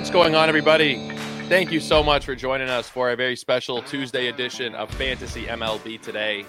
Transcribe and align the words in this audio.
What's 0.00 0.08
going 0.08 0.34
on, 0.34 0.48
everybody? 0.48 1.10
Thank 1.50 1.70
you 1.70 1.78
so 1.78 2.02
much 2.02 2.24
for 2.24 2.34
joining 2.34 2.70
us 2.70 2.88
for 2.88 3.10
a 3.10 3.16
very 3.16 3.36
special 3.36 3.82
Tuesday 3.82 4.28
edition 4.28 4.74
of 4.74 4.90
Fantasy 4.94 5.44
MLB 5.44 6.00
today. 6.00 6.46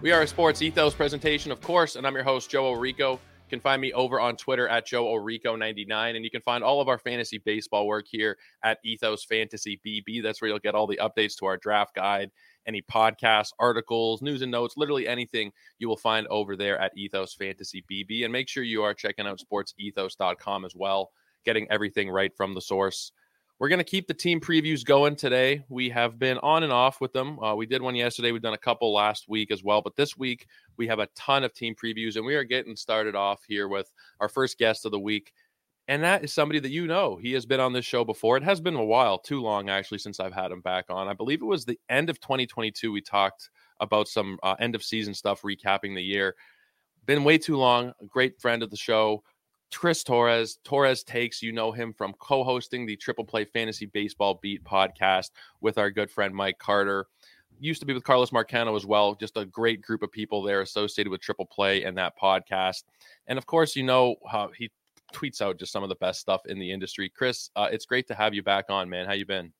We 0.00 0.12
are 0.12 0.22
a 0.22 0.26
sports 0.26 0.62
ethos 0.62 0.94
presentation, 0.94 1.52
of 1.52 1.60
course, 1.60 1.96
and 1.96 2.06
I'm 2.06 2.14
your 2.14 2.24
host, 2.24 2.48
Joe 2.48 2.72
Orico. 2.72 3.12
You 3.12 3.50
can 3.50 3.60
find 3.60 3.82
me 3.82 3.92
over 3.92 4.18
on 4.18 4.34
Twitter 4.36 4.66
at 4.66 4.86
Joe 4.86 5.04
Orico99, 5.04 6.16
and 6.16 6.24
you 6.24 6.30
can 6.30 6.40
find 6.40 6.64
all 6.64 6.80
of 6.80 6.88
our 6.88 6.96
fantasy 6.96 7.36
baseball 7.36 7.86
work 7.86 8.06
here 8.08 8.38
at 8.64 8.78
Ethos 8.82 9.26
Fantasy 9.26 9.78
BB. 9.86 10.22
That's 10.22 10.40
where 10.40 10.48
you'll 10.48 10.58
get 10.58 10.74
all 10.74 10.86
the 10.86 10.98
updates 11.02 11.36
to 11.40 11.44
our 11.44 11.58
draft 11.58 11.94
guide, 11.94 12.30
any 12.66 12.80
podcasts, 12.80 13.52
articles, 13.60 14.22
news 14.22 14.40
and 14.40 14.50
notes, 14.50 14.78
literally 14.78 15.06
anything 15.06 15.52
you 15.78 15.86
will 15.86 15.98
find 15.98 16.26
over 16.28 16.56
there 16.56 16.78
at 16.78 16.96
Ethos 16.96 17.34
Fantasy 17.34 17.84
BB. 17.92 18.24
And 18.24 18.32
make 18.32 18.48
sure 18.48 18.62
you 18.62 18.82
are 18.84 18.94
checking 18.94 19.26
out 19.26 19.38
sportsethos.com 19.38 20.64
as 20.64 20.74
well 20.74 21.10
getting 21.46 21.66
everything 21.70 22.10
right 22.10 22.36
from 22.36 22.52
the 22.52 22.60
source. 22.60 23.12
We're 23.58 23.70
going 23.70 23.78
to 23.78 23.84
keep 23.84 24.06
the 24.06 24.12
team 24.12 24.38
previews 24.38 24.84
going 24.84 25.16
today. 25.16 25.64
We 25.70 25.88
have 25.88 26.18
been 26.18 26.36
on 26.38 26.62
and 26.62 26.72
off 26.72 27.00
with 27.00 27.14
them. 27.14 27.38
Uh, 27.38 27.54
we 27.54 27.64
did 27.64 27.80
one 27.80 27.94
yesterday. 27.94 28.30
We've 28.30 28.42
done 28.42 28.52
a 28.52 28.58
couple 28.58 28.92
last 28.92 29.30
week 29.30 29.50
as 29.50 29.64
well. 29.64 29.80
But 29.80 29.96
this 29.96 30.14
week, 30.14 30.46
we 30.76 30.86
have 30.88 30.98
a 30.98 31.08
ton 31.16 31.42
of 31.42 31.54
team 31.54 31.74
previews, 31.74 32.16
and 32.16 32.26
we 32.26 32.34
are 32.34 32.44
getting 32.44 32.76
started 32.76 33.14
off 33.14 33.44
here 33.48 33.66
with 33.66 33.90
our 34.20 34.28
first 34.28 34.58
guest 34.58 34.84
of 34.84 34.90
the 34.90 35.00
week. 35.00 35.32
And 35.88 36.02
that 36.02 36.22
is 36.22 36.34
somebody 36.34 36.58
that 36.58 36.70
you 36.70 36.86
know. 36.86 37.16
He 37.16 37.32
has 37.32 37.46
been 37.46 37.60
on 37.60 37.72
this 37.72 37.86
show 37.86 38.04
before. 38.04 38.36
It 38.36 38.42
has 38.42 38.60
been 38.60 38.74
a 38.74 38.84
while, 38.84 39.18
too 39.18 39.40
long 39.40 39.70
actually, 39.70 39.98
since 39.98 40.20
I've 40.20 40.34
had 40.34 40.50
him 40.50 40.60
back 40.60 40.86
on. 40.90 41.08
I 41.08 41.14
believe 41.14 41.40
it 41.40 41.46
was 41.46 41.64
the 41.64 41.78
end 41.88 42.10
of 42.10 42.20
2022. 42.20 42.92
We 42.92 43.00
talked 43.00 43.48
about 43.80 44.08
some 44.08 44.38
uh, 44.42 44.56
end 44.58 44.74
of 44.74 44.82
season 44.82 45.14
stuff, 45.14 45.42
recapping 45.42 45.94
the 45.94 46.02
year. 46.02 46.34
Been 47.06 47.24
way 47.24 47.38
too 47.38 47.56
long. 47.56 47.92
A 48.02 48.06
great 48.06 48.38
friend 48.38 48.62
of 48.62 48.70
the 48.70 48.76
show, 48.76 49.22
Chris 49.74 50.02
Torres, 50.02 50.58
Torres 50.64 51.02
Takes, 51.02 51.42
you 51.42 51.52
know 51.52 51.72
him 51.72 51.92
from 51.92 52.14
co 52.14 52.44
hosting 52.44 52.86
the 52.86 52.96
Triple 52.96 53.24
Play 53.24 53.44
Fantasy 53.44 53.86
Baseball 53.86 54.38
Beat 54.42 54.64
podcast 54.64 55.30
with 55.60 55.78
our 55.78 55.90
good 55.90 56.10
friend 56.10 56.34
Mike 56.34 56.58
Carter. 56.58 57.06
Used 57.58 57.80
to 57.80 57.86
be 57.86 57.94
with 57.94 58.04
Carlos 58.04 58.30
Marcano 58.30 58.76
as 58.76 58.86
well. 58.86 59.14
Just 59.14 59.36
a 59.36 59.44
great 59.46 59.80
group 59.80 60.02
of 60.02 60.12
people 60.12 60.42
there 60.42 60.60
associated 60.60 61.10
with 61.10 61.20
Triple 61.20 61.46
Play 61.46 61.84
and 61.84 61.96
that 61.96 62.18
podcast. 62.18 62.84
And 63.26 63.38
of 63.38 63.46
course, 63.46 63.74
you 63.74 63.82
know 63.82 64.16
how 64.30 64.50
he 64.56 64.70
tweets 65.12 65.40
out 65.40 65.58
just 65.58 65.72
some 65.72 65.82
of 65.82 65.88
the 65.88 65.94
best 65.96 66.20
stuff 66.20 66.42
in 66.46 66.58
the 66.58 66.70
industry. 66.70 67.08
Chris, 67.08 67.50
uh, 67.56 67.68
it's 67.70 67.86
great 67.86 68.06
to 68.08 68.14
have 68.14 68.34
you 68.34 68.42
back 68.42 68.66
on, 68.68 68.88
man. 68.88 69.06
How 69.06 69.12
you 69.12 69.26
been? 69.26 69.52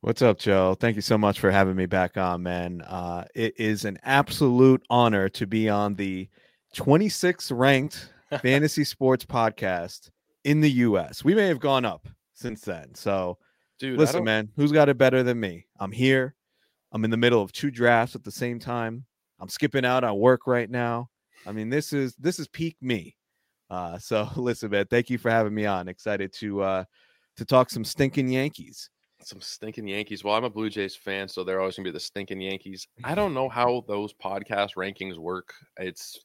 What's 0.00 0.22
up, 0.22 0.38
Joe? 0.38 0.74
Thank 0.80 0.96
you 0.96 1.02
so 1.02 1.18
much 1.18 1.40
for 1.40 1.50
having 1.50 1.76
me 1.76 1.84
back 1.84 2.16
on, 2.16 2.42
man. 2.42 2.80
Uh, 2.80 3.24
it 3.34 3.60
is 3.60 3.84
an 3.84 3.98
absolute 4.02 4.82
honor 4.88 5.28
to 5.30 5.46
be 5.46 5.68
on 5.68 5.94
the 5.94 6.28
26th 6.74 7.50
ranked 7.54 8.10
fantasy 8.38 8.84
sports 8.84 9.24
podcast 9.24 10.10
in 10.44 10.60
the 10.60 10.70
US. 10.70 11.24
We 11.24 11.34
may 11.34 11.46
have 11.46 11.60
gone 11.60 11.84
up 11.84 12.08
since 12.34 12.62
then. 12.62 12.94
So, 12.94 13.38
dude, 13.78 13.98
listen, 13.98 14.24
man, 14.24 14.50
who's 14.56 14.72
got 14.72 14.88
it 14.88 14.98
better 14.98 15.22
than 15.22 15.38
me? 15.38 15.66
I'm 15.78 15.92
here. 15.92 16.34
I'm 16.92 17.04
in 17.04 17.10
the 17.10 17.16
middle 17.16 17.42
of 17.42 17.52
two 17.52 17.70
drafts 17.70 18.14
at 18.14 18.24
the 18.24 18.30
same 18.30 18.58
time. 18.58 19.04
I'm 19.38 19.48
skipping 19.48 19.84
out 19.84 20.04
on 20.04 20.18
work 20.18 20.46
right 20.46 20.70
now. 20.70 21.08
I 21.46 21.52
mean, 21.52 21.70
this 21.70 21.92
is 21.92 22.14
this 22.16 22.38
is 22.38 22.48
peak 22.48 22.76
me. 22.80 23.16
Uh, 23.70 23.98
so 23.98 24.28
listen, 24.36 24.70
man, 24.70 24.86
thank 24.90 25.10
you 25.10 25.18
for 25.18 25.30
having 25.30 25.54
me 25.54 25.66
on. 25.66 25.88
Excited 25.88 26.32
to 26.34 26.62
uh 26.62 26.84
to 27.36 27.44
talk 27.44 27.70
some 27.70 27.84
stinking 27.84 28.28
Yankees. 28.28 28.90
Some 29.22 29.40
stinking 29.40 29.86
Yankees. 29.86 30.24
Well, 30.24 30.34
I'm 30.34 30.44
a 30.44 30.50
Blue 30.50 30.70
Jays 30.70 30.96
fan, 30.96 31.28
so 31.28 31.44
they're 31.44 31.60
always 31.60 31.76
gonna 31.76 31.84
be 31.88 31.92
the 31.92 32.00
stinking 32.00 32.40
Yankees. 32.40 32.86
I 33.04 33.14
don't 33.14 33.34
know 33.34 33.48
how 33.48 33.84
those 33.86 34.12
podcast 34.12 34.70
rankings 34.76 35.18
work. 35.18 35.52
It's 35.78 36.18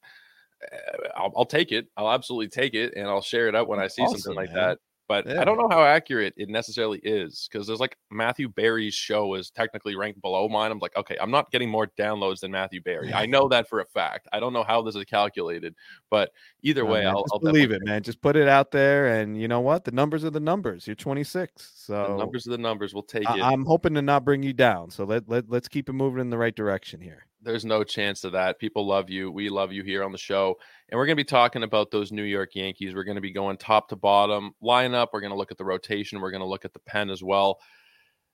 Uh, 0.64 1.08
I'll, 1.16 1.34
I'll, 1.38 1.46
take 1.46 1.72
it. 1.72 1.88
I'll 1.98 2.12
absolutely 2.12 2.50
take 2.50 2.74
it, 2.74 2.94
and 2.96 3.08
I'll 3.08 3.22
share 3.22 3.48
it 3.48 3.56
out 3.56 3.68
when 3.68 3.80
I 3.80 3.88
see 3.88 4.02
awesome, 4.02 4.20
something 4.20 4.36
like 4.36 4.54
man. 4.54 4.70
that. 4.70 4.80
But 5.08 5.28
yeah. 5.28 5.40
I 5.40 5.46
don't 5.46 5.58
know 5.58 5.68
how 5.70 5.84
accurate 5.84 6.34
it 6.36 6.50
necessarily 6.50 7.00
is 7.04 7.48
because 7.52 7.68
there's 7.68 7.80
like 7.80 7.96
Matthew 8.10 8.50
Berry's 8.50 8.96
show 8.96 9.36
is 9.36 9.52
technically 9.52 9.96
ranked 9.96 10.20
below 10.22 10.50
mine. 10.50 10.72
I'm 10.72 10.80
like, 10.80 10.96
okay, 10.96 11.16
I'm 11.22 11.30
not 11.30 11.52
getting 11.52 11.70
more 11.70 11.88
downloads 12.00 12.40
than 12.40 12.52
Matthew 12.52 12.82
Berry. 12.82 13.14
I 13.14 13.28
know 13.28 13.48
that 13.50 13.70
for 13.70 13.82
a 13.82 13.86
fact. 13.86 14.28
I 14.34 14.40
don't 14.40 14.52
know 14.52 14.64
how 14.64 14.82
this 14.82 14.96
is 14.96 15.04
calculated, 15.06 15.76
but 16.10 16.32
either 16.64 16.84
no, 16.84 16.92
way, 16.92 17.04
man, 17.04 17.16
I'll, 17.16 17.26
I'll 17.32 17.40
believe 17.40 17.72
it, 17.72 17.84
man. 17.86 18.02
Just 18.02 18.20
put 18.22 18.36
it 18.36 18.48
out 18.48 18.72
there, 18.72 19.20
and 19.20 19.40
you 19.40 19.48
know 19.48 19.62
what? 19.62 19.84
The 19.84 19.92
numbers 19.92 20.26
are 20.26 20.32
the 20.32 20.40
numbers. 20.40 20.88
You're 20.88 20.96
26, 20.96 21.72
so 21.76 22.08
the 22.10 22.18
numbers 22.18 22.48
are 22.48 22.52
the 22.52 22.58
numbers. 22.58 22.94
We'll 22.94 23.04
take 23.04 23.30
I- 23.30 23.38
it. 23.38 23.44
I'm 23.44 23.64
hoping 23.66 23.94
to 23.94 24.02
not 24.02 24.26
bring 24.26 24.42
you 24.42 24.54
down, 24.54 24.90
so 24.90 25.04
let 25.04 25.30
let 25.30 25.50
let's 25.50 25.68
keep 25.68 25.88
it 25.88 25.94
moving 25.94 26.20
in 26.22 26.32
the 26.32 26.38
right 26.38 26.56
direction 26.56 27.00
here. 27.00 27.28
There's 27.46 27.64
no 27.64 27.84
chance 27.84 28.24
of 28.24 28.32
that. 28.32 28.58
People 28.58 28.88
love 28.88 29.08
you. 29.08 29.32
We 29.32 29.50
love 29.50 29.72
you 29.72 29.84
here 29.84 30.04
on 30.04 30.12
the 30.12 30.18
show. 30.18 30.56
And 30.90 30.98
we're 30.98 31.06
going 31.06 31.16
to 31.16 31.24
be 31.24 31.28
talking 31.28 31.62
about 31.62 31.92
those 31.92 32.12
New 32.12 32.24
York 32.24 32.56
Yankees. 32.56 32.96
We're 32.96 33.04
going 33.04 33.16
to 33.16 33.22
be 33.22 33.32
going 33.32 33.58
top 33.58 33.88
to 33.90 33.96
bottom 33.96 34.54
lineup. 34.64 35.10
We're 35.14 35.22
going 35.22 35.32
to 35.32 35.38
look 35.38 35.52
at 35.52 35.60
the 35.60 35.64
rotation. 35.64 36.20
We're 36.20 36.32
going 36.32 36.42
to 36.42 36.48
look 36.48 36.66
at 36.66 36.74
the 36.74 36.80
pen 36.80 37.12
as 37.12 37.24
well. 37.24 37.60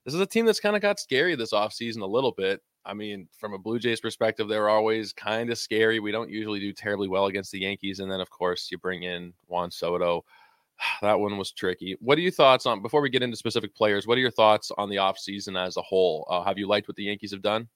This 0.05 0.13
is 0.13 0.22
a 0.22 0.25
team 0.25 0.45
that's 0.45 0.61
kind 0.61 0.77
of 0.77 0.81
got 0.81 0.97
scary 0.97 1.35
this 1.35 1.51
offseason 1.51 2.01
a 2.01 2.05
little 2.05 2.31
bit. 2.31 2.61
I 2.85 2.94
mean, 2.94 3.27
from 3.38 3.53
a 3.53 3.59
Blue 3.59 3.79
Jays 3.79 3.99
perspective, 3.99 4.47
they're 4.47 4.69
always 4.69 5.11
kind 5.11 5.51
of 5.51 5.57
scary. 5.57 5.99
We 5.99 6.13
don't 6.13 6.31
usually 6.31 6.61
do 6.61 6.72
terribly 6.72 7.09
well 7.09 7.25
against 7.25 7.51
the 7.51 7.59
Yankees. 7.59 7.99
And 7.99 8.09
then, 8.09 8.22
of 8.22 8.29
course, 8.29 8.69
you 8.72 8.78
bring 8.78 9.03
in 9.03 9.33
Juan 9.47 9.72
Soto. 9.72 10.23
That 11.01 11.19
one 11.19 11.38
was 11.38 11.51
tricky. 11.51 11.95
What 11.99 12.17
are 12.17 12.22
your 12.22 12.31
thoughts 12.31 12.66
on, 12.66 12.81
before 12.81 13.01
we 13.01 13.09
get 13.09 13.22
into 13.22 13.38
specific 13.38 13.75
players, 13.75 14.07
what 14.07 14.17
are 14.17 14.22
your 14.22 14.31
thoughts 14.31 14.72
on 14.79 14.89
the 14.89 14.95
offseason 14.95 15.55
as 15.55 15.78
a 15.78 15.81
whole? 15.81 16.25
Uh, 16.28 16.43
have 16.43 16.57
you 16.57 16.67
liked 16.67 16.88
what 16.88 16.95
the 16.95 17.03
Yankees 17.03 17.31
have 17.31 17.43
done? 17.43 17.67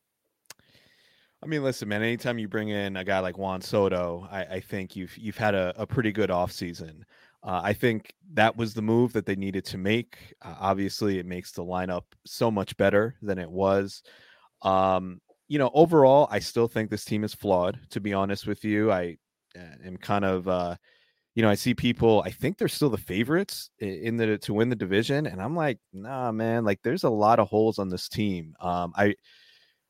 I 1.46 1.48
mean, 1.48 1.64
listen, 1.64 1.88
man. 1.88 2.02
Anytime 2.02 2.40
you 2.40 2.48
bring 2.48 2.70
in 2.70 2.98
a 2.98 3.04
guy 3.04 3.20
like 3.20 3.38
Juan 3.38 3.62
Soto, 3.62 4.28
I, 4.32 4.46
I 4.46 4.60
think 4.60 4.96
you've 4.96 5.16
you've 5.16 5.38
had 5.38 5.54
a, 5.54 5.74
a 5.78 5.86
pretty 5.86 6.12
good 6.12 6.32
offseason. 6.32 7.04
Uh, 7.44 7.62
I 7.64 7.74
think 7.74 8.16
that 8.34 8.58
was 8.58 8.74
the 8.74 8.82
move 8.82 9.14
that 9.14 9.28
they 9.28 9.36
needed 9.36 9.64
to 9.66 9.78
make. 9.78 10.18
Uh, 10.42 10.56
obviously, 10.60 11.20
it 11.20 11.28
makes 11.28 11.52
the 11.52 11.64
lineup 11.64 12.06
so 12.26 12.50
much 12.50 12.76
better 12.78 13.16
than 13.22 13.38
it 13.38 13.52
was. 13.52 14.02
Um, 14.64 15.22
you 15.48 15.60
know, 15.60 15.70
overall, 15.76 16.28
I 16.32 16.40
still 16.40 16.68
think 16.68 16.90
this 16.90 17.06
team 17.06 17.24
is 17.24 17.36
flawed. 17.36 17.80
To 17.92 18.00
be 18.00 18.12
honest 18.12 18.48
with 18.48 18.66
you, 18.66 18.92
I 18.92 19.18
uh, 19.56 19.86
am 19.86 19.98
kind 19.98 20.26
of, 20.26 20.48
uh, 20.48 20.76
you 21.36 21.44
know, 21.44 21.50
I 21.50 21.56
see 21.56 21.76
people. 21.76 22.24
I 22.26 22.32
think 22.32 22.58
they're 22.58 22.68
still 22.68 22.90
the 22.90 22.98
favorites 22.98 23.70
in 23.78 24.18
the 24.18 24.40
to 24.40 24.54
win 24.56 24.70
the 24.70 24.76
division, 24.76 25.28
and 25.28 25.40
I'm 25.40 25.56
like, 25.56 25.78
nah, 25.94 26.32
man. 26.32 26.66
Like, 26.66 26.80
there's 26.82 27.04
a 27.04 27.10
lot 27.12 27.38
of 27.38 27.50
holes 27.50 27.78
on 27.78 27.90
this 27.90 28.10
team. 28.10 28.56
Um, 28.60 28.94
I 28.98 29.14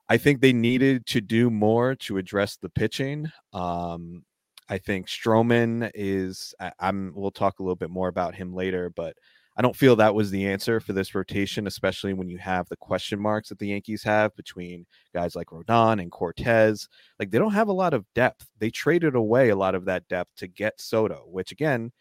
I 0.08 0.18
think 0.18 0.40
they 0.40 0.54
needed 0.54 1.06
to 1.08 1.22
do 1.22 1.50
more 1.50 1.96
to 1.96 2.18
address 2.18 2.58
the 2.58 2.70
pitching. 2.70 3.32
Um, 3.54 4.24
I 4.70 4.78
think 4.78 5.08
Stroman 5.08 5.92
is. 5.94 6.54
I, 6.60 6.72
am 6.80 7.14
We'll 7.16 7.32
talk 7.32 7.60
a 7.60 7.64
little 7.64 7.76
bit 7.76 7.90
more 7.90 8.08
about 8.08 8.36
him 8.36 8.54
later, 8.54 8.92
but 8.96 9.16
I 9.58 9.62
don't 9.62 9.76
feel 9.76 9.96
that 9.96 10.14
was 10.14 10.32
the 10.32 10.48
answer 10.48 10.80
for 10.80 10.92
this 10.92 11.16
rotation, 11.16 11.66
especially 11.66 12.14
when 12.14 12.28
you 12.28 12.38
have 12.40 12.68
the 12.68 12.76
question 12.76 13.20
marks 13.20 13.50
that 13.50 13.60
the 13.60 13.68
Yankees 13.68 14.04
have 14.04 14.36
between 14.36 14.86
guys 15.14 15.36
like 15.36 15.48
Rodon 15.48 16.02
and 16.02 16.12
Cortes. 16.12 16.88
Like 17.20 17.32
they 17.32 17.40
don't 17.40 17.54
have 17.54 17.70
a 17.70 17.74
lot 17.74 17.94
of 17.94 18.06
depth. 18.14 18.48
They 18.60 18.70
traded 18.70 19.16
away 19.16 19.50
a 19.50 19.56
lot 19.56 19.74
of 19.74 19.86
that 19.86 20.08
depth 20.10 20.32
to 20.38 20.48
get 20.48 20.82
Soto, 20.82 21.24
which 21.28 21.52
again, 21.52 21.92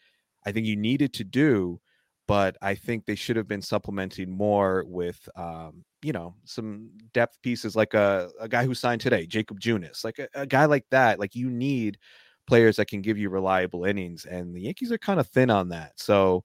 I 0.45 0.51
think 0.51 0.67
you 0.67 0.75
needed 0.75 1.13
to 1.13 1.23
do 1.23 1.79
but 2.27 2.57
I 2.61 2.75
think 2.75 3.05
they 3.05 3.15
should 3.15 3.35
have 3.35 3.47
been 3.47 3.61
supplementing 3.61 4.31
more 4.31 4.83
with 4.87 5.27
um, 5.35 5.83
you 6.01 6.13
know 6.13 6.35
some 6.43 6.91
depth 7.13 7.41
pieces 7.41 7.75
like 7.75 7.93
a, 7.93 8.29
a 8.39 8.47
guy 8.47 8.65
who 8.65 8.75
signed 8.75 9.01
today 9.01 9.25
Jakob 9.25 9.59
Junis 9.59 10.03
like 10.03 10.19
a, 10.19 10.27
a, 10.35 10.45
guy 10.45 10.65
like 10.65 10.85
that 10.91 11.19
like 11.19 11.35
you 11.35 11.49
need 11.49 11.97
players 12.45 12.75
that 12.75 12.87
can 12.87 13.01
give 13.01 13.17
you 13.17 13.29
reliable 13.29 13.85
innings 13.85 14.25
and 14.25 14.55
the 14.55 14.61
yankees 14.61 14.91
are 14.91 14.99
kind 14.99 15.19
of 15.19 15.27
thin 15.27 15.49
on 15.49 15.69
that 15.69 15.93
so 15.95 16.43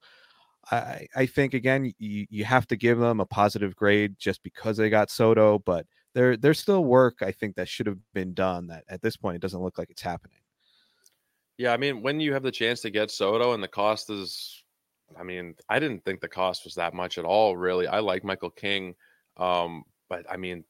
i 0.70 1.06
i 1.14 1.26
think 1.26 1.52
again 1.52 1.92
you, 1.98 2.26
you 2.30 2.42
have 2.42 2.66
to 2.66 2.74
give 2.74 2.98
them 2.98 3.20
a 3.20 3.26
positive 3.26 3.76
grade 3.76 4.14
just 4.18 4.42
because 4.42 4.78
they 4.78 4.88
got 4.88 5.10
soto 5.10 5.58
but 5.58 5.86
there 6.14 6.38
there's 6.38 6.58
still 6.58 6.84
work 6.84 7.18
i 7.20 7.30
think 7.30 7.54
that 7.54 7.68
should 7.68 7.86
have 7.86 7.98
been 8.14 8.32
done 8.32 8.66
that 8.66 8.84
at 8.88 9.02
this 9.02 9.16
point 9.16 9.36
it 9.36 9.42
doesn't 9.42 9.62
look 9.62 9.76
like 9.76 9.90
it's 9.90 10.02
happening. 10.02 10.38
Yeah 11.58 11.74
i 11.74 11.76
mean 11.76 12.00
when 12.00 12.18
you 12.18 12.32
have 12.32 12.42
the 12.42 12.50
chance 12.50 12.80
to 12.80 12.90
get 12.90 13.10
soto 13.10 13.52
and 13.52 13.62
the 13.62 13.68
cost 13.68 14.08
is 14.08 14.64
i 15.18 15.22
mean 15.22 15.54
i 15.68 15.78
didn't 15.78 16.04
think 16.04 16.20
the 16.20 16.28
cost 16.28 16.64
was 16.64 16.74
that 16.74 16.94
much 16.94 17.18
at 17.18 17.24
all 17.24 17.56
really 17.56 17.86
i 17.86 17.98
like 17.98 18.24
michael 18.24 18.50
king 18.50 18.94
um, 19.40 19.84
but 20.08 20.26
I 20.30 20.36
mean, 20.36 20.64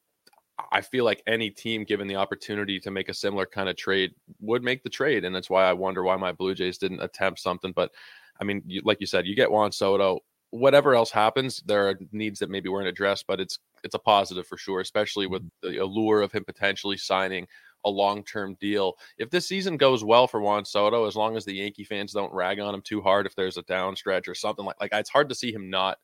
I 0.71 0.81
feel 0.81 1.03
like 1.03 1.21
any 1.27 1.49
team 1.49 1.83
given 1.83 2.07
the 2.07 2.15
opportunity 2.15 2.79
to 2.79 2.91
make 2.91 3.09
a 3.09 3.13
similar 3.13 3.45
kind 3.45 3.67
of 3.67 3.75
trade 3.75 4.11
would 4.39 4.63
make 4.63 4.83
the 4.83 4.89
trade, 4.89 5.25
and 5.25 5.35
that's 5.35 5.49
why 5.49 5.65
I 5.65 5.73
wonder 5.73 6.03
why 6.03 6.15
my 6.15 6.31
Blue 6.31 6.55
Jays 6.55 6.77
didn't 6.77 7.01
attempt 7.01 7.39
something. 7.39 7.73
But 7.75 7.91
I 8.39 8.43
mean, 8.43 8.61
you, 8.65 8.81
like 8.85 8.97
you 9.01 9.07
said, 9.07 9.27
you 9.27 9.35
get 9.35 9.51
Juan 9.51 9.71
Soto. 9.71 10.19
Whatever 10.51 10.95
else 10.95 11.11
happens, 11.11 11.63
there 11.65 11.89
are 11.89 11.99
needs 12.11 12.39
that 12.39 12.49
maybe 12.49 12.69
weren't 12.69 12.87
addressed, 12.87 13.25
but 13.27 13.39
it's 13.39 13.59
it's 13.83 13.95
a 13.95 13.99
positive 13.99 14.45
for 14.45 14.57
sure, 14.57 14.81
especially 14.81 15.27
with 15.27 15.41
mm-hmm. 15.41 15.71
the 15.71 15.77
allure 15.77 16.21
of 16.21 16.31
him 16.31 16.45
potentially 16.45 16.97
signing 16.97 17.47
a 17.85 17.89
long 17.89 18.23
term 18.23 18.55
deal. 18.59 18.97
If 19.17 19.29
this 19.29 19.47
season 19.47 19.77
goes 19.77 20.03
well 20.03 20.27
for 20.27 20.41
Juan 20.41 20.65
Soto, 20.65 21.05
as 21.05 21.15
long 21.15 21.35
as 21.37 21.45
the 21.45 21.55
Yankee 21.55 21.83
fans 21.83 22.13
don't 22.13 22.33
rag 22.33 22.59
on 22.59 22.73
him 22.73 22.81
too 22.81 23.01
hard, 23.01 23.25
if 23.25 23.35
there's 23.35 23.57
a 23.57 23.63
down 23.63 23.95
stretch 23.95 24.27
or 24.27 24.35
something 24.35 24.65
like 24.65 24.75
like 24.79 24.91
it's 24.93 25.09
hard 25.09 25.29
to 25.29 25.35
see 25.35 25.51
him 25.51 25.69
not 25.69 25.97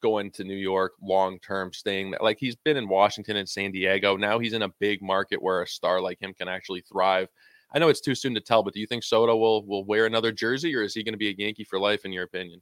going 0.00 0.30
to 0.32 0.44
New 0.44 0.56
York 0.56 0.92
long 1.02 1.38
term, 1.40 1.72
staying. 1.72 2.14
Like 2.20 2.38
he's 2.38 2.56
been 2.56 2.76
in 2.76 2.88
Washington 2.88 3.36
and 3.36 3.48
San 3.48 3.72
Diego. 3.72 4.16
Now 4.16 4.38
he's 4.38 4.54
in 4.54 4.62
a 4.62 4.72
big 4.80 5.02
market 5.02 5.42
where 5.42 5.62
a 5.62 5.66
star 5.66 6.00
like 6.00 6.20
him 6.20 6.34
can 6.34 6.48
actually 6.48 6.82
thrive. 6.82 7.28
I 7.72 7.78
know 7.78 7.88
it's 7.88 8.00
too 8.00 8.14
soon 8.14 8.34
to 8.34 8.40
tell, 8.40 8.62
but 8.62 8.74
do 8.74 8.80
you 8.80 8.86
think 8.86 9.04
Soto 9.04 9.36
will 9.36 9.64
will 9.66 9.84
wear 9.84 10.06
another 10.06 10.32
jersey, 10.32 10.74
or 10.74 10.82
is 10.82 10.94
he 10.94 11.04
going 11.04 11.14
to 11.14 11.18
be 11.18 11.28
a 11.28 11.34
Yankee 11.36 11.64
for 11.64 11.78
life, 11.78 12.04
in 12.04 12.12
your 12.12 12.24
opinion? 12.24 12.60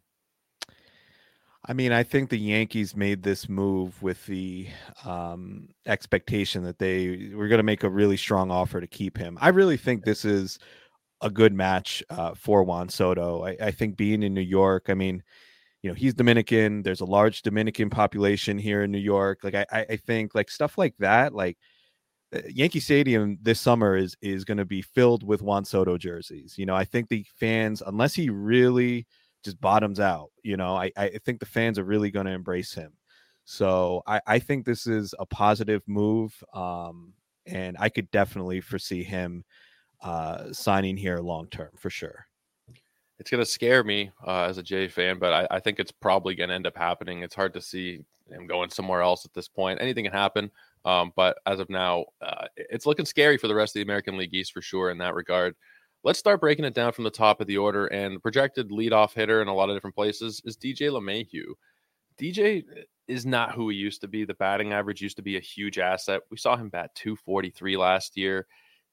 I 1.65 1.73
mean, 1.73 1.93
I 1.93 2.03
think 2.03 2.31
the 2.31 2.39
Yankees 2.39 2.95
made 2.95 3.23
this 3.23 3.49
move 3.49 4.01
with 4.03 4.25
the 4.27 4.69
um, 5.05 5.69
expectation 5.87 6.63
that 6.65 6.79
they 6.79 7.33
were 7.35 7.49
going 7.49 7.59
to 7.59 7.65
make 7.65 7.83
a 7.83 7.91
really 7.91 8.17
strong 8.17 8.51
offer 8.51 8.81
to 8.81 8.87
keep 8.87 9.19
him. 9.19 9.37
I 9.41 9.49
really 9.49 9.77
think 9.77 10.05
this 10.05 10.25
is 10.25 10.59
a 11.21 11.31
good 11.31 11.53
match 11.53 12.03
uh, 12.11 12.35
for 12.35 12.63
Juan 12.63 12.89
Soto. 12.89 13.45
I, 13.45 13.57
I, 13.61 13.71
think 13.73 13.97
being 13.97 14.23
in 14.23 14.35
New 14.35 14.41
York, 14.41 14.87
I 14.89 14.95
mean, 14.95 15.23
you 15.83 15.91
know, 15.91 15.95
he's 15.95 16.15
Dominican. 16.15 16.83
There's 16.83 17.01
a 17.01 17.07
large 17.07 17.43
Dominican 17.43 17.91
population 17.91 18.57
here 18.57 18.83
in 18.83 18.93
New 18.93 18.99
York. 18.99 19.41
Like, 19.43 19.55
I, 19.55 19.67
I 19.73 19.97
think 19.97 20.37
like 20.37 20.51
stuff 20.51 20.79
like 20.79 20.95
that, 20.99 21.35
like 21.35 21.59
uh, 22.35 22.41
Yankee 22.49 22.81
Stadium 22.81 23.37
this 23.43 23.61
summer 23.61 23.97
is 23.97 24.17
is 24.23 24.45
going 24.45 24.59
to 24.59 24.65
be 24.65 24.83
filled 24.83 25.25
with 25.27 25.43
Juan 25.43 25.65
Soto 25.65 25.99
jerseys. 25.99 26.57
You 26.57 26.67
know, 26.67 26.75
I 26.75 26.85
think 26.85 27.09
the 27.09 27.27
fans, 27.39 27.83
unless 27.85 28.15
he 28.15 28.31
really 28.31 29.07
just 29.49 29.61
bottoms 29.61 29.99
out. 29.99 30.31
You 30.43 30.57
know, 30.57 30.77
I, 30.77 30.93
I 30.97 31.19
think 31.25 31.41
the 31.41 31.47
fans 31.47 31.79
are 31.79 31.85
really 31.85 32.11
going 32.11 32.27
to 32.27 32.33
embrace 32.33 32.75
him. 32.75 32.93
So 33.45 34.03
I, 34.07 34.21
I 34.27 34.39
think 34.39 34.65
this 34.65 34.87
is 34.87 35.15
a 35.19 35.25
positive 35.27 35.83
move. 35.87 36.35
Um, 36.53 37.15
and 37.47 37.77
I 37.81 37.89
could 37.89 38.11
definitely 38.11 38.61
foresee 38.61 39.03
him 39.03 39.45
uh, 40.03 40.53
signing 40.53 40.97
here 40.97 41.19
long 41.19 41.49
term 41.49 41.71
for 41.77 41.89
sure. 41.91 42.27
It's 43.19 43.31
going 43.31 43.43
to 43.43 43.51
scare 43.51 43.83
me 43.83 44.11
uh, 44.25 44.43
as 44.43 44.59
a 44.59 44.63
Jay 44.63 44.87
fan, 44.87 45.19
but 45.19 45.33
I, 45.33 45.57
I 45.57 45.61
think 45.61 45.81
it's 45.81 45.91
probably 45.91 46.35
going 46.35 46.51
to 46.51 46.55
end 46.55 46.67
up 46.67 46.77
happening. 46.77 47.23
It's 47.23 47.35
hard 47.35 47.53
to 47.55 47.61
see 47.61 48.05
him 48.31 48.47
going 48.47 48.71
somewhere 48.71 49.01
else 49.01 49.25
at 49.25 49.33
this 49.33 49.49
point. 49.49 49.81
Anything 49.81 50.05
can 50.05 50.13
happen. 50.13 50.51
Um, 50.85 51.13
but 51.17 51.39
as 51.47 51.59
of 51.59 51.69
now, 51.69 52.05
uh, 52.21 52.47
it's 52.55 52.87
looking 52.87 53.07
scary 53.07 53.39
for 53.39 53.49
the 53.49 53.55
rest 53.55 53.71
of 53.71 53.81
the 53.81 53.83
American 53.83 54.17
League 54.17 54.35
East 54.35 54.53
for 54.53 54.63
sure 54.63 54.91
in 54.91 54.99
that 54.99 55.15
regard. 55.15 55.57
Let's 56.09 56.19
start 56.19 56.41
breaking 56.41 56.65
it 56.65 56.73
down 56.73 56.93
from 56.93 57.05
the 57.05 57.11
top 57.11 57.43
of 57.43 57.47
the 57.47 57.59
order. 57.59 57.89
And 57.89 58.17
the 58.17 58.21
projected 58.21 58.71
leadoff 58.71 59.13
hitter 59.13 59.43
in 59.43 59.49
a 59.49 59.55
lot 59.55 59.69
of 59.69 59.77
different 59.77 59.95
places 59.95 60.41
is 60.47 60.57
DJ 60.57 60.89
LeMahieu. 60.89 61.53
DJ 62.19 62.65
uh, 62.67 62.81
is 63.09 63.27
not 63.27 63.53
who 63.53 63.69
he 63.69 63.77
used 63.77 64.01
to 64.01 64.09
be. 64.09 64.25
The 64.25 64.33
batting 64.33 64.73
average 64.73 65.03
used 65.03 65.19
to 65.19 65.23
be 65.23 65.37
a 65.37 65.41
huge 65.41 65.79
asset. 65.79 66.23
We 66.31 66.39
saw 66.39 66.57
him 66.57 66.71
bat 66.71 66.95
243 66.95 67.77
last 67.77 68.17
year. 68.17 68.47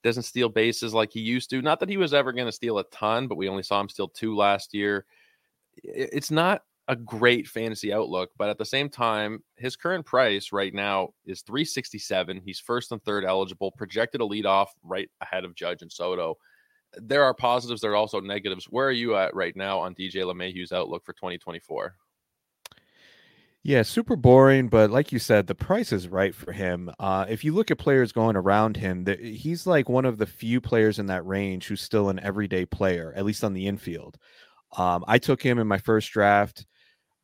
Doesn't 0.03 0.23
steal 0.23 0.49
bases 0.49 0.93
like 0.93 1.09
he 1.13 1.21
used 1.21 1.49
to. 1.51 1.61
Not 1.61 1.79
that 1.79 1.87
he 1.87 1.95
was 1.95 2.13
ever 2.13 2.33
going 2.33 2.47
to 2.47 2.51
steal 2.51 2.79
a 2.79 2.83
ton, 2.91 3.29
but 3.29 3.37
we 3.37 3.47
only 3.47 3.63
saw 3.63 3.79
him 3.79 3.87
steal 3.87 4.09
two 4.09 4.35
last 4.35 4.73
year. 4.73 5.05
It's 5.85 6.31
not 6.31 6.63
a 6.89 6.97
great 6.97 7.47
fantasy 7.47 7.93
outlook, 7.93 8.31
but 8.37 8.49
at 8.49 8.57
the 8.57 8.65
same 8.65 8.89
time, 8.89 9.41
his 9.55 9.77
current 9.77 10.05
price 10.05 10.51
right 10.51 10.73
now 10.73 11.11
is 11.25 11.43
367. 11.43 12.41
He's 12.43 12.59
first 12.59 12.91
and 12.91 13.01
third 13.05 13.23
eligible, 13.23 13.71
projected 13.71 14.19
a 14.19 14.25
leadoff 14.25 14.67
right 14.83 15.09
ahead 15.21 15.45
of 15.45 15.55
Judge 15.55 15.81
and 15.81 15.89
Soto 15.89 16.35
there 17.01 17.23
are 17.23 17.33
positives, 17.33 17.81
there 17.81 17.91
are 17.91 17.95
also 17.95 18.19
negatives. 18.19 18.65
Where 18.65 18.87
are 18.87 18.91
you 18.91 19.15
at 19.15 19.35
right 19.35 19.55
now 19.55 19.79
on 19.79 19.95
DJ 19.95 20.23
LeMahieu's 20.23 20.71
outlook 20.71 21.05
for 21.05 21.13
2024? 21.13 21.95
Yeah, 23.63 23.81
super 23.81 24.15
boring, 24.15 24.67
but 24.67 24.91
like 24.91 25.11
you 25.11 25.17
said, 25.17 25.47
the 25.47 25.55
price 25.55 25.91
is 25.91 26.07
right 26.07 26.35
for 26.35 26.51
him. 26.51 26.91
Uh, 26.99 27.25
if 27.27 27.43
you 27.43 27.51
look 27.51 27.71
at 27.71 27.79
players 27.79 28.11
going 28.11 28.35
around 28.35 28.77
him, 28.77 29.05
the, 29.05 29.15
he's 29.15 29.65
like 29.65 29.89
one 29.89 30.05
of 30.05 30.19
the 30.19 30.27
few 30.27 30.61
players 30.61 30.99
in 30.99 31.07
that 31.07 31.25
range 31.25 31.65
who's 31.65 31.81
still 31.81 32.09
an 32.09 32.19
everyday 32.19 32.63
player, 32.63 33.11
at 33.15 33.25
least 33.25 33.43
on 33.43 33.53
the 33.53 33.65
infield. 33.65 34.19
Um, 34.77 35.03
I 35.07 35.17
took 35.17 35.41
him 35.41 35.57
in 35.57 35.65
my 35.65 35.79
first 35.79 36.11
draft 36.11 36.67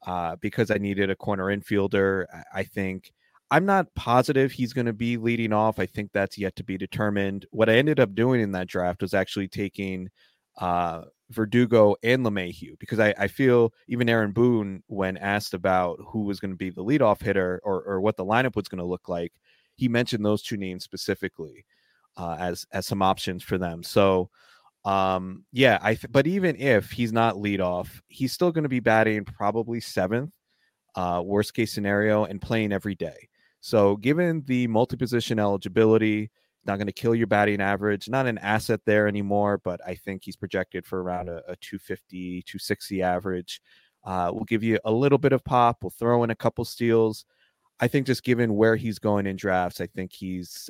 uh, 0.08 0.36
because 0.42 0.72
I 0.72 0.80
needed 0.80 1.12
a 1.12 1.16
corner 1.16 1.46
infielder. 1.46 2.26
I 2.52 2.64
think 2.64 3.12
I'm 3.52 3.66
not 3.66 3.94
positive 3.96 4.52
he's 4.52 4.72
going 4.72 4.86
to 4.86 4.94
be 4.94 5.18
leading 5.18 5.52
off. 5.52 5.78
I 5.78 5.86
think 5.86 6.12
that's 6.14 6.38
yet 6.38 6.56
to 6.56 6.64
be 6.64 6.78
determined. 6.78 7.46
What 7.52 7.70
I 7.70 7.76
ended 7.76 8.00
up 8.00 8.16
doing 8.16 8.40
in 8.40 8.54
that 8.54 8.68
draft 8.68 9.02
was 9.02 9.14
actually 9.14 9.50
taking 9.50 10.10
uh, 10.58 11.02
Verdugo 11.30 11.96
and 12.02 12.26
LeMahieu 12.26 12.80
because 12.80 13.00
I, 13.00 13.14
I, 13.18 13.28
feel 13.28 13.74
even 13.88 14.10
Aaron 14.10 14.32
Boone, 14.32 14.84
when 14.88 15.18
asked 15.18 15.54
about 15.54 16.00
who 16.08 16.24
was 16.24 16.40
going 16.40 16.52
to 16.52 16.58
be 16.58 16.70
the 16.70 16.84
leadoff 16.84 17.22
hitter 17.22 17.62
or, 17.64 17.82
or 17.84 18.02
what 18.02 18.18
the 18.18 18.26
lineup 18.26 18.56
was 18.56 18.68
going 18.68 18.80
to 18.80 18.86
look 18.86 19.08
like, 19.10 19.34
he 19.76 19.88
mentioned 19.88 20.26
those 20.26 20.42
two 20.42 20.58
names 20.58 20.84
specifically 20.84 21.66
uh, 22.18 22.36
as 22.40 22.66
as 22.72 22.86
some 22.86 23.02
options 23.02 23.44
for 23.44 23.58
them. 23.58 23.84
So, 23.84 24.30
um, 24.86 25.46
yeah, 25.52 25.80
I 25.82 25.96
th- 25.96 26.12
but 26.12 26.28
even 26.28 26.56
if 26.58 26.92
he's 26.92 27.14
not 27.14 27.36
leadoff, 27.36 28.02
he's 28.08 28.34
still 28.34 28.52
going 28.52 28.64
to 28.64 28.70
be 28.70 28.80
batting 28.80 29.26
probably 29.26 29.80
seventh, 29.80 30.34
uh, 30.96 31.22
worst 31.24 31.54
case 31.54 31.74
scenario, 31.74 32.26
and 32.26 32.42
playing 32.42 32.74
every 32.74 32.96
day. 32.96 33.30
So, 33.62 33.96
given 33.96 34.44
the 34.48 34.68
multi 34.68 34.98
position 34.98 35.40
eligibility, 35.40 36.32
not 36.66 36.78
going 36.78 36.88
to 36.88 36.94
kill 36.94 37.16
your 37.16 37.28
batting 37.28 37.62
average, 37.62 38.10
not 38.10 38.28
an 38.28 38.38
asset 38.40 38.82
there 38.86 39.08
anymore, 39.08 39.60
but 39.64 39.80
I 39.86 39.96
think 39.96 40.24
he's 40.24 40.36
projected 40.36 40.86
for 40.86 41.02
around 41.02 41.30
a, 41.30 41.38
a 41.48 41.56
250, 41.58 42.44
260 42.44 43.02
average. 43.02 43.62
Uh, 44.04 44.32
we'll 44.34 44.46
give 44.46 44.64
you 44.64 44.80
a 44.84 44.92
little 44.92 45.18
bit 45.18 45.32
of 45.32 45.44
pop. 45.44 45.78
We'll 45.82 45.92
throw 45.92 46.24
in 46.24 46.32
a 46.32 46.36
couple 46.36 46.66
steals. 46.66 47.26
I 47.80 47.88
think 47.88 48.08
just 48.08 48.24
given 48.24 48.56
where 48.56 48.76
he's 48.76 49.00
going 49.00 49.26
in 49.28 49.36
drafts, 49.36 49.82
I 49.82 49.88
think 49.88 50.12
he's. 50.14 50.70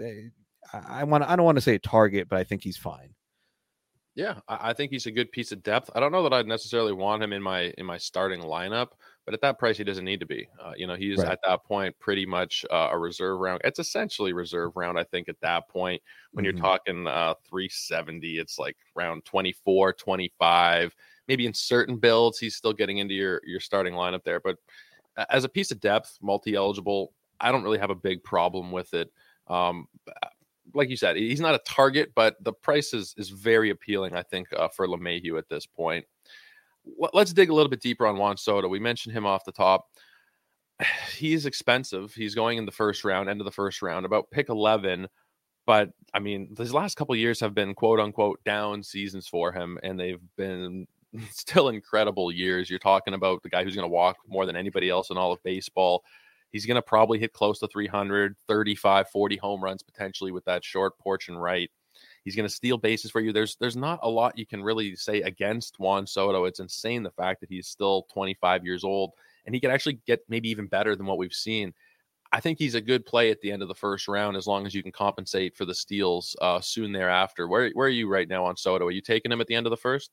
I 0.73 1.03
want. 1.03 1.23
I 1.23 1.35
don't 1.35 1.45
want 1.45 1.57
to 1.57 1.61
say 1.61 1.75
a 1.75 1.79
target, 1.79 2.29
but 2.29 2.39
I 2.39 2.43
think 2.43 2.63
he's 2.63 2.77
fine. 2.77 3.13
Yeah, 4.13 4.39
I 4.49 4.73
think 4.73 4.91
he's 4.91 5.05
a 5.05 5.11
good 5.11 5.31
piece 5.31 5.53
of 5.53 5.63
depth. 5.63 5.89
I 5.95 6.01
don't 6.01 6.11
know 6.11 6.23
that 6.23 6.33
I'd 6.33 6.45
necessarily 6.45 6.91
want 6.91 7.23
him 7.23 7.31
in 7.31 7.41
my 7.41 7.73
in 7.77 7.85
my 7.85 7.97
starting 7.97 8.41
lineup, 8.41 8.89
but 9.25 9.33
at 9.33 9.39
that 9.39 9.57
price, 9.57 9.77
he 9.77 9.85
doesn't 9.85 10.03
need 10.03 10.19
to 10.19 10.25
be. 10.25 10.49
Uh, 10.61 10.73
you 10.75 10.85
know, 10.85 10.95
he's 10.95 11.19
right. 11.19 11.29
at 11.29 11.39
that 11.45 11.63
point 11.63 11.97
pretty 11.97 12.25
much 12.25 12.65
uh, 12.69 12.89
a 12.91 12.99
reserve 12.99 13.39
round. 13.39 13.61
It's 13.63 13.79
essentially 13.79 14.33
reserve 14.33 14.73
round, 14.75 14.99
I 14.99 15.05
think, 15.05 15.29
at 15.29 15.39
that 15.41 15.69
point. 15.69 16.01
When 16.31 16.43
mm-hmm. 16.43 16.57
you're 16.57 16.61
talking 16.61 17.07
uh, 17.07 17.35
370, 17.49 18.37
it's 18.37 18.59
like 18.59 18.75
round 18.95 19.23
24, 19.23 19.93
25. 19.93 20.93
Maybe 21.29 21.45
in 21.45 21.53
certain 21.53 21.95
builds, 21.95 22.37
he's 22.37 22.57
still 22.57 22.73
getting 22.73 22.97
into 22.97 23.13
your 23.13 23.39
your 23.45 23.61
starting 23.61 23.93
lineup 23.93 24.25
there. 24.25 24.41
But 24.41 24.57
as 25.29 25.45
a 25.45 25.49
piece 25.49 25.71
of 25.71 25.79
depth, 25.79 26.17
multi 26.21 26.55
eligible, 26.55 27.13
I 27.39 27.53
don't 27.53 27.63
really 27.63 27.79
have 27.79 27.91
a 27.91 27.95
big 27.95 28.23
problem 28.23 28.73
with 28.73 28.93
it. 28.93 29.09
Um, 29.47 29.87
like 30.73 30.89
you 30.89 30.97
said, 30.97 31.15
he's 31.15 31.39
not 31.39 31.55
a 31.55 31.61
target, 31.65 32.11
but 32.15 32.35
the 32.43 32.53
price 32.53 32.93
is 32.93 33.13
is 33.17 33.29
very 33.29 33.69
appealing. 33.69 34.15
I 34.15 34.23
think 34.23 34.47
uh, 34.53 34.67
for 34.69 34.87
LeMahieu 34.87 35.37
at 35.37 35.49
this 35.49 35.65
point 35.65 36.05
let's 37.13 37.33
dig 37.33 37.49
a 37.49 37.53
little 37.53 37.69
bit 37.69 37.81
deeper 37.81 38.05
on 38.05 38.17
Juan 38.17 38.37
Soto. 38.37 38.67
We 38.67 38.79
mentioned 38.79 39.15
him 39.15 39.25
off 39.25 39.45
the 39.45 39.51
top. 39.51 39.87
He's 41.15 41.45
expensive. 41.45 42.13
He's 42.13 42.35
going 42.35 42.57
in 42.57 42.65
the 42.65 42.71
first 42.71 43.03
round, 43.03 43.29
end 43.29 43.41
of 43.41 43.45
the 43.45 43.51
first 43.51 43.81
round, 43.81 44.05
about 44.05 44.31
pick 44.31 44.49
11. 44.49 45.07
But 45.65 45.89
I 46.13 46.19
mean, 46.19 46.53
these 46.57 46.73
last 46.73 46.95
couple 46.95 47.15
years 47.15 47.39
have 47.39 47.53
been 47.53 47.75
quote 47.75 47.99
unquote 47.99 48.43
down 48.43 48.83
seasons 48.83 49.27
for 49.27 49.51
him, 49.51 49.77
and 49.83 49.99
they've 49.99 50.21
been 50.35 50.87
still 51.29 51.69
incredible 51.69 52.31
years. 52.31 52.69
You're 52.69 52.79
talking 52.79 53.13
about 53.13 53.43
the 53.43 53.49
guy 53.49 53.63
who's 53.63 53.75
going 53.75 53.87
to 53.87 53.93
walk 53.93 54.17
more 54.27 54.45
than 54.45 54.55
anybody 54.55 54.89
else 54.89 55.09
in 55.11 55.17
all 55.17 55.31
of 55.31 55.43
baseball. 55.43 56.03
He's 56.51 56.65
going 56.65 56.75
to 56.75 56.81
probably 56.81 57.19
hit 57.19 57.33
close 57.33 57.59
to 57.59 57.67
300, 57.67 58.35
35, 58.47 59.09
40 59.09 59.37
home 59.37 59.63
runs 59.63 59.83
potentially 59.83 60.31
with 60.31 60.45
that 60.45 60.63
short 60.63 60.97
porch 60.99 61.29
and 61.29 61.41
right. 61.41 61.69
He's 62.23 62.35
going 62.35 62.47
to 62.47 62.53
steal 62.53 62.77
bases 62.77 63.11
for 63.11 63.19
you. 63.19 63.33
There's 63.33 63.55
there's 63.55 63.77
not 63.77 63.99
a 64.03 64.09
lot 64.09 64.37
you 64.37 64.45
can 64.45 64.63
really 64.63 64.95
say 64.95 65.21
against 65.21 65.79
Juan 65.79 66.05
Soto. 66.05 66.45
It's 66.45 66.59
insane 66.59 67.03
the 67.03 67.11
fact 67.11 67.41
that 67.41 67.49
he's 67.49 67.67
still 67.67 68.07
25 68.13 68.65
years 68.65 68.83
old 68.83 69.11
and 69.45 69.55
he 69.55 69.61
can 69.61 69.71
actually 69.71 69.99
get 70.05 70.21
maybe 70.29 70.49
even 70.49 70.67
better 70.67 70.95
than 70.95 71.05
what 71.05 71.17
we've 71.17 71.33
seen. 71.33 71.73
I 72.33 72.39
think 72.39 72.59
he's 72.59 72.75
a 72.75 72.81
good 72.81 73.05
play 73.05 73.29
at 73.29 73.41
the 73.41 73.51
end 73.51 73.61
of 73.61 73.67
the 73.67 73.75
first 73.75 74.07
round 74.07 74.37
as 74.37 74.47
long 74.47 74.65
as 74.65 74.73
you 74.73 74.81
can 74.81 74.91
compensate 74.91 75.57
for 75.57 75.65
the 75.65 75.75
steals 75.75 76.35
uh, 76.41 76.61
soon 76.61 76.93
thereafter. 76.93 77.47
Where 77.47 77.69
where 77.71 77.87
are 77.87 77.89
you 77.89 78.07
right 78.07 78.27
now 78.27 78.45
on 78.45 78.55
Soto? 78.55 78.85
Are 78.85 78.91
you 78.91 79.01
taking 79.01 79.31
him 79.31 79.41
at 79.41 79.47
the 79.47 79.55
end 79.55 79.65
of 79.65 79.71
the 79.71 79.77
first? 79.77 80.11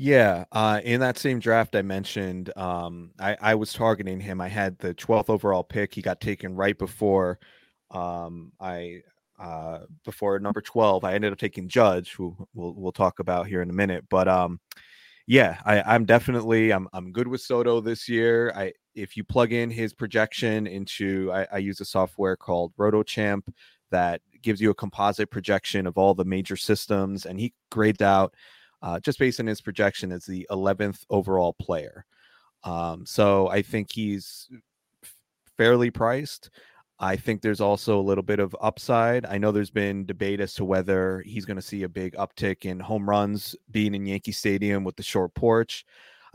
Yeah, 0.00 0.44
uh, 0.52 0.80
in 0.84 1.00
that 1.00 1.18
same 1.18 1.40
draft 1.40 1.74
I 1.74 1.82
mentioned, 1.82 2.56
um, 2.56 3.10
I, 3.18 3.36
I, 3.40 3.54
was 3.56 3.72
targeting 3.72 4.20
him. 4.20 4.40
I 4.40 4.46
had 4.46 4.78
the 4.78 4.94
12th 4.94 5.28
overall 5.28 5.64
pick. 5.64 5.92
He 5.92 6.02
got 6.02 6.20
taken 6.20 6.54
right 6.54 6.78
before 6.78 7.40
um, 7.90 8.52
I 8.60 9.00
uh, 9.40 9.80
before 10.04 10.38
number 10.38 10.60
12. 10.60 11.02
I 11.02 11.14
ended 11.14 11.32
up 11.32 11.38
taking 11.40 11.66
Judge, 11.68 12.12
who 12.14 12.36
we'll, 12.54 12.74
we'll 12.74 12.92
talk 12.92 13.18
about 13.18 13.48
here 13.48 13.60
in 13.60 13.70
a 13.70 13.72
minute. 13.72 14.04
But 14.08 14.28
um, 14.28 14.60
yeah, 15.26 15.60
I, 15.64 15.96
am 15.96 16.04
definitely 16.04 16.72
I'm 16.72 16.86
I'm 16.92 17.10
good 17.10 17.26
with 17.26 17.40
Soto 17.40 17.80
this 17.80 18.08
year. 18.08 18.52
I 18.54 18.74
if 18.94 19.16
you 19.16 19.24
plug 19.24 19.52
in 19.52 19.68
his 19.68 19.92
projection 19.94 20.68
into 20.68 21.32
I, 21.32 21.48
I 21.54 21.58
use 21.58 21.80
a 21.80 21.84
software 21.84 22.36
called 22.36 22.72
RotoChamp 22.76 23.48
that 23.90 24.20
gives 24.42 24.60
you 24.60 24.70
a 24.70 24.74
composite 24.74 25.32
projection 25.32 25.88
of 25.88 25.98
all 25.98 26.14
the 26.14 26.24
major 26.24 26.56
systems, 26.56 27.26
and 27.26 27.40
he 27.40 27.52
grades 27.72 28.00
out 28.00 28.32
uh, 28.82 29.00
just 29.00 29.18
based 29.18 29.40
on 29.40 29.46
his 29.46 29.60
projection 29.60 30.12
as 30.12 30.24
the 30.24 30.46
11th 30.50 31.04
overall 31.10 31.54
player. 31.54 32.04
Um, 32.64 33.06
so 33.06 33.48
I 33.48 33.62
think 33.62 33.92
he's 33.92 34.48
fairly 35.56 35.90
priced. 35.90 36.50
I 37.00 37.16
think 37.16 37.40
there's 37.40 37.60
also 37.60 38.00
a 38.00 38.02
little 38.02 38.24
bit 38.24 38.40
of 38.40 38.56
upside. 38.60 39.24
I 39.26 39.38
know 39.38 39.52
there's 39.52 39.70
been 39.70 40.04
debate 40.04 40.40
as 40.40 40.54
to 40.54 40.64
whether 40.64 41.22
he's 41.24 41.44
going 41.44 41.56
to 41.56 41.62
see 41.62 41.84
a 41.84 41.88
big 41.88 42.14
uptick 42.16 42.64
in 42.64 42.80
home 42.80 43.08
runs 43.08 43.54
being 43.70 43.94
in 43.94 44.06
Yankee 44.06 44.32
Stadium 44.32 44.82
with 44.82 44.96
the 44.96 45.02
short 45.04 45.32
porch. 45.34 45.84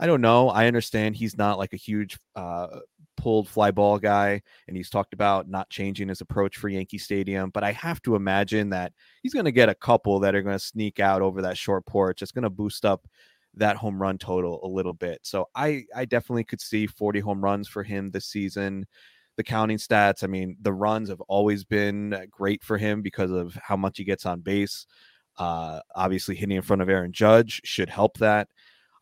I 0.00 0.06
don't 0.06 0.22
know. 0.22 0.48
I 0.48 0.66
understand 0.66 1.16
he's 1.16 1.36
not 1.36 1.58
like 1.58 1.72
a 1.72 1.78
huge 1.78 2.18
uh, 2.34 2.80
pulled 3.24 3.48
fly 3.48 3.70
ball 3.70 3.98
guy, 3.98 4.42
and 4.68 4.76
he's 4.76 4.90
talked 4.90 5.14
about 5.14 5.48
not 5.48 5.70
changing 5.70 6.08
his 6.08 6.20
approach 6.20 6.58
for 6.58 6.68
Yankee 6.68 6.98
Stadium. 6.98 7.48
But 7.48 7.64
I 7.64 7.72
have 7.72 8.02
to 8.02 8.16
imagine 8.16 8.68
that 8.68 8.92
he's 9.22 9.32
going 9.32 9.46
to 9.46 9.50
get 9.50 9.70
a 9.70 9.74
couple 9.74 10.20
that 10.20 10.34
are 10.34 10.42
going 10.42 10.58
to 10.58 10.64
sneak 10.64 11.00
out 11.00 11.22
over 11.22 11.40
that 11.40 11.56
short 11.56 11.86
porch. 11.86 12.20
It's 12.20 12.32
going 12.32 12.42
to 12.42 12.50
boost 12.50 12.84
up 12.84 13.08
that 13.54 13.78
home 13.78 14.00
run 14.00 14.18
total 14.18 14.60
a 14.62 14.68
little 14.68 14.92
bit. 14.92 15.20
So 15.22 15.48
I 15.54 15.84
I 15.96 16.04
definitely 16.04 16.44
could 16.44 16.60
see 16.60 16.86
40 16.86 17.20
home 17.20 17.42
runs 17.42 17.66
for 17.66 17.82
him 17.82 18.10
this 18.10 18.26
season. 18.26 18.84
The 19.36 19.42
counting 19.42 19.78
stats, 19.78 20.22
I 20.22 20.26
mean, 20.26 20.58
the 20.60 20.74
runs 20.74 21.08
have 21.08 21.22
always 21.22 21.64
been 21.64 22.28
great 22.30 22.62
for 22.62 22.76
him 22.76 23.00
because 23.00 23.30
of 23.30 23.54
how 23.54 23.76
much 23.76 23.96
he 23.96 24.04
gets 24.04 24.26
on 24.26 24.40
base. 24.40 24.86
Uh, 25.38 25.80
obviously, 25.96 26.34
hitting 26.34 26.56
in 26.56 26.62
front 26.62 26.82
of 26.82 26.90
Aaron 26.90 27.10
Judge 27.10 27.62
should 27.64 27.88
help 27.88 28.18
that. 28.18 28.48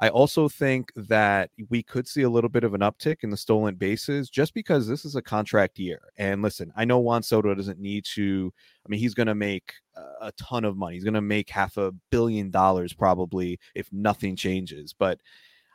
I 0.02 0.08
also 0.08 0.48
think 0.48 0.92
that 0.96 1.50
we 1.68 1.80
could 1.80 2.08
see 2.08 2.22
a 2.22 2.28
little 2.28 2.50
bit 2.50 2.64
of 2.64 2.74
an 2.74 2.80
uptick 2.80 3.18
in 3.22 3.30
the 3.30 3.36
stolen 3.36 3.76
bases 3.76 4.28
just 4.28 4.52
because 4.52 4.88
this 4.88 5.04
is 5.04 5.14
a 5.14 5.22
contract 5.22 5.78
year. 5.78 6.00
And 6.16 6.42
listen, 6.42 6.72
I 6.76 6.84
know 6.84 6.98
Juan 6.98 7.22
Soto 7.22 7.54
doesn't 7.54 7.78
need 7.78 8.04
to, 8.16 8.52
I 8.84 8.88
mean, 8.88 8.98
he's 8.98 9.14
going 9.14 9.28
to 9.28 9.36
make 9.36 9.74
a 10.20 10.32
ton 10.32 10.64
of 10.64 10.76
money. 10.76 10.96
He's 10.96 11.04
going 11.04 11.14
to 11.14 11.20
make 11.20 11.48
half 11.48 11.76
a 11.76 11.92
billion 12.10 12.50
dollars 12.50 12.92
probably 12.92 13.60
if 13.76 13.92
nothing 13.92 14.34
changes. 14.34 14.92
But 14.92 15.20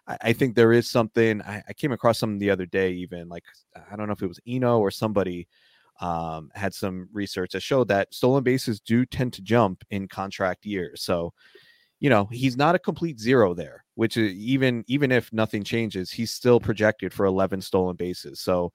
I, 0.05 0.33
think 0.33 0.55
there 0.55 0.73
is 0.73 0.89
something, 0.89 1.41
I, 1.43 1.63
I 1.65 1.71
came 1.71 1.93
across 1.93 2.19
something 2.19 2.37
the 2.37 2.51
other 2.51 2.65
day, 2.65 2.91
even 2.91 3.29
like, 3.29 3.45
I 3.89 3.95
don't 3.95 4.07
know 4.07 4.13
if 4.13 4.23
it 4.23 4.27
was 4.27 4.41
Eno 4.45 4.79
or 4.79 4.91
somebody 4.91 5.47
um, 6.01 6.51
had 6.53 6.73
some 6.73 7.07
research 7.13 7.53
that 7.53 7.61
showed 7.61 7.87
that 7.87 8.13
stolen 8.13 8.43
bases 8.43 8.81
do 8.81 9.05
tend 9.05 9.31
to 9.33 9.41
jump 9.41 9.85
in 9.89 10.09
contract 10.09 10.65
years. 10.65 11.01
So, 11.01 11.33
you 11.99 12.09
know, 12.09 12.25
he's 12.31 12.57
not 12.57 12.75
a 12.75 12.79
complete 12.79 13.19
zero 13.19 13.53
there, 13.53 13.83
which 13.95 14.17
even 14.17 14.83
even 14.87 15.11
if 15.11 15.31
nothing 15.33 15.63
changes, 15.63 16.11
he's 16.11 16.31
still 16.31 16.59
projected 16.59 17.13
for 17.13 17.25
11 17.25 17.61
stolen 17.61 17.95
bases. 17.95 18.39
So 18.39 18.71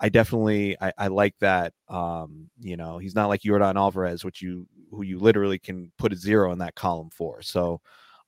I 0.00 0.08
definitely 0.08 0.76
I, 0.80 0.92
I 0.98 1.06
like 1.08 1.34
that. 1.40 1.72
Um, 1.88 2.48
you 2.60 2.76
know, 2.76 2.98
he's 2.98 3.14
not 3.14 3.28
like 3.28 3.42
Yordan 3.42 3.76
Alvarez, 3.76 4.24
which 4.24 4.42
you 4.42 4.66
who 4.90 5.02
you 5.02 5.18
literally 5.18 5.58
can 5.58 5.92
put 5.98 6.12
a 6.12 6.16
zero 6.16 6.52
in 6.52 6.58
that 6.58 6.74
column 6.74 7.10
for. 7.10 7.42
So 7.42 7.80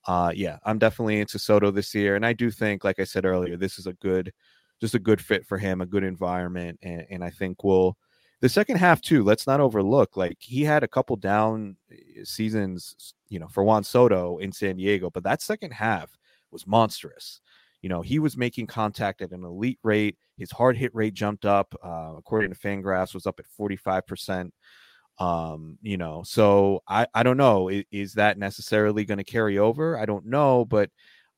uh 0.07 0.33
yeah, 0.35 0.59
I'm 0.65 0.79
definitely 0.79 1.21
into 1.21 1.39
Soto 1.39 1.71
this 1.71 1.95
year. 1.95 2.17
And 2.17 2.27
I 2.27 2.33
do 2.33 2.51
think, 2.51 2.85
like 2.85 2.99
I 3.01 3.05
said 3.05 3.25
earlier, 3.25 3.57
this 3.57 3.79
is 3.79 3.87
a 3.87 3.93
good 3.95 4.33
just 4.81 4.95
a 4.95 4.99
good 4.99 5.21
fit 5.21 5.47
for 5.47 5.59
him, 5.59 5.81
a 5.81 5.87
good 5.87 6.03
environment, 6.05 6.79
and, 6.83 7.07
and 7.11 7.25
I 7.25 7.31
think 7.31 7.63
we'll 7.65 7.97
the 8.43 8.49
second 8.49 8.77
half 8.77 9.01
too 9.01 9.25
let's 9.25 9.47
not 9.47 9.61
overlook 9.61 10.17
like 10.17 10.37
he 10.41 10.63
had 10.63 10.83
a 10.83 10.89
couple 10.89 11.17
down 11.17 11.77
eh, 11.91 12.23
seasons 12.25 13.15
you 13.31 13.39
know 13.39 13.49
for 13.49 13.65
juan 13.65 13.83
soto 13.83 14.37
in 14.39 14.53
san 14.53 14.77
diego 14.77 15.09
but 15.09 15.25
that 15.25 15.41
second 15.41 15.73
half 15.73 16.11
was 16.53 16.67
monstrous. 16.67 17.41
You 17.81 17.89
know 17.89 18.03
he 18.03 18.21
was 18.21 18.37
making 18.37 18.69
contact 18.69 19.23
at 19.23 19.33
an 19.33 19.43
elite 19.43 19.81
rate. 19.83 20.17
His 20.37 20.53
hard 20.53 20.77
hit 20.77 20.95
rate 20.95 21.15
jumped 21.15 21.45
up 21.45 21.75
uh, 21.83 22.13
according 22.17 22.53
to 22.53 22.59
fangraphs 22.59 23.15
was 23.15 23.27
up 23.27 23.41
at 23.41 23.47
45% 23.59 24.51
um 25.19 25.77
you 25.83 25.99
know 25.99 26.23
so 26.25 26.83
i 26.89 27.07
i 27.13 27.23
don't 27.23 27.37
know 27.37 27.69
is, 27.69 27.85
is 27.93 28.15
that 28.15 28.39
necessarily 28.39 29.05
going 29.05 29.19
to 29.19 29.25
carry 29.25 29.59
over? 29.59 29.99
I 29.99 30.07
don't 30.07 30.27
know 30.27 30.65
but 30.65 30.91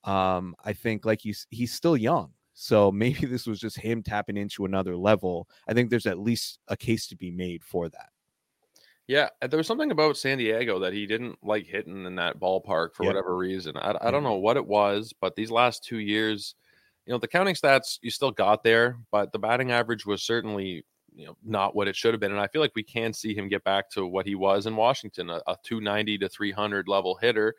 um 0.04 0.54
i 0.64 0.72
think 0.72 1.04
like 1.04 1.20
he's 1.20 1.46
he's 1.50 1.72
still 1.72 1.96
young 1.96 2.30
so 2.54 2.90
maybe 2.92 3.26
this 3.26 3.46
was 3.46 3.60
just 3.60 3.78
him 3.78 4.02
tapping 4.02 4.36
into 4.36 4.64
another 4.64 4.96
level. 4.96 5.48
I 5.68 5.74
think 5.74 5.90
there's 5.90 6.06
at 6.06 6.18
least 6.18 6.58
a 6.68 6.76
case 6.76 7.06
to 7.08 7.16
be 7.16 7.30
made 7.30 7.62
for 7.62 7.88
that. 7.88 8.08
Yeah, 9.06 9.28
there 9.46 9.58
was 9.58 9.66
something 9.66 9.90
about 9.90 10.16
San 10.16 10.38
Diego 10.38 10.78
that 10.78 10.94
he 10.94 11.06
didn't 11.06 11.36
like 11.42 11.66
hitting 11.66 12.06
in 12.06 12.14
that 12.14 12.40
ballpark 12.40 12.94
for 12.94 13.04
whatever 13.04 13.36
reason. 13.36 13.76
I, 13.76 13.90
I 13.90 13.92
don't 13.92 14.14
mm-hmm. 14.14 14.24
know 14.24 14.34
what 14.36 14.56
it 14.56 14.66
was, 14.66 15.12
but 15.20 15.36
these 15.36 15.50
last 15.50 15.84
two 15.84 15.98
years, 15.98 16.54
you 17.04 17.12
know, 17.12 17.18
the 17.18 17.28
counting 17.28 17.54
stats 17.54 17.98
you 18.00 18.10
still 18.10 18.30
got 18.30 18.62
there, 18.62 18.96
but 19.12 19.30
the 19.30 19.38
batting 19.38 19.72
average 19.72 20.06
was 20.06 20.22
certainly 20.22 20.86
you 21.14 21.26
know 21.26 21.36
not 21.44 21.76
what 21.76 21.86
it 21.86 21.94
should 21.94 22.14
have 22.14 22.20
been. 22.20 22.32
And 22.32 22.40
I 22.40 22.46
feel 22.46 22.62
like 22.62 22.72
we 22.74 22.82
can 22.82 23.12
see 23.12 23.34
him 23.34 23.48
get 23.48 23.62
back 23.62 23.90
to 23.90 24.06
what 24.06 24.26
he 24.26 24.34
was 24.36 24.66
in 24.66 24.74
Washington, 24.74 25.28
a, 25.28 25.42
a 25.46 25.56
290 25.64 26.18
to 26.18 26.28
300 26.30 26.88
level 26.88 27.14
hitter 27.20 27.54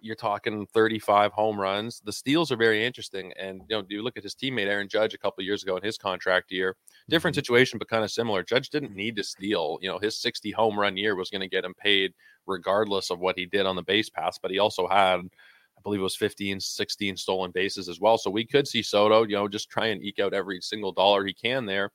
you're 0.00 0.16
talking 0.16 0.66
35 0.66 1.32
home 1.32 1.60
runs. 1.60 2.00
The 2.04 2.12
steals 2.12 2.52
are 2.52 2.56
very 2.56 2.84
interesting. 2.84 3.32
And 3.38 3.62
you 3.68 3.76
know, 3.76 3.82
do 3.82 3.94
you 3.94 4.02
look 4.02 4.16
at 4.16 4.22
his 4.22 4.34
teammate 4.34 4.66
Aaron 4.66 4.88
Judge 4.88 5.14
a 5.14 5.18
couple 5.18 5.44
years 5.44 5.62
ago 5.62 5.76
in 5.76 5.82
his 5.82 5.98
contract 5.98 6.52
year, 6.52 6.76
different 7.08 7.34
mm-hmm. 7.34 7.40
situation, 7.40 7.78
but 7.78 7.88
kind 7.88 8.04
of 8.04 8.10
similar. 8.10 8.42
Judge 8.42 8.70
didn't 8.70 8.94
need 8.94 9.16
to 9.16 9.24
steal. 9.24 9.78
You 9.80 9.88
know, 9.88 9.98
his 9.98 10.18
60 10.18 10.50
home 10.52 10.78
run 10.78 10.96
year 10.96 11.16
was 11.16 11.30
going 11.30 11.40
to 11.40 11.48
get 11.48 11.64
him 11.64 11.74
paid 11.74 12.12
regardless 12.46 13.10
of 13.10 13.18
what 13.18 13.38
he 13.38 13.46
did 13.46 13.66
on 13.66 13.76
the 13.76 13.82
base 13.82 14.08
pass, 14.08 14.38
But 14.38 14.50
he 14.50 14.58
also 14.58 14.86
had, 14.86 15.20
I 15.20 15.80
believe 15.82 16.00
it 16.00 16.04
was 16.04 16.16
15, 16.16 16.60
16 16.60 17.16
stolen 17.16 17.50
bases 17.50 17.88
as 17.88 18.00
well. 18.00 18.18
So 18.18 18.30
we 18.30 18.46
could 18.46 18.68
see 18.68 18.82
Soto, 18.82 19.24
you 19.24 19.36
know, 19.36 19.48
just 19.48 19.68
try 19.68 19.86
and 19.86 20.02
eke 20.02 20.20
out 20.20 20.34
every 20.34 20.60
single 20.60 20.92
dollar 20.92 21.24
he 21.24 21.34
can 21.34 21.66
there 21.66 21.90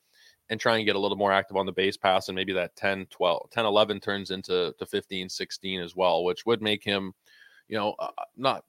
and 0.50 0.60
try 0.60 0.76
and 0.76 0.84
get 0.84 0.96
a 0.96 0.98
little 0.98 1.16
more 1.16 1.32
active 1.32 1.56
on 1.56 1.66
the 1.66 1.72
base 1.72 1.96
pass 1.96 2.28
and 2.28 2.36
maybe 2.36 2.52
that 2.52 2.74
10 2.76 3.06
12 3.06 3.50
10 3.50 3.64
11 3.64 4.00
turns 4.00 4.30
into 4.30 4.74
to 4.78 4.84
15 4.84 5.28
16 5.28 5.80
as 5.80 5.96
well 5.96 6.24
which 6.24 6.44
would 6.44 6.60
make 6.60 6.84
him 6.84 7.12
you 7.72 7.78
know, 7.78 7.94
uh, 7.98 8.08
uh, 8.18 8.24
not 8.36 8.64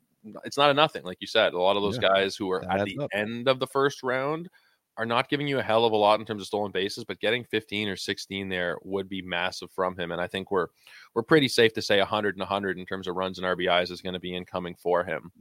it's 0.46 0.58
not 0.58 0.70
a 0.70 0.74
nothing, 0.74 1.04
like 1.04 1.18
you 1.20 1.28
said. 1.28 1.54
A 1.54 1.60
lot 1.60 1.76
of 1.76 1.84
those 1.84 2.00
yeah, 2.02 2.08
guys 2.08 2.38
who 2.38 2.50
are 2.50 2.64
at 2.72 2.86
the 2.86 2.98
up. 3.00 3.10
end 3.14 3.50
of 3.50 3.60
the 3.60 3.68
first 3.68 4.02
round 4.02 4.50
are 4.96 5.06
not 5.06 5.28
giving 5.28 5.46
you 5.46 5.60
a 5.60 5.62
hell 5.62 5.84
of 5.84 5.92
a 5.92 5.96
lot 5.98 6.22
in 6.22 6.26
terms 6.26 6.42
of 6.42 6.48
stolen 6.48 6.72
bases, 6.72 7.04
but 7.04 7.20
getting 7.20 7.44
15 7.44 7.90
or 7.90 7.98
16 7.98 8.48
there 8.48 8.78
would 8.84 9.10
be 9.10 9.22
massive 9.22 9.70
from 9.72 9.98
him. 9.98 10.14
And 10.14 10.22
I 10.22 10.28
think 10.28 10.52
we're 10.52 10.68
we're 11.14 11.24
pretty 11.24 11.50
safe 11.50 11.74
to 11.74 11.82
say 11.82 11.98
100 11.98 12.36
and 12.36 12.40
100 12.40 12.80
in 12.80 12.86
terms 12.86 13.10
of 13.10 13.16
runs 13.16 13.38
and 13.38 13.46
RBIs 13.46 13.92
is 13.92 14.02
going 14.02 14.14
to 14.14 14.22
be 14.22 14.34
incoming 14.34 14.76
for 14.76 15.04
him. 15.04 15.34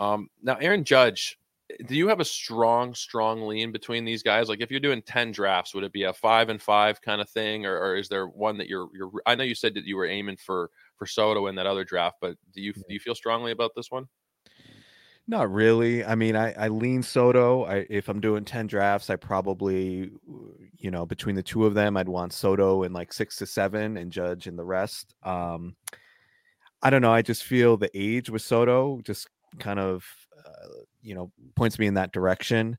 Um, 0.00 0.28
now, 0.42 0.56
Aaron 0.56 0.82
Judge, 0.82 1.38
do 1.86 1.94
you 1.94 2.08
have 2.08 2.18
a 2.18 2.24
strong, 2.24 2.94
strong 2.94 3.46
lean 3.46 3.70
between 3.70 4.04
these 4.04 4.24
guys? 4.24 4.48
Like, 4.48 4.60
if 4.60 4.72
you're 4.72 4.80
doing 4.80 5.02
10 5.02 5.30
drafts, 5.30 5.74
would 5.74 5.84
it 5.84 5.92
be 5.92 6.04
a 6.04 6.12
five 6.12 6.48
and 6.48 6.60
five 6.60 7.00
kind 7.00 7.20
of 7.20 7.28
thing, 7.28 7.64
or, 7.64 7.78
or 7.78 7.96
is 7.96 8.08
there 8.08 8.26
one 8.26 8.58
that 8.58 8.68
you're 8.68 8.88
you're? 8.92 9.10
I 9.24 9.36
know 9.36 9.44
you 9.44 9.54
said 9.54 9.74
that 9.74 9.84
you 9.84 9.96
were 9.96 10.06
aiming 10.06 10.38
for 10.38 10.70
for 10.98 11.06
Soto 11.06 11.46
in 11.46 11.54
that 11.56 11.66
other 11.66 11.84
draft, 11.84 12.16
but 12.20 12.36
do 12.52 12.60
you 12.60 12.72
do 12.72 12.82
you 12.88 13.00
feel 13.00 13.14
strongly 13.14 13.52
about 13.52 13.72
this 13.76 13.90
one? 13.90 14.06
Not 15.30 15.52
really. 15.52 16.02
I 16.02 16.14
mean, 16.14 16.36
I, 16.36 16.52
I 16.54 16.68
lean 16.68 17.02
Soto. 17.02 17.64
I, 17.64 17.86
if 17.90 18.08
I'm 18.08 18.18
doing 18.18 18.46
10 18.46 18.66
drafts, 18.66 19.10
I 19.10 19.16
probably, 19.16 20.10
you 20.78 20.90
know, 20.90 21.04
between 21.04 21.36
the 21.36 21.42
two 21.42 21.66
of 21.66 21.74
them, 21.74 21.98
I'd 21.98 22.08
want 22.08 22.32
Soto 22.32 22.82
in 22.84 22.94
like 22.94 23.12
six 23.12 23.36
to 23.36 23.46
seven 23.46 23.98
and 23.98 24.10
Judge 24.10 24.46
in 24.46 24.56
the 24.56 24.64
rest. 24.64 25.14
Um, 25.22 25.76
I 26.82 26.88
don't 26.88 27.02
know. 27.02 27.12
I 27.12 27.20
just 27.20 27.44
feel 27.44 27.76
the 27.76 27.90
age 27.92 28.30
with 28.30 28.40
Soto 28.40 29.02
just 29.04 29.28
kind 29.58 29.78
of, 29.78 30.02
uh, 30.46 30.68
you 31.02 31.14
know, 31.14 31.30
points 31.56 31.78
me 31.78 31.86
in 31.86 31.94
that 31.94 32.12
direction. 32.12 32.78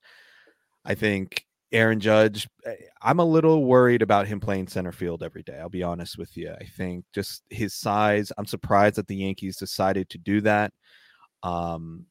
I 0.84 0.96
think 0.96 1.46
Aaron 1.72 2.00
Judge, 2.00 2.48
eh, 2.66 2.76
I'm 3.02 3.20
a 3.20 3.26
little 3.26 3.66
worried 3.66 4.02
about 4.02 4.28
him 4.28 4.40
playing 4.40 4.68
center 4.68 4.92
field 4.92 5.22
every 5.22 5.44
day. 5.44 5.60
I'll 5.60 5.70
be 5.70 5.84
honest 5.84 6.18
with 6.18 6.36
you. 6.36 6.52
I 6.52 6.66
think 6.66 7.06
just 7.14 7.44
his 7.50 7.76
size, 7.76 8.32
I'm 8.38 8.46
surprised 8.46 8.96
that 8.96 9.08
the 9.08 9.16
Yankees 9.16 9.58
decided 9.58 10.10
to 10.10 10.18
do 10.18 10.42
that. 10.42 10.74
Um, 11.44 12.06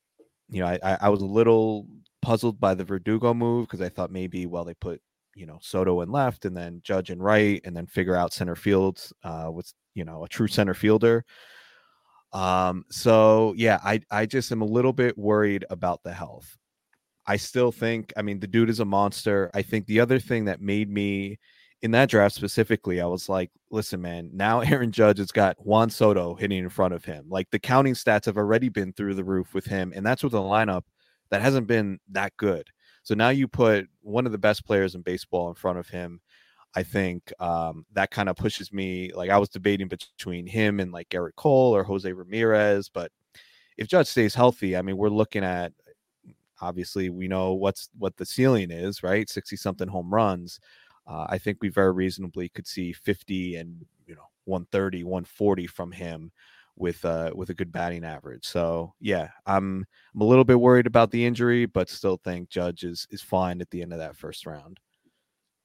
you 0.48 0.60
know, 0.60 0.68
I, 0.82 0.98
I 1.00 1.08
was 1.08 1.22
a 1.22 1.26
little 1.26 1.86
puzzled 2.22 2.60
by 2.60 2.74
the 2.74 2.84
Verdugo 2.84 3.34
move 3.34 3.66
because 3.66 3.80
I 3.80 3.88
thought 3.88 4.10
maybe, 4.12 4.46
well, 4.46 4.64
they 4.64 4.74
put, 4.74 5.00
you 5.34 5.46
know, 5.46 5.58
Soto 5.60 6.00
in 6.02 6.10
left 6.10 6.44
and 6.44 6.56
then 6.56 6.80
Judge 6.84 7.10
in 7.10 7.20
right 7.20 7.60
and 7.64 7.76
then 7.76 7.86
figure 7.86 8.16
out 8.16 8.32
center 8.32 8.56
field 8.56 9.00
uh, 9.24 9.50
with, 9.52 9.72
you 9.94 10.04
know, 10.04 10.24
a 10.24 10.28
true 10.28 10.48
center 10.48 10.74
fielder. 10.74 11.24
Um, 12.32 12.84
so 12.90 13.54
yeah, 13.56 13.80
I, 13.82 14.00
I 14.10 14.26
just 14.26 14.52
am 14.52 14.62
a 14.62 14.66
little 14.66 14.92
bit 14.92 15.16
worried 15.16 15.64
about 15.70 16.02
the 16.04 16.12
health. 16.12 16.56
I 17.28 17.36
still 17.36 17.70
think, 17.70 18.10
I 18.16 18.22
mean, 18.22 18.40
the 18.40 18.46
dude 18.46 18.70
is 18.70 18.80
a 18.80 18.86
monster. 18.86 19.50
I 19.52 19.60
think 19.60 19.86
the 19.86 20.00
other 20.00 20.18
thing 20.18 20.46
that 20.46 20.62
made 20.62 20.90
me 20.90 21.38
in 21.82 21.90
that 21.90 22.08
draft 22.08 22.34
specifically, 22.34 23.02
I 23.02 23.06
was 23.06 23.28
like, 23.28 23.50
listen, 23.70 24.00
man, 24.00 24.30
now 24.32 24.60
Aaron 24.62 24.90
Judge 24.90 25.18
has 25.18 25.30
got 25.30 25.56
Juan 25.64 25.90
Soto 25.90 26.34
hitting 26.34 26.58
in 26.58 26.70
front 26.70 26.94
of 26.94 27.04
him. 27.04 27.26
Like 27.28 27.50
the 27.50 27.58
counting 27.58 27.92
stats 27.92 28.24
have 28.24 28.38
already 28.38 28.70
been 28.70 28.94
through 28.94 29.14
the 29.14 29.24
roof 29.24 29.52
with 29.52 29.66
him, 29.66 29.92
and 29.94 30.04
that's 30.04 30.24
with 30.24 30.32
a 30.32 30.38
lineup 30.38 30.84
that 31.30 31.42
hasn't 31.42 31.66
been 31.66 31.98
that 32.12 32.32
good. 32.38 32.66
So 33.02 33.14
now 33.14 33.28
you 33.28 33.46
put 33.46 33.86
one 34.00 34.24
of 34.24 34.32
the 34.32 34.38
best 34.38 34.64
players 34.64 34.94
in 34.94 35.02
baseball 35.02 35.50
in 35.50 35.54
front 35.54 35.78
of 35.78 35.88
him. 35.88 36.20
I 36.74 36.82
think 36.82 37.30
um, 37.40 37.84
that 37.92 38.10
kind 38.10 38.30
of 38.30 38.36
pushes 38.36 38.72
me. 38.72 39.12
Like 39.14 39.28
I 39.28 39.36
was 39.36 39.50
debating 39.50 39.88
between 39.88 40.46
him 40.46 40.80
and 40.80 40.92
like 40.92 41.10
Gerrit 41.10 41.36
Cole 41.36 41.76
or 41.76 41.84
Jose 41.84 42.10
Ramirez, 42.10 42.88
but 42.88 43.12
if 43.76 43.86
Judge 43.86 44.08
stays 44.08 44.34
healthy, 44.34 44.76
I 44.76 44.82
mean, 44.82 44.96
we're 44.96 45.08
looking 45.08 45.44
at 45.44 45.72
obviously 46.60 47.10
we 47.10 47.28
know 47.28 47.54
what's 47.54 47.88
what 47.98 48.16
the 48.16 48.26
ceiling 48.26 48.70
is, 48.70 49.02
right? 49.02 49.28
60 49.28 49.56
something 49.56 49.88
home 49.88 50.12
runs. 50.12 50.60
Uh, 51.06 51.26
I 51.28 51.38
think 51.38 51.58
we 51.60 51.68
very 51.68 51.92
reasonably 51.92 52.48
could 52.48 52.66
see 52.66 52.92
50 52.92 53.56
and 53.56 53.86
you 54.06 54.14
know 54.14 54.28
130, 54.44 55.04
140 55.04 55.66
from 55.66 55.92
him 55.92 56.32
with 56.76 57.04
uh 57.04 57.32
with 57.34 57.50
a 57.50 57.54
good 57.54 57.72
batting 57.72 58.04
average. 58.04 58.46
So 58.46 58.94
yeah, 59.00 59.30
I'm 59.46 59.86
I'm 60.14 60.20
a 60.20 60.24
little 60.24 60.44
bit 60.44 60.60
worried 60.60 60.86
about 60.86 61.10
the 61.10 61.24
injury, 61.24 61.66
but 61.66 61.88
still 61.90 62.16
think 62.16 62.48
Judge 62.48 62.84
is 62.84 63.06
is 63.10 63.22
fine 63.22 63.60
at 63.60 63.70
the 63.70 63.82
end 63.82 63.92
of 63.92 63.98
that 63.98 64.16
first 64.16 64.46
round. 64.46 64.80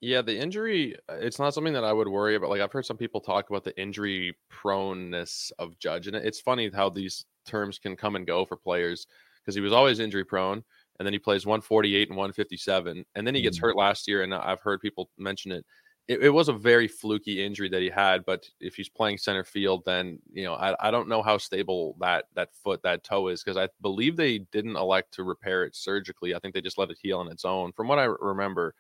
Yeah, 0.02 0.22
the 0.22 0.38
injury, 0.38 0.98
uh, 1.08 1.16
it's 1.16 1.40
not 1.40 1.54
something 1.54 1.72
that 1.74 1.86
I 1.86 1.94
would 1.94 2.10
worry 2.10 2.36
about. 2.36 2.50
Like 2.50 2.60
I've 2.60 2.74
heard 2.74 2.86
some 2.86 2.98
people 2.98 3.22
talk 3.22 3.50
about 3.50 3.64
the 3.64 3.80
injury 3.80 4.36
proneness 4.50 5.52
of 5.60 5.80
Judge, 5.80 6.08
and 6.08 6.16
it's 6.16 6.42
funny 6.42 6.70
how 6.74 6.90
these 6.90 7.26
terms 7.46 7.80
can 7.80 7.96
come 7.96 8.18
and 8.18 8.28
go 8.28 8.44
for 8.44 8.58
players 8.58 9.08
because 9.42 9.56
he 9.56 9.62
was 9.62 9.72
always 9.72 10.00
injury 10.00 10.26
prone 10.26 10.64
and 11.00 11.06
then 11.06 11.14
he 11.14 11.20
plays 11.20 11.46
148 11.46 12.10
and 12.10 12.18
157 12.18 13.06
and 13.16 13.28
then 13.28 13.36
he 13.36 13.42
gets 13.42 13.58
mm. 13.58 13.62
hurt 13.62 13.76
last 13.76 14.08
year 14.08 14.24
and 14.24 14.34
i've 14.34 14.62
heard 14.62 14.82
people 14.82 15.10
mention 15.18 15.52
it 15.52 15.66
it, 16.08 16.24
it, 16.24 16.30
was 16.30 16.50
a 16.50 16.54
very 16.54 16.88
fluky 16.88 17.44
injury 17.44 17.70
that 17.70 17.82
he 17.82 17.90
had. 17.90 18.26
But 18.26 18.46
if 18.60 18.76
he's 18.76 18.90
playing 18.90 19.18
center 19.18 19.44
field, 19.44 19.84
then 19.86 20.20
you 20.34 20.44
know 20.44 20.56
I, 20.56 20.76
I 20.88 20.92
don't 20.92 21.08
know 21.08 21.22
how 21.22 21.38
stable 21.38 21.96
that 22.00 22.26
that 22.36 22.54
foot 22.54 22.82
that 22.84 23.04
toe 23.04 23.30
is 23.30 23.44
because 23.44 23.58
I 23.58 23.70
believe 23.82 24.16
they 24.16 24.40
didn't 24.40 24.76
elect 24.76 25.14
to 25.14 25.24
repair 25.24 25.64
it 25.64 25.76
surgically. 25.76 26.36
I 26.36 26.40
think 26.40 26.54
they 26.54 26.62
just 26.62 26.78
let 26.78 26.90
it 26.90 26.98
heal 27.02 27.20
on 27.20 27.32
its 27.32 27.46
own, 27.46 27.72
from 27.72 27.88
what 27.88 28.00
I 28.00 28.06
remember. 28.06 28.76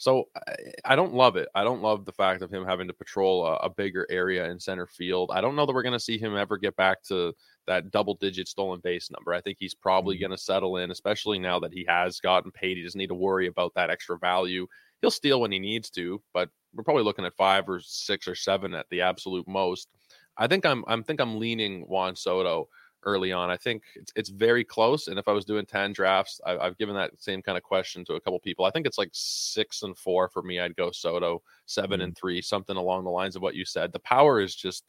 So 0.00 0.30
I, 0.34 0.54
I 0.86 0.96
don't 0.96 1.12
love 1.12 1.36
it. 1.36 1.50
I 1.54 1.62
don't 1.62 1.82
love 1.82 2.06
the 2.06 2.12
fact 2.12 2.40
of 2.40 2.50
him 2.50 2.64
having 2.64 2.88
to 2.88 2.94
patrol 2.94 3.46
a, 3.46 3.56
a 3.56 3.68
bigger 3.68 4.06
area 4.08 4.50
in 4.50 4.58
center 4.58 4.86
field. 4.86 5.30
I 5.30 5.42
don't 5.42 5.54
know 5.54 5.66
that 5.66 5.74
we're 5.74 5.82
going 5.82 5.92
to 5.92 6.00
see 6.00 6.16
him 6.16 6.38
ever 6.38 6.56
get 6.56 6.74
back 6.74 7.02
to 7.04 7.34
that 7.66 7.90
double 7.90 8.14
digit 8.14 8.48
stolen 8.48 8.80
base 8.82 9.10
number. 9.10 9.34
I 9.34 9.42
think 9.42 9.58
he's 9.60 9.74
probably 9.74 10.16
mm-hmm. 10.16 10.22
going 10.22 10.38
to 10.38 10.42
settle 10.42 10.78
in, 10.78 10.90
especially 10.90 11.38
now 11.38 11.60
that 11.60 11.74
he 11.74 11.84
has 11.86 12.18
gotten 12.18 12.50
paid. 12.50 12.78
He 12.78 12.82
doesn't 12.82 12.98
need 12.98 13.08
to 13.08 13.14
worry 13.14 13.46
about 13.46 13.74
that 13.74 13.90
extra 13.90 14.18
value. 14.18 14.66
He'll 15.02 15.10
steal 15.10 15.42
when 15.42 15.52
he 15.52 15.58
needs 15.58 15.90
to, 15.90 16.22
but 16.32 16.48
we're 16.72 16.82
probably 16.82 17.04
looking 17.04 17.26
at 17.26 17.34
five 17.34 17.68
or 17.68 17.80
six 17.80 18.26
or 18.26 18.34
seven 18.34 18.72
at 18.72 18.86
the 18.88 19.02
absolute 19.02 19.46
most. 19.46 19.90
I 20.38 20.46
think 20.46 20.64
I'm 20.64 20.82
I'm 20.86 21.04
think 21.04 21.20
I'm 21.20 21.38
leaning 21.38 21.82
Juan 21.82 22.16
Soto 22.16 22.70
early 23.04 23.32
on. 23.32 23.50
I 23.50 23.56
think 23.56 23.82
it's, 23.94 24.12
it's 24.16 24.28
very 24.28 24.64
close. 24.64 25.08
And 25.08 25.18
if 25.18 25.28
I 25.28 25.32
was 25.32 25.44
doing 25.44 25.66
10 25.66 25.92
drafts, 25.92 26.40
I, 26.46 26.64
have 26.64 26.78
given 26.78 26.94
that 26.94 27.12
same 27.18 27.42
kind 27.42 27.56
of 27.56 27.64
question 27.64 28.04
to 28.06 28.14
a 28.14 28.20
couple 28.20 28.38
people. 28.40 28.64
I 28.64 28.70
think 28.70 28.86
it's 28.86 28.98
like 28.98 29.10
six 29.12 29.82
and 29.82 29.96
four 29.96 30.28
for 30.28 30.42
me. 30.42 30.60
I'd 30.60 30.76
go 30.76 30.90
Soto, 30.90 31.42
7 31.66 31.90
mm-hmm. 31.90 32.04
and 32.04 32.16
three, 32.16 32.42
something 32.42 32.76
along 32.76 33.04
the 33.04 33.10
lines 33.10 33.36
of 33.36 33.42
what 33.42 33.54
you 33.54 33.64
said. 33.64 33.92
The 33.92 34.00
power 34.00 34.40
is 34.40 34.54
just, 34.54 34.84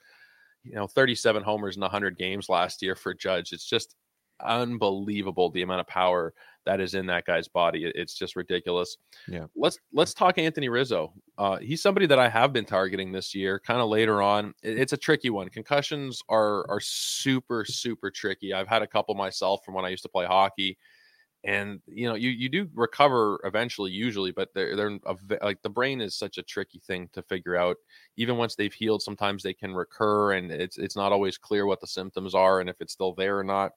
you 0.63 0.75
know, 0.75 0.87
37 0.87 1.43
homers 1.43 1.75
in 1.75 1.81
100 1.81 2.17
games 2.17 2.49
last 2.49 2.81
year 2.81 2.95
for 2.95 3.13
Judge. 3.13 3.53
It's 3.53 3.65
just 3.65 3.95
unbelievable 4.43 5.49
the 5.49 5.61
amount 5.61 5.81
of 5.81 5.87
power 5.87 6.33
that 6.65 6.79
is 6.79 6.93
in 6.93 7.05
that 7.07 7.25
guy's 7.25 7.47
body. 7.47 7.91
It's 7.95 8.13
just 8.13 8.35
ridiculous. 8.35 8.97
Yeah. 9.27 9.45
Let's 9.55 9.79
let's 9.93 10.13
talk 10.13 10.37
Anthony 10.37 10.69
Rizzo. 10.69 11.13
Uh, 11.37 11.57
he's 11.57 11.81
somebody 11.81 12.05
that 12.05 12.19
I 12.19 12.29
have 12.29 12.53
been 12.53 12.65
targeting 12.65 13.11
this 13.11 13.33
year, 13.33 13.59
kind 13.59 13.81
of 13.81 13.89
later 13.89 14.21
on. 14.21 14.53
It's 14.61 14.93
a 14.93 14.97
tricky 14.97 15.29
one. 15.29 15.49
Concussions 15.49 16.21
are 16.29 16.69
are 16.69 16.79
super 16.79 17.65
super 17.65 18.11
tricky. 18.11 18.53
I've 18.53 18.67
had 18.67 18.81
a 18.81 18.87
couple 18.87 19.15
myself 19.15 19.65
from 19.65 19.73
when 19.73 19.85
I 19.85 19.89
used 19.89 20.03
to 20.03 20.09
play 20.09 20.25
hockey, 20.25 20.77
and 21.43 21.81
you 21.87 22.07
know 22.07 22.15
you 22.15 22.29
you 22.29 22.47
do 22.47 22.69
recover 22.75 23.39
eventually 23.43 23.91
usually, 23.91 24.31
but 24.31 24.49
they're 24.53 24.75
they're 24.75 24.99
a, 25.05 25.15
like 25.41 25.61
the 25.63 25.69
brain 25.69 25.99
is 25.99 26.15
such 26.15 26.37
a 26.37 26.43
tricky 26.43 26.79
thing 26.85 27.09
to 27.13 27.23
figure 27.23 27.55
out. 27.55 27.77
Even 28.17 28.37
once 28.37 28.55
they've 28.55 28.73
healed, 28.73 29.01
sometimes 29.01 29.41
they 29.41 29.53
can 29.53 29.73
recur, 29.73 30.33
and 30.33 30.51
it's 30.51 30.77
it's 30.77 30.95
not 30.95 31.11
always 31.11 31.39
clear 31.39 31.65
what 31.65 31.81
the 31.81 31.87
symptoms 31.87 32.35
are 32.35 32.59
and 32.59 32.69
if 32.69 32.79
it's 32.81 32.93
still 32.93 33.13
there 33.13 33.39
or 33.39 33.43
not. 33.43 33.71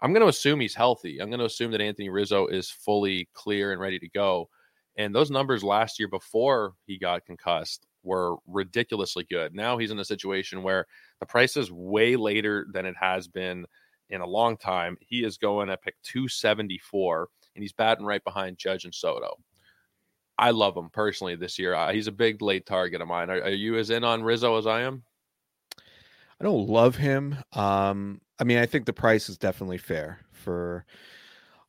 I'm 0.00 0.12
going 0.12 0.22
to 0.22 0.28
assume 0.28 0.60
he's 0.60 0.74
healthy. 0.74 1.20
I'm 1.20 1.30
going 1.30 1.40
to 1.40 1.46
assume 1.46 1.70
that 1.72 1.80
Anthony 1.80 2.08
Rizzo 2.10 2.46
is 2.46 2.70
fully 2.70 3.28
clear 3.32 3.72
and 3.72 3.80
ready 3.80 3.98
to 3.98 4.08
go. 4.08 4.48
And 4.96 5.14
those 5.14 5.30
numbers 5.30 5.64
last 5.64 5.98
year 5.98 6.08
before 6.08 6.74
he 6.86 6.98
got 6.98 7.24
concussed 7.24 7.86
were 8.02 8.36
ridiculously 8.46 9.26
good. 9.30 9.54
Now 9.54 9.78
he's 9.78 9.90
in 9.90 9.98
a 9.98 10.04
situation 10.04 10.62
where 10.62 10.86
the 11.20 11.26
price 11.26 11.56
is 11.56 11.70
way 11.70 12.16
later 12.16 12.66
than 12.72 12.86
it 12.86 12.94
has 12.98 13.28
been 13.28 13.66
in 14.10 14.20
a 14.20 14.26
long 14.26 14.56
time. 14.56 14.96
He 15.00 15.24
is 15.24 15.38
going 15.38 15.70
at 15.70 15.82
pick 15.82 15.96
274 16.02 17.28
and 17.54 17.62
he's 17.62 17.72
batting 17.72 18.06
right 18.06 18.22
behind 18.22 18.58
Judge 18.58 18.84
and 18.84 18.94
Soto. 18.94 19.36
I 20.38 20.50
love 20.50 20.76
him 20.76 20.90
personally 20.90 21.34
this 21.34 21.58
year. 21.58 21.74
Uh, 21.74 21.92
he's 21.92 22.06
a 22.06 22.12
big 22.12 22.42
late 22.42 22.66
target 22.66 23.00
of 23.00 23.08
mine. 23.08 23.30
Are, 23.30 23.42
are 23.42 23.50
you 23.50 23.76
as 23.78 23.90
in 23.90 24.04
on 24.04 24.22
Rizzo 24.22 24.56
as 24.58 24.66
I 24.66 24.82
am? 24.82 25.02
I 26.38 26.44
don't 26.44 26.68
love 26.68 26.96
him. 26.96 27.36
Um, 27.54 28.20
I 28.38 28.44
mean, 28.44 28.58
I 28.58 28.66
think 28.66 28.86
the 28.86 28.92
price 28.92 29.28
is 29.28 29.38
definitely 29.38 29.78
fair 29.78 30.20
for, 30.32 30.84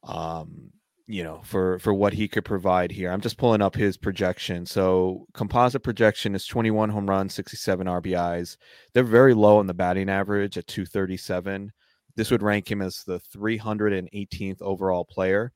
um, 0.03 0.71
you 1.07 1.23
know, 1.23 1.41
for 1.45 1.79
for 1.79 1.93
what 1.93 2.13
he 2.13 2.27
could 2.27 2.43
provide 2.43 2.91
here. 2.91 3.11
I'm 3.11 3.21
just 3.21 3.37
pulling 3.37 3.61
up 3.61 3.75
his 3.75 3.95
projection. 3.97 4.65
So 4.65 5.25
composite 5.33 5.83
projection 5.83 6.35
is 6.35 6.45
21 6.45 6.89
home 6.89 7.09
runs, 7.09 7.33
67 7.33 7.87
RBIs. 7.87 8.57
They're 8.93 9.03
very 9.03 9.33
low 9.33 9.59
on 9.59 9.67
the 9.67 9.73
batting 9.73 10.09
average 10.09 10.57
at 10.57 10.67
237. 10.67 11.71
This 12.15 12.31
would 12.31 12.43
rank 12.43 12.69
him 12.69 12.81
as 12.81 13.03
the 13.03 13.19
318th 13.33 14.61
overall 14.61 15.05
player. 15.05 15.53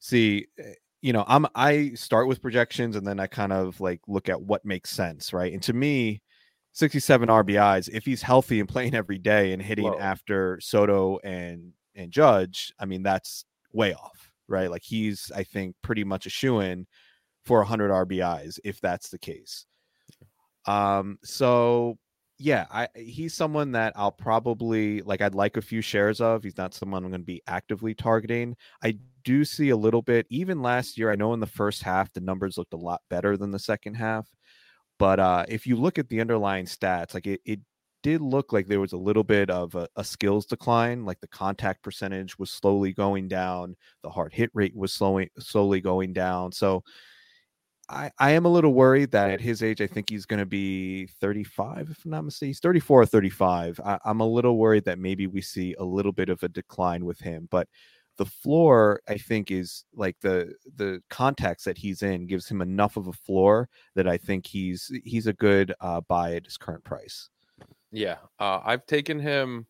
See, 0.00 0.46
eh, 0.58 0.74
you 1.02 1.12
know, 1.12 1.24
I'm 1.26 1.46
I 1.54 1.92
start 1.94 2.28
with 2.28 2.42
projections 2.42 2.96
and 2.96 3.06
then 3.06 3.20
I 3.20 3.26
kind 3.26 3.52
of 3.52 3.80
like 3.80 4.00
look 4.06 4.28
at 4.28 4.40
what 4.40 4.64
makes 4.64 4.90
sense, 4.90 5.32
right? 5.32 5.52
And 5.52 5.62
to 5.64 5.72
me, 5.72 6.22
67 6.78 7.28
RBIs. 7.28 7.88
If 7.92 8.04
he's 8.04 8.22
healthy 8.22 8.60
and 8.60 8.68
playing 8.68 8.94
every 8.94 9.18
day 9.18 9.52
and 9.52 9.60
hitting 9.60 9.86
Whoa. 9.86 9.98
after 9.98 10.60
Soto 10.60 11.18
and 11.24 11.72
and 11.96 12.12
Judge, 12.12 12.72
I 12.78 12.84
mean 12.84 13.02
that's 13.02 13.44
way 13.72 13.94
off, 13.94 14.30
right? 14.46 14.70
Like 14.70 14.84
he's 14.84 15.32
I 15.34 15.42
think 15.42 15.74
pretty 15.82 16.04
much 16.04 16.26
a 16.26 16.30
shoe 16.30 16.60
in 16.60 16.86
for 17.44 17.58
100 17.58 17.90
RBIs 17.90 18.60
if 18.64 18.80
that's 18.80 19.08
the 19.08 19.18
case. 19.18 19.66
Um 20.66 21.18
so 21.24 21.98
yeah, 22.38 22.66
I 22.70 22.86
he's 22.94 23.34
someone 23.34 23.72
that 23.72 23.92
I'll 23.96 24.12
probably 24.12 25.02
like 25.02 25.20
I'd 25.20 25.34
like 25.34 25.56
a 25.56 25.62
few 25.62 25.80
shares 25.80 26.20
of. 26.20 26.44
He's 26.44 26.56
not 26.56 26.74
someone 26.74 27.02
I'm 27.02 27.10
going 27.10 27.22
to 27.22 27.26
be 27.26 27.42
actively 27.48 27.94
targeting. 27.94 28.54
I 28.84 28.96
do 29.24 29.44
see 29.44 29.70
a 29.70 29.76
little 29.76 30.02
bit 30.02 30.24
even 30.30 30.62
last 30.62 30.96
year. 30.96 31.10
I 31.10 31.16
know 31.16 31.34
in 31.34 31.40
the 31.40 31.46
first 31.46 31.82
half 31.82 32.12
the 32.12 32.20
numbers 32.20 32.56
looked 32.56 32.74
a 32.74 32.76
lot 32.76 33.02
better 33.10 33.36
than 33.36 33.50
the 33.50 33.58
second 33.58 33.94
half. 33.94 34.28
But 34.98 35.20
uh, 35.20 35.44
if 35.48 35.66
you 35.66 35.76
look 35.76 35.98
at 35.98 36.08
the 36.08 36.20
underlying 36.20 36.66
stats, 36.66 37.14
like 37.14 37.26
it, 37.26 37.40
it 37.44 37.60
did 38.02 38.20
look 38.20 38.52
like 38.52 38.66
there 38.66 38.80
was 38.80 38.92
a 38.92 38.98
little 38.98 39.24
bit 39.24 39.50
of 39.50 39.74
a, 39.74 39.88
a, 39.96 40.04
skills 40.04 40.46
decline. 40.46 41.04
Like 41.04 41.20
the 41.20 41.28
contact 41.28 41.82
percentage 41.82 42.38
was 42.38 42.50
slowly 42.50 42.92
going 42.92 43.28
down, 43.28 43.76
the 44.02 44.10
hard 44.10 44.32
hit 44.32 44.50
rate 44.54 44.74
was 44.76 44.92
slowly 44.92 45.30
slowly 45.38 45.80
going 45.80 46.12
down. 46.12 46.52
So 46.52 46.82
I, 47.88 48.10
I 48.18 48.32
am 48.32 48.44
a 48.44 48.50
little 48.50 48.74
worried 48.74 49.12
that 49.12 49.30
at 49.30 49.40
his 49.40 49.62
age, 49.62 49.80
I 49.80 49.86
think 49.86 50.10
he's 50.10 50.26
going 50.26 50.40
to 50.40 50.46
be 50.46 51.06
35, 51.20 51.88
if 51.90 52.04
I'm 52.04 52.10
not 52.10 52.24
mistaken. 52.24 52.50
He's 52.50 52.60
34 52.60 53.02
or 53.02 53.06
35. 53.06 53.80
I, 53.84 53.98
I'm 54.04 54.20
a 54.20 54.26
little 54.26 54.58
worried 54.58 54.84
that 54.84 54.98
maybe 54.98 55.26
we 55.26 55.40
see 55.40 55.74
a 55.78 55.84
little 55.84 56.12
bit 56.12 56.28
of 56.28 56.42
a 56.42 56.48
decline 56.48 57.04
with 57.04 57.18
him. 57.18 57.48
But 57.50 57.66
the 58.18 58.26
floor 58.26 59.00
i 59.08 59.16
think 59.16 59.50
is 59.50 59.84
like 59.94 60.16
the 60.20 60.52
the 60.76 61.00
context 61.08 61.64
that 61.64 61.78
he's 61.78 62.02
in 62.02 62.26
gives 62.26 62.48
him 62.48 62.60
enough 62.60 62.96
of 62.96 63.06
a 63.06 63.12
floor 63.12 63.68
that 63.94 64.06
i 64.06 64.16
think 64.18 64.46
he's 64.46 64.92
he's 65.04 65.26
a 65.26 65.32
good 65.32 65.72
uh, 65.80 66.00
buy 66.02 66.34
at 66.34 66.44
his 66.44 66.58
current 66.58 66.84
price 66.84 67.30
yeah 67.90 68.16
uh, 68.38 68.60
i've 68.64 68.84
taken 68.86 69.18
him 69.18 69.66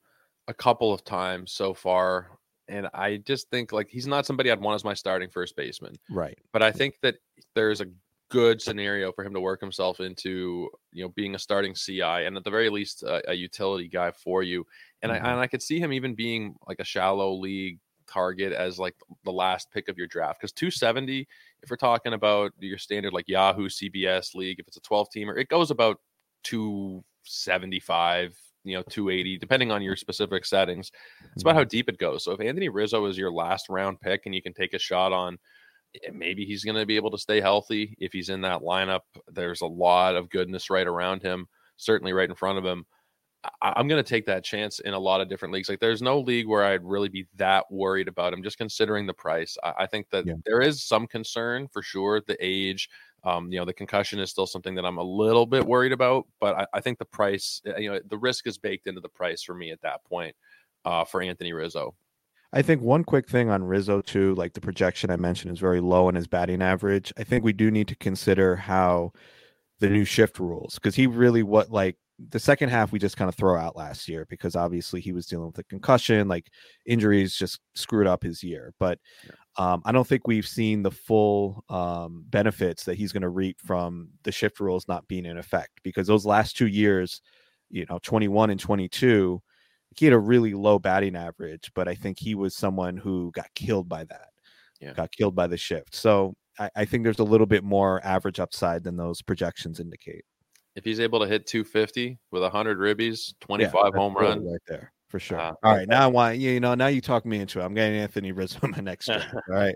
a 0.48 0.54
couple 0.54 0.92
of 0.92 1.04
times 1.04 1.52
so 1.52 1.72
far 1.72 2.38
and 2.68 2.88
i 2.94 3.18
just 3.18 3.48
think 3.50 3.72
like 3.72 3.88
he's 3.88 4.06
not 4.06 4.26
somebody 4.26 4.50
i'd 4.50 4.61
want 4.61 4.74
as 4.74 4.84
my 4.84 4.94
starting 4.94 5.28
first 5.28 5.54
baseman 5.54 5.94
right 6.11 6.38
but 6.52 6.62
i 6.62 6.72
think 6.72 6.94
that 7.02 7.16
there's 7.54 7.80
a 7.80 7.87
good 8.30 8.61
scenario 8.61 9.11
for 9.12 9.24
him 9.24 9.32
to 9.32 9.40
work 9.40 9.61
himself 9.61 10.00
into 10.00 10.68
you 10.92 11.02
know 11.02 11.08
being 11.11 11.34
a 11.34 11.38
starting 11.38 11.74
ci 11.74 12.02
and 12.02 12.37
at 12.37 12.44
the 12.44 12.50
very 12.50 12.68
least 12.68 13.02
a, 13.02 13.30
a 13.30 13.34
utility 13.34 13.88
guy 13.88 14.11
for 14.11 14.42
you 14.42 14.64
and 15.02 15.11
mm-hmm. 15.11 15.24
i 15.24 15.30
and 15.30 15.40
i 15.40 15.46
could 15.46 15.62
see 15.62 15.78
him 15.78 15.92
even 15.92 16.14
being 16.14 16.54
like 16.66 16.78
a 16.78 16.84
shallow 16.84 17.32
league 17.34 17.78
target 18.09 18.53
as 18.53 18.79
like 18.79 18.94
the 19.25 19.33
last 19.33 19.71
pick 19.71 19.88
of 19.88 19.99
your 19.99 20.07
draft? 20.07 20.40
Because 20.40 20.53
270 20.53 21.27
if 21.62 21.71
we're 21.71 21.77
talking 21.77 22.12
about 22.12 22.53
your 22.59 22.79
standard 22.79 23.12
like 23.12 23.29
yahoo 23.29 23.68
cbs 23.68 24.35
league 24.35 24.61
if 24.61 24.68
it's 24.68 24.77
a 24.77 24.81
12 24.81 25.09
teamer 25.14 25.37
it 25.38 25.49
goes 25.49 25.71
about 25.71 26.01
275 26.44 28.37
you 28.64 28.77
know 28.77 28.83
280 28.88 29.38
depending 29.38 29.71
on 29.71 29.83
your 29.83 29.97
specific 29.97 30.44
settings. 30.44 30.90
It's 31.33 31.42
about 31.42 31.55
how 31.55 31.62
mm-hmm. 31.62 31.68
deep 31.68 31.88
it 31.88 31.99
goes. 31.99 32.25
So 32.25 32.33
if 32.33 32.40
anthony 32.40 32.68
rizzo 32.68 33.07
is 33.07 33.18
your 33.18 33.33
last 33.33 33.68
round 33.68 34.01
pick 34.01 34.23
and 34.27 34.35
you 34.35 34.42
can 34.42 34.53
take 34.53 34.75
a 34.75 34.79
shot 34.79 35.12
on 35.12 35.38
eh, 36.05 36.11
maybe 36.12 36.44
he's 36.44 36.64
going 36.64 36.77
to 36.77 36.87
be 36.87 36.97
able 36.97 37.11
to 37.11 37.18
stay 37.18 37.40
healthy. 37.40 37.97
If 37.99 38.12
he's 38.12 38.29
in 38.29 38.40
that 38.42 38.61
lineup 38.62 39.03
there's 39.29 39.62
a 39.62 39.66
lot 39.66 40.16
of 40.16 40.31
goodness 40.31 40.71
right 40.71 40.87
around 40.87 41.23
him 41.23 41.47
certainly 41.77 42.12
right 42.12 42.29
in 42.29 42.35
front 42.35 42.59
of 42.59 42.64
him 42.64 42.85
I, 43.62 43.78
am 43.80 43.88
going 43.88 44.02
to 44.02 44.08
take 44.08 44.26
that 44.26 44.44
chance 44.44 44.78
in 44.80 44.94
a 44.94 44.98
lot 44.98 45.20
of 45.20 45.28
different 45.28 45.52
leagues. 45.54 45.68
Like, 45.68 45.80
there's 45.80 46.02
no 46.02 46.20
league 46.20 46.46
where 46.46 46.64
I'd 46.64 46.84
really 46.84 47.08
be 47.08 47.26
that 47.37 47.70
worried 47.70 48.08
about 48.08 48.32
him, 48.32 48.42
just 48.42 48.58
considering 48.58 49.06
the 49.06 49.14
price. 49.14 49.56
I, 49.62 49.72
I 49.80 49.87
think 49.87 50.11
that 50.11 50.26
yeah. 50.26 50.34
there 50.44 50.61
is 50.61 50.82
some 50.82 51.06
concern 51.06 51.68
for 51.68 51.82
sure. 51.82 52.20
The 52.26 52.37
age, 52.40 52.88
um, 53.24 53.52
you 53.52 53.58
know, 53.58 53.64
the 53.64 53.72
concussion 53.72 54.18
is 54.18 54.30
still 54.30 54.46
something 54.46 54.74
that 54.74 54.84
I'm 54.84 54.98
a 54.98 55.02
little 55.02 55.46
bit 55.46 55.66
worried 55.66 55.92
about, 55.92 56.26
but 56.40 56.56
I, 56.56 56.66
I 56.74 56.80
think 56.80 56.98
the 56.98 57.04
price, 57.04 57.61
eh, 57.66 57.78
you 57.78 57.92
know, 57.92 58.00
the 58.08 58.18
risk 58.18 58.46
is 58.46 58.58
baked 58.58 58.87
into 58.87 59.00
the 59.00 59.08
price 59.08 59.42
for 59.42 59.54
me 59.54 59.70
at 59.70 59.80
that 59.82 60.04
point 60.04 60.34
uh, 60.84 61.04
for 61.04 61.22
Anthony 61.22 61.52
Rizzo. 61.52 61.94
I 62.52 62.62
think 62.62 62.80
one 62.80 63.04
quick 63.04 63.28
thing 63.28 63.50
on 63.50 63.62
Rizzo 63.62 64.00
too, 64.00 64.34
like 64.37 64.54
the 64.54 64.61
projection 64.61 65.11
I 65.11 65.16
mentioned 65.16 65.52
is 65.52 65.58
very 65.58 65.80
low 65.80 66.08
in 66.08 66.14
his 66.14 66.26
batting 66.26 66.62
average. 66.62 67.12
I 67.18 67.24
think 67.24 67.44
we 67.44 67.52
do 67.52 67.70
need 67.70 67.88
to 67.88 67.96
consider 67.96 68.56
how 68.56 69.12
the 69.80 69.88
new 69.88 70.04
shift 70.04 70.38
rules 70.38 70.74
because 70.74 70.94
he 70.94 71.06
really 71.06 71.42
what 71.42 71.70
like 71.70 71.96
the 72.31 72.38
second 72.38 72.68
half 72.68 72.90
we 72.90 72.98
just 72.98 73.16
kind 73.16 73.28
of 73.28 73.37
throw 73.37 73.57
out 73.57 73.76
last 73.76 74.09
year 74.09 74.26
because 74.28 74.57
obviously 74.57 75.00
he 75.00 75.12
was 75.12 75.26
dealing 75.26 75.46
with 75.46 75.59
a 75.59 75.64
concussion, 75.64 76.26
like 76.26 76.50
injuries 76.85 77.35
just 77.35 77.61
screwed 77.74 78.09
up 78.09 78.22
his 78.22 78.42
year. 78.42 78.74
But 78.81 78.98
yeah. 79.24 79.35
um, 79.57 79.83
I 79.85 79.92
don't 79.92 80.07
think 80.07 80.26
we've 80.26 80.46
seen 80.46 80.83
the 80.83 80.90
full 80.90 81.64
um, 81.68 82.24
benefits 82.28 82.85
that 82.85 82.96
he's 82.96 83.12
going 83.12 83.22
to 83.22 83.28
reap 83.28 83.61
from 83.61 84.09
the 84.24 84.33
shift 84.33 84.59
rules 84.59 84.88
not 84.88 85.07
being 85.07 85.26
in 85.26 85.38
effect 85.38 85.81
because 85.85 86.09
those 86.09 86.26
last 86.26 86.57
two 86.57 86.66
years, 86.66 87.20
you 87.70 87.87
know, 87.88 88.00
21 88.02 88.50
and 88.50 88.59
22, 88.59 89.40
he 89.96 90.04
had 90.04 90.14
a 90.14 90.18
really 90.18 90.54
low 90.54 90.78
batting 90.78 91.14
average, 91.14 91.70
but 91.74 91.87
I 91.87 91.94
think 91.94 92.18
he 92.18 92.35
was 92.35 92.57
someone 92.57 92.96
who 92.96 93.31
got 93.33 93.46
killed 93.54 93.88
by 93.88 94.04
that, 94.04 94.28
yeah. 94.81 94.92
got 94.92 95.12
killed 95.12 95.37
by 95.37 95.46
the 95.46 95.57
shift. 95.57 95.94
So 95.94 96.35
I, 96.59 96.70
I 96.76 96.85
think 96.85 97.04
there's 97.04 97.20
a 97.20 97.24
little 97.24 97.46
bit 97.46 97.62
more 97.62 98.04
average 98.04 98.40
upside 98.40 98.83
than 98.83 98.96
those 98.96 99.22
projections 99.22 99.78
indicate. 99.78 100.24
If 100.78 100.84
he's 100.84 101.00
able 101.00 101.18
to 101.18 101.26
hit 101.26 101.44
250 101.44 102.20
with 102.30 102.42
100 102.42 102.78
ribbies, 102.78 103.34
25 103.40 103.72
yeah, 103.74 103.98
home 103.98 104.14
run 104.14 104.48
right 104.48 104.60
there 104.68 104.92
for 105.08 105.18
sure. 105.18 105.40
Uh, 105.40 105.54
All 105.64 105.74
right, 105.74 105.88
now 105.88 106.04
I 106.04 106.06
want 106.06 106.38
you 106.38 106.60
know 106.60 106.76
now 106.76 106.86
you 106.86 107.00
talk 107.00 107.26
me 107.26 107.40
into 107.40 107.58
it. 107.58 107.64
I'm 107.64 107.74
getting 107.74 107.98
Anthony 107.98 108.30
Rizzo 108.30 108.60
my 108.62 108.78
next. 108.78 109.08
All 109.10 109.20
right. 109.48 109.74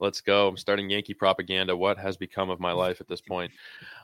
Let's 0.00 0.22
go. 0.22 0.48
I'm 0.48 0.56
starting 0.56 0.88
Yankee 0.88 1.12
propaganda. 1.12 1.76
What 1.76 1.98
has 1.98 2.16
become 2.16 2.48
of 2.48 2.58
my 2.58 2.72
life 2.84 3.02
at 3.02 3.06
this 3.06 3.20
point? 3.20 3.52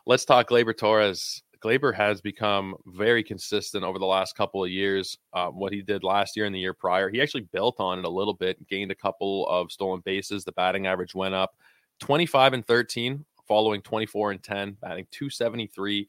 Let's 0.04 0.26
talk 0.26 0.50
Gleyber 0.50 0.76
Torres. 0.76 1.42
Gleyber 1.64 1.94
has 1.94 2.20
become 2.20 2.74
very 2.86 3.22
consistent 3.22 3.82
over 3.82 3.98
the 3.98 4.04
last 4.04 4.36
couple 4.36 4.62
of 4.62 4.70
years. 4.70 5.16
Uh, 5.32 5.48
what 5.48 5.72
he 5.72 5.80
did 5.80 6.04
last 6.04 6.36
year 6.36 6.44
and 6.44 6.54
the 6.54 6.60
year 6.60 6.74
prior, 6.74 7.08
he 7.08 7.22
actually 7.22 7.46
built 7.52 7.76
on 7.80 7.98
it 7.98 8.04
a 8.04 8.10
little 8.10 8.34
bit, 8.34 8.66
gained 8.68 8.90
a 8.90 8.94
couple 8.94 9.48
of 9.48 9.72
stolen 9.72 10.00
bases. 10.04 10.44
The 10.44 10.52
batting 10.52 10.86
average 10.86 11.14
went 11.14 11.34
up 11.34 11.54
25 12.00 12.54
and 12.54 12.66
13, 12.66 13.24
following 13.50 13.82
24 13.82 14.30
and 14.30 14.42
10, 14.44 14.76
batting 14.80 15.08
273 15.10 16.08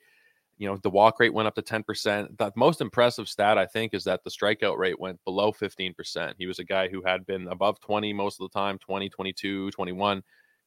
you 0.61 0.67
know, 0.67 0.77
the 0.83 0.91
walk 0.91 1.19
rate 1.19 1.33
went 1.33 1.47
up 1.47 1.55
to 1.55 1.63
10%. 1.63 2.37
The 2.37 2.51
most 2.55 2.81
impressive 2.81 3.27
stat, 3.27 3.57
I 3.57 3.65
think, 3.65 3.95
is 3.95 4.03
that 4.03 4.23
the 4.23 4.29
strikeout 4.29 4.77
rate 4.77 4.99
went 4.99 5.19
below 5.25 5.51
15%. 5.51 6.35
He 6.37 6.45
was 6.45 6.59
a 6.59 6.63
guy 6.63 6.87
who 6.87 7.01
had 7.03 7.25
been 7.25 7.47
above 7.47 7.79
20 7.79 8.13
most 8.13 8.39
of 8.39 8.47
the 8.47 8.59
time 8.59 8.77
20, 8.77 9.09
22, 9.09 9.71
21. 9.71 10.21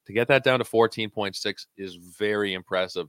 To 0.06 0.12
get 0.12 0.26
that 0.26 0.42
down 0.42 0.58
to 0.58 0.64
14.6 0.64 1.66
is 1.76 1.94
very 1.94 2.54
impressive. 2.54 3.06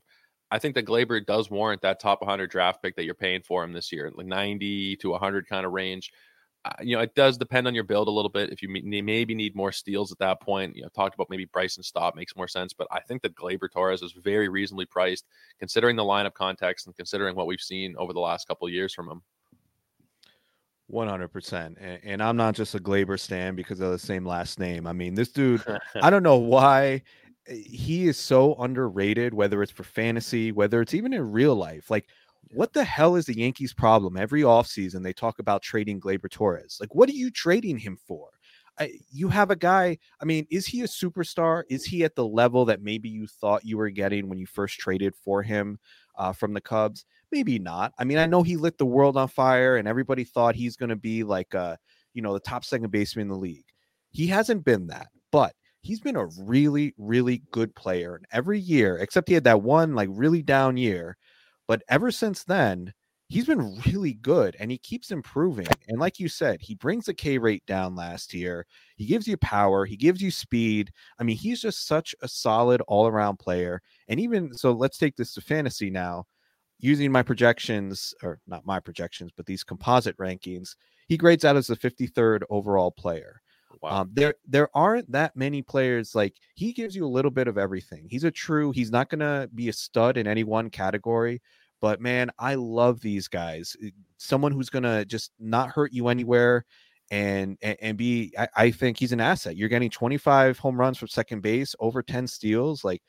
I 0.52 0.60
think 0.60 0.76
that 0.76 0.86
Gleyber 0.86 1.26
does 1.26 1.50
warrant 1.50 1.82
that 1.82 2.00
top 2.00 2.22
100 2.22 2.52
draft 2.52 2.84
pick 2.84 2.96
that 2.98 3.06
you're 3.06 3.16
paying 3.16 3.42
for 3.42 3.64
him 3.64 3.74
this 3.74 3.92
year, 3.92 4.12
like 4.14 4.28
90 4.28 4.98
to 4.98 5.10
100 5.10 5.48
kind 5.48 5.66
of 5.66 5.72
range 5.72 6.12
you 6.82 6.96
know, 6.96 7.02
it 7.02 7.16
does 7.16 7.38
depend 7.38 7.68
on 7.68 7.76
your 7.76 7.84
build 7.84 8.08
a 8.08 8.12
little 8.12 8.30
bit. 8.30 8.52
If 8.52 8.62
you 8.62 8.70
maybe 8.70 9.36
need 9.36 9.56
more 9.56 9.72
steals 9.72 10.12
at 10.12 10.20
that 10.20 10.42
point, 10.42 10.76
you 10.76 10.82
know, 10.82 10.90
talked 10.90 11.16
about 11.16 11.30
maybe 11.30 11.46
Bryson 11.46 11.84
Stott 11.84 12.16
makes 12.16 12.36
more 12.36 12.48
sense. 12.48 12.74
But 12.74 12.88
I 12.92 13.00
think 13.02 13.22
that 13.22 13.36
Gleyber 13.36 13.72
Torres 13.72 14.02
is 14.02 14.14
very 14.14 14.50
reasonably 14.50 14.86
priced, 14.86 15.26
considering 15.60 15.96
the 15.96 16.04
lineup 16.04 16.34
context 16.34 16.88
and 16.88 16.96
considering 16.96 17.36
what 17.36 17.48
we've 17.48 17.62
seen 17.62 17.96
over 17.98 18.14
the 18.14 18.20
last 18.20 18.48
couple 18.48 18.68
of 18.68 18.74
years 18.74 18.94
from 18.94 19.10
him. 19.10 19.22
One 20.88 21.08
hundred 21.08 21.30
percent, 21.30 21.80
and 21.80 22.22
I'm 22.22 22.38
not 22.38 22.54
just 22.54 22.76
a 22.76 22.80
Gleyber 22.80 23.20
stan 23.20 23.56
because 23.56 23.80
of 23.82 23.90
the 23.90 23.98
same 23.98 24.24
last 24.24 24.60
name. 24.60 24.86
I 24.86 24.94
mean, 24.94 25.16
this 25.16 25.30
dude, 25.30 25.64
I 26.02 26.12
don't 26.12 26.22
know 26.22 26.38
why 26.38 27.02
eh, 27.48 27.56
he 27.56 28.08
is 28.08 28.18
so 28.18 28.54
underrated. 28.56 29.34
Whether 29.34 29.64
it's 29.64 29.72
for 29.72 29.84
fantasy, 29.84 30.52
whether 30.52 30.82
it's 30.82 30.94
even 30.94 31.12
in 31.12 31.32
real 31.32 31.56
life, 31.56 31.90
like 31.90 32.06
what 32.52 32.74
the 32.74 32.84
hell 32.84 33.16
is 33.16 33.26
the 33.26 33.38
Yankees' 33.38 33.74
problem? 33.74 34.18
Every 34.18 34.42
offseason, 34.42 35.04
they 35.04 35.14
talk 35.14 35.40
about 35.40 35.62
trading 35.62 36.00
Gleyber 36.00 36.30
Torres. 36.30 36.78
Like, 36.80 36.96
what 36.96 37.10
are 37.10 37.14
you 37.14 37.32
trading 37.32 37.78
him 37.78 37.98
for? 38.08 38.30
I, 38.80 38.92
you 39.12 39.30
have 39.30 39.52
a 39.52 39.56
guy. 39.56 39.98
I 40.22 40.26
mean, 40.26 40.46
is 40.50 40.66
he 40.66 40.82
a 40.82 40.88
superstar? 40.88 41.64
Is 41.70 41.86
he 41.86 42.04
at 42.04 42.16
the 42.16 42.26
level 42.26 42.66
that 42.66 42.82
maybe 42.82 43.10
you 43.10 43.26
thought 43.28 43.66
you 43.66 43.78
were 43.78 43.90
getting 43.90 44.28
when 44.28 44.38
you 44.38 44.46
first 44.46 44.80
traded 44.80 45.16
for 45.16 45.42
him 45.42 45.80
uh, 46.18 46.34
from 46.34 46.54
the 46.54 46.62
Cubs? 46.62 47.06
Maybe 47.32 47.58
not. 47.58 47.94
I 47.98 48.04
mean, 48.04 48.18
I 48.18 48.26
know 48.26 48.44
he 48.44 48.58
lit 48.58 48.78
the 48.78 48.86
world 48.86 49.18
on 49.18 49.28
fire, 49.28 49.78
and 49.78 49.88
everybody 49.88 50.24
thought 50.24 50.56
he's 50.56 50.76
going 50.76 50.90
to 50.90 50.96
be 50.96 51.24
like, 51.24 51.54
a, 51.54 51.78
you 52.14 52.22
know, 52.22 52.34
the 52.34 52.40
top 52.40 52.66
second 52.66 52.92
baseman 52.92 53.24
in 53.24 53.30
the 53.30 53.36
league. 53.36 53.66
He 54.12 54.28
hasn't 54.28 54.66
been 54.66 54.88
that, 54.88 55.08
but 55.32 55.54
he's 55.82 56.00
been 56.00 56.16
a 56.16 56.28
really, 56.42 56.94
really 56.98 57.44
good 57.52 57.74
player. 57.76 58.16
And 58.16 58.26
every 58.32 58.60
year, 58.60 58.98
except 58.98 59.28
he 59.28 59.36
had 59.36 59.44
that 59.44 59.62
one 59.62 59.94
like 59.94 60.10
really 60.12 60.42
down 60.42 60.78
year, 60.78 61.18
but 61.68 61.84
ever 61.90 62.12
since 62.12 62.44
then, 62.44 62.94
he's 63.28 63.46
been 63.46 63.80
really 63.88 64.14
good 64.14 64.56
and 64.60 64.70
he 64.70 64.78
keeps 64.78 65.12
improving. 65.12 65.68
And 65.88 66.00
like 66.00 66.20
you 66.20 66.30
said, 66.30 66.62
he 66.62 66.76
brings 66.76 67.06
the 67.06 67.14
K 67.14 67.38
rate 67.38 67.66
down 67.66 67.96
last 67.96 68.34
year. 68.34 68.66
He 68.98 69.06
gives 69.06 69.28
you 69.28 69.38
power, 69.38 69.86
he 69.86 69.98
gives 69.98 70.22
you 70.22 70.32
speed. 70.32 70.92
I 71.20 71.24
mean, 71.24 71.38
he's 71.38 71.62
just 71.62 71.88
such 71.88 72.16
a 72.22 72.28
solid 72.28 72.82
all 72.88 73.08
around 73.08 73.38
player. 73.38 73.82
And 74.08 74.20
even 74.20 74.54
so, 74.54 74.72
let's 74.72 74.98
take 74.98 75.16
this 75.16 75.34
to 75.34 75.42
fantasy 75.42 75.90
now. 75.90 76.26
Using 76.80 77.12
my 77.12 77.24
projections, 77.24 78.14
or 78.22 78.40
not 78.48 78.66
my 78.66 78.82
projections, 78.82 79.32
but 79.36 79.46
these 79.46 79.64
composite 79.64 80.18
rankings, 80.18 80.76
he 81.08 81.16
grades 81.16 81.46
out 81.46 81.56
as 81.56 81.68
the 81.68 81.78
53rd 81.78 82.42
overall 82.50 82.92
player. 82.92 83.42
Wow. 83.82 84.02
Um, 84.02 84.10
there 84.14 84.36
there 84.48 84.70
aren't 84.76 85.12
that 85.12 85.36
many 85.36 85.62
players 85.62 86.16
like 86.16 86.36
he 86.56 86.74
gives 86.74 86.96
you 86.96 87.06
a 87.06 87.08
little 87.08 87.32
bit 87.32 87.48
of 87.48 87.58
everything. 87.58 88.08
He's 88.10 88.24
a 88.24 88.32
true, 88.32 88.72
he's 88.72 88.92
not 88.92 89.10
gonna 89.10 89.50
be 89.54 89.70
a 89.70 89.74
stud 89.74 90.18
in 90.18 90.28
any 90.28 90.44
one 90.44 90.70
category, 90.70 91.42
but 91.82 92.02
man, 92.02 92.32
I 92.40 92.56
love 92.56 93.02
these 93.02 93.28
guys. 93.28 93.76
Eh, 93.84 93.90
someone 94.18 94.52
who's 94.52 94.70
gonna 94.70 95.06
just 95.06 95.32
not 95.40 95.70
hurt 95.70 95.94
you 95.94 96.08
anywhere 96.08 96.66
and 97.12 97.58
and, 97.62 97.78
and 97.82 97.98
be 97.98 98.34
I, 98.38 98.48
I, 98.56 98.72
think 98.72 98.98
he's 98.98 99.12
an 99.12 99.22
asset. 99.22 99.56
You're 99.56 99.70
getting 99.70 99.90
25 99.90 100.58
home 100.58 100.80
runs 100.80 100.98
from 100.98 101.08
second 101.08 101.42
base, 101.42 101.76
over 101.80 102.02
10 102.02 102.28
steals. 102.28 102.84
Like 102.84 103.02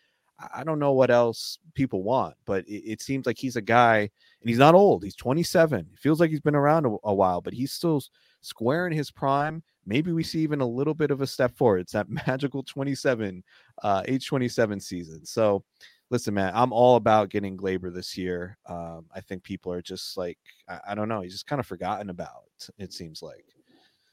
I 0.52 0.64
don't 0.64 0.78
know 0.78 0.92
what 0.92 1.10
else 1.10 1.58
people 1.74 2.02
want, 2.02 2.34
but 2.44 2.66
it, 2.68 2.92
it 2.92 3.02
seems 3.02 3.26
like 3.26 3.38
he's 3.38 3.56
a 3.56 3.62
guy 3.62 3.98
and 3.98 4.48
he's 4.48 4.58
not 4.58 4.74
old. 4.74 5.02
He's 5.02 5.16
27. 5.16 5.80
It 5.80 5.98
feels 5.98 6.20
like 6.20 6.30
he's 6.30 6.40
been 6.40 6.54
around 6.54 6.86
a, 6.86 6.94
a 7.04 7.14
while, 7.14 7.40
but 7.40 7.54
he's 7.54 7.72
still 7.72 8.02
square 8.46 8.86
in 8.86 8.92
his 8.92 9.10
prime 9.10 9.62
maybe 9.86 10.12
we 10.12 10.22
see 10.22 10.40
even 10.40 10.60
a 10.60 10.66
little 10.66 10.94
bit 10.94 11.10
of 11.10 11.20
a 11.20 11.26
step 11.26 11.56
forward. 11.56 11.80
It's 11.80 11.92
that 11.92 12.08
magical 12.26 12.62
27, 12.62 13.42
uh, 13.82 14.02
age 14.06 14.26
27 14.26 14.80
season. 14.80 15.24
So, 15.24 15.64
listen, 16.10 16.34
man, 16.34 16.52
I'm 16.54 16.72
all 16.72 16.96
about 16.96 17.30
getting 17.30 17.56
Gleyber 17.56 17.94
this 17.94 18.18
year. 18.18 18.58
Um, 18.66 19.06
I 19.14 19.20
think 19.20 19.42
people 19.42 19.72
are 19.72 19.82
just 19.82 20.16
like, 20.16 20.38
I, 20.68 20.80
I 20.88 20.94
don't 20.94 21.08
know, 21.08 21.20
he's 21.20 21.32
just 21.32 21.46
kind 21.46 21.60
of 21.60 21.66
forgotten 21.66 22.10
about. 22.10 22.44
It 22.78 22.92
seems 22.92 23.22
like 23.22 23.44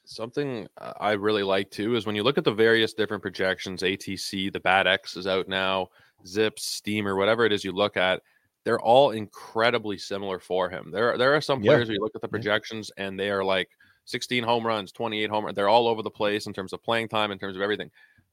something 0.06 0.68
I 0.78 1.14
really 1.14 1.44
like 1.44 1.72
too 1.72 1.96
is 1.96 2.06
when 2.06 2.16
you 2.16 2.24
look 2.24 2.38
at 2.38 2.44
the 2.44 2.54
various 2.54 2.94
different 2.94 3.24
projections. 3.24 3.82
ATC, 3.82 4.52
the 4.52 4.60
BAT 4.60 4.86
X 4.86 5.18
is 5.18 5.28
out 5.28 5.48
now, 5.48 5.88
ZiPS, 6.26 6.60
Steamer, 6.60 7.16
whatever 7.16 7.46
it 7.46 7.54
is 7.54 7.64
you 7.64 7.72
look 7.72 7.98
at. 7.98 8.22
They're 8.66 8.80
all 8.80 9.12
incredibly 9.12 9.98
similar 9.98 10.40
for 10.40 10.70
him. 10.70 10.90
There, 10.90 11.18
there 11.18 11.36
are 11.36 11.42
some 11.42 11.62
players 11.62 11.82
yeah. 11.82 11.86
where 11.88 11.96
you 11.96 12.00
look 12.02 12.16
at 12.16 12.22
the 12.22 12.30
projections 12.30 12.92
and 12.96 13.20
they 13.20 13.30
are 13.30 13.44
like 13.44 13.70
16 14.06 14.44
home 14.44 14.66
runs, 14.66 14.92
28 14.92 15.30
home 15.30 15.46
runs. 15.46 15.56
They're 15.56 15.70
all 15.70 15.88
over 15.88 16.02
the 16.02 16.10
place 16.10 16.48
in 16.48 16.54
terms 16.54 16.74
of 16.74 16.84
playing 16.84 17.10
time, 17.10 17.32
in 17.32 17.40
terms 17.40 17.56
of 17.56 17.62
everything. 17.62 17.90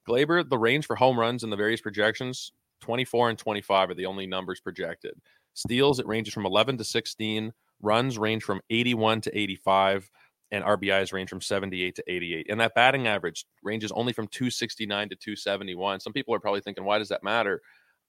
Gleyber, 0.09 0.49
the 0.49 0.59
range 0.59 0.87
for 0.87 0.97
home 0.97 1.19
runs 1.19 1.45
in 1.45 1.51
the 1.51 1.57
various 1.57 1.81
projections, 1.81 2.53
24 2.81 3.31
and 3.31 3.39
25 3.39 3.91
are 3.91 3.95
the 3.95 4.07
only 4.07 4.27
numbers 4.27 4.61
projected. 4.61 5.15
Steals, 5.55 5.99
it 5.99 6.07
ranges 6.07 6.33
from 6.33 6.47
11 6.47 6.79
to 6.79 6.85
16. 6.85 7.53
Runs 7.83 8.19
range 8.19 8.43
from 8.43 8.61
81 8.71 9.21
to 9.23 9.39
85. 9.39 10.11
And 10.53 10.65
RBIs 10.65 11.13
range 11.13 11.31
from 11.31 11.41
78 11.41 11.95
to 11.95 12.05
88. 12.09 12.47
And 12.51 12.61
that 12.61 12.75
batting 12.75 13.07
average 13.07 13.47
ranges 13.63 13.93
only 13.93 14.13
from 14.13 14.27
269 14.29 15.11
to 15.11 15.15
271. 15.15 16.01
Some 16.01 16.13
people 16.13 16.35
are 16.35 16.41
probably 16.41 16.61
thinking, 16.61 16.85
why 16.85 16.99
does 16.99 17.09
that 17.11 17.23
matter? 17.23 17.63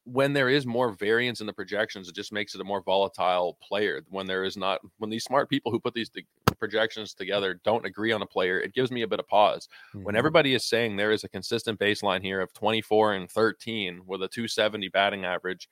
When 0.05 0.33
there 0.33 0.49
is 0.49 0.65
more 0.65 0.91
variance 0.91 1.41
in 1.41 1.47
the 1.47 1.53
projections, 1.53 2.09
it 2.09 2.15
just 2.15 2.33
makes 2.33 2.55
it 2.55 2.61
a 2.61 2.63
more 2.63 2.81
volatile 2.81 3.57
player. 3.61 4.01
When 4.09 4.25
there 4.25 4.43
is 4.43 4.57
not, 4.57 4.81
when 4.97 5.09
these 5.09 5.23
smart 5.23 5.49
people 5.49 5.71
who 5.71 5.79
put 5.79 5.93
these 5.93 6.09
projections 6.57 7.13
together 7.13 7.59
don't 7.63 7.85
agree 7.85 8.11
on 8.11 8.21
a 8.21 8.25
player, 8.25 8.59
it 8.59 8.73
gives 8.73 8.91
me 8.91 9.03
a 9.03 9.07
bit 9.07 9.19
of 9.19 9.27
pause. 9.27 9.67
Mm-hmm. 9.93 10.05
When 10.05 10.15
everybody 10.15 10.55
is 10.55 10.67
saying 10.67 10.95
there 10.95 11.11
is 11.11 11.23
a 11.23 11.29
consistent 11.29 11.79
baseline 11.79 12.23
here 12.23 12.41
of 12.41 12.51
24 12.53 13.13
and 13.13 13.29
13 13.29 14.01
with 14.05 14.23
a 14.23 14.27
270 14.27 14.89
batting 14.89 15.25
average, 15.25 15.69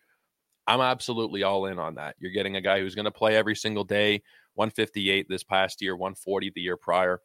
I'm 0.68 0.82
absolutely 0.82 1.42
all 1.42 1.66
in 1.66 1.80
on 1.80 1.96
that. 1.96 2.16
You're 2.20 2.32
getting 2.32 2.56
a 2.56 2.62
guy 2.62 2.80
who's 2.80 2.94
going 2.94 3.06
to 3.06 3.12
play 3.12 3.36
every 3.36 3.56
single 3.56 3.84
day, 3.84 4.22
158 4.54 5.28
this 5.28 5.44
past 5.44 5.82
year, 5.82 5.96
140 5.96 6.52
the 6.54 6.62
year 6.62 6.78
prior 6.78 7.22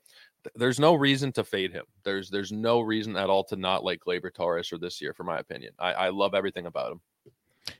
there's 0.54 0.80
no 0.80 0.94
reason 0.94 1.32
to 1.32 1.44
fade 1.44 1.72
him. 1.72 1.84
There's 2.02 2.30
there's 2.30 2.52
no 2.52 2.80
reason 2.80 3.16
at 3.16 3.30
all 3.30 3.44
to 3.44 3.56
not 3.56 3.84
like 3.84 4.00
Gleyber 4.00 4.32
Torres 4.32 4.68
for 4.68 4.78
this 4.78 5.00
year, 5.00 5.12
for 5.12 5.24
my 5.24 5.38
opinion. 5.38 5.72
I, 5.78 5.92
I 5.92 6.08
love 6.10 6.34
everything 6.34 6.66
about 6.66 6.92
him. 6.92 7.00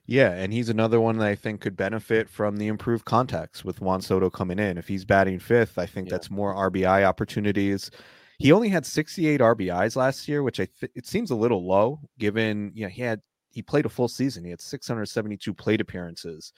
Yeah, 0.07 0.31
and 0.31 0.53
he's 0.53 0.71
another 0.71 1.01
one 1.01 1.19
that 1.19 1.29
I 1.29 1.35
think 1.35 1.61
could 1.61 1.77
benefit 1.77 2.29
from 2.29 2.57
the 2.57 2.69
improved 2.69 3.05
contacts 3.05 3.65
with 3.65 3.81
Juan 3.81 4.01
Soto 4.01 4.31
coming 4.31 4.59
in. 4.59 4.79
If 4.79 4.89
he's 4.89 5.05
batting 5.05 5.39
fifth, 5.39 5.79
I 5.79 5.87
think 5.87 6.09
yeah. 6.09 6.13
that's 6.13 6.31
more 6.31 6.55
RBI 6.55 7.05
opportunities. 7.05 7.91
He 8.39 8.53
only 8.53 8.69
had 8.69 8.87
68 8.87 9.41
RBIs 9.41 9.95
last 9.95 10.27
year, 10.27 10.43
which 10.43 10.59
I 10.59 10.69
th- 10.81 10.93
it 10.95 11.07
seems 11.07 11.31
a 11.31 11.37
little 11.37 11.67
low 11.67 12.01
given 12.19 12.73
you 12.75 12.85
know 12.85 12.91
he 12.91 13.03
had 13.03 13.21
he 13.51 13.63
played 13.63 13.87
a 13.87 13.91
full 13.91 14.09
season. 14.09 14.45
He 14.45 14.51
had 14.51 14.61
672 14.61 15.55
plate 15.55 15.81
appearances. 15.81 16.53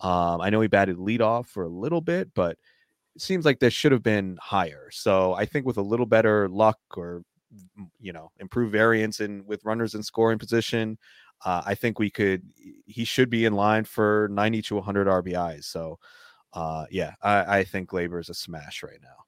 Um, 0.00 0.40
I 0.40 0.50
know 0.50 0.60
he 0.60 0.68
batted 0.68 0.96
leadoff 0.96 1.46
for 1.46 1.64
a 1.64 1.68
little 1.68 2.00
bit, 2.00 2.34
but 2.34 2.58
seems 3.18 3.44
like 3.44 3.60
this 3.60 3.72
should 3.72 3.92
have 3.92 4.02
been 4.02 4.38
higher. 4.40 4.88
So 4.90 5.34
I 5.34 5.46
think 5.46 5.66
with 5.66 5.76
a 5.76 5.82
little 5.82 6.06
better 6.06 6.48
luck 6.48 6.78
or 6.96 7.22
you 8.00 8.12
know 8.12 8.32
improved 8.40 8.72
variance 8.72 9.20
in 9.20 9.44
with 9.46 9.64
runners 9.64 9.94
in 9.94 10.02
scoring 10.02 10.38
position, 10.38 10.98
uh, 11.44 11.62
I 11.64 11.74
think 11.74 11.98
we 11.98 12.10
could. 12.10 12.42
He 12.86 13.04
should 13.04 13.30
be 13.30 13.44
in 13.44 13.54
line 13.54 13.84
for 13.84 14.28
90 14.30 14.62
to 14.62 14.74
100 14.76 15.06
RBIs. 15.06 15.64
So 15.64 15.98
uh, 16.52 16.86
yeah, 16.90 17.14
I, 17.22 17.58
I 17.58 17.64
think 17.64 17.90
Gleyber 17.90 18.20
is 18.20 18.28
a 18.28 18.34
smash 18.34 18.82
right 18.82 19.00
now. 19.02 19.24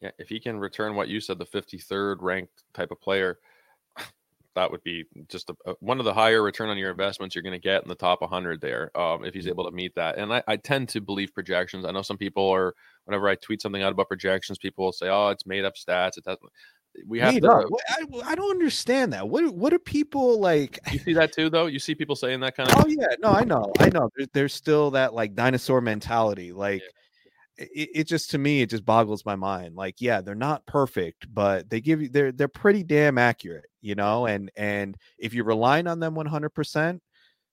Yeah, 0.00 0.10
if 0.18 0.28
he 0.28 0.40
can 0.40 0.58
return 0.58 0.94
what 0.94 1.08
you 1.08 1.20
said, 1.20 1.38
the 1.38 1.46
53rd 1.46 2.16
ranked 2.20 2.64
type 2.72 2.90
of 2.90 3.00
player, 3.00 3.38
that 4.54 4.70
would 4.70 4.82
be 4.82 5.04
just 5.28 5.50
a, 5.50 5.54
a, 5.66 5.74
one 5.80 5.98
of 5.98 6.04
the 6.04 6.14
higher 6.14 6.42
return 6.42 6.68
on 6.68 6.78
your 6.78 6.90
investments 6.90 7.34
you're 7.34 7.42
going 7.42 7.52
to 7.52 7.58
get 7.58 7.82
in 7.82 7.88
the 7.88 7.94
top 7.94 8.20
100 8.20 8.60
there 8.60 8.96
um, 8.98 9.24
if 9.24 9.34
he's 9.34 9.44
mm-hmm. 9.44 9.50
able 9.50 9.64
to 9.64 9.70
meet 9.70 9.94
that. 9.94 10.18
And 10.18 10.32
I, 10.32 10.42
I, 10.48 10.56
tend 10.56 10.88
to 10.90 11.00
believe 11.00 11.32
projections. 11.34 11.84
I 11.84 11.92
know 11.92 12.02
some 12.02 12.18
people 12.18 12.48
are, 12.50 12.74
whenever 13.04 13.28
I 13.28 13.36
tweet 13.36 13.62
something 13.62 13.82
out 13.82 13.92
about 13.92 14.08
projections, 14.08 14.58
people 14.58 14.84
will 14.84 14.92
say, 14.92 15.08
oh, 15.08 15.28
it's 15.28 15.46
made 15.46 15.64
up 15.64 15.74
stats. 15.74 16.18
It 16.18 16.24
doesn't. 16.24 16.50
we 17.06 17.20
have 17.20 17.34
to. 17.34 17.48
up. 17.48 17.64
I, 17.88 18.04
I 18.24 18.34
don't 18.34 18.50
understand 18.50 19.12
that. 19.12 19.28
What 19.28 19.54
what 19.54 19.72
are 19.72 19.78
people 19.78 20.40
like? 20.40 20.78
You 20.92 20.98
see 20.98 21.12
that 21.14 21.32
too, 21.32 21.48
though. 21.48 21.66
You 21.66 21.78
see 21.78 21.94
people 21.94 22.16
saying 22.16 22.40
that 22.40 22.56
kind 22.56 22.70
of. 22.70 22.84
Oh 22.84 22.88
yeah, 22.88 23.06
no, 23.20 23.30
I 23.30 23.44
know, 23.44 23.72
I 23.78 23.88
know. 23.90 24.10
There, 24.16 24.26
there's 24.34 24.54
still 24.54 24.90
that 24.92 25.14
like 25.14 25.34
dinosaur 25.34 25.80
mentality. 25.80 26.52
Like 26.52 26.82
it, 27.60 27.90
it 27.94 28.04
just 28.04 28.30
to 28.30 28.38
me, 28.38 28.62
it 28.62 28.70
just 28.70 28.84
boggles 28.84 29.24
my 29.24 29.36
mind. 29.36 29.76
Like, 29.76 29.96
yeah, 30.00 30.20
they're 30.20 30.34
not 30.34 30.66
perfect, 30.66 31.32
but 31.32 31.68
they 31.70 31.80
give 31.80 32.02
you 32.02 32.08
they're 32.08 32.32
they're 32.32 32.48
pretty 32.48 32.82
damn 32.82 33.18
accurate, 33.18 33.66
you 33.82 33.94
know. 33.94 34.26
And 34.26 34.50
and 34.56 34.96
if 35.18 35.34
you're 35.34 35.44
relying 35.44 35.86
on 35.86 36.00
them 36.00 36.14
100, 36.14 36.50
percent 36.50 37.02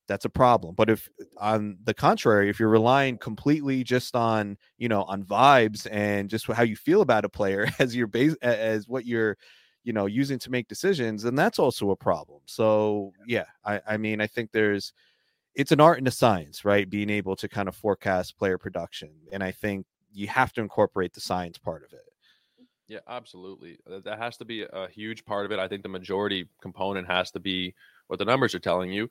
that's 0.08 0.26
a 0.26 0.30
problem. 0.30 0.76
But 0.76 0.90
if 0.90 1.10
on 1.38 1.78
the 1.84 1.94
contrary, 1.94 2.50
if 2.50 2.60
you're 2.60 2.70
relying 2.70 3.18
completely 3.18 3.84
just 3.84 4.16
on 4.16 4.58
you 4.78 4.90
know 4.90 5.04
on 5.04 5.24
vibes 5.24 5.88
and 5.92 6.30
just 6.30 6.48
how 6.48 6.64
you 6.64 6.76
feel 6.76 7.02
about 7.02 7.26
a 7.26 7.30
player 7.30 7.68
as 7.80 7.96
your 7.96 8.08
base 8.08 8.36
as 8.42 8.88
what 8.88 9.06
you're 9.06 9.38
you 9.84 9.94
know 9.94 10.06
using 10.06 10.40
to 10.40 10.52
make 10.52 10.68
decisions, 10.68 11.24
then 11.24 11.36
that's 11.36 11.60
also 11.60 11.92
a 11.92 11.96
problem. 11.98 12.40
So 12.46 13.12
yeah, 13.28 13.46
I, 13.66 13.82
I 13.88 13.98
mean 13.98 14.22
I 14.22 14.28
think 14.28 14.52
there's 14.52 14.94
it's 15.56 15.72
an 15.72 15.82
art 15.82 15.98
and 15.98 16.08
a 16.08 16.12
science, 16.12 16.64
right? 16.66 16.90
Being 16.90 17.10
able 17.10 17.36
to 17.38 17.50
kind 17.50 17.68
of 17.68 17.76
forecast 17.76 18.38
player 18.38 18.58
production, 18.58 19.10
and 19.32 19.44
I 19.44 19.52
think 19.52 19.86
you 20.18 20.28
have 20.28 20.52
to 20.52 20.62
incorporate 20.62 21.14
the 21.14 21.22
science 21.22 21.60
part 21.60 21.84
of 21.84 21.94
it. 21.94 22.02
Yeah, 22.88 23.00
absolutely. 23.08 23.78
That 23.86 24.18
has 24.18 24.36
to 24.38 24.46
be 24.46 24.64
a 24.64 24.88
huge 24.88 25.24
part 25.26 25.46
of 25.46 25.52
it. 25.52 25.60
I 25.60 25.68
think 25.68 25.84
the 25.84 25.90
majority 25.90 26.50
component 26.60 27.06
has 27.06 27.30
to 27.32 27.40
be 27.40 27.76
what 28.08 28.18
the 28.18 28.26
numbers 28.26 28.56
are 28.56 28.60
telling 28.60 28.92
you. 28.92 29.10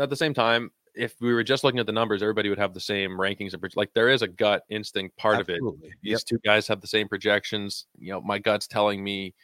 At 0.00 0.10
the 0.10 0.16
same 0.16 0.34
time, 0.34 0.72
if 0.96 1.14
we 1.20 1.32
were 1.32 1.44
just 1.44 1.62
looking 1.62 1.78
at 1.78 1.86
the 1.86 1.92
numbers, 1.92 2.20
everybody 2.20 2.48
would 2.48 2.58
have 2.58 2.74
the 2.74 2.80
same 2.80 3.12
rankings. 3.12 3.54
And 3.54 3.62
like 3.76 3.92
there 3.94 4.08
is 4.08 4.22
a 4.22 4.28
gut 4.28 4.64
instinct 4.70 5.16
part 5.16 5.40
of 5.40 5.48
it. 5.50 5.60
These 6.02 6.12
Yep. 6.12 6.20
two 6.26 6.38
guys 6.44 6.66
have 6.66 6.80
the 6.80 6.88
same 6.88 7.06
projections. 7.08 7.86
You 7.96 8.12
know, 8.12 8.20
my 8.20 8.40
gut's 8.40 8.66
telling 8.66 9.04
me 9.04 9.34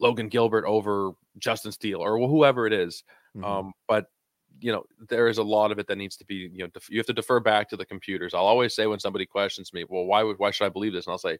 Logan 0.00 0.28
Gilbert 0.28 0.64
over 0.64 1.12
Justin 1.38 1.70
Steele 1.70 2.00
or 2.00 2.18
whoever 2.18 2.66
it 2.66 2.72
is. 2.72 3.04
Mhm. 3.36 3.44
Um, 3.44 3.72
but 3.86 4.10
you 4.60 4.72
know, 4.72 4.84
there 5.08 5.28
is 5.28 5.38
a 5.38 5.42
lot 5.42 5.70
of 5.70 5.78
it 5.78 5.86
that 5.86 5.98
needs 5.98 6.16
to 6.16 6.24
be, 6.24 6.50
you 6.52 6.58
know, 6.58 6.66
def- 6.68 6.90
you 6.90 6.98
have 6.98 7.06
to 7.06 7.12
defer 7.12 7.40
back 7.40 7.68
to 7.68 7.76
the 7.76 7.86
computers. 7.86 8.34
I'll 8.34 8.42
always 8.42 8.74
say 8.74 8.86
when 8.86 8.98
somebody 8.98 9.26
questions 9.26 9.72
me, 9.72 9.84
well, 9.88 10.04
why 10.04 10.22
would, 10.22 10.38
why 10.38 10.50
should 10.50 10.66
I 10.66 10.70
believe 10.70 10.92
this? 10.92 11.06
And 11.06 11.12
I'll 11.12 11.18
say, 11.18 11.38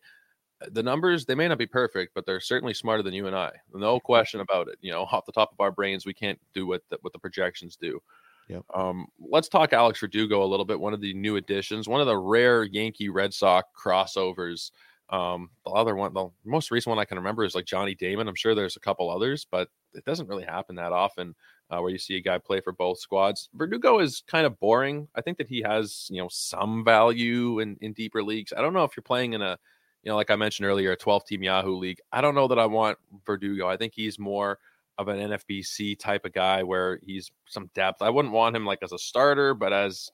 the 0.70 0.82
numbers 0.82 1.24
they 1.24 1.34
may 1.34 1.48
not 1.48 1.58
be 1.58 1.66
perfect, 1.66 2.14
but 2.14 2.26
they're 2.26 2.40
certainly 2.40 2.74
smarter 2.74 3.02
than 3.02 3.14
you 3.14 3.26
and 3.26 3.36
I. 3.36 3.52
No 3.72 4.00
question 4.00 4.40
about 4.40 4.68
it. 4.68 4.76
You 4.80 4.90
know, 4.90 5.02
off 5.12 5.26
the 5.26 5.32
top 5.32 5.52
of 5.52 5.60
our 5.60 5.70
brains, 5.70 6.06
we 6.06 6.14
can't 6.14 6.38
do 6.54 6.66
what 6.66 6.82
the, 6.90 6.98
what 7.02 7.12
the 7.12 7.18
projections 7.18 7.76
do. 7.76 8.00
Yep. 8.48 8.64
Um, 8.74 9.06
let's 9.20 9.48
talk 9.48 9.72
Alex 9.72 10.00
Verdugo 10.00 10.42
a 10.42 10.46
little 10.46 10.64
bit. 10.64 10.80
One 10.80 10.94
of 10.94 11.02
the 11.02 11.12
new 11.12 11.36
additions, 11.36 11.86
one 11.86 12.00
of 12.00 12.06
the 12.06 12.16
rare 12.16 12.64
Yankee 12.64 13.10
Red 13.10 13.34
Sox 13.34 13.68
crossovers. 13.78 14.70
Um, 15.10 15.50
the 15.64 15.70
other 15.70 15.94
one, 15.94 16.14
the 16.14 16.28
most 16.44 16.70
recent 16.70 16.90
one 16.90 16.98
I 16.98 17.04
can 17.04 17.18
remember 17.18 17.44
is 17.44 17.54
like 17.54 17.66
Johnny 17.66 17.94
Damon. 17.94 18.26
I'm 18.26 18.34
sure 18.34 18.54
there's 18.54 18.76
a 18.76 18.80
couple 18.80 19.10
others, 19.10 19.46
but 19.50 19.68
it 19.94 20.04
doesn't 20.04 20.28
really 20.28 20.44
happen 20.44 20.76
that 20.76 20.92
often 20.92 21.34
uh, 21.70 21.80
where 21.80 21.90
you 21.90 21.98
see 21.98 22.16
a 22.16 22.20
guy 22.20 22.38
play 22.38 22.60
for 22.60 22.72
both 22.72 22.98
squads. 22.98 23.48
Verdugo 23.54 23.98
is 23.98 24.22
kind 24.26 24.46
of 24.46 24.58
boring. 24.58 25.08
I 25.14 25.20
think 25.20 25.38
that 25.38 25.48
he 25.48 25.62
has, 25.62 26.08
you 26.10 26.22
know, 26.22 26.28
some 26.30 26.84
value 26.84 27.60
in, 27.60 27.76
in 27.80 27.92
deeper 27.92 28.22
leagues. 28.22 28.52
I 28.56 28.62
don't 28.62 28.72
know 28.72 28.84
if 28.84 28.96
you're 28.96 29.02
playing 29.02 29.34
in 29.34 29.42
a, 29.42 29.58
you 30.02 30.10
know, 30.10 30.16
like 30.16 30.30
I 30.30 30.36
mentioned 30.36 30.66
earlier, 30.66 30.92
a 30.92 30.96
12 30.96 31.26
team 31.26 31.42
Yahoo 31.42 31.76
league. 31.76 32.00
I 32.12 32.20
don't 32.20 32.34
know 32.34 32.48
that 32.48 32.58
I 32.58 32.66
want 32.66 32.98
Verdugo. 33.26 33.68
I 33.68 33.76
think 33.76 33.92
he's 33.94 34.18
more 34.18 34.58
of 34.96 35.08
an 35.08 35.18
NFBC 35.18 35.98
type 35.98 36.24
of 36.24 36.32
guy 36.32 36.62
where 36.62 37.00
he's 37.04 37.30
some 37.46 37.70
depth. 37.74 38.02
I 38.02 38.10
wouldn't 38.10 38.34
want 38.34 38.56
him 38.56 38.64
like 38.64 38.82
as 38.82 38.92
a 38.92 38.98
starter, 38.98 39.54
but 39.54 39.72
as 39.72 40.10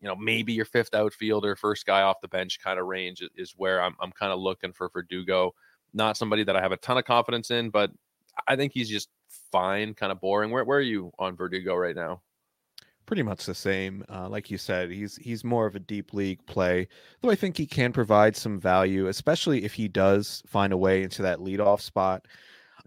you 0.00 0.08
know, 0.08 0.14
maybe 0.14 0.52
your 0.52 0.64
fifth 0.64 0.94
outfielder, 0.94 1.56
first 1.56 1.86
guy 1.86 2.02
off 2.02 2.20
the 2.20 2.28
bench 2.28 2.60
kind 2.62 2.78
of 2.78 2.86
range 2.86 3.22
is- 3.36 3.54
where 3.56 3.82
I'm 3.82 3.96
I'm 4.00 4.12
kind 4.12 4.32
of 4.32 4.38
looking 4.38 4.72
for 4.72 4.88
Verdugo. 4.90 5.54
Not 5.92 6.16
somebody 6.16 6.44
that 6.44 6.54
I 6.54 6.60
have 6.60 6.72
a 6.72 6.76
ton 6.76 6.98
of 6.98 7.04
confidence 7.04 7.50
in, 7.50 7.70
but 7.70 7.90
I 8.46 8.54
think 8.54 8.72
he's 8.72 8.88
just 8.88 9.08
fine, 9.50 9.94
kind 9.94 10.12
of 10.12 10.20
boring. 10.20 10.50
Where 10.50 10.64
where 10.64 10.78
are 10.78 10.82
you 10.82 11.12
on 11.18 11.36
Verdugo 11.36 11.74
right 11.74 11.96
now? 11.96 12.22
pretty 13.08 13.22
much 13.22 13.46
the 13.46 13.54
same. 13.54 14.04
Uh, 14.10 14.28
like 14.28 14.50
you 14.50 14.58
said, 14.58 14.90
he's 14.90 15.16
he's 15.16 15.42
more 15.42 15.66
of 15.66 15.74
a 15.74 15.80
deep 15.80 16.12
league 16.12 16.44
play, 16.46 16.86
though 17.20 17.30
I 17.30 17.34
think 17.34 17.56
he 17.56 17.66
can 17.66 17.90
provide 17.90 18.36
some 18.36 18.60
value, 18.60 19.08
especially 19.08 19.64
if 19.64 19.72
he 19.72 19.88
does 19.88 20.42
find 20.46 20.72
a 20.72 20.76
way 20.76 21.02
into 21.02 21.22
that 21.22 21.38
leadoff 21.38 21.80
spot. 21.80 22.26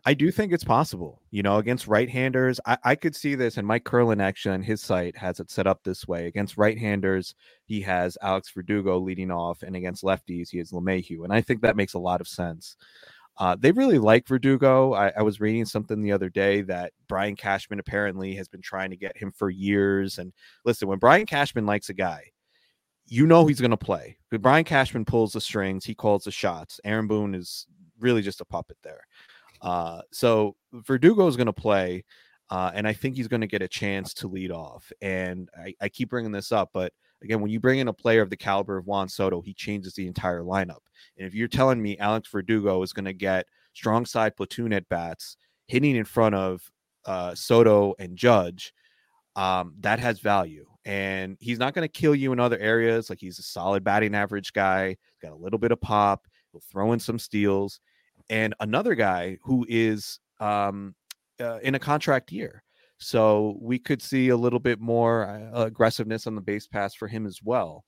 I 0.06 0.14
do 0.16 0.32
think 0.32 0.52
it's 0.52 0.64
possible, 0.64 1.22
you 1.30 1.44
know, 1.44 1.58
against 1.58 1.88
right-handers. 1.88 2.60
I, 2.66 2.78
I 2.84 2.96
could 2.96 3.16
see 3.16 3.36
this, 3.36 3.58
and 3.58 3.68
Mike 3.68 3.84
Curlin 3.84 4.20
actually 4.22 4.56
on 4.56 4.64
his 4.64 4.82
site 4.82 5.16
has 5.16 5.40
it 5.40 5.52
set 5.52 5.68
up 5.68 5.84
this 5.84 6.08
way. 6.08 6.26
Against 6.26 6.58
right-handers, 6.58 7.36
he 7.66 7.82
has 7.82 8.18
Alex 8.24 8.50
Verdugo 8.52 8.98
leading 9.00 9.30
off, 9.30 9.62
and 9.62 9.76
against 9.76 10.04
lefties, 10.04 10.50
he 10.50 10.58
has 10.58 10.72
LeMahieu, 10.72 11.24
and 11.24 11.32
I 11.34 11.42
think 11.42 11.62
that 11.62 11.76
makes 11.76 11.94
a 11.94 12.00
lot 12.00 12.22
of 12.22 12.28
sense. 12.28 12.78
Uh, 13.38 13.56
they 13.60 13.72
really 13.72 13.98
like 13.98 14.28
Verdugo. 14.28 14.94
I, 14.94 15.12
I 15.18 15.22
was 15.24 15.40
reading 15.40 15.66
something 15.66 16.02
the 16.02 16.12
other 16.12 16.30
day 16.30 16.62
that 16.64 16.94
Brian 17.08 17.36
Cashman 17.36 17.80
apparently 17.80 18.36
has 18.36 18.48
been 18.48 18.62
trying 18.62 18.90
to 18.92 18.98
get 18.98 19.18
him 19.18 19.32
for 19.32 19.50
years. 19.50 20.20
And 20.20 20.34
listen, 20.66 20.88
when 20.88 21.00
Brian 21.00 21.26
Cashman 21.26 21.66
likes 21.66 21.90
a 21.90 21.94
guy, 21.94 22.24
you 23.08 23.26
know 23.26 23.46
he's 23.46 23.60
going 23.60 23.72
to 23.72 23.78
play. 23.78 24.18
When 24.30 24.42
Brian 24.42 24.64
Cashman 24.64 25.06
pulls 25.06 25.34
the 25.34 25.42
strings, 25.42 25.86
he 25.86 25.96
calls 25.96 26.24
the 26.24 26.32
shots. 26.32 26.80
Aaron 26.84 27.08
Boone 27.08 27.34
is 27.34 27.68
really 28.00 28.22
just 28.22 28.42
a 28.42 28.46
puppet 28.46 28.78
there. 28.84 29.02
Uh, 29.62 30.02
so 30.12 30.56
Verdugo 30.74 31.28
is 31.28 31.36
going 31.36 31.48
to 31.48 31.54
play, 31.54 32.04
uh, 32.50 32.72
and 32.74 32.88
I 32.88 32.94
think 32.94 33.16
he's 33.16 33.28
going 33.28 33.42
to 33.42 33.48
get 33.48 33.62
a 33.62 33.68
chance 33.68 34.14
to 34.16 34.28
lead 34.28 34.52
off. 34.52 34.92
And 35.02 35.50
I, 35.58 35.74
I 35.82 35.90
keep 35.90 36.10
bringing 36.10 36.32
this 36.32 36.52
up, 36.52 36.70
but 36.74 36.94
again, 37.24 37.42
when 37.42 37.52
you 37.52 37.60
bring 37.60 37.80
in 37.80 37.88
a 37.88 37.94
player 37.94 38.22
of 38.22 38.30
the 38.30 38.38
caliber 38.38 38.78
of 38.78 38.86
Juan 38.86 39.10
Soto, 39.10 39.42
he 39.42 39.54
changes 39.54 39.94
the 39.94 40.08
entire 40.08 40.42
lineup. 40.42 40.82
And 41.18 41.28
if 41.28 41.34
you're 41.34 41.48
telling 41.48 41.82
me 41.82 41.98
Alex 41.98 42.30
Verdugo 42.30 42.82
is 42.82 42.94
going 42.94 43.06
to 43.06 43.14
get 43.14 43.46
strong 43.74 44.06
side 44.06 44.36
platoon 44.36 44.74
at 44.74 44.90
bats, 44.90 45.38
hitting 45.68 45.96
in 45.96 46.06
front 46.06 46.36
of 46.36 46.62
uh, 47.06 47.36
Soto 47.36 47.96
and 48.00 48.18
Judge, 48.18 48.74
um, 49.36 49.74
that 49.80 50.00
has 50.00 50.20
value. 50.20 50.66
And 50.84 51.38
he's 51.40 51.60
not 51.60 51.74
going 51.74 51.88
to 51.88 51.92
kill 51.92 52.16
you 52.16 52.34
in 52.34 52.40
other 52.40 52.58
areas. 52.58 53.10
Like 53.10 53.20
he's 53.20 53.40
a 53.40 53.44
solid 53.44 53.84
batting 53.84 54.16
average 54.16 54.52
guy, 54.54 54.90
he's 54.90 55.22
got 55.22 55.32
a 55.32 55.42
little 55.42 55.60
bit 55.60 55.72
of 55.72 55.80
pop, 55.80 56.28
he'll 56.52 56.62
throw 56.72 56.92
in 56.94 57.00
some 57.00 57.20
steals. 57.20 57.80
And 58.30 58.56
another 58.60 58.96
guy 58.96 59.38
who 59.44 59.66
is 59.70 60.20
um, 60.40 60.96
uh, 61.40 61.60
in 61.60 61.76
a 61.76 61.80
contract 61.80 62.32
year. 62.32 62.64
So 63.02 63.58
we 63.60 63.80
could 63.80 64.02
see 64.02 64.30
a 64.30 64.38
little 64.38 64.60
bit 64.60 64.80
more 64.80 65.26
uh, 65.26 65.66
aggressiveness 65.66 66.28
on 66.28 66.36
the 66.36 66.42
base 66.42 66.68
pass 66.68 66.94
for 66.94 67.08
him 67.08 67.26
as 67.26 67.40
well. 67.44 67.84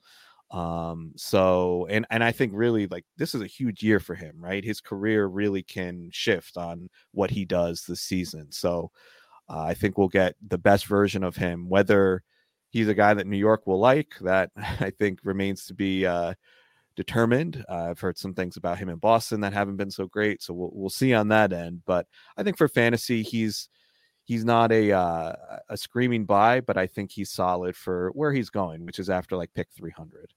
Um, 0.52 1.14
so 1.16 1.88
and 1.90 2.06
and 2.12 2.24
I 2.24 2.32
think 2.32 2.52
really 2.54 2.88
like 2.88 3.06
this 3.18 3.34
is 3.34 3.42
a 3.42 3.48
huge 3.48 3.82
year 3.84 4.00
for 4.00 4.16
him, 4.16 4.36
right? 4.38 4.64
His 4.64 4.82
career 4.82 5.26
really 5.28 5.64
can 5.64 6.10
shift 6.12 6.58
on 6.58 6.90
what 7.12 7.32
he 7.32 7.46
does 7.46 7.84
this 7.84 8.02
season. 8.02 8.52
So 8.52 8.92
uh, 9.50 9.62
I 9.64 9.74
think 9.74 9.98
we'll 9.98 10.08
get 10.10 10.36
the 10.48 10.58
best 10.58 10.86
version 10.88 11.24
of 11.24 11.36
him. 11.36 11.70
Whether 11.70 12.24
he's 12.70 12.88
a 12.88 12.94
guy 12.94 13.14
that 13.14 13.28
New 13.28 13.38
York 13.38 13.68
will 13.68 13.80
like, 13.80 14.14
that 14.22 14.52
I 14.58 14.92
think 14.92 15.20
remains 15.24 15.66
to 15.68 15.74
be 15.74 16.06
uh, 16.06 16.34
determined. 16.96 17.64
Uh, 17.70 17.90
I've 17.90 18.00
heard 18.00 18.18
some 18.18 18.34
things 18.34 18.58
about 18.58 18.78
him 18.78 18.90
in 18.90 18.98
Boston 18.98 19.42
that 19.42 19.54
haven't 19.54 19.78
been 19.78 19.92
so 19.92 20.08
great, 20.08 20.42
so 20.44 20.54
we'll 20.54 20.72
we'll 20.74 20.90
see 20.90 21.14
on 21.14 21.30
that 21.30 21.54
end. 21.54 21.82
But 21.86 22.08
I 22.38 22.44
think 22.44 22.58
for 22.58 22.68
fantasy, 22.68 23.24
he's 23.24 23.70
he's 24.24 24.46
not 24.46 24.72
a 24.72 24.92
uh, 24.92 25.34
a 25.70 25.78
screaming 25.78 26.26
buy, 26.26 26.62
but 26.62 26.78
I 26.78 26.88
think 26.88 27.12
he's 27.12 27.32
solid 27.32 27.76
for 27.76 28.12
where 28.14 28.32
he's 28.32 28.50
going, 28.50 28.86
which 28.86 29.00
is 29.00 29.10
after 29.10 29.36
like 29.36 29.54
pick 29.54 29.68
300. 29.76 30.34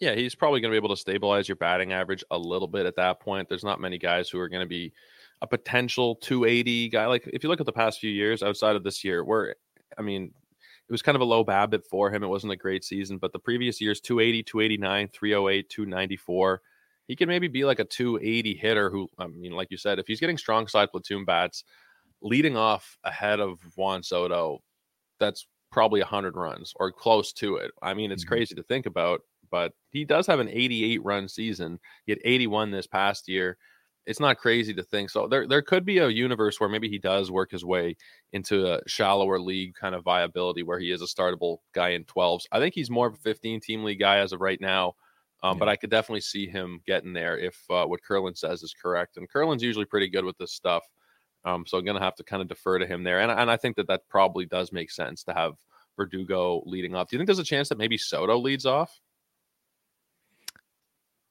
Yeah, 0.00 0.14
he's 0.14 0.34
probably 0.34 0.60
going 0.60 0.70
to 0.70 0.74
be 0.74 0.84
able 0.84 0.94
to 0.94 1.00
stabilize 1.00 1.48
your 1.48 1.56
batting 1.56 1.92
average 1.92 2.24
a 2.30 2.38
little 2.38 2.66
bit 2.66 2.86
at 2.86 2.96
that 2.96 3.20
point. 3.20 3.48
There's 3.48 3.64
not 3.64 3.80
many 3.80 3.96
guys 3.96 4.28
who 4.28 4.40
are 4.40 4.48
going 4.48 4.62
to 4.62 4.68
be 4.68 4.92
a 5.40 5.46
potential 5.46 6.16
280 6.16 6.88
guy. 6.88 7.06
Like 7.06 7.28
if 7.32 7.42
you 7.44 7.48
look 7.48 7.60
at 7.60 7.66
the 7.66 7.72
past 7.72 8.00
few 8.00 8.10
years 8.10 8.42
outside 8.42 8.76
of 8.76 8.82
this 8.82 9.04
year, 9.04 9.24
where 9.24 9.54
I 9.96 10.02
mean, 10.02 10.32
it 10.88 10.92
was 10.92 11.02
kind 11.02 11.16
of 11.16 11.22
a 11.22 11.26
low 11.26 11.44
BABIP 11.44 11.86
for 11.86 12.10
him. 12.10 12.22
It 12.22 12.28
wasn't 12.28 12.52
a 12.52 12.56
great 12.56 12.84
season, 12.84 13.18
but 13.18 13.32
the 13.32 13.38
previous 13.38 13.80
years 13.80 14.00
280, 14.00 14.42
289, 14.42 15.08
308, 15.08 15.68
294. 15.70 16.62
He 17.06 17.16
could 17.16 17.28
maybe 17.28 17.48
be 17.48 17.64
like 17.64 17.80
a 17.80 17.84
280 17.84 18.54
hitter 18.54 18.90
who, 18.90 19.10
I 19.18 19.26
mean, 19.26 19.52
like 19.52 19.70
you 19.70 19.76
said, 19.76 19.98
if 19.98 20.06
he's 20.06 20.20
getting 20.20 20.38
strong 20.38 20.66
side 20.66 20.90
platoon 20.90 21.26
bats, 21.26 21.64
leading 22.24 22.56
off 22.58 22.98
ahead 23.04 23.40
of 23.40 23.60
Juan 23.76 24.02
Soto, 24.04 24.60
that's 25.20 25.46
probably 25.70 26.00
100 26.00 26.36
runs 26.36 26.72
or 26.76 26.92
close 26.92 27.32
to 27.34 27.56
it. 27.56 27.70
I 27.82 27.94
mean, 27.94 28.12
it's 28.12 28.24
Mhm. 28.24 28.26
crazy 28.26 28.54
to 28.54 28.62
think 28.62 28.86
about, 28.86 29.22
but 29.50 29.72
he 29.90 30.04
does 30.04 30.26
have 30.26 30.40
an 30.40 30.48
88 30.48 31.02
run 31.04 31.28
season. 31.28 31.80
He 32.06 32.12
had 32.12 32.20
81 32.24 32.70
this 32.70 32.86
past 32.86 33.28
year. 33.28 33.58
It's 34.06 34.20
not 34.20 34.38
crazy 34.38 34.74
to 34.74 34.82
think. 34.82 35.10
So 35.10 35.26
there, 35.28 35.48
there 35.48 35.62
could 35.62 35.84
be 35.86 35.98
a 35.98 36.08
universe 36.08 36.60
where 36.60 36.68
maybe 36.68 36.88
he 36.90 36.98
does 36.98 37.30
work 37.30 37.50
his 37.52 37.64
way 37.64 37.96
into 38.32 38.66
a 38.66 38.80
shallower 38.86 39.40
league 39.40 39.74
kind 39.74 39.94
of 39.94 40.04
viability 40.04 40.62
where 40.62 40.78
he 40.78 40.90
is 40.90 41.00
a 41.02 41.06
startable 41.06 41.58
guy 41.72 41.90
in 41.90 42.04
12s. 42.04 42.46
I 42.52 42.58
think 42.60 42.74
he's 42.74 42.90
more 42.90 43.06
of 43.06 43.14
a 43.14 43.18
15 43.18 43.60
team 43.60 43.82
league 43.82 44.00
guy 44.00 44.18
as 44.18 44.32
of 44.32 44.40
right 44.40 44.60
now. 44.60 44.94
Um, 45.42 45.58
But 45.58 45.68
I 45.68 45.76
could 45.76 45.90
definitely 45.90 46.22
see 46.22 46.46
him 46.46 46.80
getting 46.86 47.12
there 47.12 47.38
if 47.38 47.62
uh, 47.70 47.86
what 47.86 48.02
Curlin 48.02 48.34
says 48.34 48.62
is 48.62 48.74
correct. 48.74 49.16
And 49.16 49.28
Curlin's 49.28 49.62
usually 49.62 49.84
pretty 49.86 50.08
good 50.08 50.24
with 50.24 50.38
this 50.38 50.52
stuff. 50.52 50.84
Um, 51.44 51.64
so 51.66 51.78
I'm 51.78 51.84
going 51.84 51.98
to 51.98 52.02
have 52.02 52.16
to 52.16 52.24
kind 52.24 52.42
of 52.42 52.48
defer 52.48 52.78
to 52.78 52.86
him 52.86 53.04
there. 53.04 53.20
And, 53.20 53.30
and 53.30 53.50
I 53.50 53.56
think 53.56 53.76
that 53.76 53.88
that 53.88 54.02
probably 54.08 54.46
does 54.46 54.72
make 54.72 54.90
sense 54.90 55.24
to 55.24 55.34
have 55.34 55.54
Verdugo 55.96 56.62
leading 56.66 56.94
off. 56.94 57.08
Do 57.08 57.16
you 57.16 57.18
think 57.18 57.26
there's 57.26 57.38
a 57.38 57.44
chance 57.44 57.68
that 57.68 57.78
maybe 57.78 57.98
Soto 57.98 58.38
leads 58.38 58.66
off? 58.66 58.98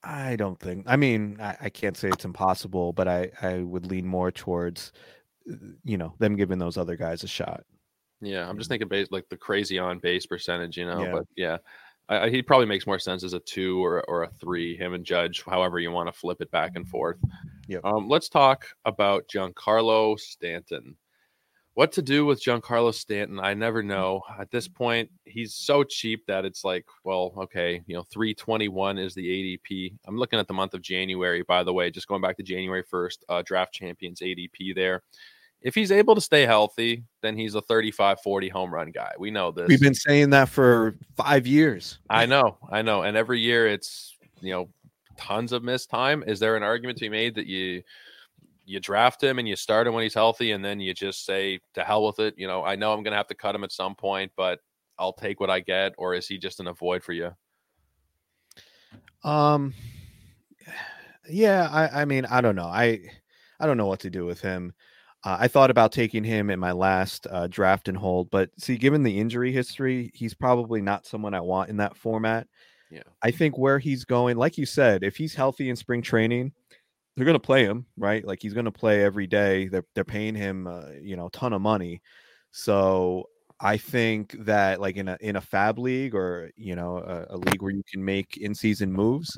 I 0.03 0.35
don't 0.35 0.59
think. 0.59 0.85
I 0.87 0.97
mean, 0.97 1.37
I, 1.41 1.55
I, 1.61 1.69
can't 1.69 1.95
say 1.95 2.09
it's 2.09 2.25
impossible, 2.25 2.91
but 2.91 3.07
I 3.07 3.31
I 3.41 3.59
would 3.59 3.85
lean 3.85 4.05
more 4.05 4.31
towards, 4.31 4.91
uh, 5.49 5.55
you 5.85 5.97
know, 5.97 6.13
them 6.19 6.35
giving 6.35 6.59
those 6.59 6.77
other 6.77 6.97
guys 6.97 7.23
a 7.23 7.27
shot. 7.27 7.63
Yeah, 8.19 8.47
I'm 8.47 8.57
just 8.57 8.69
thinking 8.69 8.89
base 8.89 9.07
like 9.11 9.29
the 9.29 9.37
crazy 9.37 9.79
on 9.79 9.99
base 9.99 10.25
percentage, 10.25 10.77
you 10.77 10.85
know. 10.85 11.03
Yeah. 11.03 11.11
But 11.11 11.23
yeah, 11.37 11.57
I, 12.09 12.29
he 12.29 12.41
probably 12.41 12.65
makes 12.65 12.85
more 12.85 12.99
sense 12.99 13.23
as 13.23 13.33
a 13.33 13.39
two 13.39 13.83
or 13.83 14.03
or 14.09 14.23
a 14.23 14.29
three. 14.29 14.75
Him 14.75 14.93
and 14.93 15.05
Judge, 15.05 15.43
however 15.43 15.79
you 15.79 15.91
want 15.91 16.07
to 16.07 16.19
flip 16.19 16.41
it 16.41 16.51
back 16.51 16.73
and 16.75 16.87
forth. 16.87 17.17
Yeah. 17.67 17.79
Um, 17.83 18.07
let's 18.09 18.29
talk 18.29 18.65
about 18.85 19.27
Giancarlo 19.27 20.19
Stanton. 20.19 20.97
What 21.75 21.91
to 21.93 22.03
do 22.03 22.23
with 22.23 22.43
Giancarlo 22.43 22.93
Stanton? 22.93 23.39
I 23.39 23.55
never 23.55 23.81
know. 23.81 24.21
At 24.39 24.51
this 24.51 24.67
point, 24.67 25.09
he's 25.25 25.55
so 25.55 25.83
cheap 25.83 26.23
that 26.27 26.45
it's 26.45 26.63
like, 26.63 26.85
well, 27.03 27.33
okay, 27.35 27.81
you 27.87 27.95
know, 27.95 28.03
321 28.13 28.99
is 28.99 29.15
the 29.15 29.57
ADP. 29.67 29.95
I'm 30.05 30.17
looking 30.17 30.37
at 30.37 30.47
the 30.47 30.53
month 30.53 30.75
of 30.75 30.83
January, 30.83 31.41
by 31.41 31.63
the 31.63 31.73
way, 31.73 31.89
just 31.89 32.07
going 32.07 32.21
back 32.21 32.37
to 32.37 32.43
January 32.43 32.83
1st, 32.83 33.17
uh, 33.27 33.41
draft 33.43 33.73
champions 33.73 34.19
ADP 34.19 34.75
there 34.75 35.01
if 35.63 35.73
he's 35.73 35.91
able 35.91 36.13
to 36.13 36.21
stay 36.21 36.45
healthy, 36.45 37.03
then 37.21 37.37
he's 37.37 37.55
a 37.55 37.61
35 37.61 38.19
40 38.21 38.49
home 38.49 38.73
run 38.73 38.91
guy. 38.91 39.13
We 39.17 39.31
know 39.31 39.49
this. 39.51 39.69
We've 39.69 39.81
been 39.81 39.95
saying 39.95 40.31
that 40.31 40.49
for 40.49 40.97
five 41.15 41.47
years. 41.47 41.99
I 42.09 42.25
know, 42.25 42.57
I 42.69 42.81
know. 42.81 43.03
And 43.03 43.15
every 43.15 43.39
year 43.39 43.67
it's, 43.67 44.17
you 44.41 44.51
know, 44.51 44.69
tons 45.17 45.53
of 45.53 45.63
missed 45.63 45.89
time. 45.89 46.23
Is 46.27 46.39
there 46.39 46.57
an 46.57 46.63
argument 46.63 46.97
to 46.97 47.05
be 47.05 47.09
made 47.09 47.35
that 47.35 47.47
you, 47.47 47.81
you 48.65 48.81
draft 48.81 49.23
him 49.23 49.39
and 49.39 49.47
you 49.47 49.55
start 49.55 49.87
him 49.87 49.93
when 49.93 50.03
he's 50.03 50.13
healthy 50.13 50.51
and 50.51 50.63
then 50.63 50.81
you 50.81 50.93
just 50.93 51.25
say 51.25 51.59
to 51.75 51.83
hell 51.83 52.05
with 52.05 52.19
it? 52.19 52.35
You 52.37 52.47
know, 52.47 52.63
I 52.63 52.75
know 52.75 52.91
I'm 52.91 53.01
going 53.01 53.13
to 53.13 53.17
have 53.17 53.27
to 53.27 53.35
cut 53.35 53.55
him 53.55 53.63
at 53.63 53.71
some 53.71 53.95
point, 53.95 54.33
but 54.35 54.59
I'll 54.99 55.13
take 55.13 55.39
what 55.39 55.49
I 55.49 55.61
get. 55.61 55.93
Or 55.97 56.13
is 56.13 56.27
he 56.27 56.37
just 56.37 56.59
an 56.59 56.67
avoid 56.67 57.03
for 57.03 57.13
you? 57.13 57.31
Um, 59.23 59.73
yeah, 61.29 61.69
I, 61.71 62.01
I 62.01 62.05
mean, 62.05 62.25
I 62.25 62.41
don't 62.41 62.57
know. 62.57 62.67
I, 62.67 62.99
I 63.61 63.65
don't 63.65 63.77
know 63.77 63.87
what 63.87 64.01
to 64.01 64.09
do 64.09 64.25
with 64.25 64.41
him. 64.41 64.73
Uh, 65.23 65.37
I 65.39 65.47
thought 65.47 65.71
about 65.71 65.91
taking 65.91 66.23
him 66.23 66.49
in 66.49 66.59
my 66.59 66.71
last 66.71 67.27
uh, 67.29 67.47
draft 67.47 67.87
and 67.87 67.97
hold, 67.97 68.29
but 68.29 68.49
see, 68.57 68.77
given 68.77 69.03
the 69.03 69.19
injury 69.19 69.51
history, 69.51 70.11
he's 70.13 70.33
probably 70.33 70.81
not 70.81 71.05
someone 71.05 71.33
I 71.33 71.41
want 71.41 71.69
in 71.69 71.77
that 71.77 71.95
format. 71.95 72.47
Yeah. 72.91 73.03
I 73.21 73.31
think 73.31 73.57
where 73.57 73.79
he's 73.79 74.05
going, 74.05 74.37
like 74.37 74.57
you 74.57 74.65
said, 74.65 75.03
if 75.03 75.15
he's 75.15 75.33
healthy 75.33 75.69
in 75.69 75.75
spring 75.75 76.01
training, 76.01 76.51
they're 77.15 77.25
going 77.25 77.35
to 77.35 77.39
play 77.39 77.63
him, 77.63 77.85
right? 77.97 78.25
Like 78.25 78.41
he's 78.41 78.53
going 78.53 78.65
to 78.65 78.71
play 78.71 79.03
every 79.03 79.27
day. 79.27 79.67
They're 79.67 79.85
they're 79.95 80.03
paying 80.03 80.35
him, 80.35 80.67
uh, 80.67 80.89
you 81.01 81.15
know, 81.15 81.27
a 81.27 81.31
ton 81.31 81.53
of 81.53 81.61
money. 81.61 82.01
So 82.51 83.29
I 83.59 83.77
think 83.77 84.35
that 84.45 84.81
like 84.81 84.97
in 84.97 85.07
a 85.07 85.17
in 85.21 85.35
a 85.35 85.41
fab 85.41 85.79
league 85.79 86.15
or 86.15 86.51
you 86.55 86.75
know 86.75 86.97
a, 86.97 87.35
a 87.35 87.37
league 87.37 87.61
where 87.61 87.71
you 87.71 87.83
can 87.91 88.03
make 88.03 88.37
in 88.37 88.53
season 88.53 88.91
moves, 88.91 89.37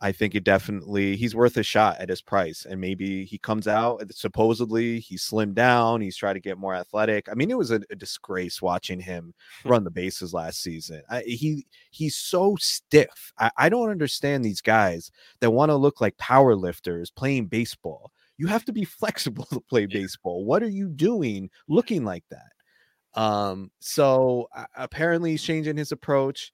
I 0.00 0.12
think 0.12 0.34
it 0.34 0.44
definitely 0.44 1.16
he's 1.16 1.34
worth 1.34 1.56
a 1.56 1.62
shot 1.62 1.98
at 1.98 2.08
his 2.08 2.22
price. 2.22 2.64
And 2.68 2.80
maybe 2.80 3.24
he 3.24 3.36
comes 3.38 3.66
out 3.66 4.02
supposedly 4.12 5.00
he's 5.00 5.28
slimmed 5.28 5.54
down, 5.54 6.00
he's 6.00 6.16
trying 6.16 6.34
to 6.34 6.40
get 6.40 6.58
more 6.58 6.74
athletic. 6.74 7.28
I 7.28 7.34
mean, 7.34 7.50
it 7.50 7.58
was 7.58 7.72
a, 7.72 7.80
a 7.90 7.96
disgrace 7.96 8.62
watching 8.62 9.00
him 9.00 9.34
run 9.64 9.84
the 9.84 9.90
bases 9.90 10.32
last 10.32 10.62
season. 10.62 11.02
I, 11.10 11.22
he 11.22 11.66
he's 11.90 12.16
so 12.16 12.56
stiff. 12.60 13.32
I, 13.38 13.50
I 13.56 13.68
don't 13.68 13.90
understand 13.90 14.44
these 14.44 14.60
guys 14.60 15.10
that 15.40 15.50
want 15.50 15.70
to 15.70 15.76
look 15.76 16.00
like 16.00 16.16
power 16.18 16.54
lifters 16.54 17.10
playing 17.10 17.46
baseball. 17.46 18.12
You 18.36 18.46
have 18.46 18.64
to 18.66 18.72
be 18.72 18.84
flexible 18.84 19.46
to 19.52 19.60
play 19.60 19.86
baseball. 19.86 20.44
What 20.44 20.62
are 20.62 20.68
you 20.68 20.88
doing 20.88 21.50
looking 21.66 22.04
like 22.04 22.24
that? 22.30 23.20
Um, 23.20 23.72
so 23.80 24.48
uh, 24.54 24.66
apparently 24.76 25.32
he's 25.32 25.42
changing 25.42 25.76
his 25.76 25.90
approach. 25.90 26.52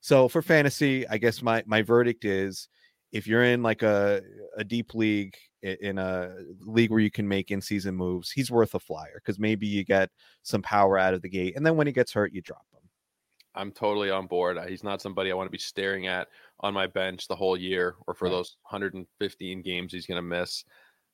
So 0.00 0.28
for 0.28 0.42
fantasy, 0.42 1.06
I 1.06 1.18
guess 1.18 1.40
my 1.40 1.62
my 1.66 1.82
verdict 1.82 2.24
is 2.24 2.68
if 3.12 3.26
you're 3.26 3.44
in 3.44 3.62
like 3.62 3.82
a 3.82 4.22
a 4.56 4.64
deep 4.64 4.94
league 4.94 5.34
in 5.62 5.98
a 5.98 6.34
league 6.60 6.90
where 6.90 7.00
you 7.00 7.10
can 7.10 7.28
make 7.28 7.50
in 7.50 7.60
season 7.60 7.94
moves, 7.94 8.30
he's 8.30 8.50
worth 8.50 8.74
a 8.74 8.80
flyer 8.80 9.14
because 9.14 9.38
maybe 9.38 9.66
you 9.66 9.84
get 9.84 10.10
some 10.42 10.62
power 10.62 10.98
out 10.98 11.14
of 11.14 11.22
the 11.22 11.28
gate, 11.28 11.54
and 11.56 11.64
then 11.64 11.76
when 11.76 11.86
he 11.86 11.92
gets 11.92 12.12
hurt, 12.12 12.32
you 12.32 12.40
drop 12.40 12.64
him. 12.72 12.80
I'm 13.54 13.72
totally 13.72 14.10
on 14.10 14.26
board. 14.26 14.58
He's 14.68 14.84
not 14.84 15.02
somebody 15.02 15.30
I 15.30 15.34
want 15.34 15.48
to 15.48 15.52
be 15.52 15.58
staring 15.58 16.06
at 16.06 16.28
on 16.60 16.74
my 16.74 16.86
bench 16.86 17.26
the 17.26 17.36
whole 17.36 17.56
year 17.56 17.96
or 18.06 18.14
for 18.14 18.26
right. 18.26 18.30
those 18.30 18.56
115 18.70 19.62
games 19.62 19.92
he's 19.92 20.06
going 20.06 20.16
to 20.16 20.22
miss. 20.22 20.64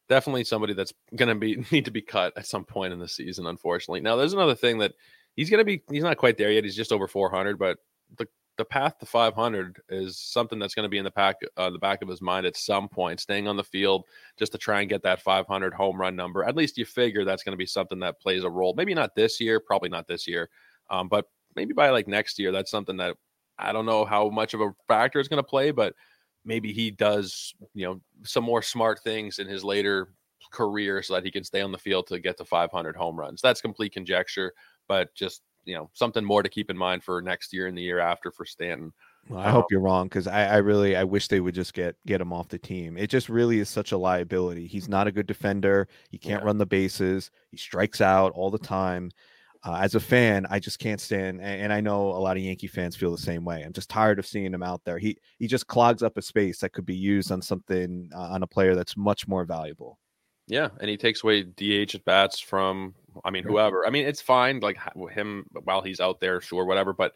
Definitely 0.09 0.45
somebody 0.45 0.75
that's 0.75 0.93
going 1.15 1.29
to 1.29 1.35
be 1.35 1.65
need 1.73 1.87
to 1.87 1.91
be 1.91 2.03
cut 2.03 2.33
at 2.37 2.47
some 2.47 2.65
point 2.65 2.93
in 2.93 2.99
the 2.99 3.09
season. 3.09 3.47
Unfortunately, 3.47 4.01
now 4.01 4.17
there's 4.17 4.35
another 4.35 4.55
thing 4.55 4.79
that 4.79 4.93
he's 5.35 5.51
going 5.51 5.59
to 5.59 5.65
be. 5.65 5.83
He's 5.91 6.03
not 6.03 6.19
quite 6.19 6.37
there 6.37 6.53
yet. 6.53 6.65
He's 6.65 6.77
just 6.77 6.93
over 6.93 7.09
400, 7.09 7.59
but 7.59 7.79
the 8.19 8.29
the 8.57 8.65
path 8.65 8.99
to 8.99 9.07
500 9.07 9.81
is 9.89 10.19
something 10.19 10.59
that's 10.59 10.75
going 10.75 10.85
to 10.85 10.91
be 10.91 10.99
in 10.99 11.05
the 11.05 11.11
pack, 11.11 11.37
uh, 11.57 11.71
the 11.71 11.79
back 11.79 12.03
of 12.03 12.09
his 12.09 12.23
mind 12.23 12.47
at 12.47 12.57
some 12.57 12.89
point. 12.89 13.21
Staying 13.21 13.49
on 13.49 13.57
the 13.57 13.65
field 13.65 14.05
just 14.39 14.53
to 14.53 14.59
try 14.59 14.81
and 14.81 14.89
get 14.89 15.03
that 15.03 15.21
500 15.21 15.75
home 15.75 16.01
run 16.01 16.17
number. 16.17 16.45
At 16.45 16.57
least 16.57 16.79
you 16.79 16.85
figure 16.85 17.25
that's 17.25 17.43
going 17.43 17.53
to 17.53 17.59
be 17.59 17.67
something 17.67 17.99
that 18.01 18.21
plays 18.21 18.45
a 18.45 18.51
role. 18.51 18.75
Maybe 18.75 18.95
not 18.95 19.15
this 19.15 19.41
year, 19.41 19.61
probably 19.61 19.89
not 19.89 20.09
this 20.09 20.27
year, 20.27 20.49
um, 20.91 21.09
but 21.09 21.27
maybe 21.55 21.75
by 21.75 21.91
like 21.91 22.09
next 22.09 22.39
year. 22.39 22.53
That's 22.53 22.71
something 22.71 22.97
that 22.97 23.17
I 23.59 23.73
don't 23.73 23.87
know 23.87 24.05
how 24.05 24.29
much 24.29 24.55
of 24.55 24.61
a 24.61 24.75
factor 24.89 25.21
is 25.21 25.29
going 25.29 25.43
to 25.43 25.49
play, 25.49 25.71
but 25.71 25.95
maybe 26.45 26.73
he 26.73 26.91
does, 26.91 27.55
you 27.75 27.87
know, 27.87 28.01
some 28.25 28.45
more 28.45 28.63
smart 28.63 29.01
things 29.03 29.39
in 29.39 29.47
his 29.47 29.65
later 29.65 30.13
career 30.53 31.03
so 31.03 31.15
that 31.15 31.25
he 31.25 31.31
can 31.31 31.45
stay 31.45 31.61
on 31.61 31.73
the 31.73 31.79
field 31.79 32.07
to 32.07 32.19
get 32.19 32.39
to 32.39 32.45
500 32.45 32.97
home 32.97 33.19
runs. 33.19 33.43
That's 33.43 33.61
complete 33.61 33.93
conjecture, 33.93 34.53
but 34.89 35.15
just 35.15 35.43
you 35.67 35.75
know 35.75 35.91
something 35.93 36.25
more 36.25 36.43
to 36.43 36.49
keep 36.49 36.71
in 36.71 36.79
mind 36.79 37.05
for 37.05 37.21
next 37.21 37.53
year 37.53 37.67
and 37.67 37.77
the 37.77 37.83
year 37.83 37.99
after 37.99 38.31
for 38.31 38.47
Stanton. 38.47 38.93
Well, 39.29 39.41
I 39.41 39.47
um, 39.47 39.53
hope 39.53 39.67
you're 39.71 39.81
wrong 39.81 40.07
because 40.07 40.27
I, 40.27 40.47
I, 40.47 40.57
really 40.59 40.95
I 40.97 41.03
wish 41.03 41.27
they 41.29 41.41
would 41.41 41.55
just 41.55 41.75
get 41.75 41.97
get 42.07 42.21
him 42.21 42.33
off 42.33 42.49
the 42.49 42.59
team. 42.59 42.97
It 42.97 43.09
just 43.09 43.29
really 43.29 43.59
is 43.59 43.69
such 43.69 43.93
a 43.93 43.99
liability. 43.99 44.67
He's 44.67 44.89
not 44.89 45.09
a 45.09 45.13
good 45.13 45.27
defender. 45.27 45.89
He 46.11 46.19
can't 46.19 46.43
yeah. 46.43 46.47
run 46.47 46.59
the 46.59 46.67
bases. 46.67 47.31
He 47.51 47.57
strikes 47.57 48.01
out 48.01 48.33
all 48.33 48.51
the 48.51 48.59
time. 48.59 49.11
Uh, 49.65 49.79
as 49.81 49.97
a 49.97 50.01
fan, 50.01 50.47
I 50.49 50.61
just 50.61 50.79
can't 50.79 51.01
stand, 51.01 51.41
and, 51.41 51.63
and, 51.63 51.73
I 51.73 51.81
know 51.81 52.11
a 52.11 52.21
lot 52.21 52.37
of 52.37 52.43
Yankee 52.43 52.69
fans 52.69 52.95
feel 52.95 53.11
the 53.11 53.19
same 53.19 53.45
way. 53.45 53.63
I'm 53.63 53.73
just 53.73 53.91
tired 53.91 54.21
of 54.21 54.27
seeing 54.27 54.55
him 54.55 54.63
out 54.63 54.83
there. 54.85 54.97
He 54.97 55.17
he 55.41 55.49
just 55.49 55.67
clogs 55.67 56.05
up 56.05 56.17
a 56.17 56.23
space 56.23 56.61
that 56.61 56.73
could 56.73 56.87
be 56.87 56.95
used 56.95 57.33
on 57.33 57.43
something 57.43 58.09
uh, 58.15 58.29
on 58.29 58.45
a 58.45 58.47
player 58.47 58.77
that's 58.77 58.97
much 58.97 59.27
more 59.27 59.45
valuable. 59.45 59.99
Yeah, 60.47 60.69
and 60.81 60.89
he 60.89 60.97
takes 60.97 61.25
away 61.25 61.43
DH 61.43 61.97
at 61.97 62.05
bats 62.05 62.39
from 62.39 62.95
I 63.25 63.31
mean, 63.31 63.45
whoever. 63.45 63.87
I 63.87 63.91
mean, 63.91 64.07
it's 64.07 64.21
fine, 64.21 64.61
like 64.61 64.79
him 65.11 65.47
while 65.65 65.83
he's 65.83 66.01
out 66.01 66.21
there, 66.21 66.41
sure, 66.41 66.65
whatever. 66.65 66.93
But 66.93 67.13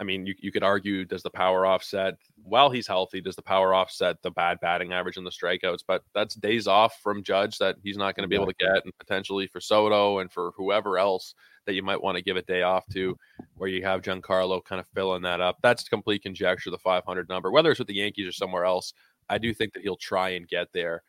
I 0.00 0.04
mean, 0.04 0.26
you, 0.26 0.34
you 0.38 0.50
could 0.50 0.64
argue, 0.64 1.04
does 1.04 1.22
the 1.22 1.30
power 1.30 1.64
offset 1.64 2.14
while 2.42 2.70
he's 2.70 2.86
healthy? 2.86 3.20
Does 3.20 3.36
the 3.36 3.42
power 3.42 3.72
offset 3.72 4.20
the 4.22 4.30
bad 4.30 4.58
batting 4.60 4.92
average 4.92 5.16
and 5.16 5.26
the 5.26 5.30
strikeouts? 5.30 5.84
But 5.86 6.02
that's 6.14 6.34
days 6.34 6.66
off 6.66 6.98
from 7.00 7.22
Judge 7.22 7.58
that 7.58 7.76
he's 7.82 7.96
not 7.96 8.16
going 8.16 8.24
to 8.24 8.28
be 8.28 8.34
able 8.34 8.46
to 8.46 8.54
get, 8.58 8.84
and 8.84 8.96
potentially 8.98 9.46
for 9.46 9.60
Soto 9.60 10.18
and 10.18 10.32
for 10.32 10.52
whoever 10.56 10.98
else 10.98 11.34
that 11.66 11.74
you 11.74 11.82
might 11.82 12.02
want 12.02 12.16
to 12.16 12.24
give 12.24 12.36
a 12.36 12.42
day 12.42 12.62
off 12.62 12.84
to, 12.92 13.16
where 13.54 13.70
you 13.70 13.84
have 13.84 14.02
Giancarlo 14.02 14.64
kind 14.64 14.80
of 14.80 14.86
filling 14.88 15.22
that 15.22 15.40
up. 15.40 15.58
That's 15.62 15.88
complete 15.88 16.22
conjecture, 16.22 16.70
the 16.70 16.78
500 16.78 17.28
number, 17.28 17.50
whether 17.50 17.70
it's 17.70 17.78
with 17.78 17.88
the 17.88 17.94
Yankees 17.94 18.26
or 18.26 18.32
somewhere 18.32 18.64
else. 18.64 18.92
I 19.28 19.38
do 19.38 19.54
think 19.54 19.72
that 19.74 19.82
he'll 19.82 19.96
try 19.96 20.30
and 20.30 20.46
get 20.46 20.68
there. 20.72 21.02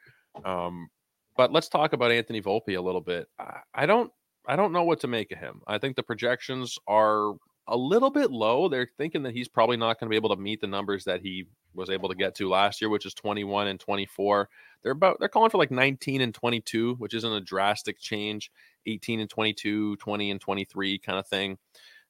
Um, 0.45 0.89
but 1.35 1.51
let's 1.51 1.69
talk 1.69 1.93
about 1.93 2.11
Anthony 2.11 2.41
Volpe 2.41 2.77
a 2.77 2.81
little 2.81 3.01
bit. 3.01 3.27
I, 3.39 3.59
I 3.73 3.85
don't 3.85 4.11
I 4.47 4.55
don't 4.55 4.73
know 4.73 4.83
what 4.83 4.99
to 5.01 5.07
make 5.07 5.31
of 5.31 5.39
him. 5.39 5.61
I 5.67 5.77
think 5.77 5.95
the 5.95 6.03
projections 6.03 6.77
are 6.87 7.33
a 7.67 7.75
little 7.75 8.11
bit 8.11 8.31
low. 8.31 8.69
They're 8.69 8.89
thinking 8.97 9.23
that 9.23 9.33
he's 9.33 9.47
probably 9.47 9.77
not 9.77 9.99
going 9.99 10.07
to 10.07 10.11
be 10.11 10.15
able 10.15 10.35
to 10.35 10.41
meet 10.41 10.61
the 10.61 10.67
numbers 10.67 11.03
that 11.05 11.21
he 11.21 11.45
was 11.73 11.89
able 11.89 12.09
to 12.09 12.15
get 12.15 12.35
to 12.35 12.49
last 12.49 12.81
year, 12.81 12.89
which 12.89 13.05
is 13.05 13.13
21 13.13 13.67
and 13.67 13.79
24. 13.79 14.49
They're 14.83 14.91
about 14.91 15.19
they're 15.19 15.29
calling 15.29 15.49
for 15.49 15.57
like 15.57 15.71
19 15.71 16.21
and 16.21 16.33
22, 16.33 16.95
which 16.95 17.13
isn't 17.13 17.31
a 17.31 17.41
drastic 17.41 17.99
change. 17.99 18.51
18 18.85 19.19
and 19.19 19.29
22, 19.29 19.95
20 19.95 20.31
and 20.31 20.39
23 20.39 20.99
kind 20.99 21.17
of 21.17 21.27
thing. 21.27 21.57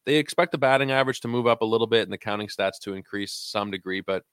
They 0.05 0.17
expect 0.17 0.51
the 0.51 0.57
batting 0.57 0.91
average 0.91 1.21
to 1.21 1.27
move 1.27 1.47
up 1.47 1.61
a 1.61 1.65
little 1.65 1.87
bit 1.87 2.03
and 2.03 2.11
the 2.11 2.17
counting 2.17 2.47
stats 2.47 2.79
to 2.81 2.93
increase 2.93 3.31
some 3.31 3.71
degree, 3.71 4.01
but 4.01 4.23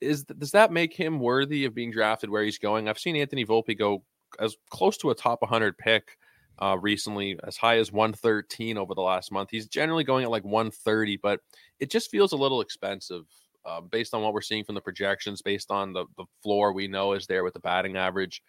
is 0.00 0.24
does 0.24 0.50
that 0.52 0.72
make 0.72 0.94
him 0.94 1.20
worthy 1.20 1.64
of 1.64 1.74
being 1.74 1.92
drafted 1.92 2.30
where 2.30 2.42
he's 2.42 2.58
going? 2.58 2.88
I've 2.88 2.98
seen 2.98 3.14
Anthony 3.14 3.44
Volpe 3.44 3.78
go 3.78 4.02
as 4.40 4.56
close 4.70 4.96
to 4.98 5.10
a 5.10 5.14
top 5.14 5.42
100 5.42 5.78
pick 5.78 6.16
uh, 6.60 6.76
recently, 6.80 7.38
as 7.44 7.56
high 7.56 7.78
as 7.78 7.92
113 7.92 8.78
over 8.78 8.94
the 8.94 9.00
last 9.00 9.32
month. 9.32 9.50
He's 9.50 9.66
generally 9.66 10.04
going 10.04 10.24
at 10.24 10.30
like 10.30 10.44
130, 10.44 11.16
but 11.18 11.40
it 11.80 11.90
just 11.90 12.10
feels 12.10 12.32
a 12.32 12.36
little 12.36 12.60
expensive 12.60 13.24
uh, 13.64 13.80
based 13.80 14.14
on 14.14 14.22
what 14.22 14.32
we're 14.32 14.40
seeing 14.40 14.64
from 14.64 14.74
the 14.74 14.80
projections, 14.80 15.42
based 15.42 15.70
on 15.70 15.92
the, 15.92 16.06
the 16.16 16.24
floor 16.42 16.72
we 16.72 16.88
know 16.88 17.12
is 17.12 17.26
there 17.26 17.44
with 17.44 17.54
the 17.54 17.60
batting 17.60 17.96
average. 17.96 18.42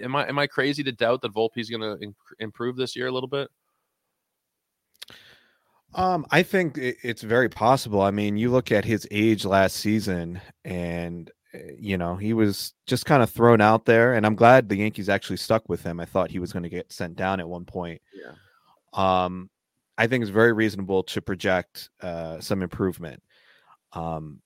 Am 0.00 0.16
I 0.16 0.26
am 0.26 0.38
I 0.38 0.46
crazy 0.46 0.82
to 0.84 0.92
doubt 0.92 1.20
that 1.22 1.34
Volpe's 1.34 1.68
going 1.68 1.82
to 1.82 2.14
improve 2.38 2.76
this 2.76 2.96
year 2.96 3.08
a 3.08 3.12
little 3.12 3.28
bit? 3.28 3.48
Um, 5.94 6.26
I 6.30 6.42
think 6.42 6.76
it's 6.78 7.22
very 7.22 7.48
possible. 7.48 8.02
I 8.02 8.10
mean, 8.10 8.36
you 8.36 8.50
look 8.50 8.70
at 8.70 8.84
his 8.84 9.06
age 9.10 9.44
last 9.44 9.76
season, 9.76 10.40
and 10.64 11.30
you 11.78 11.96
know, 11.96 12.16
he 12.16 12.32
was 12.32 12.74
just 12.86 13.06
kind 13.06 13.22
of 13.22 13.30
thrown 13.30 13.60
out 13.60 13.84
there, 13.84 14.14
and 14.14 14.26
I'm 14.26 14.34
glad 14.34 14.68
the 14.68 14.76
Yankees 14.76 15.08
actually 15.08 15.36
stuck 15.36 15.68
with 15.68 15.82
him. 15.82 16.00
I 16.00 16.04
thought 16.04 16.30
he 16.30 16.38
was 16.38 16.52
going 16.52 16.62
to 16.62 16.68
get 16.68 16.92
sent 16.92 17.16
down 17.16 17.40
at 17.40 17.48
one 17.48 17.64
point. 17.64 18.00
Yeah. 18.14 18.32
Um, 18.92 19.50
I 19.98 20.06
think 20.06 20.22
it's 20.22 20.30
very 20.30 20.52
reasonable 20.52 21.02
to 21.04 21.22
project 21.22 21.90
uh, 22.00 22.40
some 22.40 22.62
improvement. 22.62 23.22
Um, 23.92 24.40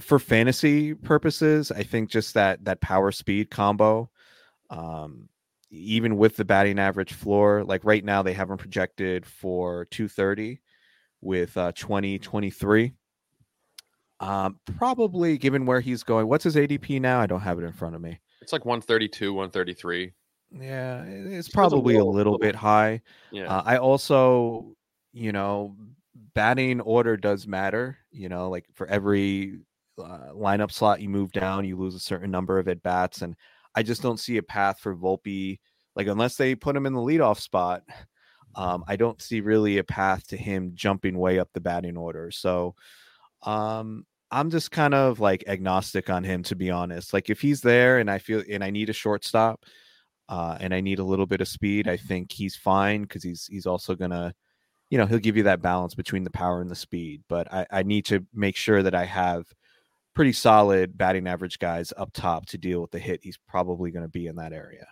for 0.00 0.18
fantasy 0.18 0.94
purposes, 0.94 1.70
I 1.70 1.82
think 1.82 2.10
just 2.10 2.34
that 2.34 2.64
that 2.64 2.80
power 2.80 3.12
speed 3.12 3.50
combo, 3.50 4.10
um, 4.70 5.28
even 5.70 6.16
with 6.16 6.36
the 6.36 6.44
batting 6.44 6.78
average 6.78 7.12
floor, 7.12 7.64
like 7.64 7.84
right 7.84 8.04
now 8.04 8.22
they 8.22 8.32
haven't 8.32 8.58
projected 8.58 9.24
for 9.26 9.86
230 9.86 10.60
with 11.20 11.56
uh 11.56 11.72
2023. 11.72 12.92
Um, 14.24 14.58
probably 14.78 15.36
given 15.36 15.66
where 15.66 15.80
he's 15.80 16.02
going. 16.02 16.28
What's 16.28 16.44
his 16.44 16.56
ADP 16.56 16.98
now? 17.00 17.20
I 17.20 17.26
don't 17.26 17.42
have 17.42 17.58
it 17.58 17.64
in 17.64 17.72
front 17.72 17.94
of 17.94 18.00
me. 18.00 18.18
It's 18.40 18.52
like 18.54 18.64
132, 18.64 19.34
133. 19.34 20.12
Yeah, 20.50 21.04
it's 21.04 21.48
probably 21.48 21.96
a 21.96 21.98
little, 21.98 22.10
a 22.10 22.16
little 22.16 22.38
bit 22.38 22.54
high. 22.54 23.02
Yeah. 23.30 23.54
Uh, 23.54 23.62
I 23.66 23.76
also, 23.76 24.76
you 25.12 25.32
know, 25.32 25.76
batting 26.34 26.80
order 26.80 27.18
does 27.18 27.46
matter. 27.46 27.98
You 28.12 28.30
know, 28.30 28.48
like 28.48 28.64
for 28.72 28.86
every 28.86 29.58
uh, 29.98 30.30
lineup 30.32 30.72
slot 30.72 31.02
you 31.02 31.10
move 31.10 31.30
down, 31.32 31.66
you 31.66 31.76
lose 31.76 31.94
a 31.94 32.00
certain 32.00 32.30
number 32.30 32.58
of 32.58 32.68
at 32.68 32.82
bats, 32.82 33.20
and 33.20 33.36
I 33.74 33.82
just 33.82 34.00
don't 34.00 34.20
see 34.20 34.38
a 34.38 34.42
path 34.42 34.78
for 34.78 34.96
Volpe. 34.96 35.58
Like 35.96 36.06
unless 36.06 36.36
they 36.36 36.54
put 36.54 36.76
him 36.76 36.86
in 36.86 36.94
the 36.94 37.00
leadoff 37.00 37.40
spot, 37.40 37.82
um, 38.54 38.84
I 38.88 38.96
don't 38.96 39.20
see 39.20 39.42
really 39.42 39.78
a 39.78 39.84
path 39.84 40.26
to 40.28 40.36
him 40.38 40.72
jumping 40.74 41.18
way 41.18 41.38
up 41.38 41.50
the 41.52 41.60
batting 41.60 41.98
order. 41.98 42.30
So, 42.30 42.74
um, 43.42 44.06
I'm 44.34 44.50
just 44.50 44.72
kind 44.72 44.94
of 44.94 45.20
like 45.20 45.44
agnostic 45.46 46.10
on 46.10 46.24
him 46.24 46.42
to 46.44 46.56
be 46.56 46.70
honest. 46.70 47.12
Like 47.12 47.30
if 47.30 47.40
he's 47.40 47.60
there 47.60 47.98
and 47.98 48.10
I 48.10 48.18
feel 48.18 48.42
and 48.50 48.64
I 48.64 48.70
need 48.70 48.90
a 48.90 48.92
shortstop, 48.92 49.64
uh, 50.28 50.56
and 50.60 50.74
I 50.74 50.80
need 50.80 50.98
a 50.98 51.04
little 51.04 51.26
bit 51.26 51.40
of 51.40 51.48
speed, 51.48 51.86
I 51.86 51.96
think 51.96 52.32
he's 52.32 52.56
fine 52.56 53.02
because 53.02 53.22
he's 53.22 53.46
he's 53.46 53.66
also 53.66 53.94
gonna, 53.94 54.34
you 54.90 54.98
know, 54.98 55.06
he'll 55.06 55.18
give 55.18 55.36
you 55.36 55.44
that 55.44 55.62
balance 55.62 55.94
between 55.94 56.24
the 56.24 56.30
power 56.30 56.60
and 56.60 56.70
the 56.70 56.74
speed. 56.74 57.22
But 57.28 57.52
I, 57.52 57.66
I 57.70 57.82
need 57.84 58.06
to 58.06 58.26
make 58.34 58.56
sure 58.56 58.82
that 58.82 58.94
I 58.94 59.04
have 59.04 59.46
pretty 60.14 60.32
solid 60.32 60.98
batting 60.98 61.28
average 61.28 61.58
guys 61.58 61.92
up 61.96 62.10
top 62.12 62.46
to 62.46 62.58
deal 62.58 62.80
with 62.80 62.90
the 62.90 62.98
hit 62.98 63.20
he's 63.22 63.38
probably 63.48 63.90
going 63.90 64.04
to 64.04 64.10
be 64.10 64.26
in 64.26 64.36
that 64.36 64.52
area. 64.52 64.86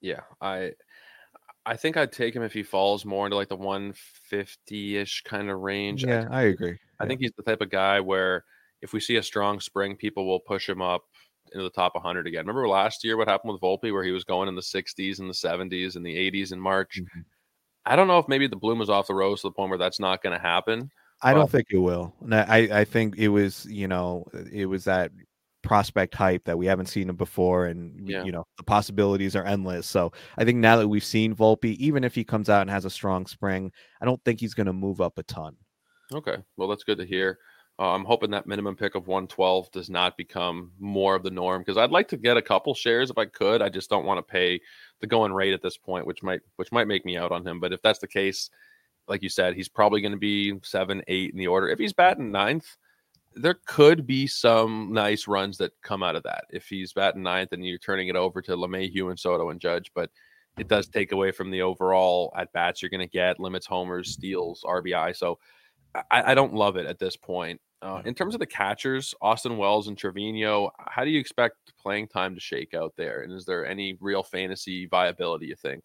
Yeah, 0.00 0.22
I 0.40 0.72
I 1.64 1.76
think 1.76 1.96
I'd 1.96 2.12
take 2.12 2.34
him 2.34 2.42
if 2.42 2.52
he 2.52 2.64
falls 2.64 3.04
more 3.04 3.26
into 3.26 3.36
like 3.36 3.48
the 3.48 3.56
150-ish 3.56 5.22
kind 5.22 5.50
of 5.50 5.60
range. 5.60 6.04
Yeah, 6.04 6.26
I, 6.30 6.40
I 6.40 6.42
agree. 6.42 6.78
I 6.98 7.04
yeah. 7.04 7.08
think 7.08 7.20
he's 7.20 7.32
the 7.36 7.44
type 7.44 7.60
of 7.60 7.70
guy 7.70 8.00
where 8.00 8.44
if 8.82 8.92
we 8.92 9.00
see 9.00 9.16
a 9.16 9.22
strong 9.22 9.60
spring, 9.60 9.96
people 9.96 10.26
will 10.26 10.40
push 10.40 10.68
him 10.68 10.82
up 10.82 11.02
into 11.52 11.64
the 11.64 11.70
top 11.70 11.94
100 11.94 12.26
again. 12.26 12.46
Remember 12.46 12.68
last 12.68 13.04
year 13.04 13.16
what 13.16 13.28
happened 13.28 13.52
with 13.52 13.60
Volpe 13.60 13.92
where 13.92 14.04
he 14.04 14.12
was 14.12 14.24
going 14.24 14.48
in 14.48 14.54
the 14.54 14.60
60s 14.60 15.18
and 15.18 15.28
the 15.28 15.34
70s 15.34 15.96
and 15.96 16.04
the 16.04 16.14
80s 16.30 16.52
in 16.52 16.60
March? 16.60 17.00
Mm-hmm. 17.00 17.20
I 17.86 17.96
don't 17.96 18.08
know 18.08 18.18
if 18.18 18.28
maybe 18.28 18.46
the 18.46 18.56
bloom 18.56 18.80
is 18.80 18.90
off 18.90 19.06
the 19.06 19.14
rose 19.14 19.40
to 19.40 19.48
the 19.48 19.52
point 19.52 19.70
where 19.70 19.78
that's 19.78 20.00
not 20.00 20.22
going 20.22 20.36
to 20.36 20.42
happen. 20.42 20.90
I 21.22 21.34
don't 21.34 21.50
think 21.50 21.66
it 21.70 21.78
will. 21.78 22.14
I 22.30 22.68
I 22.72 22.84
think 22.84 23.16
it 23.18 23.28
was 23.28 23.66
you 23.66 23.88
know 23.88 24.26
it 24.50 24.66
was 24.66 24.84
that 24.84 25.10
prospect 25.62 26.14
hype 26.14 26.44
that 26.44 26.56
we 26.56 26.66
haven't 26.66 26.86
seen 26.86 27.08
him 27.08 27.16
before, 27.16 27.66
and 27.66 28.08
yeah. 28.08 28.24
you 28.24 28.32
know 28.32 28.46
the 28.56 28.64
possibilities 28.64 29.36
are 29.36 29.44
endless. 29.44 29.86
So 29.86 30.12
I 30.38 30.44
think 30.44 30.58
now 30.58 30.76
that 30.76 30.88
we've 30.88 31.04
seen 31.04 31.34
Volpe, 31.34 31.76
even 31.76 32.04
if 32.04 32.14
he 32.14 32.24
comes 32.24 32.48
out 32.48 32.62
and 32.62 32.70
has 32.70 32.84
a 32.86 32.90
strong 32.90 33.26
spring, 33.26 33.70
I 34.00 34.06
don't 34.06 34.22
think 34.24 34.40
he's 34.40 34.54
going 34.54 34.66
to 34.66 34.72
move 34.72 35.00
up 35.00 35.18
a 35.18 35.22
ton. 35.24 35.56
Okay, 36.12 36.36
well 36.56 36.68
that's 36.68 36.84
good 36.84 36.98
to 36.98 37.06
hear. 37.06 37.38
Uh, 37.80 37.94
I'm 37.94 38.04
hoping 38.04 38.30
that 38.32 38.46
minimum 38.46 38.76
pick 38.76 38.94
of 38.94 39.08
112 39.08 39.72
does 39.72 39.88
not 39.88 40.18
become 40.18 40.70
more 40.78 41.14
of 41.14 41.22
the 41.22 41.30
norm 41.30 41.62
because 41.62 41.78
I'd 41.78 41.90
like 41.90 42.08
to 42.08 42.18
get 42.18 42.36
a 42.36 42.42
couple 42.42 42.74
shares 42.74 43.08
if 43.08 43.16
I 43.16 43.24
could. 43.24 43.62
I 43.62 43.70
just 43.70 43.88
don't 43.88 44.04
want 44.04 44.18
to 44.18 44.22
pay 44.22 44.60
the 45.00 45.06
going 45.06 45.32
rate 45.32 45.54
at 45.54 45.62
this 45.62 45.78
point, 45.78 46.06
which 46.06 46.22
might 46.22 46.40
which 46.56 46.72
might 46.72 46.88
make 46.88 47.06
me 47.06 47.16
out 47.16 47.32
on 47.32 47.46
him. 47.46 47.58
But 47.58 47.72
if 47.72 47.80
that's 47.80 47.98
the 47.98 48.06
case, 48.06 48.50
like 49.08 49.22
you 49.22 49.30
said, 49.30 49.54
he's 49.54 49.68
probably 49.68 50.02
going 50.02 50.12
to 50.12 50.18
be 50.18 50.60
seven, 50.62 51.02
eight 51.08 51.32
in 51.32 51.38
the 51.38 51.46
order. 51.46 51.70
If 51.70 51.78
he's 51.78 51.94
batting 51.94 52.30
ninth, 52.30 52.76
there 53.34 53.58
could 53.64 54.06
be 54.06 54.26
some 54.26 54.92
nice 54.92 55.26
runs 55.26 55.56
that 55.56 55.72
come 55.82 56.02
out 56.02 56.16
of 56.16 56.22
that. 56.24 56.44
If 56.50 56.66
he's 56.66 56.92
batting 56.92 57.22
ninth 57.22 57.52
and 57.52 57.64
you're 57.64 57.78
turning 57.78 58.08
it 58.08 58.16
over 58.16 58.42
to 58.42 58.56
LeMahieu 58.56 59.08
and 59.08 59.18
Soto 59.18 59.48
and 59.48 59.60
Judge, 59.60 59.90
but 59.94 60.10
it 60.58 60.68
does 60.68 60.86
take 60.86 61.12
away 61.12 61.30
from 61.30 61.50
the 61.50 61.62
overall 61.62 62.30
at 62.36 62.52
bats 62.52 62.82
you're 62.82 62.90
going 62.90 63.00
to 63.00 63.06
get, 63.06 63.40
limits 63.40 63.66
homers, 63.66 64.10
steals, 64.10 64.62
RBI. 64.66 65.16
So 65.16 65.38
I, 65.94 66.32
I 66.32 66.34
don't 66.34 66.52
love 66.52 66.76
it 66.76 66.84
at 66.84 66.98
this 66.98 67.16
point. 67.16 67.58
Uh, 67.82 68.02
in 68.04 68.14
terms 68.14 68.34
of 68.34 68.40
the 68.40 68.46
catchers, 68.46 69.14
Austin 69.22 69.56
Wells 69.56 69.88
and 69.88 69.96
Trevino, 69.96 70.70
how 70.78 71.04
do 71.04 71.10
you 71.10 71.18
expect 71.18 71.56
playing 71.80 72.08
time 72.08 72.34
to 72.34 72.40
shake 72.40 72.74
out 72.74 72.92
there? 72.96 73.22
And 73.22 73.32
is 73.32 73.46
there 73.46 73.64
any 73.64 73.96
real 74.00 74.22
fantasy 74.22 74.86
viability, 74.86 75.46
you 75.46 75.56
think? 75.56 75.84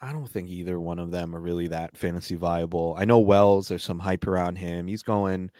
I 0.00 0.12
don't 0.12 0.28
think 0.28 0.48
either 0.48 0.80
one 0.80 0.98
of 0.98 1.10
them 1.10 1.34
are 1.34 1.40
really 1.40 1.68
that 1.68 1.96
fantasy 1.96 2.34
viable. 2.34 2.96
I 2.98 3.04
know 3.04 3.18
Wells, 3.18 3.68
there's 3.68 3.84
some 3.84 3.98
hype 3.98 4.26
around 4.26 4.56
him. 4.56 4.86
He's 4.86 5.02
going 5.02 5.50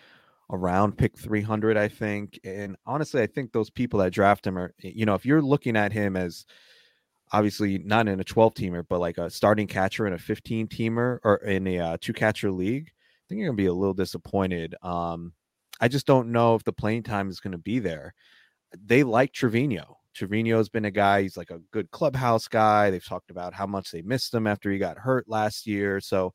around 0.50 0.96
pick 0.96 1.18
300, 1.18 1.76
I 1.76 1.88
think. 1.88 2.40
And 2.44 2.76
honestly, 2.86 3.20
I 3.22 3.26
think 3.26 3.52
those 3.52 3.70
people 3.70 4.00
that 4.00 4.12
draft 4.12 4.46
him 4.46 4.58
are, 4.58 4.74
you 4.78 5.06
know, 5.06 5.14
if 5.14 5.26
you're 5.26 5.42
looking 5.42 5.76
at 5.76 5.92
him 5.92 6.16
as 6.16 6.44
obviously 7.32 7.78
not 7.78 8.08
in 8.08 8.20
a 8.20 8.24
12 8.24 8.54
teamer, 8.54 8.84
but 8.88 9.00
like 9.00 9.18
a 9.18 9.30
starting 9.30 9.66
catcher 9.66 10.06
in 10.06 10.12
a 10.12 10.18
15 10.18 10.68
teamer 10.68 11.18
or 11.24 11.36
in 11.36 11.66
a 11.66 11.78
uh, 11.78 11.96
two 12.00 12.12
catcher 12.12 12.50
league, 12.50 12.88
I 12.88 13.24
think 13.28 13.40
you're 13.40 13.48
going 13.48 13.56
to 13.56 13.62
be 13.62 13.66
a 13.66 13.74
little 13.74 13.94
disappointed. 13.94 14.74
Um, 14.82 15.32
I 15.80 15.88
just 15.88 16.06
don't 16.06 16.32
know 16.32 16.54
if 16.54 16.64
the 16.64 16.72
playing 16.72 17.04
time 17.04 17.28
is 17.28 17.40
going 17.40 17.52
to 17.52 17.58
be 17.58 17.78
there. 17.78 18.14
They 18.84 19.02
like 19.02 19.32
Trevino. 19.32 19.98
Trevino's 20.14 20.68
been 20.68 20.84
a 20.84 20.90
guy, 20.90 21.22
he's 21.22 21.36
like 21.36 21.50
a 21.50 21.60
good 21.70 21.90
clubhouse 21.90 22.48
guy. 22.48 22.90
They've 22.90 23.04
talked 23.04 23.30
about 23.30 23.54
how 23.54 23.66
much 23.66 23.90
they 23.90 24.02
missed 24.02 24.34
him 24.34 24.46
after 24.46 24.70
he 24.70 24.78
got 24.78 24.98
hurt 24.98 25.28
last 25.28 25.66
year. 25.66 26.00
So 26.00 26.32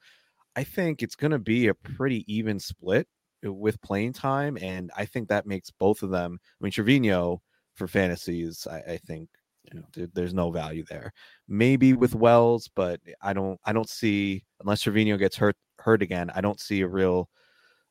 I 0.55 0.63
think 0.63 1.01
it's 1.03 1.15
going 1.15 1.31
to 1.31 1.39
be 1.39 1.67
a 1.67 1.73
pretty 1.73 2.23
even 2.33 2.59
split 2.59 3.07
uh, 3.45 3.51
with 3.51 3.81
playing 3.81 4.13
time. 4.13 4.57
And 4.61 4.89
I 4.95 5.05
think 5.05 5.27
that 5.27 5.45
makes 5.45 5.69
both 5.69 6.01
of 6.01 6.11
them. 6.11 6.39
I 6.41 6.63
mean, 6.63 6.71
Trevino 6.71 7.41
for 7.75 7.87
fantasies, 7.87 8.65
I, 8.69 8.93
I 8.93 8.97
think 8.97 9.29
you 9.71 9.79
know, 9.79 10.07
there's 10.13 10.33
no 10.33 10.51
value 10.51 10.83
there. 10.89 11.11
Maybe 11.47 11.93
with 11.93 12.15
Wells, 12.15 12.69
but 12.75 12.99
I 13.21 13.33
don't, 13.33 13.59
I 13.65 13.73
don't 13.73 13.89
see 13.89 14.43
unless 14.61 14.81
Trevino 14.81 15.17
gets 15.17 15.35
hurt, 15.35 15.57
hurt 15.79 16.01
again. 16.01 16.31
I 16.33 16.41
don't 16.41 16.59
see 16.59 16.81
a 16.81 16.87
real 16.87 17.29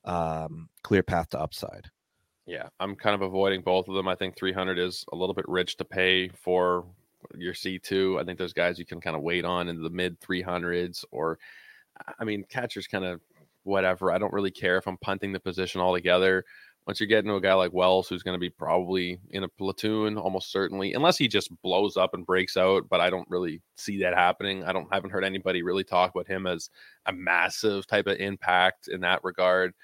um, 0.05 0.69
clear 0.83 1.03
path 1.03 1.31
to 1.31 1.41
upside. 1.41 1.91
Yeah, 2.47 2.69
I'm 2.81 2.97
kind 2.97 3.15
of 3.15 3.23
avoiding 3.23 3.63
both 3.63 3.89
of 3.89 3.95
them. 3.95 4.09
I 4.09 4.17
think 4.17 4.37
300 4.37 4.79
is 4.79 5.05
a 5.13 5.17
little 5.17 5.35
bit 5.35 5.49
rich 5.49 5.77
to 5.77 5.85
pay 5.85 6.29
for 6.29 6.85
your 7.37 7.55
C2. 7.55 8.21
I 8.21 8.25
think 8.25 8.39
those 8.39 8.53
guys 8.53 8.79
you 8.79 8.87
can 8.87 9.01
kind 9.01 9.17
of 9.17 9.23
wait 9.23 9.45
on 9.45 9.69
in 9.69 9.83
the 9.83 9.91
mid 9.91 10.21
300s 10.21 11.05
or 11.13 11.39
I 12.19 12.25
mean, 12.25 12.45
catcher's 12.49 12.87
kind 12.87 13.05
of 13.05 13.21
whatever. 13.65 14.11
I 14.11 14.19
don't 14.19 14.33
really 14.33 14.51
care 14.51 14.77
if 14.77 14.87
I'm 14.87 14.97
punting 14.99 15.33
the 15.33 15.41
position 15.41 15.81
altogether. 15.81 16.45
Once 16.87 16.99
you're 16.99 17.07
getting 17.07 17.29
to 17.29 17.37
a 17.37 17.41
guy 17.41 17.55
like 17.55 17.73
Wells, 17.73 18.09
who's 18.09 18.25
going 18.25 18.35
to 18.35 18.41
be 18.41 18.51
probably 18.51 19.21
in 19.31 19.45
a 19.45 19.49
platoon, 19.49 20.19
almost 20.19 20.51
certainly, 20.51 20.95
unless 20.95 21.17
he 21.17 21.29
just 21.29 21.51
blows 21.63 21.97
up 21.97 22.13
and 22.13 22.27
breaks 22.27 22.57
out. 22.57 22.89
But 22.91 23.01
I 23.01 23.09
don't 23.09 23.29
really 23.31 23.63
see 23.77 24.01
that 24.03 24.15
happening. 24.15 24.65
I 24.65 24.73
don't 24.73 24.93
haven't 24.93 25.11
heard 25.11 25.23
anybody 25.23 25.63
really 25.63 25.85
talk 25.85 26.11
about 26.13 26.27
him 26.27 26.49
as 26.49 26.71
a 27.07 27.13
massive 27.13 27.87
type 27.87 28.09
of 28.09 28.19
impact 28.19 28.89
in 28.89 29.01
that 29.03 29.23
regard 29.23 29.75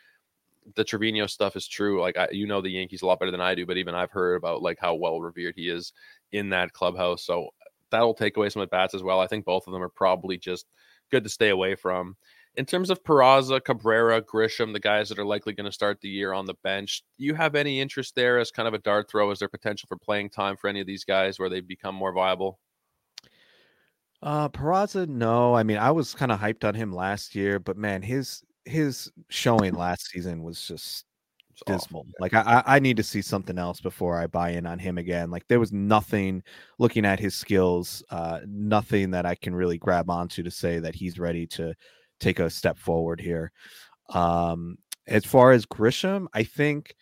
the 0.77 0.85
Trevino 0.85 1.27
stuff 1.27 1.57
is 1.57 1.67
true. 1.67 2.01
Like 2.01 2.17
I, 2.17 2.29
you 2.31 2.47
know 2.47 2.61
the 2.61 2.71
Yankees 2.71 3.03
a 3.03 3.07
lot 3.07 3.19
better 3.19 3.31
than 3.31 3.41
I 3.41 3.55
do, 3.55 3.67
but 3.67 3.77
even 3.77 3.95
I've 3.95 4.11
heard 4.11 4.37
about 4.37 4.63
like 4.63 4.79
how 4.81 4.95
well 4.95 5.21
revered 5.21 5.55
he 5.57 5.69
is 5.69 5.93
in 6.33 6.51
that 6.51 6.73
clubhouse. 6.73 7.25
So 7.25 7.49
that'll 7.91 8.15
take 8.15 8.37
away 8.37 8.49
some 8.51 8.63
at 8.63 8.71
bats 8.71 8.95
as 8.95 9.03
well. 9.03 9.21
I 9.21 9.27
think 9.27 9.45
both 9.45 9.67
of 9.67 9.73
them 9.73 9.83
are 9.83 9.89
probably 9.89 10.39
just 10.39 10.67
good 11.11 11.25
to 11.25 11.31
stay 11.31 11.51
away 11.51 11.75
from. 11.75 12.17
In 12.57 12.67
terms 12.67 12.91
of 12.91 13.05
Peraza, 13.05 13.63
Cabrera, 13.63 14.21
Grisham, 14.21 14.73
the 14.73 14.81
guys 14.81 15.09
that 15.09 15.19
are 15.19 15.25
likely 15.25 15.53
going 15.53 15.67
to 15.67 15.73
start 15.73 16.01
the 16.01 16.09
year 16.09 16.33
on 16.33 16.45
the 16.45 16.57
bench, 16.65 17.05
do 17.17 17.25
you 17.25 17.35
have 17.35 17.55
any 17.55 17.81
interest 17.81 18.15
there 18.17 18.39
as 18.39 18.51
kind 18.51 18.67
of 18.67 18.75
a 18.75 18.79
dart 18.79 19.09
throw? 19.09 19.31
Is 19.31 19.39
there 19.39 19.49
potential 19.49 19.87
for 19.87 19.97
playing 19.97 20.31
time 20.31 20.57
for 20.57 20.69
any 20.69 20.81
of 20.81 20.87
these 20.87 21.05
guys 21.05 21.39
where 21.39 21.49
they 21.49 21.61
become 21.61 21.95
more 21.95 22.13
viable? 22.13 22.59
Uh, 24.21 24.49
Peraza, 24.49 25.07
no. 25.07 25.55
I 25.55 25.63
mean, 25.63 25.77
I 25.79 25.93
was 25.93 26.15
kind 26.15 26.33
of 26.33 26.41
hyped 26.41 26.65
on 26.65 26.75
him 26.75 26.93
last 26.93 27.37
year, 27.37 27.61
but 27.61 27.77
man, 27.77 28.03
his 28.03 28.43
his 28.69 29.11
showing 29.29 29.75
last 29.75 30.11
season 30.11 30.43
was 30.43 30.67
just 30.67 31.05
dismal. 31.67 32.03
Awful. 32.03 32.13
Like 32.21 32.35
I, 32.35 32.63
I 32.67 32.79
need 32.79 32.97
to 32.99 33.03
see 33.03 33.23
something 33.23 33.59
else 33.59 33.81
before 33.81 34.19
I 34.19 34.27
buy 34.27 34.51
in 34.51 34.67
on 34.67 34.79
him 34.79 34.99
again. 34.99 35.31
Like 35.31 35.47
there 35.49 35.61
was 35.61 35.73
nothing 35.73 36.43
looking 36.79 37.05
at 37.05 37.19
his 37.19 37.35
skills, 37.35 38.03
uh, 38.11 38.41
nothing 38.47 39.11
that 39.13 39.27
I 39.27 39.35
can 39.35 39.55
really 39.55 39.79
grab 39.79 40.11
onto 40.11 40.43
to 40.43 40.51
say 40.51 40.79
that 40.79 40.95
he's 40.95 41.19
ready 41.19 41.47
to 41.49 41.75
take 42.21 42.39
a 42.39 42.51
step 42.51 42.79
forward 42.79 43.21
here. 43.21 43.53
Um, 44.11 44.79
as 45.07 45.25
far 45.25 45.53
as 45.53 45.67
Grisham, 45.67 46.27
I 46.35 46.43
think 46.45 46.95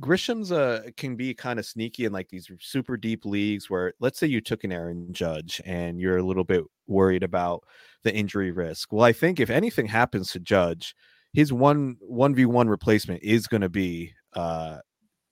Grisham's 0.00 0.52
uh 0.52 0.82
can 0.96 1.16
be 1.16 1.34
kind 1.34 1.58
of 1.58 1.66
sneaky 1.66 2.04
in 2.04 2.12
like 2.12 2.28
these 2.28 2.50
super 2.60 2.96
deep 2.96 3.24
leagues 3.24 3.68
where 3.68 3.94
let's 4.00 4.18
say 4.18 4.26
you 4.26 4.40
took 4.40 4.64
an 4.64 4.72
Aaron 4.72 5.12
Judge 5.12 5.60
and 5.64 6.00
you're 6.00 6.18
a 6.18 6.22
little 6.22 6.44
bit 6.44 6.64
worried 6.86 7.22
about 7.22 7.64
the 8.04 8.14
injury 8.14 8.52
risk. 8.52 8.92
Well, 8.92 9.04
I 9.04 9.12
think 9.12 9.40
if 9.40 9.50
anything 9.50 9.86
happens 9.86 10.32
to 10.32 10.40
Judge, 10.40 10.94
his 11.32 11.52
one 11.52 11.96
one 12.00 12.34
v 12.34 12.46
one 12.46 12.68
replacement 12.68 13.22
is 13.22 13.46
going 13.46 13.62
to 13.62 13.68
be 13.68 14.12
uh 14.34 14.78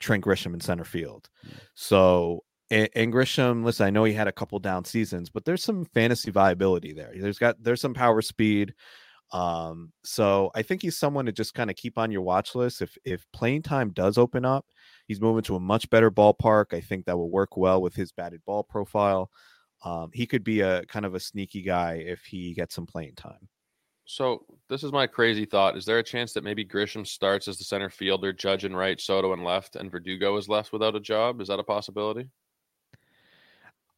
Trent 0.00 0.24
Grisham 0.24 0.54
in 0.54 0.60
center 0.60 0.84
field. 0.84 1.28
Mm. 1.46 1.52
So 1.74 2.44
and, 2.70 2.88
and, 2.96 3.12
Grisham, 3.12 3.64
listen, 3.64 3.86
I 3.86 3.90
know 3.90 4.02
he 4.02 4.12
had 4.12 4.26
a 4.26 4.32
couple 4.32 4.58
down 4.58 4.84
seasons, 4.84 5.30
but 5.30 5.44
there's 5.44 5.62
some 5.62 5.84
fantasy 5.84 6.32
viability 6.32 6.92
there. 6.92 7.12
There's 7.14 7.38
got 7.38 7.62
there's 7.62 7.80
some 7.80 7.94
power 7.94 8.20
speed. 8.22 8.74
Um, 9.33 9.93
so 10.05 10.51
I 10.55 10.62
think 10.62 10.83
he's 10.83 10.97
someone 10.97 11.27
to 11.27 11.33
just 11.33 11.55
kind 11.55 11.70
of 11.70 11.77
keep 11.77 11.99
on 11.99 12.12
your 12.12 12.22
watch 12.22 12.55
list. 12.55 12.83
If 12.83 12.97
if 13.05 13.27
playing 13.33 13.62
time 13.62 13.91
does 13.91 14.18
open 14.18 14.45
up, 14.45 14.66
he's 15.09 15.20
moving 15.20 15.43
to 15.45 15.57
a 15.57 15.61
much 15.61 15.91
better 15.91 16.11
ballpark. 16.11 16.72
I 16.72 16.81
think 16.81 17.07
that 17.07 17.16
will 17.16 17.31
work 17.31 17.57
well 17.57 17.83
with 17.83 17.95
his 17.95 18.12
batted 18.12 18.43
ball 18.45 18.62
profile. 18.62 19.31
Um, 19.85 20.11
he 20.12 20.27
could 20.27 20.45
be 20.45 20.61
a 20.61 20.85
kind 20.87 21.05
of 21.05 21.14
a 21.14 21.20
sneaky 21.20 21.62
guy 21.62 21.95
if 22.07 22.24
he 22.24 22.55
gets 22.55 22.74
some 22.74 22.87
playing 22.87 23.14
time. 23.14 23.49
So 24.05 24.47
this 24.68 24.85
is 24.85 24.93
my 24.93 25.07
crazy 25.09 25.45
thought. 25.45 25.77
Is 25.77 25.85
there 25.85 25.99
a 25.99 26.03
chance 26.03 26.33
that 26.33 26.45
maybe 26.45 26.64
Grisham 26.64 27.05
starts 27.05 27.49
as 27.49 27.59
the 27.59 27.64
center 27.64 27.91
fielder, 27.91 28.33
Judge 28.33 28.64
and 28.64 28.77
right, 28.77 29.01
Soto 29.01 29.33
and 29.33 29.43
left, 29.43 29.74
and 29.74 29.91
Verdugo 29.91 30.37
is 30.37 30.49
left 30.49 30.72
without 30.72 30.95
a 30.95 31.01
job? 31.01 31.41
Is 31.41 31.49
that 31.49 31.59
a 31.59 31.64
possibility? 31.64 32.31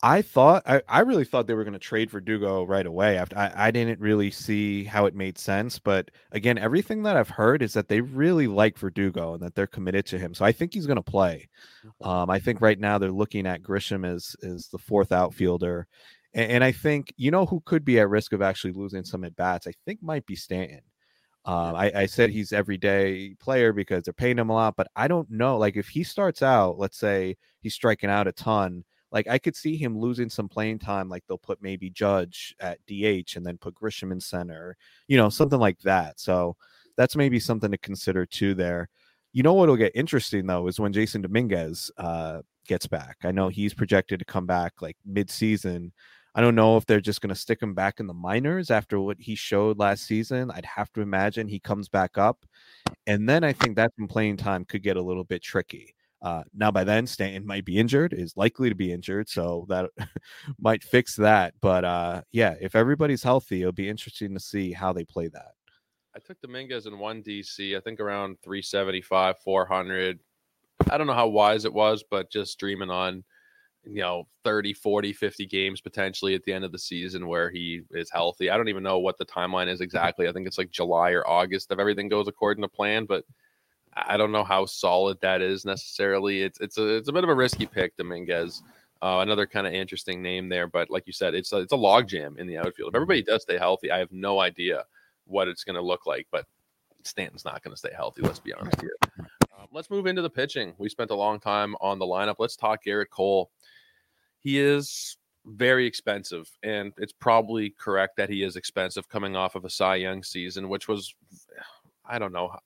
I 0.03 0.23
thought 0.23 0.63
I, 0.65 0.81
I 0.89 1.01
really 1.01 1.25
thought 1.25 1.49
they 1.49 1.55
were 1.55 1.65
going 1.65 1.73
to 1.73 1.79
trade 1.79 2.11
Verdugo 2.11 2.65
right 2.65 2.87
away. 2.87 3.19
After 3.19 3.37
I, 3.37 3.53
I 3.57 3.71
didn't 3.73 3.99
really 3.99 4.31
see 4.31 4.85
how 4.85 5.07
it 5.07 5.15
made 5.15 5.39
sense, 5.39 5.81
but 5.81 6.13
again, 6.31 6.57
everything 6.57 7.03
that 7.03 7.17
I've 7.17 7.29
heard 7.29 7.63
is 7.63 7.73
that 7.73 7.89
they 7.89 8.01
really 8.01 8.47
like 8.47 8.79
Verdugo 8.79 9.35
and 9.35 9.43
that 9.43 9.57
they're 9.57 9.67
committed 9.67 10.07
to 10.07 10.19
him. 10.19 10.35
So 10.35 10.45
I 10.45 10.53
think 10.53 10.73
he's 10.73 10.87
going 10.87 10.97
to 10.97 11.03
play. 11.03 11.49
Um, 12.01 12.31
I 12.31 12.39
think 12.39 12.61
right 12.61 12.79
now 12.79 12.99
they're 12.99 13.11
looking 13.11 13.45
at 13.47 13.63
Grisham 13.63 14.07
as 14.07 14.37
as 14.45 14.69
the 14.69 14.79
fourth 14.79 15.11
outfielder, 15.11 15.89
and, 16.33 16.53
and, 16.53 16.65
I 16.65 16.71
think 16.71 17.13
you 17.17 17.33
know 17.33 17.47
who 17.47 17.61
could 17.65 17.85
be 17.85 17.99
at 17.99 18.09
risk 18.09 18.33
of 18.33 18.43
actually 18.43 18.75
losing 18.75 19.05
some 19.05 19.25
at 19.25 19.35
bats. 19.35 19.67
I 19.67 19.73
think 19.85 20.01
might 20.01 20.27
be 20.27 20.37
Stanton. 20.37 20.83
Um, 21.45 21.75
I, 21.75 21.91
I 21.95 22.07
said 22.07 22.31
he's 22.31 22.53
everyday 22.53 23.35
player 23.41 23.73
because 23.73 24.05
they're 24.05 24.13
paying 24.13 24.39
him 24.39 24.51
a 24.51 24.55
lot, 24.55 24.77
but 24.77 24.89
I 24.95 25.09
don't 25.09 25.31
know. 25.31 25.57
Like 25.57 25.77
if 25.77 25.89
he 25.89 26.05
starts 26.05 26.43
out, 26.43 26.79
let's 26.79 26.99
say 26.99 27.37
he's 27.61 27.75
striking 27.75 28.11
out 28.11 28.29
a 28.29 28.33
ton 28.33 28.85
like 29.11 29.29
I 29.29 29.39
could 29.39 29.57
see 29.57 29.77
him 29.77 29.99
losing 29.99 30.29
some 30.29 30.49
playing 30.49 30.79
time. 30.79 31.09
Like 31.09 31.25
they'll 31.27 31.39
put 31.39 31.63
maybe 31.63 31.91
Judge 31.91 32.55
at 32.61 32.79
DH 32.87 33.37
and 33.37 33.45
then 33.45 33.59
put 33.59 33.75
Grisham 33.75 34.13
in 34.13 34.21
center, 34.21 34.77
you 35.07 35.17
know, 35.17 35.29
something 35.29 35.59
like 35.59 35.79
that. 35.81 36.21
So 36.21 36.57
that's 36.97 37.17
maybe 37.17 37.41
something 37.41 37.71
to 37.71 37.79
consider 37.79 38.27
too. 38.27 38.55
There, 38.55 38.89
you 39.33 39.43
know, 39.43 39.55
what'll 39.55 39.77
get 39.77 39.93
interesting 39.95 40.47
though 40.47 40.67
is 40.69 40.81
when 40.81 40.93
Jasson 40.93 41.23
Dominguez 41.23 41.91
uh, 41.97 42.43
gets 42.67 42.87
back. 42.87 43.17
I 43.25 43.33
know 43.33 43.49
he's 43.49 43.75
projected 43.75 44.19
to 44.19 44.25
come 44.25 44.47
back 44.47 44.75
like 44.83 44.97
mid-season. 45.05 45.93
I 46.35 46.41
don't 46.41 46.55
know 46.55 46.77
if 46.77 46.87
they're 46.87 47.01
just 47.01 47.21
going 47.21 47.31
to 47.31 47.41
stick 47.41 47.61
him 47.61 47.75
back 47.75 47.99
in 47.99 48.07
the 48.07 48.15
minors 48.15 48.71
after 48.71 49.01
what 49.01 49.17
he 49.19 49.35
showed 49.35 49.79
last 49.79 50.05
season. 50.05 50.51
I'd 50.53 50.67
have 50.67 50.93
to 50.93 51.01
imagine 51.01 51.49
he 51.49 51.59
comes 51.59 51.89
back 51.89 52.17
up. 52.17 52.45
And 53.07 53.29
then 53.29 53.43
I 53.43 53.53
think 53.53 53.75
that's 53.75 53.95
when 53.97 54.07
playing 54.07 54.37
time 54.37 54.65
could 54.65 54.83
get 54.83 54.97
a 54.97 55.03
little 55.03 55.25
bit 55.25 55.43
tricky. 55.43 55.95
Uh, 56.21 56.43
now, 56.53 56.71
by 56.71 56.85
then, 56.85 57.07
Stanton 57.07 57.47
might 57.47 57.65
be 57.65 57.79
injured, 57.79 58.13
is 58.13 58.37
likely 58.37 58.69
to 58.69 58.75
be 58.75 58.93
injured, 58.93 59.29
so 59.29 59.67
that 59.69 59.91
might 60.59 60.83
fix 60.83 61.15
that. 61.17 61.55
But 61.61 61.85
uh, 61.85 62.23
yeah, 62.33 62.55
if 62.61 62.75
everybody's 62.75 63.23
healthy, 63.23 63.61
it'll 63.61 63.73
be 63.73 63.89
interesting 63.89 64.35
to 64.35 64.41
see 64.41 64.73
how 64.73 64.93
they 64.93 65.05
play 65.05 65.29
that. 65.29 65.53
I 66.17 66.21
took 66.21 66.41
Dominguez 66.41 66.87
in 66.87 66.99
one 66.99 67.23
DC, 67.23 67.77
I 67.77 67.81
think 67.81 68.01
around 68.01 68.39
375, 68.43 69.37
400. 69.39 70.19
I 70.91 70.99
don't 70.99 71.07
know 71.07 71.13
how 71.13 71.29
wise 71.29 71.65
it 71.65 71.73
was, 71.73 72.03
but 72.11 72.31
just 72.31 72.59
dreaming 72.59 72.91
on, 72.91 73.23
you 73.85 74.01
know, 74.01 74.25
30, 74.43 74.73
40, 74.73 75.13
50 75.13 75.47
games 75.47 75.81
potentially 75.81 76.35
at 76.35 76.43
the 76.43 76.53
end 76.53 76.65
of 76.65 76.73
the 76.73 76.79
season 76.79 77.29
where 77.29 77.51
he 77.51 77.83
is 77.93 78.11
healthy. 78.11 78.51
I 78.51 78.57
don't 78.57 78.69
even 78.69 78.83
know 78.83 78.99
what 78.99 79.17
the 79.19 79.27
timeline 79.27 79.69
is 79.69 79.81
exactly. 79.81 80.27
I 80.27 80.33
think 80.33 80.49
it's 80.49 80.59
like 80.59 80.71
July 80.71 81.11
or 81.11 81.25
August 81.29 81.71
if 81.71 81.79
everything 81.79 82.09
goes 82.09 82.27
according 82.27 82.63
to 82.63 82.69
plan, 82.69 83.05
but 83.05 83.25
I 83.97 84.17
don't 84.17 84.33
know 84.33 84.45
how 84.45 84.67
solid 84.67 85.21
that 85.21 85.43
is 85.43 85.65
necessarily. 85.65 86.43
It's 86.43 86.61
it's 86.61 86.79
a 86.79 86.97
it's 86.97 87.09
a 87.09 87.13
bit 87.13 87.25
of 87.25 87.31
a 87.31 87.35
risky 87.35 87.67
pick, 87.67 87.97
Dominguez. 87.97 88.63
Uh, 89.01 89.19
another 89.21 89.47
kind 89.47 89.67
of 89.67 89.73
interesting 89.73 90.21
name 90.23 90.49
there, 90.49 90.67
but 90.67 90.91
like 90.91 91.07
you 91.07 91.13
said, 91.13 91.33
it's 91.35 91.53
a, 91.53 91.59
it's 91.59 91.73
a 91.73 91.77
logjam 91.77 92.37
in 92.37 92.49
the 92.49 92.59
outfield. 92.59 92.91
If 92.91 92.97
everybody 92.97 93.23
does 93.23 93.43
stay 93.43 93.57
healthy, 93.57 93.93
I 93.93 93.99
have 93.99 94.11
no 94.11 94.41
idea 94.41 94.85
what 95.25 95.47
it's 95.47 95.63
going 95.63 95.77
to 95.77 95.83
look 95.83 96.05
like. 96.05 96.27
But 96.33 96.47
Stanton's 97.05 97.45
not 97.45 97.63
going 97.63 97.73
to 97.73 97.79
stay 97.79 97.93
healthy. 97.95 98.23
Let's 98.23 98.41
be 98.41 98.53
honest 98.53 98.81
here. 98.81 98.97
Um, 99.21 99.69
let's 99.73 99.91
move 99.91 100.07
into 100.07 100.23
the 100.23 100.31
pitching. 100.31 100.75
We 100.79 100.89
spent 100.89 101.13
a 101.13 101.15
long 101.15 101.39
time 101.39 101.77
on 101.81 102.01
the 102.01 102.07
lineup. 102.07 102.37
Let's 102.39 102.57
talk 102.57 102.85
Gerrit 102.85 103.11
Cole. 103.11 103.51
He 104.41 104.59
is 104.59 105.17
very 105.47 105.87
expensive, 105.87 106.51
and 106.63 106.93
it's 106.99 107.13
probably 107.13 107.71
correct 107.71 108.17
that 108.17 108.29
he 108.29 108.43
is 108.43 108.57
expensive 108.57 109.09
coming 109.09 109.37
off 109.37 109.55
of 109.55 109.65
a 109.65 109.71
Cy 109.71 109.97
Young 109.97 110.23
season, 110.23 110.69
which 110.69 110.89
was 110.89 111.15
I 112.05 112.19
don't 112.19 112.33
know. 112.33 112.57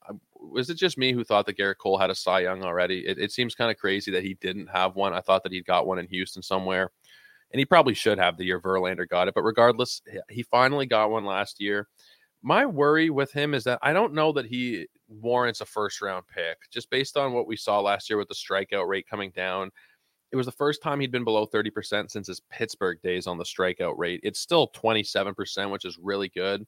Was 0.52 0.70
it 0.70 0.74
just 0.74 0.98
me 0.98 1.12
who 1.12 1.24
thought 1.24 1.46
that 1.46 1.56
Gerrit 1.56 1.78
Cole 1.78 1.98
had 1.98 2.10
a 2.10 2.14
Cy 2.14 2.40
Young 2.40 2.62
already? 2.62 3.06
It, 3.06 3.18
it 3.18 3.32
seems 3.32 3.54
kind 3.54 3.70
of 3.70 3.76
crazy 3.76 4.10
that 4.12 4.24
he 4.24 4.34
didn't 4.34 4.68
have 4.68 4.94
one. 4.94 5.12
I 5.12 5.20
thought 5.20 5.42
that 5.42 5.52
he'd 5.52 5.66
got 5.66 5.86
one 5.86 5.98
in 5.98 6.06
Houston 6.08 6.42
somewhere, 6.42 6.90
and 7.50 7.58
he 7.58 7.64
probably 7.64 7.94
should 7.94 8.18
have 8.18 8.36
the 8.36 8.44
year 8.44 8.60
Verlander 8.60 9.08
got 9.08 9.28
it. 9.28 9.34
But 9.34 9.42
regardless, 9.42 10.02
he 10.28 10.42
finally 10.44 10.86
got 10.86 11.10
one 11.10 11.24
last 11.24 11.60
year. 11.60 11.88
My 12.42 12.66
worry 12.66 13.10
with 13.10 13.32
him 13.32 13.54
is 13.54 13.64
that 13.64 13.78
I 13.82 13.92
don't 13.92 14.14
know 14.14 14.32
that 14.32 14.46
he 14.46 14.86
warrants 15.08 15.60
a 15.60 15.66
first 15.66 16.00
round 16.02 16.24
pick 16.26 16.56
just 16.70 16.90
based 16.90 17.16
on 17.16 17.32
what 17.32 17.46
we 17.46 17.56
saw 17.56 17.80
last 17.80 18.10
year 18.10 18.18
with 18.18 18.28
the 18.28 18.34
strikeout 18.34 18.88
rate 18.88 19.06
coming 19.08 19.30
down. 19.34 19.70
It 20.32 20.36
was 20.36 20.46
the 20.46 20.52
first 20.52 20.82
time 20.82 20.98
he'd 20.98 21.12
been 21.12 21.24
below 21.24 21.46
30% 21.46 22.10
since 22.10 22.26
his 22.26 22.40
Pittsburgh 22.50 22.98
days 23.02 23.26
on 23.26 23.36
the 23.36 23.44
strikeout 23.44 23.94
rate. 23.98 24.20
It's 24.22 24.40
still 24.40 24.68
27%, 24.68 25.70
which 25.70 25.84
is 25.84 25.98
really 26.02 26.30
good. 26.30 26.64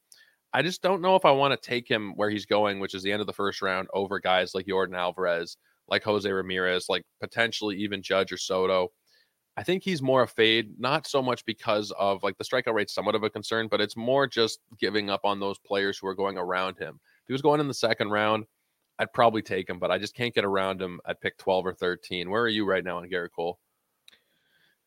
I 0.55 0.63
just 0.63 0.83
don't 0.83 1.03
know 1.03 1.17
if 1.17 1.25
I 1.25 1.33
want 1.33 1.61
to 1.61 1.69
take 1.69 1.89
him 1.89 2.13
where 2.15 2.31
he's 2.31 2.47
going, 2.47 2.79
which 2.79 2.95
is 2.95 3.03
the 3.03 3.11
end 3.11 3.21
of 3.21 3.27
the 3.27 3.33
first 3.33 3.61
round, 3.61 3.89
over 3.93 4.21
guys 4.21 4.55
like 4.55 4.67
Yordan 4.67 4.97
Alvarez, 4.97 5.57
like 5.89 6.05
Jose 6.05 6.31
Ramirez, 6.31 6.87
like 6.89 7.03
potentially 7.21 7.77
even 7.79 8.03
Judge 8.03 8.33
or 8.33 8.37
Soto. 8.37 8.91
I 9.57 9.65
think 9.65 9.83
he's 9.83 10.01
more 10.01 10.23
a 10.23 10.29
fade, 10.29 10.79
not 10.79 11.09
so 11.09 11.21
much 11.21 11.45
because 11.45 11.93
of 11.99 12.23
like 12.23 12.39
the 12.39 12.45
strikeout 12.45 12.75
rate's 12.75 12.95
somewhat 12.95 13.17
of 13.17 13.25
a 13.25 13.31
concern, 13.31 13.67
but 13.69 13.81
it's 13.81 13.97
more 13.97 14.29
just 14.29 14.61
giving 14.79 15.11
up 15.11 15.23
on 15.25 15.41
those 15.41 15.59
players 15.59 15.99
who 15.99 16.07
are 16.07 16.15
going 16.15 16.39
around 16.39 16.79
him. 16.79 17.01
If 17.23 17.27
he 17.27 17.33
was 17.33 17.43
going 17.43 17.61
in 17.61 17.67
the 17.67 17.75
second 17.75 18.11
round, 18.11 18.45
I'd 19.01 19.13
probably 19.13 19.43
take 19.43 19.69
him, 19.69 19.81
but 19.81 19.91
I 19.91 19.99
just 19.99 20.15
can't 20.15 20.35
get 20.35 20.45
around 20.45 20.81
him 20.81 21.01
at 21.07 21.21
pick 21.21 21.37
12 21.39 21.67
or 21.67 21.75
13. 21.75 22.31
Where 22.31 22.43
are 22.43 22.49
you 22.49 22.65
right 22.65 22.85
now 22.85 22.99
on 22.99 23.09
Gerrit 23.09 23.31
Cole? 23.35 23.59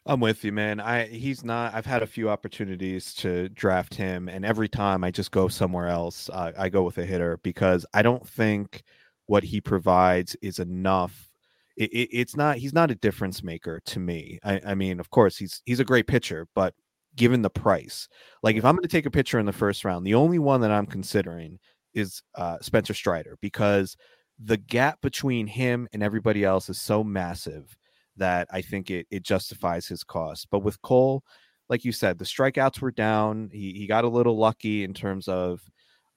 I'm 0.08 0.22
with 0.22 0.46
you, 0.46 0.54
man. 0.54 0.80
I 0.80 1.06
he's 1.08 1.44
not. 1.44 1.74
I've 1.74 1.86
had 1.86 2.02
a 2.02 2.08
few 2.08 2.30
opportunities 2.30 3.14
to 3.16 3.50
draft 3.50 3.94
him, 3.94 4.30
and 4.30 4.46
every 4.46 4.70
time 4.70 5.04
I 5.04 5.12
just 5.12 5.32
go 5.32 5.50
somewhere 5.50 5.88
else. 5.88 6.30
Uh, 6.32 6.54
I 6.58 6.70
go 6.70 6.84
with 6.84 6.98
a 6.98 7.06
hitter 7.06 7.40
because 7.44 7.86
I 7.94 8.02
don't 8.02 8.28
think 8.28 8.84
what 9.26 9.44
he 9.44 9.60
provides 9.60 10.36
is 10.42 10.60
enough. 10.60 11.30
It, 11.76 11.92
it, 11.92 12.10
it's 12.12 12.38
not. 12.38 12.58
He's 12.58 12.74
not 12.74 12.90
a 12.90 12.96
difference 12.96 13.44
maker 13.44 13.82
to 13.86 14.00
me. 14.00 14.40
I, 14.44 14.62
I 14.68 14.76
mean, 14.76 15.02
of 15.02 15.10
course, 15.10 15.38
he's 15.38 15.62
he's 15.66 15.82
a 15.82 15.86
great 15.86 16.08
pitcher, 16.08 16.48
but 16.56 16.74
given 17.18 17.42
the 17.42 17.50
price, 17.50 18.08
like 18.44 18.56
if 18.56 18.64
I'm 18.64 18.76
going 18.76 18.84
to 18.84 18.88
take 18.88 19.06
a 19.08 19.12
pitcher 19.12 19.40
in 19.40 19.46
the 19.46 19.52
first 19.52 19.84
round, 19.84 20.08
the 20.08 20.16
only 20.16 20.40
one 20.40 20.62
that 20.62 20.72
I'm 20.72 20.86
considering 20.86 21.60
is 21.94 22.22
uh, 22.36 22.58
Spencer 22.62 22.94
Strider 22.94 23.38
because 23.42 23.98
the 24.40 24.58
gap 24.58 25.02
between 25.02 25.48
him 25.48 25.88
and 25.92 26.02
everybody 26.02 26.46
else 26.46 26.70
is 26.70 26.80
so 26.80 27.04
massive 27.04 27.76
that 28.18 28.48
I 28.52 28.62
think 28.62 28.90
it 28.92 29.08
it 29.12 29.24
justifies 29.24 29.88
his 29.88 30.04
cost. 30.04 30.48
But 30.52 30.60
with 30.60 30.82
Cole, 30.82 31.24
like 31.70 31.86
you 31.86 31.92
said, 31.92 32.18
the 32.18 32.26
strikeouts 32.26 32.82
were 32.82 32.92
down. 32.92 33.50
He 33.52 33.74
he 33.74 33.88
got 33.88 34.04
a 34.04 34.10
little 34.10 34.38
lucky 34.38 34.84
in 34.84 34.94
terms 34.94 35.28
of 35.28 35.62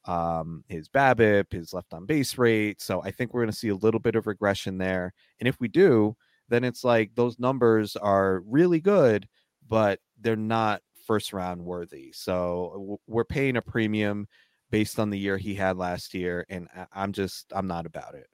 um, 0.07 0.64
his 0.68 0.88
BABIP, 0.88 1.53
his 1.53 1.72
left 1.74 1.92
on 1.92 2.07
base 2.07 2.38
rate. 2.38 2.80
So 2.80 3.03
I 3.03 3.11
think 3.11 3.32
we're 3.32 3.42
going 3.42 3.53
to 3.53 3.59
see 3.59 3.68
a 3.68 3.74
little 3.74 4.01
bit 4.01 4.16
of 4.16 4.26
regression 4.26 4.78
there. 4.78 5.12
And 5.38 5.48
if 5.48 5.61
we 5.61 5.68
do, 5.68 6.16
then 6.48 6.64
it's 6.64 6.84
like 6.84 7.12
those 7.14 7.38
numbers 7.38 7.96
are 7.96 8.40
really 8.46 8.80
good, 8.80 9.28
but 9.68 10.01
they're 10.20 10.36
not 10.36 10.82
first 11.07 11.32
round 11.32 11.62
worthy. 11.64 12.12
So 12.12 12.98
we're 13.07 13.24
paying 13.24 13.57
a 13.57 13.62
premium 13.62 14.26
based 14.70 14.98
on 14.98 15.11
the 15.11 15.18
year 15.18 15.36
he 15.36 15.55
had 15.55 15.76
last 15.76 16.14
year, 16.14 16.46
and 16.48 16.68
I'm 16.92 17.12
just 17.12 17.53
I'm 17.55 17.66
not 17.66 17.86
about 17.86 18.14
it. 18.14 18.26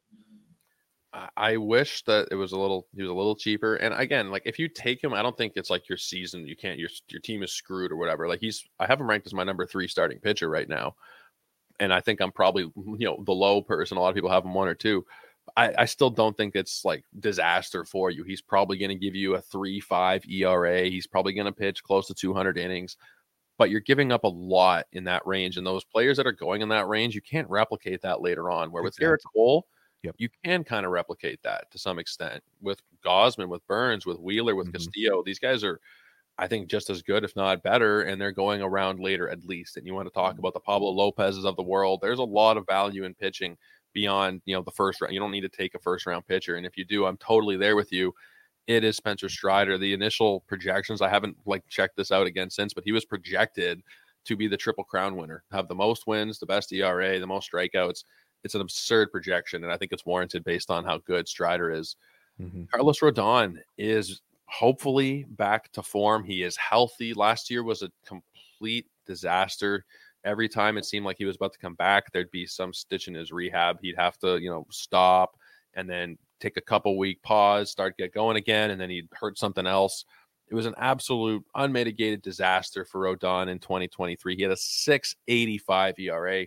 I 1.37 1.57
wish 1.57 2.03
that 2.05 2.29
it 2.31 2.35
was 2.35 2.53
a 2.53 2.59
little 2.59 2.87
he 2.95 3.03
was 3.03 3.11
a 3.11 3.15
little 3.15 3.37
cheaper. 3.37 3.77
And 3.77 3.95
again, 3.95 4.31
like 4.31 4.43
if 4.45 4.59
you 4.59 4.69
take 4.69 5.03
him, 5.03 5.15
I 5.15 5.23
don't 5.23 5.37
think 5.37 5.55
it's 5.57 5.71
like 5.71 5.89
your 5.89 5.99
season. 5.99 6.47
You 6.47 6.57
can't 6.57 6.79
your 6.79 6.91
your 7.09 7.21
team 7.21 7.43
is 7.43 7.53
screwed 7.53 7.93
or 7.93 7.97
whatever. 7.97 8.29
Like 8.29 8.41
he's 8.41 8.65
I 8.79 8.87
have 8.87 9.01
him 9.01 9.09
ranked 9.09 9.27
as 9.27 9.35
my 9.35 9.45
number 9.45 9.67
three 9.67 9.89
starting 9.89 10.19
pitcher 10.19 10.49
right 10.49 10.69
now, 10.69 10.95
and 11.81 11.93
I 11.93 12.01
think 12.01 12.21
I'm 12.21 12.33
probably 12.33 12.63
you 12.77 13.07
know 13.07 13.23
the 13.25 13.33
low 13.33 13.63
person. 13.63 13.97
A 13.97 14.01
lot 14.01 14.11
of 14.11 14.15
people 14.15 14.31
have 14.31 14.45
him 14.45 14.55
one 14.55 14.69
or 14.69 14.75
two. 14.75 15.07
I, 15.57 15.73
I 15.79 15.85
still 15.85 16.11
don't 16.11 16.37
think 16.37 16.57
it's 16.57 16.85
like 16.85 17.05
disaster 17.21 17.85
for 17.85 18.11
you. 18.11 18.25
He's 18.25 18.43
probably 18.43 18.79
going 18.79 18.91
to 18.91 18.97
give 18.97 19.15
you 19.15 19.37
a 19.37 19.41
three 19.41 19.81
five 19.81 20.25
ERA. 20.29 20.85
He's 20.85 21.07
probably 21.07 21.35
going 21.35 21.47
to 21.47 21.53
pitch 21.53 21.85
close 21.85 22.09
to 22.09 22.15
200 22.15 22.59
innings, 22.59 22.97
but 23.57 23.71
you're 23.71 23.81
giving 23.81 24.11
up 24.11 24.25
a 24.25 24.29
lot 24.29 24.87
in 24.93 25.05
that 25.05 25.25
range. 25.25 25.57
And 25.57 25.65
those 25.65 25.85
players 25.85 26.17
that 26.17 26.27
are 26.27 26.33
going 26.33 26.63
in 26.63 26.69
that 26.71 26.89
range, 26.89 27.15
you 27.15 27.23
can't 27.23 27.49
replicate 27.49 28.03
that 28.03 28.21
later 28.21 28.51
on. 28.51 28.73
Where 28.73 28.83
with 28.83 28.99
exactly. 28.99 29.07
Gerrit 29.07 29.33
Cole 29.33 29.67
Yep. 30.03 30.15
You 30.19 30.29
can 30.45 30.65
kind 30.65 30.87
of 30.87 30.93
replicate 30.93 31.43
that 31.43 31.71
to 31.73 31.79
some 31.79 31.99
extent 31.99 32.43
with 32.61 32.81
Gausman, 33.05 33.49
with 33.49 33.67
Burnes, 33.67 34.07
with 34.07 34.19
Wheeler, 34.19 34.55
with 34.55 34.69
mm-hmm. 34.69 34.77
Castillo. 34.77 35.23
These 35.25 35.39
guys 35.39 35.65
are, 35.65 35.81
I 36.39 36.47
think, 36.47 36.69
just 36.69 36.91
as 36.91 37.03
good, 37.03 37.25
if 37.25 37.35
not 37.35 37.63
better, 37.63 38.03
and 38.03 38.21
they're 38.21 38.33
going 38.33 38.63
around 38.63 39.01
later 39.01 39.29
at 39.29 39.45
least. 39.45 39.77
And 39.77 39.87
you 39.87 39.95
want 39.95 40.07
to 40.07 40.15
talk 40.15 40.33
mm-hmm. 40.33 40.41
about 40.41 40.55
the 40.55 40.61
Pablo 40.61 40.91
Lopez's 40.91 41.45
of 41.45 41.57
the 41.57 41.63
world. 41.63 42.01
There's 42.01 42.19
a 42.19 42.25
lot 42.25 42.57
of 42.57 42.67
value 42.67 43.05
in 43.05 43.15
pitching 43.15 43.57
beyond, 43.93 44.43
you 44.45 44.55
know, 44.55 44.63
the 44.63 44.71
first 44.71 45.01
round. 45.01 45.15
You 45.15 45.21
don't 45.21 45.33
need 45.33 45.41
to 45.41 45.49
take 45.49 45.75
a 45.75 45.79
first 45.79 46.07
round 46.07 46.27
pitcher. 46.27 46.57
And 46.57 46.67
if 46.67 46.77
you 46.77 46.85
do, 46.85 47.07
I'm 47.07 47.17
totally 47.17 47.57
there 47.57 47.77
with 47.77 47.93
you. 47.93 48.13
It 48.67 48.85
is 48.85 48.97
Spencer 48.97 49.29
Strider. 49.29 49.79
The 49.79 49.95
initial 49.95 50.41
projections, 50.49 51.01
I 51.01 51.09
haven't 51.09 51.37
like 51.47 51.67
checked 51.69 51.97
this 51.97 52.13
out 52.13 52.27
again 52.27 52.51
since, 52.51 52.75
but 52.75 52.85
he 52.85 52.93
was 52.93 53.05
projected 53.05 53.83
to 54.27 54.37
be 54.37 54.49
the 54.49 54.57
triple 54.57 54.85
crown 54.85 55.17
winner, 55.17 55.45
have 55.53 55.69
the 55.69 55.75
most 55.75 56.07
wins, 56.07 56.39
the 56.39 56.47
best 56.47 56.73
ERA, 56.73 57.19
the 57.19 57.27
most 57.27 57.51
strikeouts. 57.51 58.05
It's 58.47 58.55
an 58.55 58.63
absurd 58.63 59.13
projection, 59.13 59.65
and 59.65 59.73
I 59.73 59.77
think 59.77 59.93
it's 59.93 60.07
warranted 60.07 60.45
based 60.45 60.71
on 60.71 60.85
how 60.85 60.99
good 60.99 61.29
Strider 61.29 61.71
is. 61.71 61.97
Mm-hmm. 62.41 62.65
Carlos 62.73 63.01
Rodon 63.01 63.59
is 63.77 64.23
hopefully 64.47 65.27
back 65.31 65.71
to 65.73 65.83
form. 65.83 66.25
He 66.25 66.43
is 66.43 66.57
healthy. 66.57 67.13
Last 67.13 67.51
year 67.51 67.63
was 67.63 67.83
a 67.83 67.91
complete 68.07 68.87
disaster. 69.07 69.85
Every 70.25 70.49
time 70.49 70.79
it 70.79 70.85
seemed 70.85 71.05
like 71.05 71.19
he 71.19 71.25
was 71.25 71.37
about 71.37 71.53
to 71.53 71.59
come 71.59 71.75
back, 71.75 72.13
there'd 72.13 72.31
be 72.31 72.47
some 72.47 72.73
stitch 72.73 73.09
in 73.09 73.15
his 73.15 73.33
rehab. 73.33 73.79
He'd 73.83 73.97
have 73.97 74.17
to, 74.19 74.39
you 74.39 74.49
know, 74.49 74.67
stop 74.71 75.37
and 75.75 75.91
then 75.91 76.17
take 76.41 76.57
a 76.57 76.63
couple 76.63 76.97
week 76.97 77.23
pause, 77.23 77.71
start 77.71 77.97
get 77.97 78.15
going 78.15 78.37
again, 78.37 78.71
and 78.71 78.81
then 78.81 78.91
he'd 78.91 79.09
hurt 79.13 79.39
something 79.39 79.67
else. 79.67 80.05
It 80.49 80.55
was 80.55 80.67
an 80.67 80.75
absolute 80.79 81.45
unmitigated 81.57 82.23
disaster 82.23 82.85
for 82.85 83.03
Rodon 83.03 83.49
in 83.49 83.59
2023. 83.59 84.37
He 84.37 84.43
had 84.43 84.53
a 84.53 84.57
685 84.57 85.99
ERA. 85.99 86.47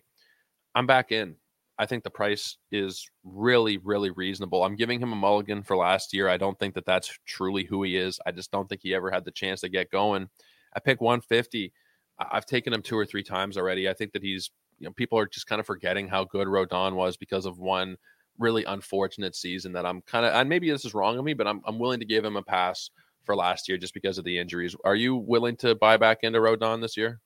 I'm 0.73 0.87
back 0.87 1.11
in. 1.11 1.35
I 1.80 1.86
think 1.86 2.03
the 2.03 2.09
price 2.09 2.57
is 2.73 3.09
really, 3.23 3.77
really 3.77 4.11
reasonable. 4.11 4.65
I'm 4.65 4.75
giving 4.75 4.99
him 4.99 5.13
a 5.13 5.15
mulligan 5.15 5.63
for 5.63 5.77
last 5.77 6.13
year. 6.13 6.27
I 6.27 6.36
don't 6.36 6.59
think 6.59 6.75
that 6.75 6.86
that's 6.86 7.17
truly 7.25 7.63
who 7.63 7.84
he 7.84 7.95
is. 7.95 8.19
I 8.25 8.32
just 8.32 8.51
don't 8.51 8.67
think 8.67 8.82
he 8.84 8.93
ever 8.93 9.09
had 9.09 9.23
the 9.23 9.32
chance 9.32 9.61
to 9.61 9.69
get 9.69 9.89
going. 9.89 10.27
I 10.75 10.82
pick 10.82 10.99
150. 10.99 11.71
I've 12.19 12.45
taken 12.45 12.73
him 12.73 12.82
two 12.82 12.97
or 12.97 13.05
three 13.05 13.23
times 13.23 13.57
already. 13.57 13.88
I 13.88 13.93
think 13.93 14.11
that 14.11 14.21
he's, 14.21 14.51
you 14.77 14.88
know, 14.88 14.91
people 14.91 15.17
are 15.17 15.25
just 15.25 15.47
kind 15.47 15.61
of 15.61 15.65
forgetting 15.65 16.09
how 16.09 16.25
good 16.25 16.47
Rodon 16.47 16.95
was 16.95 17.15
because 17.15 17.45
of 17.45 17.59
one 17.59 17.95
really 18.38 18.65
unfortunate 18.65 19.34
season 19.34 19.71
that 19.71 19.86
I'm 19.86 20.01
kind 20.01 20.25
of, 20.25 20.34
and 20.34 20.49
maybe 20.49 20.69
this 20.69 20.84
is 20.84 20.93
wrong 20.93 21.17
of 21.17 21.23
me, 21.23 21.34
but 21.34 21.47
I'm, 21.47 21.61
I'm 21.65 21.80
willing 21.80 22.01
to 22.01 22.05
give 22.05 22.25
him 22.25 22.36
a 22.36 22.43
pass 22.43 22.89
for 23.23 23.38
last 23.38 23.69
year 23.69 23.77
just 23.77 23.93
because 23.93 24.17
of 24.17 24.25
the 24.25 24.38
injuries. 24.38 24.75
Are 24.84 24.95
you 24.95 25.15
willing 25.15 25.55
to 25.57 25.75
buy 25.75 25.95
back 25.95 26.19
into 26.23 26.39
Rodon 26.39 26.82
this 26.82 26.97
year? 26.97 27.21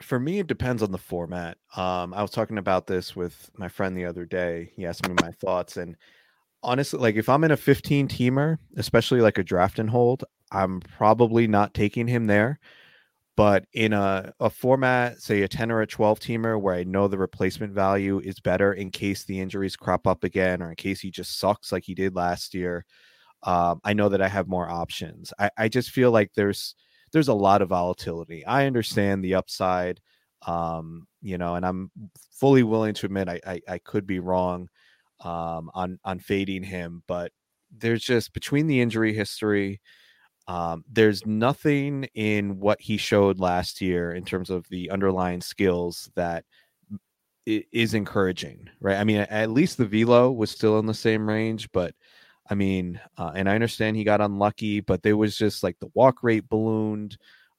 For 0.00 0.20
me, 0.20 0.38
it 0.38 0.46
depends 0.46 0.82
on 0.82 0.92
the 0.92 0.98
format. 0.98 1.58
Um, 1.76 2.14
I 2.14 2.22
was 2.22 2.30
talking 2.30 2.58
about 2.58 2.86
this 2.86 3.16
with 3.16 3.50
my 3.56 3.68
friend 3.68 3.96
the 3.96 4.04
other 4.04 4.24
day. 4.24 4.72
He 4.76 4.86
asked 4.86 5.08
me 5.08 5.14
my 5.20 5.32
thoughts, 5.32 5.76
and 5.76 5.96
honestly, 6.62 7.00
like 7.00 7.16
if 7.16 7.28
I'm 7.28 7.44
in 7.44 7.50
a 7.50 7.56
15 7.56 8.08
teamer, 8.08 8.58
especially 8.76 9.20
like 9.20 9.38
a 9.38 9.44
draft 9.44 9.78
and 9.78 9.90
hold, 9.90 10.24
I'm 10.52 10.80
probably 10.80 11.46
not 11.46 11.74
taking 11.74 12.06
him 12.06 12.26
there. 12.26 12.58
But 13.36 13.66
in 13.72 13.92
a, 13.92 14.32
a 14.40 14.50
format, 14.50 15.18
say 15.22 15.42
a 15.42 15.48
10 15.48 15.70
or 15.70 15.80
a 15.80 15.86
12 15.86 16.18
teamer, 16.20 16.60
where 16.60 16.74
I 16.74 16.82
know 16.84 17.06
the 17.06 17.18
replacement 17.18 17.72
value 17.72 18.20
is 18.20 18.40
better 18.40 18.72
in 18.72 18.90
case 18.90 19.24
the 19.24 19.40
injuries 19.40 19.76
crop 19.76 20.08
up 20.08 20.24
again 20.24 20.60
or 20.60 20.70
in 20.70 20.76
case 20.76 21.00
he 21.00 21.12
just 21.12 21.38
sucks 21.38 21.70
like 21.70 21.84
he 21.84 21.94
did 21.94 22.16
last 22.16 22.52
year, 22.52 22.84
um, 23.44 23.80
I 23.84 23.92
know 23.92 24.08
that 24.08 24.22
I 24.22 24.28
have 24.28 24.48
more 24.48 24.68
options. 24.68 25.32
I, 25.38 25.50
I 25.56 25.68
just 25.68 25.90
feel 25.90 26.10
like 26.10 26.32
there's 26.34 26.74
there's 27.12 27.28
a 27.28 27.34
lot 27.34 27.62
of 27.62 27.70
volatility. 27.70 28.44
I 28.46 28.66
understand 28.66 29.24
the 29.24 29.34
upside, 29.34 30.00
um, 30.46 31.06
you 31.22 31.38
know, 31.38 31.54
and 31.54 31.64
I'm 31.66 31.90
fully 32.32 32.62
willing 32.62 32.94
to 32.94 33.06
admit 33.06 33.28
I 33.28 33.40
I, 33.46 33.60
I 33.68 33.78
could 33.78 34.06
be 34.06 34.20
wrong 34.20 34.68
um, 35.20 35.70
on 35.74 35.98
on 36.04 36.18
fading 36.18 36.62
him, 36.62 37.02
but 37.06 37.32
there's 37.76 38.02
just 38.02 38.32
between 38.32 38.66
the 38.66 38.80
injury 38.80 39.12
history. 39.12 39.80
Um, 40.46 40.82
there's 40.90 41.26
nothing 41.26 42.04
in 42.14 42.58
what 42.58 42.80
he 42.80 42.96
showed 42.96 43.38
last 43.38 43.82
year 43.82 44.12
in 44.14 44.24
terms 44.24 44.48
of 44.48 44.66
the 44.70 44.90
underlying 44.90 45.42
skills 45.42 46.10
that 46.16 46.44
is 47.46 47.94
encouraging, 47.94 48.68
right? 48.80 48.96
I 48.96 49.04
mean, 49.04 49.18
at 49.18 49.50
least 49.50 49.78
the 49.78 49.86
velo 49.86 50.30
was 50.30 50.50
still 50.50 50.78
in 50.78 50.86
the 50.86 50.94
same 50.94 51.28
range, 51.28 51.70
but 51.72 51.94
I 52.50 52.54
mean, 52.54 53.00
uh, 53.16 53.32
and 53.34 53.48
I 53.48 53.54
understand 53.54 53.96
he 53.96 54.04
got 54.04 54.20
unlucky, 54.20 54.80
but 54.80 55.02
there 55.02 55.16
was 55.16 55.36
just 55.36 55.62
like 55.62 55.78
the 55.78 55.90
walk 55.94 56.22
rate 56.22 56.48
ballooned. 56.48 57.18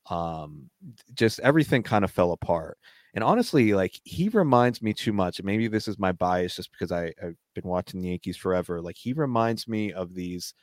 Um, 0.10 0.70
just 1.14 1.40
everything 1.42 1.84
kind 1.84 2.04
of 2.04 2.12
fell 2.12 2.32
apart. 2.32 2.78
And 3.14 3.24
honestly, 3.24 3.74
like 3.74 4.00
he 4.04 4.30
reminds 4.30 4.82
me 4.82 4.94
too 4.94 5.14
much. 5.14 5.42
maybe 5.44 5.68
this 5.68 5.88
is 5.88 6.00
my 6.00 6.12
bias 6.12 6.56
just 6.56 6.72
because 6.72 6.92
I, 6.92 7.14
I've 7.22 7.36
been 7.56 7.68
watching 7.68 8.02
the 8.02 8.10
Yankees 8.10 8.38
forever. 8.38 8.82
Like 8.82 8.98
he 8.98 9.14
reminds 9.14 9.68
me 9.68 9.94
of 9.94 10.14
these 10.14 10.54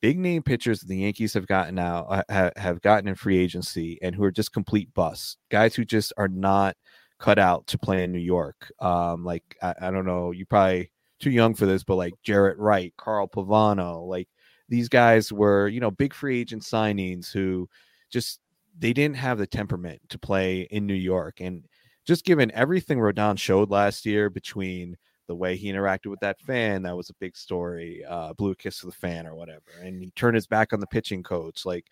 big 0.00 0.18
name 0.18 0.42
pitchers 0.42 0.80
that 0.80 0.88
the 0.88 0.98
Yankees 0.98 1.34
have 1.34 1.46
gotten 1.46 1.78
out 1.78 2.24
have 2.28 2.82
gotten 2.82 3.08
in 3.08 3.14
free 3.14 3.38
agency 3.38 3.98
and 4.02 4.14
who 4.14 4.24
are 4.24 4.32
just 4.32 4.52
complete 4.52 4.92
busts. 4.94 5.36
Guys 5.50 5.74
who 5.74 5.84
just 5.84 6.12
are 6.16 6.28
not 6.28 6.76
cut 7.18 7.38
out 7.38 7.66
to 7.68 7.78
play 7.78 8.02
in 8.04 8.12
New 8.12 8.18
York. 8.18 8.70
Um, 8.80 9.24
like 9.24 9.44
I, 9.62 9.74
I 9.80 9.90
don't 9.90 10.06
know, 10.06 10.32
you 10.32 10.44
probably 10.46 10.90
too 11.22 11.30
young 11.30 11.54
for 11.54 11.66
this, 11.66 11.84
but 11.84 11.96
like 11.96 12.14
Jaret 12.26 12.56
Wright, 12.58 12.92
Carl 12.98 13.28
Pavano, 13.28 14.06
like 14.06 14.28
these 14.68 14.88
guys 14.88 15.32
were, 15.32 15.68
you 15.68 15.80
know, 15.80 15.90
big 15.90 16.12
free 16.12 16.40
agent 16.40 16.62
signings 16.62 17.32
who 17.32 17.68
just 18.10 18.40
they 18.78 18.92
didn't 18.92 19.16
have 19.16 19.38
the 19.38 19.46
temperament 19.46 20.00
to 20.08 20.18
play 20.18 20.62
in 20.70 20.86
New 20.86 20.94
York. 20.94 21.40
And 21.40 21.64
just 22.06 22.24
given 22.24 22.50
everything 22.52 22.98
Rodon 22.98 23.38
showed 23.38 23.70
last 23.70 24.04
year 24.04 24.30
between 24.30 24.96
the 25.28 25.34
way 25.36 25.56
he 25.56 25.72
interacted 25.72 26.06
with 26.06 26.20
that 26.20 26.40
fan, 26.40 26.82
that 26.82 26.96
was 26.96 27.10
a 27.10 27.14
big 27.20 27.36
story, 27.36 28.04
uh, 28.08 28.32
blew 28.34 28.50
a 28.50 28.56
kiss 28.56 28.80
to 28.80 28.86
the 28.86 28.92
fan 28.92 29.26
or 29.26 29.34
whatever. 29.34 29.62
And 29.80 30.02
he 30.02 30.10
turned 30.16 30.34
his 30.34 30.46
back 30.46 30.72
on 30.72 30.80
the 30.80 30.86
pitching 30.86 31.22
coach. 31.22 31.64
Like 31.64 31.86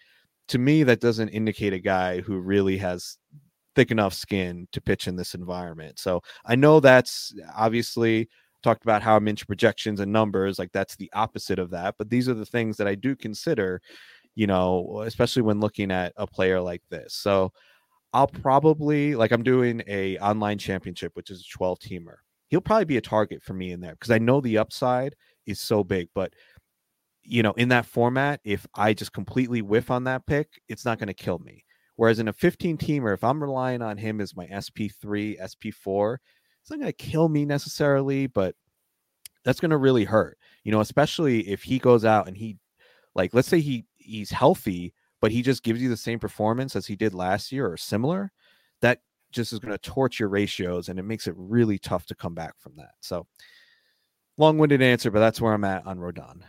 to 0.49 0.59
me, 0.59 0.83
that 0.83 1.01
doesn't 1.01 1.29
indicate 1.29 1.73
a 1.73 1.79
guy 1.79 2.21
who 2.21 2.39
really 2.39 2.79
has 2.79 3.19
thick 3.77 3.91
enough 3.91 4.15
skin 4.15 4.67
to 4.73 4.81
pitch 4.81 5.07
in 5.07 5.17
this 5.17 5.35
environment. 5.35 5.99
So 5.99 6.23
I 6.45 6.57
know 6.57 6.81
that's 6.81 7.33
obviously 7.57 8.29
talked 8.63 8.85
about 8.85 9.03
how 9.03 9.17
I'm 9.17 9.29
into 9.29 9.47
projections 9.47 10.01
and 10.01 10.13
numbers. 10.13 10.59
Like 10.59 10.73
that's 10.73 10.97
the 10.97 11.11
opposite 11.15 11.59
of 11.59 11.71
that. 11.71 11.95
But 11.99 12.11
these 12.11 12.29
are 12.29 12.35
the 12.35 12.47
things 12.47 12.77
that 12.77 12.87
I 12.87 12.95
do 12.95 13.17
consider, 13.17 13.81
you 14.35 14.47
know, 14.47 15.03
especially 15.07 15.43
when 15.43 15.61
looking 15.61 15.91
at 15.91 16.13
a 16.17 16.27
player 16.27 16.61
like 16.61 16.83
this. 16.91 17.15
So 17.15 17.53
I'll 18.13 18.27
probably 18.27 19.15
like 19.15 19.31
I'm 19.31 19.43
doing 19.43 19.83
a 19.87 20.19
online 20.19 20.59
championship, 20.59 21.13
which 21.15 21.31
is 21.31 21.41
a 21.41 21.57
12 21.57 21.79
teamer. 21.79 22.17
He'll 22.49 22.61
probably 22.61 22.85
be 22.85 22.97
a 22.97 23.03
target 23.03 23.43
for 23.43 23.55
me 23.55 23.73
in 23.73 23.81
there 23.81 23.93
because 23.93 24.11
I 24.11 24.19
know 24.19 24.41
the 24.41 24.59
upside 24.59 25.15
is 25.47 25.61
so 25.61 25.85
big. 25.85 26.09
But 26.15 26.33
you 27.23 27.43
know, 27.43 27.53
in 27.53 27.69
that 27.69 27.87
format, 27.87 28.41
if 28.45 28.67
I 28.75 28.95
just 28.95 29.13
completely 29.13 29.63
whiff 29.63 29.91
on 29.91 30.05
that 30.05 30.27
pick, 30.27 30.61
it's 30.69 30.85
not 30.85 30.99
going 30.99 31.09
to 31.09 31.15
kill 31.15 31.39
me. 31.39 31.65
Whereas 31.97 32.19
in 32.19 32.29
a 32.29 32.33
15 32.33 32.79
teamer, 32.79 33.13
if 33.13 33.23
I'm 33.23 33.43
relying 33.43 33.83
on 33.83 33.99
him 33.99 34.21
as 34.21 34.35
my 34.35 34.47
SP3, 34.47 35.39
SP4, 35.39 36.17
it's 36.61 36.71
not 36.71 36.81
going 36.81 36.87
to 36.87 36.93
kill 36.93 37.29
me 37.29 37.45
necessarily, 37.45 38.27
but 38.27 38.55
that's 39.45 39.61
going 39.61 39.71
to 39.71 39.77
really 39.77 40.05
hurt. 40.05 40.39
You 40.65 40.73
know, 40.73 40.81
especially 40.81 41.49
if 41.49 41.63
he 41.63 41.79
goes 41.79 42.05
out 42.05 42.29
and 42.29 42.37
he, 42.37 42.59
like, 43.15 43.33
let's 43.35 43.49
say 43.49 43.61
he 43.61 43.87
he's 43.97 44.31
healthy, 44.31 44.93
but 45.21 45.33
he 45.33 45.43
just 45.43 45.63
gives 45.63 45.81
you 45.81 45.89
the 45.89 45.97
same 45.97 46.19
performance 46.19 46.77
as 46.77 46.87
he 46.87 46.97
did 46.97 47.15
last 47.15 47.53
year 47.53 47.71
or 47.71 47.77
similar. 47.77 48.33
That 48.81 49.01
just 49.33 49.53
is 49.53 49.59
going 49.59 49.73
to 49.73 49.79
torch 49.79 50.19
your 50.19 50.29
ratios, 50.29 50.89
and 50.89 50.99
it 50.99 51.05
makes 51.05 51.27
it 51.27 51.35
really 51.37 51.79
tough 51.79 52.07
to 52.07 52.15
come 52.15 52.35
back 52.35 52.55
from 52.59 52.75
that. 52.77 52.93
So, 53.01 53.27
long-winded 54.37 54.83
answer, 54.83 55.11
but 55.11 55.21
that's 55.21 55.41
where 55.41 55.53
I'm 55.53 55.65
at 55.65 55.87
on 55.87 55.99
Rodon. 55.99 56.43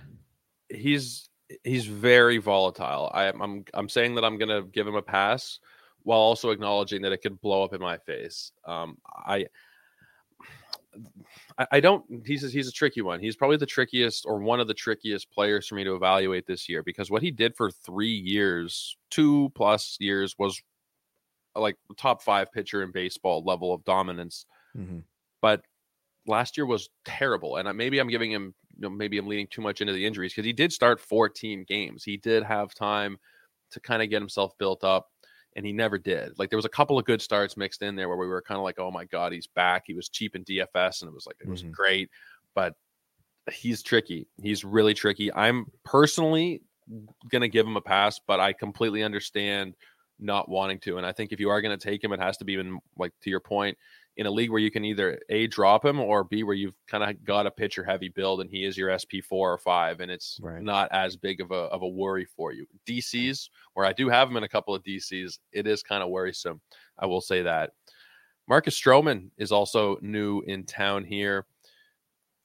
He's 0.70 1.30
he's 1.64 1.86
very 1.86 2.38
volatile. 2.38 3.12
I, 3.14 3.30
I'm 3.30 3.64
I'm 3.74 3.90
saying 3.90 4.16
that 4.16 4.26
I'm 4.26 4.38
going 4.38 4.50
to 4.50 4.68
give 4.70 4.88
him 4.88 4.96
a 4.96 5.02
pass 5.02 5.60
while 6.04 6.20
also 6.20 6.50
acknowledging 6.50 7.02
that 7.04 7.12
it 7.12 7.22
could 7.22 7.40
blow 7.42 7.64
up 7.64 7.74
in 7.74 7.82
my 7.82 7.98
face. 7.98 8.52
Um, 8.66 8.98
I 9.26 9.46
I, 11.58 11.68
I 11.74 11.80
don't. 11.80 12.06
He's 12.26 12.44
a, 12.44 12.48
he's 12.50 12.68
a 12.68 12.72
tricky 12.72 13.02
one. 13.02 13.20
He's 13.20 13.36
probably 13.36 13.58
the 13.58 13.66
trickiest 13.66 14.26
or 14.26 14.40
one 14.40 14.60
of 14.60 14.68
the 14.68 14.74
trickiest 14.74 15.32
players 15.32 15.68
for 15.68 15.76
me 15.76 15.84
to 15.84 15.96
evaluate 15.96 16.46
this 16.46 16.68
year 16.68 16.84
because 16.84 17.10
what 17.10 17.22
he 17.22 17.32
did 17.32 17.56
for 17.56 17.72
three 17.72 18.14
years, 18.14 18.98
two 19.10 19.52
plus 19.56 19.98
years, 20.00 20.36
was 20.38 20.62
like 21.56 21.76
top 21.98 22.22
five 22.22 22.52
pitcher 22.52 22.84
in 22.84 22.92
baseball 22.92 23.44
level 23.44 23.74
of 23.74 23.84
dominance. 23.84 24.46
Mm-hmm. 24.78 25.00
But 25.42 25.62
last 26.28 26.58
year 26.58 26.66
was 26.66 26.90
terrible, 27.06 27.58
and 27.58 27.78
maybe 27.78 28.00
I'm 28.00 28.10
giving 28.10 28.32
him. 28.32 28.54
You 28.76 28.84
know, 28.84 28.90
maybe 28.90 29.18
I'm 29.18 29.28
leaning 29.28 29.48
too 29.48 29.62
much 29.62 29.82
into 29.82 29.94
the 29.94 30.06
injuries 30.06 30.34
because 30.34 30.46
he 30.46 30.54
did 30.54 30.72
start 30.72 31.00
14 31.00 31.66
games. 31.68 32.04
He 32.04 32.18
did 32.18 32.44
have 32.44 32.74
time 32.74 33.18
to 33.72 33.80
kind 33.80 34.02
of 34.02 34.10
get 34.10 34.22
himself 34.22 34.58
built 34.58 34.84
up 34.84 35.10
and 35.56 35.66
he 35.66 35.74
never 35.74 35.98
did. 35.98 36.38
Like 36.38 36.50
there 36.50 36.58
was 36.58 36.66
a 36.66 36.70
couple 36.70 36.98
of 36.98 37.06
good 37.06 37.22
starts 37.22 37.58
mixed 37.58 37.82
in 37.82 37.96
there 37.96 38.08
where 38.08 38.18
we 38.18 38.28
were 38.28 38.42
kind 38.42 38.58
of 38.58 38.64
like, 38.64 38.80
oh 38.80 38.92
my 38.92 39.06
god, 39.06 39.32
he's 39.32 39.48
back. 39.48 39.84
He 39.86 39.94
was 39.94 40.10
cheap 40.10 40.36
in 40.36 40.44
DFS, 40.44 41.02
and 41.02 41.10
it 41.10 41.14
was 41.14 41.26
like 41.26 41.38
it 41.42 41.50
was 41.50 41.64
mm-hmm. 41.64 41.72
great, 41.72 42.10
but 42.56 42.76
he's 43.52 43.84
tricky. 43.84 44.28
He's 44.42 44.64
really 44.64 44.94
tricky. 44.94 45.34
I'm 45.34 45.66
personally 45.84 46.62
gonna 47.30 47.48
give 47.48 47.66
him 47.66 47.78
a 47.78 47.82
pass, 47.82 48.20
but 48.26 48.40
I 48.40 48.54
completely 48.54 49.04
understand 49.04 49.76
not 50.20 50.50
wanting 50.50 50.80
to. 50.80 50.98
And 50.98 51.06
I 51.06 51.12
think 51.12 51.32
if 51.32 51.40
you 51.40 51.50
are 51.50 51.62
gonna 51.62 51.78
take 51.78 52.04
him, 52.04 52.14
it 52.14 52.20
has 52.20 52.38
to 52.38 52.46
be 52.46 52.54
even 52.54 52.80
like 52.98 53.14
to 53.22 53.30
your 53.30 53.40
point 53.40 53.78
in 54.18 54.26
a 54.26 54.32
league 54.32 54.52
where 54.52 54.60
you 54.60 54.72
can 54.72 54.84
either 54.84 55.20
a 55.30 55.48
drop 55.48 55.86
him 55.86 56.00
or 56.00 56.24
b 56.24 56.44
where 56.44 56.56
you've 56.56 56.76
kind 56.88 57.04
of 57.04 57.24
got 57.24 57.48
a 57.48 57.52
pitcher 57.52 57.84
heavy 57.84 58.10
build 58.10 58.42
and 58.42 58.50
he 58.50 58.66
is 58.66 58.78
your 58.78 58.98
SP 58.98 59.24
four 59.28 59.52
or 59.52 59.58
five, 59.58 60.00
and 60.00 60.12
it's 60.12 60.40
right. 60.42 60.62
not 60.62 60.90
as 60.92 61.16
big 61.16 61.42
of 61.42 61.52
a 61.52 61.70
of 61.72 61.82
a 61.82 61.88
worry 61.88 62.26
for 62.26 62.52
you. 62.52 62.66
DCs 62.88 63.50
where 63.74 63.86
I 63.86 63.94
do 63.94 64.10
have 64.10 64.30
him 64.30 64.38
in 64.38 64.44
a 64.44 64.50
couple 64.50 64.76
of 64.76 64.84
DCs, 64.84 65.40
it 65.52 65.68
is 65.68 65.84
kind 65.84 66.04
of 66.04 66.10
worrisome. 66.10 66.62
I 67.00 67.06
will 67.06 67.22
say 67.22 67.42
that. 67.44 67.72
Marcus 68.48 68.80
Stroman 68.80 69.30
is 69.38 69.52
also 69.52 69.98
new 70.02 70.42
in 70.42 70.66
town 70.66 71.06
here. 71.06 71.46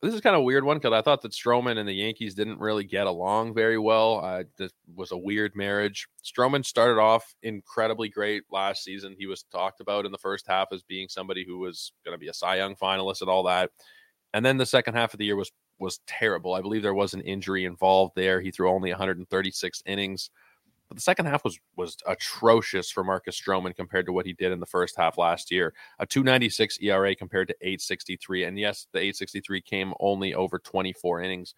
This 0.03 0.15
is 0.15 0.21
kind 0.21 0.37
of 0.37 0.41
a 0.41 0.45
weird 0.45 0.65
one 0.65 0.77
because 0.77 0.93
I 0.93 1.01
thought 1.01 1.23
that 1.23 1.33
Stroman 1.33 1.79
and 1.79 1.89
the 1.89 1.95
Yankees 1.95 2.35
didn't 2.35 2.61
really 2.61 2.85
get 2.85 3.07
along 3.07 3.55
very 3.55 3.79
well. 3.79 4.23
Uh, 4.23 4.45
this 4.59 4.73
was 4.95 5.11
a 5.11 5.17
weird 5.17 5.57
marriage. 5.57 6.07
Stroman 6.23 6.65
started 6.65 7.01
off 7.01 7.35
incredibly 7.43 8.09
great 8.09 8.43
last 8.51 8.85
season. 8.85 9.17
He 9.19 9.27
was 9.27 9.45
talked 9.45 9.81
about 9.81 10.05
in 10.05 10.13
the 10.13 10.19
first 10.19 10.47
half 10.47 10.69
as 10.73 10.83
being 10.83 11.09
somebody 11.09 11.45
who 11.47 11.59
was 11.59 11.93
going 12.05 12.15
to 12.15 12.19
be 12.19 12.29
a 12.29 12.35
Cy 12.35 12.57
Young 12.57 12.77
finalist 12.77 13.23
and 13.23 13.31
all 13.31 13.43
that. 13.45 13.71
And 14.35 14.45
then 14.45 14.59
the 14.59 14.67
second 14.67 14.95
half 14.95 15.15
of 15.15 15.19
the 15.19 15.25
year 15.25 15.37
was 15.37 15.51
was 15.79 16.01
terrible. 16.07 16.55
I 16.55 16.63
believe 16.63 16.83
there 16.83 16.95
was 16.95 17.15
an 17.15 17.21
injury 17.23 17.65
involved 17.65 18.15
there. 18.17 18.41
He 18.41 18.51
threw 18.51 18.71
only 18.71 18.91
136 18.91 19.83
innings. 19.87 20.31
But 20.89 20.97
the 20.97 21.03
second 21.03 21.27
half 21.27 21.45
was 21.45 21.59
was 21.77 21.97
atrocious 22.07 22.91
for 22.91 23.03
Marcus 23.03 23.41
Stroman 23.41 23.75
compared 23.75 24.07
to 24.07 24.13
what 24.13 24.27
he 24.27 24.33
did 24.33 24.53
in 24.53 24.61
the 24.61 24.67
first 24.67 24.97
half 24.97 25.19
last 25.19 25.51
year. 25.51 25.75
A 25.99 26.07
296 26.07 26.79
ERA 26.81 27.15
compared 27.15 27.49
to 27.49 27.57
863. 27.61 28.45
And 28.45 28.59
yes, 28.59 28.87
the 28.93 28.99
863 28.99 29.61
came 29.63 29.95
only 29.99 30.35
over 30.35 30.59
24 30.59 31.23
innings, 31.23 31.55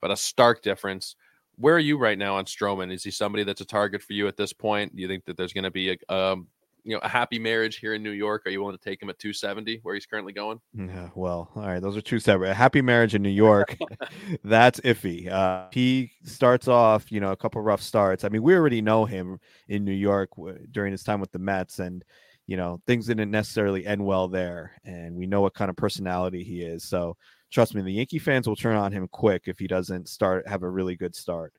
but 0.00 0.10
a 0.10 0.16
stark 0.16 0.62
difference. 0.62 1.16
Where 1.56 1.74
are 1.74 1.80
you 1.80 1.98
right 1.98 2.16
now 2.16 2.36
on 2.36 2.46
Stroman? 2.46 2.92
Is 2.92 3.04
he 3.04 3.10
somebody 3.10 3.44
that's 3.44 3.60
a 3.60 3.66
target 3.66 4.02
for 4.02 4.14
you 4.14 4.26
at 4.26 4.38
this 4.38 4.54
point? 4.54 4.96
Do 4.96 5.02
you 5.02 5.08
think 5.08 5.26
that 5.26 5.36
there's 5.36 5.52
going 5.52 5.64
to 5.64 5.70
be 5.70 5.90
a 5.90 6.14
um, 6.14 6.48
you 6.84 6.94
know 6.94 7.00
a 7.02 7.08
happy 7.08 7.38
marriage 7.38 7.78
here 7.78 7.94
in 7.94 8.02
New 8.02 8.10
York? 8.10 8.42
Are 8.46 8.50
you 8.50 8.60
willing 8.60 8.76
to 8.76 8.82
take 8.82 9.02
him 9.02 9.08
at 9.10 9.18
270 9.18 9.80
where 9.82 9.94
he's 9.94 10.06
currently 10.06 10.32
going? 10.32 10.60
Yeah, 10.74 11.10
well, 11.14 11.50
all 11.54 11.66
right, 11.66 11.80
those 11.80 11.96
are 11.96 12.00
two 12.00 12.18
separate. 12.18 12.50
A 12.50 12.54
happy 12.54 12.82
marriage 12.82 13.14
in 13.14 13.22
New 13.22 13.28
York, 13.28 13.76
that's 14.44 14.80
iffy. 14.80 15.30
Uh, 15.30 15.68
he 15.72 16.12
starts 16.24 16.68
off, 16.68 17.12
you 17.12 17.20
know, 17.20 17.32
a 17.32 17.36
couple 17.36 17.60
rough 17.60 17.82
starts. 17.82 18.24
I 18.24 18.28
mean, 18.28 18.42
we 18.42 18.54
already 18.54 18.82
know 18.82 19.04
him 19.04 19.38
in 19.68 19.84
New 19.84 19.92
York 19.92 20.30
w- 20.36 20.58
during 20.70 20.92
his 20.92 21.02
time 21.04 21.20
with 21.20 21.32
the 21.32 21.38
Mets, 21.38 21.78
and 21.78 22.04
you 22.46 22.56
know 22.56 22.80
things 22.86 23.06
didn't 23.06 23.30
necessarily 23.30 23.86
end 23.86 24.04
well 24.04 24.28
there, 24.28 24.76
and 24.84 25.14
we 25.14 25.26
know 25.26 25.40
what 25.42 25.54
kind 25.54 25.70
of 25.70 25.76
personality 25.76 26.42
he 26.42 26.62
is. 26.62 26.84
So 26.84 27.16
trust 27.50 27.74
me, 27.74 27.82
the 27.82 27.92
Yankee 27.92 28.18
fans 28.18 28.48
will 28.48 28.56
turn 28.56 28.76
on 28.76 28.92
him 28.92 29.08
quick 29.08 29.42
if 29.46 29.58
he 29.58 29.66
doesn't 29.66 30.08
start 30.08 30.48
have 30.48 30.62
a 30.62 30.70
really 30.70 30.96
good 30.96 31.14
start. 31.14 31.54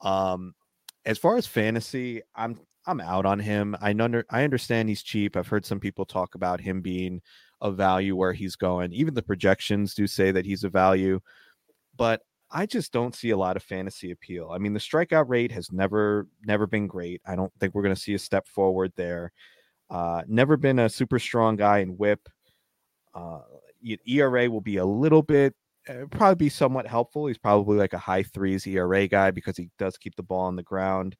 Um, 0.00 0.54
as 1.04 1.18
far 1.18 1.36
as 1.36 1.46
fantasy, 1.46 2.22
I'm 2.34 2.58
I'm 2.90 3.00
out 3.00 3.24
on 3.24 3.38
him. 3.38 3.76
I 3.80 3.90
under 3.90 4.26
I 4.30 4.42
understand 4.42 4.88
he's 4.88 5.02
cheap. 5.02 5.36
I've 5.36 5.48
heard 5.48 5.64
some 5.64 5.80
people 5.80 6.04
talk 6.04 6.34
about 6.34 6.60
him 6.60 6.80
being 6.80 7.22
a 7.60 7.70
value 7.70 8.16
where 8.16 8.32
he's 8.32 8.56
going. 8.56 8.92
Even 8.92 9.14
the 9.14 9.22
projections 9.22 9.94
do 9.94 10.06
say 10.06 10.32
that 10.32 10.44
he's 10.44 10.64
a 10.64 10.68
value, 10.68 11.20
but 11.96 12.22
I 12.50 12.66
just 12.66 12.92
don't 12.92 13.14
see 13.14 13.30
a 13.30 13.36
lot 13.36 13.56
of 13.56 13.62
fantasy 13.62 14.10
appeal. 14.10 14.50
I 14.52 14.58
mean, 14.58 14.72
the 14.72 14.80
strikeout 14.80 15.28
rate 15.28 15.52
has 15.52 15.70
never 15.70 16.26
never 16.44 16.66
been 16.66 16.88
great. 16.88 17.22
I 17.24 17.36
don't 17.36 17.52
think 17.60 17.74
we're 17.74 17.82
going 17.82 17.94
to 17.94 18.00
see 18.00 18.14
a 18.14 18.18
step 18.18 18.48
forward 18.48 18.92
there. 18.96 19.32
Uh, 19.88 20.22
never 20.26 20.56
been 20.56 20.80
a 20.80 20.88
super 20.88 21.18
strong 21.18 21.56
guy 21.56 21.78
in 21.78 21.96
WHIP. 21.96 22.28
Uh, 23.14 23.40
ERA 24.06 24.50
will 24.50 24.60
be 24.60 24.76
a 24.76 24.84
little 24.84 25.22
bit, 25.22 25.54
uh, 25.88 26.06
probably 26.10 26.34
be 26.34 26.48
somewhat 26.48 26.86
helpful. 26.86 27.26
He's 27.26 27.38
probably 27.38 27.76
like 27.78 27.92
a 27.92 27.98
high 27.98 28.22
threes 28.22 28.66
ERA 28.66 29.06
guy 29.08 29.30
because 29.30 29.56
he 29.56 29.70
does 29.78 29.96
keep 29.96 30.16
the 30.16 30.22
ball 30.22 30.42
on 30.42 30.56
the 30.56 30.62
ground. 30.62 31.16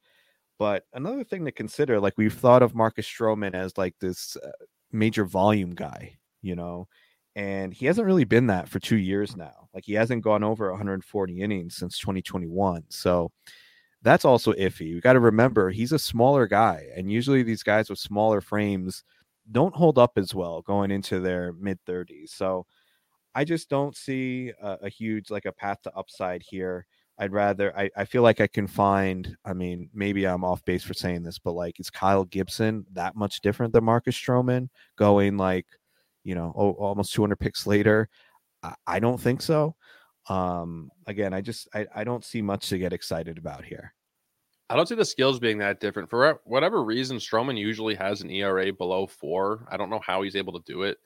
But 0.60 0.84
another 0.92 1.24
thing 1.24 1.46
to 1.46 1.52
consider, 1.52 1.98
like 1.98 2.18
we've 2.18 2.34
thought 2.34 2.62
of 2.62 2.74
Marcus 2.74 3.06
Stroman 3.06 3.54
as 3.54 3.78
like 3.78 3.94
this 3.98 4.36
uh, 4.36 4.50
major 4.92 5.24
volume 5.24 5.74
guy, 5.74 6.18
you 6.42 6.54
know, 6.54 6.86
and 7.34 7.72
he 7.72 7.86
hasn't 7.86 8.06
really 8.06 8.24
been 8.24 8.48
that 8.48 8.68
for 8.68 8.78
two 8.78 8.98
years 8.98 9.34
now. 9.38 9.70
Like 9.72 9.84
he 9.86 9.94
hasn't 9.94 10.22
gone 10.22 10.44
over 10.44 10.68
140 10.70 11.40
innings 11.40 11.76
since 11.76 11.98
2021. 11.98 12.84
So 12.90 13.32
that's 14.02 14.26
also 14.26 14.52
iffy. 14.52 14.86
You 14.88 15.00
got 15.00 15.14
to 15.14 15.20
remember 15.20 15.70
he's 15.70 15.92
a 15.92 15.98
smaller 15.98 16.46
guy, 16.46 16.88
and 16.94 17.10
usually 17.10 17.42
these 17.42 17.62
guys 17.62 17.88
with 17.88 17.98
smaller 17.98 18.42
frames 18.42 19.02
don't 19.50 19.74
hold 19.74 19.96
up 19.96 20.12
as 20.16 20.34
well 20.34 20.60
going 20.60 20.90
into 20.90 21.20
their 21.20 21.54
mid 21.54 21.78
30s. 21.86 22.32
So 22.32 22.66
I 23.34 23.44
just 23.44 23.70
don't 23.70 23.96
see 23.96 24.52
a, 24.60 24.76
a 24.82 24.88
huge 24.90 25.30
like 25.30 25.46
a 25.46 25.52
path 25.52 25.80
to 25.84 25.96
upside 25.96 26.42
here. 26.42 26.84
I'd 27.20 27.32
rather 27.32 27.76
I, 27.78 27.90
I 27.94 28.06
feel 28.06 28.22
like 28.22 28.40
I 28.40 28.46
can 28.46 28.66
find 28.66 29.36
I 29.44 29.52
mean 29.52 29.90
maybe 29.92 30.26
I'm 30.26 30.42
off 30.42 30.64
base 30.64 30.82
for 30.82 30.94
saying 30.94 31.22
this 31.22 31.38
but 31.38 31.52
like 31.52 31.78
is 31.78 31.90
Kyle 31.90 32.24
Gibson 32.24 32.86
that 32.92 33.14
much 33.14 33.42
different 33.42 33.74
than 33.74 33.84
Marcus 33.84 34.16
Stroman 34.16 34.70
going 34.96 35.36
like 35.36 35.66
you 36.24 36.34
know 36.34 36.52
oh, 36.56 36.72
almost 36.72 37.12
200 37.12 37.36
picks 37.36 37.66
later? 37.66 38.08
I, 38.62 38.74
I 38.86 39.00
don't 39.00 39.20
think 39.20 39.42
so. 39.42 39.76
Um 40.30 40.90
again 41.06 41.34
I 41.34 41.42
just 41.42 41.68
I, 41.74 41.86
I 41.94 42.04
don't 42.04 42.24
see 42.24 42.40
much 42.40 42.70
to 42.70 42.78
get 42.78 42.94
excited 42.94 43.36
about 43.36 43.66
here. 43.66 43.92
I 44.70 44.76
don't 44.76 44.88
see 44.88 44.94
the 44.94 45.04
skills 45.04 45.38
being 45.38 45.58
that 45.58 45.78
different. 45.78 46.08
For 46.08 46.40
whatever 46.44 46.82
reason 46.82 47.18
Stroman 47.18 47.58
usually 47.58 47.96
has 47.96 48.22
an 48.22 48.30
ERA 48.30 48.72
below 48.72 49.06
4 49.06 49.68
I 49.70 49.76
don't 49.76 49.90
know 49.90 50.00
how 50.02 50.22
he's 50.22 50.36
able 50.36 50.54
to 50.54 50.72
do 50.72 50.84
it. 50.84 50.96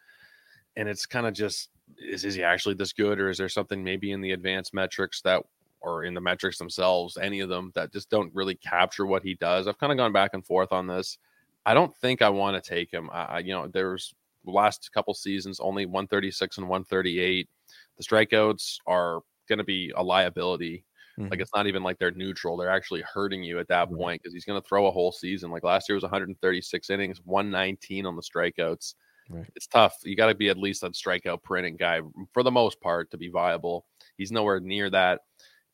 And 0.76 0.88
it's 0.88 1.06
kind 1.06 1.26
of 1.26 1.34
just 1.34 1.70
is, 1.98 2.24
is 2.24 2.36
he 2.36 2.44
actually 2.44 2.76
this 2.76 2.92
good 2.92 3.18
or 3.18 3.30
is 3.30 3.38
there 3.38 3.48
something 3.48 3.82
maybe 3.82 4.12
in 4.12 4.20
the 4.20 4.30
advanced 4.30 4.72
metrics 4.74 5.20
that 5.22 5.42
or 5.84 6.04
in 6.04 6.14
the 6.14 6.20
metrics 6.20 6.58
themselves, 6.58 7.18
any 7.20 7.40
of 7.40 7.48
them 7.48 7.70
that 7.74 7.92
just 7.92 8.10
don't 8.10 8.34
really 8.34 8.54
capture 8.54 9.06
what 9.06 9.22
he 9.22 9.34
does. 9.34 9.68
I've 9.68 9.78
kind 9.78 9.92
of 9.92 9.98
gone 9.98 10.12
back 10.12 10.30
and 10.32 10.44
forth 10.44 10.72
on 10.72 10.86
this. 10.86 11.18
I 11.66 11.74
don't 11.74 11.94
think 11.96 12.22
I 12.22 12.28
want 12.28 12.62
to 12.62 12.68
take 12.68 12.90
him. 12.90 13.10
I, 13.12 13.40
you 13.40 13.52
know, 13.52 13.68
there's 13.68 14.14
last 14.44 14.90
couple 14.92 15.14
seasons 15.14 15.60
only 15.60 15.86
136 15.86 16.58
and 16.58 16.68
138. 16.68 17.48
The 17.96 18.04
strikeouts 18.04 18.78
are 18.86 19.20
going 19.48 19.58
to 19.58 19.64
be 19.64 19.92
a 19.96 20.02
liability. 20.02 20.84
Mm-hmm. 21.18 21.30
Like 21.30 21.40
it's 21.40 21.54
not 21.54 21.66
even 21.66 21.82
like 21.82 21.98
they're 21.98 22.10
neutral; 22.10 22.56
they're 22.56 22.68
actually 22.68 23.02
hurting 23.02 23.42
you 23.42 23.60
at 23.60 23.68
that 23.68 23.88
point 23.90 24.20
because 24.20 24.34
he's 24.34 24.44
going 24.44 24.60
to 24.60 24.66
throw 24.66 24.86
a 24.86 24.90
whole 24.90 25.12
season. 25.12 25.50
Like 25.50 25.62
last 25.62 25.88
year 25.88 25.94
was 25.94 26.02
136 26.02 26.90
innings, 26.90 27.20
119 27.24 28.04
on 28.04 28.16
the 28.16 28.22
strikeouts. 28.22 28.94
Right. 29.30 29.46
It's 29.54 29.66
tough. 29.66 29.96
You 30.04 30.16
got 30.16 30.26
to 30.26 30.34
be 30.34 30.48
at 30.48 30.58
least 30.58 30.82
a 30.82 30.90
strikeout 30.90 31.42
per 31.42 31.56
inning 31.56 31.76
guy 31.76 32.00
for 32.32 32.42
the 32.42 32.50
most 32.50 32.80
part 32.80 33.10
to 33.12 33.16
be 33.16 33.28
viable. 33.28 33.86
He's 34.18 34.32
nowhere 34.32 34.60
near 34.60 34.90
that 34.90 35.20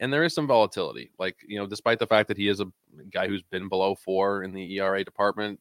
and 0.00 0.10
there 0.10 0.24
is 0.24 0.34
some 0.34 0.46
volatility. 0.46 1.10
Like, 1.18 1.36
you 1.46 1.58
know, 1.58 1.66
despite 1.66 1.98
the 1.98 2.06
fact 2.06 2.26
that 2.28 2.38
he 2.38 2.48
is 2.48 2.60
a 2.60 2.66
guy 3.10 3.28
who's 3.28 3.42
been 3.42 3.68
below 3.68 3.94
four 3.94 4.42
in 4.42 4.52
the 4.52 4.78
ERA 4.78 5.04
department, 5.04 5.60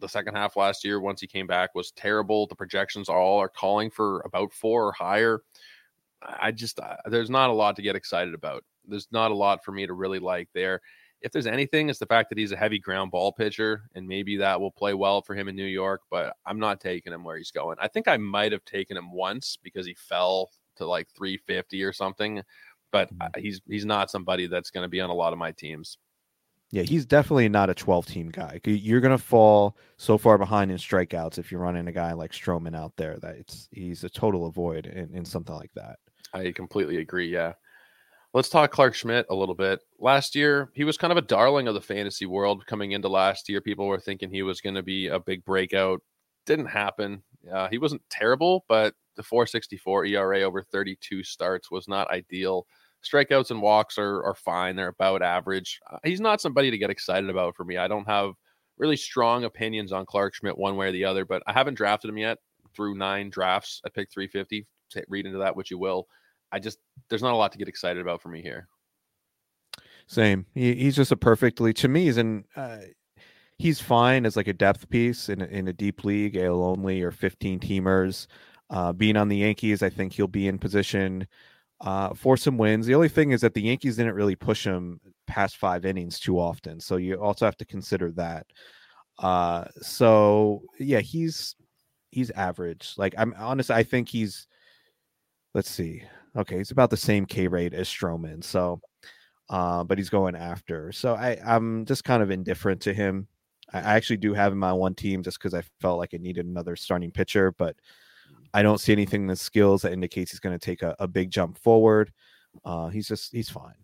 the 0.00 0.08
second 0.08 0.34
half 0.34 0.56
last 0.56 0.84
year, 0.84 1.00
once 1.00 1.20
he 1.20 1.26
came 1.26 1.46
back, 1.46 1.74
was 1.74 1.92
terrible. 1.92 2.46
The 2.46 2.56
projections 2.56 3.08
all 3.08 3.38
are 3.38 3.48
calling 3.48 3.90
for 3.90 4.20
about 4.20 4.52
four 4.52 4.88
or 4.88 4.92
higher. 4.92 5.42
I 6.22 6.50
just, 6.50 6.80
uh, 6.80 6.96
there's 7.06 7.30
not 7.30 7.50
a 7.50 7.52
lot 7.52 7.76
to 7.76 7.82
get 7.82 7.96
excited 7.96 8.34
about. 8.34 8.64
There's 8.86 9.08
not 9.12 9.30
a 9.30 9.34
lot 9.34 9.64
for 9.64 9.70
me 9.70 9.86
to 9.86 9.92
really 9.92 10.18
like 10.18 10.48
there. 10.52 10.80
If 11.20 11.32
there's 11.32 11.46
anything, 11.46 11.88
it's 11.88 11.98
the 11.98 12.06
fact 12.06 12.28
that 12.28 12.38
he's 12.38 12.52
a 12.52 12.56
heavy 12.56 12.78
ground 12.78 13.10
ball 13.12 13.32
pitcher, 13.32 13.82
and 13.94 14.06
maybe 14.06 14.36
that 14.36 14.60
will 14.60 14.70
play 14.70 14.94
well 14.94 15.20
for 15.22 15.34
him 15.34 15.48
in 15.48 15.56
New 15.56 15.64
York, 15.64 16.02
but 16.10 16.36
I'm 16.46 16.60
not 16.60 16.80
taking 16.80 17.12
him 17.12 17.24
where 17.24 17.36
he's 17.36 17.50
going. 17.50 17.76
I 17.80 17.88
think 17.88 18.08
I 18.08 18.16
might 18.16 18.52
have 18.52 18.64
taken 18.64 18.96
him 18.96 19.12
once 19.12 19.58
because 19.62 19.86
he 19.86 19.94
fell 19.94 20.50
to 20.76 20.86
like 20.86 21.08
350 21.16 21.82
or 21.82 21.92
something 21.92 22.42
but 22.92 23.12
mm-hmm. 23.12 23.40
he's 23.40 23.60
he's 23.68 23.84
not 23.84 24.10
somebody 24.10 24.46
that's 24.46 24.70
going 24.70 24.84
to 24.84 24.88
be 24.88 25.00
on 25.00 25.10
a 25.10 25.14
lot 25.14 25.32
of 25.32 25.38
my 25.38 25.52
teams. 25.52 25.98
Yeah, 26.70 26.82
he's 26.82 27.06
definitely 27.06 27.48
not 27.48 27.70
a 27.70 27.74
12 27.74 28.06
team 28.06 28.28
guy. 28.28 28.60
You're 28.64 29.00
going 29.00 29.16
to 29.16 29.22
fall 29.22 29.76
so 29.96 30.18
far 30.18 30.36
behind 30.36 30.70
in 30.70 30.76
strikeouts 30.76 31.38
if 31.38 31.50
you're 31.50 31.62
running 31.62 31.88
a 31.88 31.92
guy 31.92 32.12
like 32.12 32.32
Stroman 32.32 32.76
out 32.76 32.92
there 32.96 33.16
that 33.20 33.36
it's 33.36 33.68
he's 33.72 34.04
a 34.04 34.10
total 34.10 34.46
avoid 34.46 34.86
in, 34.86 35.14
in 35.14 35.24
something 35.24 35.54
like 35.54 35.72
that. 35.74 35.96
I 36.34 36.52
completely 36.52 36.98
agree. 36.98 37.32
Yeah. 37.32 37.54
Let's 38.34 38.50
talk 38.50 38.70
Clark 38.70 38.94
Schmidt 38.94 39.24
a 39.30 39.34
little 39.34 39.54
bit. 39.54 39.80
Last 39.98 40.34
year, 40.34 40.70
he 40.74 40.84
was 40.84 40.98
kind 40.98 41.10
of 41.10 41.16
a 41.16 41.22
darling 41.22 41.66
of 41.66 41.74
the 41.74 41.80
fantasy 41.80 42.26
world 42.26 42.66
coming 42.66 42.92
into 42.92 43.08
last 43.08 43.48
year. 43.48 43.62
People 43.62 43.86
were 43.86 43.98
thinking 43.98 44.30
he 44.30 44.42
was 44.42 44.60
going 44.60 44.74
to 44.74 44.82
be 44.82 45.06
a 45.06 45.18
big 45.18 45.42
breakout. 45.46 46.02
Didn't 46.44 46.66
happen. 46.66 47.22
Uh, 47.50 47.68
he 47.70 47.78
wasn't 47.78 48.02
terrible, 48.10 48.66
but 48.68 48.94
the 49.18 49.22
464 49.22 50.06
ERA 50.06 50.40
over 50.40 50.62
32 50.62 51.22
starts 51.22 51.70
was 51.70 51.88
not 51.88 52.10
ideal 52.10 52.66
strikeouts 53.04 53.50
and 53.50 53.62
walks 53.62 53.98
are 53.98 54.22
are 54.24 54.34
fine. 54.34 54.76
They're 54.76 54.88
about 54.88 55.22
average. 55.22 55.80
Uh, 55.90 55.98
he's 56.04 56.20
not 56.20 56.40
somebody 56.40 56.70
to 56.70 56.78
get 56.78 56.90
excited 56.90 57.30
about 57.30 57.56
for 57.56 57.64
me. 57.64 57.76
I 57.76 57.88
don't 57.88 58.08
have 58.08 58.32
really 58.76 58.96
strong 58.96 59.44
opinions 59.44 59.92
on 59.92 60.06
Clark 60.06 60.34
Schmidt 60.34 60.56
one 60.56 60.76
way 60.76 60.88
or 60.88 60.92
the 60.92 61.04
other, 61.04 61.24
but 61.24 61.42
I 61.46 61.52
haven't 61.52 61.74
drafted 61.74 62.10
him 62.10 62.18
yet 62.18 62.38
through 62.74 62.94
nine 62.94 63.30
drafts. 63.30 63.80
I 63.84 63.88
picked 63.88 64.12
350. 64.12 64.66
Read 65.08 65.26
into 65.26 65.38
that 65.38 65.54
what 65.54 65.70
you 65.70 65.78
will. 65.78 66.06
I 66.50 66.58
just 66.58 66.78
there's 67.08 67.22
not 67.22 67.34
a 67.34 67.36
lot 67.36 67.52
to 67.52 67.58
get 67.58 67.68
excited 67.68 68.00
about 68.00 68.22
for 68.22 68.28
me 68.28 68.42
here. 68.42 68.68
Same. 70.06 70.46
He, 70.54 70.74
he's 70.74 70.96
just 70.96 71.12
a 71.12 71.16
perfectly 71.16 71.72
to 71.74 71.88
me. 71.88 72.04
He's 72.04 72.18
in. 72.18 72.44
Uh, 72.56 72.78
he's 73.58 73.80
fine 73.80 74.24
as 74.24 74.36
like 74.36 74.48
a 74.48 74.52
depth 74.52 74.88
piece 74.88 75.28
in 75.28 75.42
in 75.42 75.68
a 75.68 75.72
deep 75.72 76.04
league, 76.04 76.36
AL 76.36 76.62
only 76.62 77.02
or 77.02 77.10
15 77.10 77.60
teamers. 77.60 78.26
Uh, 78.70 78.92
being 78.92 79.16
on 79.16 79.28
the 79.28 79.36
Yankees, 79.36 79.82
I 79.82 79.88
think 79.88 80.12
he'll 80.12 80.26
be 80.26 80.48
in 80.48 80.58
position 80.58 81.26
uh, 81.80 82.12
for 82.14 82.36
some 82.36 82.58
wins. 82.58 82.86
The 82.86 82.94
only 82.94 83.08
thing 83.08 83.32
is 83.32 83.40
that 83.40 83.54
the 83.54 83.62
Yankees 83.62 83.96
didn't 83.96 84.14
really 84.14 84.36
push 84.36 84.64
him 84.64 85.00
past 85.26 85.56
five 85.56 85.84
innings 85.84 86.18
too 86.18 86.38
often, 86.38 86.80
so 86.80 86.96
you 86.96 87.14
also 87.20 87.44
have 87.44 87.56
to 87.58 87.64
consider 87.64 88.10
that. 88.12 88.46
Uh, 89.18 89.64
so 89.80 90.62
yeah, 90.78 91.00
he's 91.00 91.56
he's 92.10 92.30
average. 92.32 92.94
Like 92.96 93.14
I'm 93.16 93.34
honest, 93.38 93.70
I 93.70 93.82
think 93.82 94.08
he's. 94.08 94.46
Let's 95.54 95.70
see. 95.70 96.02
Okay, 96.36 96.58
he's 96.58 96.70
about 96.70 96.90
the 96.90 96.96
same 96.96 97.26
K 97.26 97.48
rate 97.48 97.74
as 97.74 97.88
Stroman. 97.88 98.44
So, 98.44 98.80
uh, 99.50 99.82
but 99.84 99.98
he's 99.98 100.10
going 100.10 100.36
after. 100.36 100.92
So 100.92 101.14
I 101.14 101.38
I'm 101.44 101.84
just 101.86 102.04
kind 102.04 102.22
of 102.22 102.30
indifferent 102.30 102.82
to 102.82 102.94
him. 102.94 103.28
I 103.72 103.78
actually 103.78 104.18
do 104.18 104.34
have 104.34 104.52
him 104.52 104.64
on 104.64 104.78
one 104.78 104.94
team 104.94 105.22
just 105.22 105.38
because 105.38 105.54
I 105.54 105.62
felt 105.80 105.98
like 105.98 106.10
I 106.14 106.18
needed 106.18 106.46
another 106.46 106.76
starting 106.76 107.10
pitcher, 107.10 107.52
but 107.58 107.76
I 108.54 108.62
don't 108.62 108.78
see 108.78 108.92
anything 108.92 109.22
in 109.22 109.26
the 109.28 109.36
skills 109.36 109.82
that 109.82 109.92
indicates 109.92 110.30
he's 110.30 110.40
going 110.40 110.58
to 110.58 110.64
take 110.64 110.82
a, 110.82 110.96
a, 110.98 111.06
big 111.06 111.30
jump 111.30 111.58
forward. 111.58 112.12
Uh, 112.64 112.88
he's 112.88 113.08
just 113.08 113.32
he's 113.32 113.50
fine. 113.50 113.74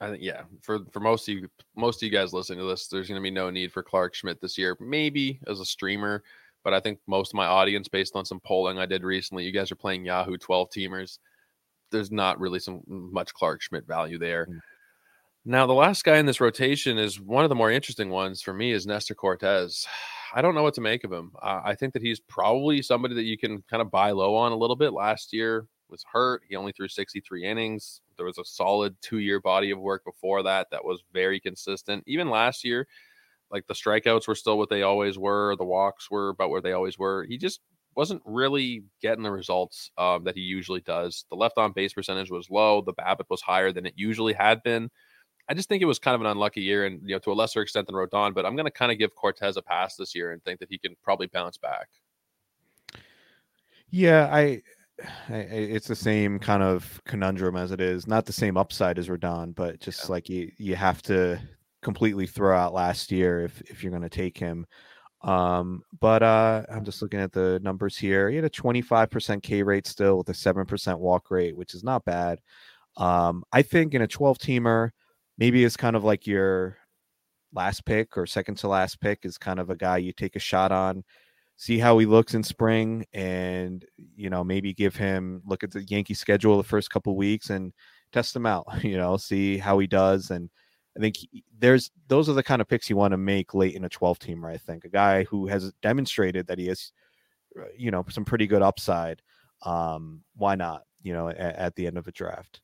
I 0.00 0.10
think 0.10 0.22
yeah. 0.22 0.42
For 0.62 0.80
for 0.92 1.00
most 1.00 1.28
of 1.28 1.34
you 1.34 1.48
most 1.76 2.02
of 2.02 2.06
you 2.06 2.12
guys 2.12 2.32
listening 2.32 2.60
to 2.60 2.64
this, 2.66 2.88
there's 2.88 3.08
going 3.08 3.20
to 3.20 3.22
be 3.22 3.30
no 3.30 3.50
need 3.50 3.72
for 3.72 3.82
Clark 3.82 4.14
Schmidt 4.14 4.40
this 4.40 4.58
year. 4.58 4.76
Maybe 4.80 5.40
as 5.46 5.60
a 5.60 5.64
streamer, 5.64 6.22
but 6.62 6.74
I 6.74 6.80
think 6.80 6.98
most 7.06 7.32
of 7.32 7.36
my 7.36 7.46
audience, 7.46 7.88
based 7.88 8.16
on 8.16 8.24
some 8.24 8.40
polling 8.40 8.78
I 8.78 8.86
did 8.86 9.04
recently, 9.04 9.44
you 9.44 9.52
guys 9.52 9.70
are 9.70 9.76
playing 9.76 10.04
Yahoo 10.04 10.36
12 10.36 10.70
teamers. 10.70 11.18
There's 11.90 12.10
not 12.10 12.40
really 12.40 12.58
some 12.58 12.80
much 12.86 13.32
Clark 13.34 13.62
Schmidt 13.62 13.86
value 13.86 14.18
there. 14.18 14.46
Mm. 14.46 14.60
Now, 15.46 15.66
the 15.66 15.74
last 15.74 16.04
guy 16.04 16.16
in 16.16 16.24
this 16.24 16.40
rotation 16.40 16.96
is 16.96 17.20
one 17.20 17.44
of 17.44 17.50
the 17.50 17.54
more 17.54 17.70
interesting 17.70 18.08
ones 18.08 18.40
for 18.40 18.54
me 18.54 18.72
is 18.72 18.86
Nestor 18.86 19.14
Cortes. 19.14 19.86
I 20.34 20.42
don't 20.42 20.56
know 20.56 20.64
what 20.64 20.74
to 20.74 20.80
make 20.80 21.04
of 21.04 21.12
him. 21.12 21.30
Uh, 21.40 21.60
I 21.64 21.76
think 21.76 21.92
that 21.92 22.02
he's 22.02 22.18
probably 22.18 22.82
somebody 22.82 23.14
that 23.14 23.22
you 23.22 23.38
can 23.38 23.62
kind 23.70 23.80
of 23.80 23.92
buy 23.92 24.10
low 24.10 24.34
on 24.34 24.50
a 24.50 24.56
little 24.56 24.74
bit. 24.74 24.92
Last 24.92 25.32
year 25.32 25.68
was 25.88 26.04
hurt. 26.12 26.42
He 26.48 26.56
only 26.56 26.72
threw 26.72 26.88
63 26.88 27.44
innings. 27.44 28.00
There 28.16 28.26
was 28.26 28.38
a 28.38 28.44
solid 28.44 28.96
two 29.00 29.18
year 29.18 29.40
body 29.40 29.70
of 29.70 29.78
work 29.78 30.04
before 30.04 30.42
that 30.42 30.66
that 30.72 30.84
was 30.84 31.04
very 31.12 31.38
consistent. 31.38 32.02
Even 32.08 32.30
last 32.30 32.64
year, 32.64 32.88
like 33.52 33.64
the 33.68 33.74
strikeouts 33.74 34.26
were 34.26 34.34
still 34.34 34.58
what 34.58 34.70
they 34.70 34.82
always 34.82 35.16
were. 35.16 35.54
The 35.54 35.64
walks 35.64 36.10
were 36.10 36.30
about 36.30 36.50
where 36.50 36.60
they 36.60 36.72
always 36.72 36.98
were. 36.98 37.24
He 37.28 37.38
just 37.38 37.60
wasn't 37.94 38.22
really 38.24 38.82
getting 39.00 39.22
the 39.22 39.30
results 39.30 39.92
um, 39.98 40.24
that 40.24 40.34
he 40.34 40.42
usually 40.42 40.80
does. 40.80 41.26
The 41.30 41.36
left 41.36 41.58
on 41.58 41.70
base 41.72 41.92
percentage 41.92 42.32
was 42.32 42.50
low. 42.50 42.82
The 42.82 42.94
BABIP 42.94 43.30
was 43.30 43.40
higher 43.40 43.70
than 43.70 43.86
it 43.86 43.94
usually 43.96 44.32
had 44.32 44.64
been. 44.64 44.90
I 45.48 45.54
just 45.54 45.68
think 45.68 45.82
it 45.82 45.86
was 45.86 45.98
kind 45.98 46.14
of 46.14 46.20
an 46.22 46.26
unlucky 46.28 46.62
year, 46.62 46.86
and 46.86 47.00
you 47.02 47.14
know, 47.14 47.18
to 47.20 47.32
a 47.32 47.34
lesser 47.34 47.60
extent 47.60 47.86
than 47.86 47.96
Rodon. 47.96 48.34
But 48.34 48.46
I'm 48.46 48.56
going 48.56 48.66
to 48.66 48.70
kind 48.70 48.90
of 48.90 48.98
give 48.98 49.14
Cortes 49.14 49.56
a 49.56 49.62
pass 49.62 49.96
this 49.96 50.14
year 50.14 50.32
and 50.32 50.42
think 50.42 50.60
that 50.60 50.68
he 50.70 50.78
can 50.78 50.96
probably 51.02 51.26
bounce 51.26 51.58
back. 51.58 51.88
Yeah, 53.90 54.28
I, 54.32 54.62
I 55.28 55.34
it's 55.34 55.86
the 55.86 55.94
same 55.94 56.38
kind 56.38 56.62
of 56.62 57.00
conundrum 57.04 57.56
as 57.56 57.72
it 57.72 57.80
is. 57.80 58.06
Not 58.06 58.26
the 58.26 58.32
same 58.32 58.56
upside 58.56 58.98
as 58.98 59.08
Rodon, 59.08 59.54
but 59.54 59.80
just 59.80 60.04
yeah. 60.04 60.12
like 60.12 60.28
you, 60.28 60.50
you 60.56 60.76
have 60.76 61.02
to 61.02 61.40
completely 61.82 62.26
throw 62.26 62.56
out 62.56 62.72
last 62.72 63.12
year 63.12 63.44
if 63.44 63.60
if 63.62 63.82
you're 63.82 63.90
going 63.90 64.02
to 64.02 64.08
take 64.08 64.38
him. 64.38 64.66
Um, 65.24 65.82
but 66.00 66.22
uh, 66.22 66.64
I'm 66.70 66.84
just 66.84 67.00
looking 67.00 67.20
at 67.20 67.32
the 67.32 67.58
numbers 67.62 67.96
here. 67.96 68.28
He 68.28 68.36
had 68.36 68.44
a 68.44 68.50
25% 68.50 69.42
K 69.42 69.62
rate 69.62 69.86
still 69.86 70.18
with 70.18 70.28
a 70.28 70.32
7% 70.32 70.98
walk 70.98 71.30
rate, 71.30 71.56
which 71.56 71.72
is 71.74 71.82
not 71.82 72.04
bad. 72.04 72.40
Um, 72.98 73.42
I 73.50 73.62
think 73.62 73.94
in 73.94 74.02
a 74.02 74.06
12 74.06 74.38
teamer 74.38 74.90
maybe 75.38 75.64
it's 75.64 75.76
kind 75.76 75.96
of 75.96 76.04
like 76.04 76.26
your 76.26 76.76
last 77.52 77.84
pick 77.84 78.16
or 78.16 78.26
second 78.26 78.56
to 78.56 78.68
last 78.68 79.00
pick 79.00 79.20
is 79.24 79.38
kind 79.38 79.60
of 79.60 79.70
a 79.70 79.76
guy 79.76 79.96
you 79.98 80.12
take 80.12 80.36
a 80.36 80.40
shot 80.40 80.72
on, 80.72 81.04
see 81.56 81.78
how 81.78 81.98
he 81.98 82.06
looks 82.06 82.34
in 82.34 82.42
spring, 82.42 83.04
and 83.12 83.84
you 84.16 84.30
know 84.30 84.44
maybe 84.44 84.74
give 84.74 84.96
him 84.96 85.42
look 85.46 85.62
at 85.62 85.70
the 85.70 85.84
Yankee 85.84 86.14
schedule 86.14 86.56
the 86.56 86.64
first 86.64 86.90
couple 86.90 87.16
weeks 87.16 87.50
and 87.50 87.72
test 88.12 88.34
him 88.36 88.46
out. 88.46 88.66
You 88.82 88.96
know, 88.96 89.16
see 89.16 89.58
how 89.58 89.78
he 89.78 89.86
does, 89.86 90.30
and 90.30 90.50
I 90.96 91.00
think 91.00 91.16
he, 91.16 91.44
there's 91.58 91.90
those 92.08 92.28
are 92.28 92.34
the 92.34 92.42
kind 92.42 92.60
of 92.60 92.68
picks 92.68 92.90
you 92.90 92.96
want 92.96 93.12
to 93.12 93.18
make 93.18 93.54
late 93.54 93.74
in 93.74 93.84
a 93.84 93.88
12 93.88 94.18
teamer. 94.18 94.52
I 94.52 94.58
think 94.58 94.84
a 94.84 94.88
guy 94.88 95.24
who 95.24 95.46
has 95.46 95.72
demonstrated 95.82 96.46
that 96.48 96.58
he 96.58 96.66
has, 96.68 96.92
uh, 97.58 97.64
you 97.76 97.90
know, 97.90 98.04
some 98.10 98.24
pretty 98.24 98.46
good 98.46 98.62
upside. 98.62 99.22
Um, 99.62 100.22
why 100.36 100.54
not? 100.56 100.82
You 101.02 101.12
know, 101.14 101.28
at, 101.28 101.38
at 101.38 101.74
the 101.76 101.86
end 101.86 101.98
of 101.98 102.06
a 102.08 102.12
draft. 102.12 102.60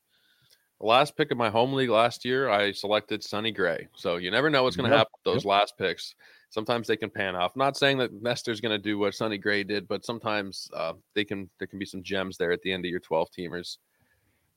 The 0.80 0.86
last 0.86 1.14
pick 1.14 1.30
of 1.30 1.36
my 1.36 1.50
home 1.50 1.74
league 1.74 1.90
last 1.90 2.24
year, 2.24 2.48
I 2.48 2.72
selected 2.72 3.22
Sonny 3.22 3.52
Gray. 3.52 3.88
So 3.94 4.16
you 4.16 4.30
never 4.30 4.48
know 4.48 4.62
what's 4.62 4.76
going 4.76 4.88
to 4.88 4.96
yep. 4.96 5.00
happen 5.00 5.12
with 5.12 5.34
those 5.34 5.44
yep. 5.44 5.50
last 5.50 5.76
picks. 5.76 6.14
Sometimes 6.48 6.88
they 6.88 6.96
can 6.96 7.10
pan 7.10 7.36
off. 7.36 7.54
not 7.54 7.76
saying 7.76 7.98
that 7.98 8.22
Nestor's 8.22 8.62
going 8.62 8.72
to 8.72 8.82
do 8.82 8.98
what 8.98 9.14
Sonny 9.14 9.36
Gray 9.36 9.62
did, 9.62 9.86
but 9.86 10.06
sometimes 10.06 10.70
uh, 10.74 10.94
they 11.14 11.24
can 11.24 11.50
there 11.58 11.68
can 11.68 11.78
be 11.78 11.84
some 11.84 12.02
gems 12.02 12.38
there 12.38 12.50
at 12.50 12.62
the 12.62 12.72
end 12.72 12.86
of 12.86 12.90
your 12.90 12.98
12 12.98 13.28
teamers. 13.30 13.76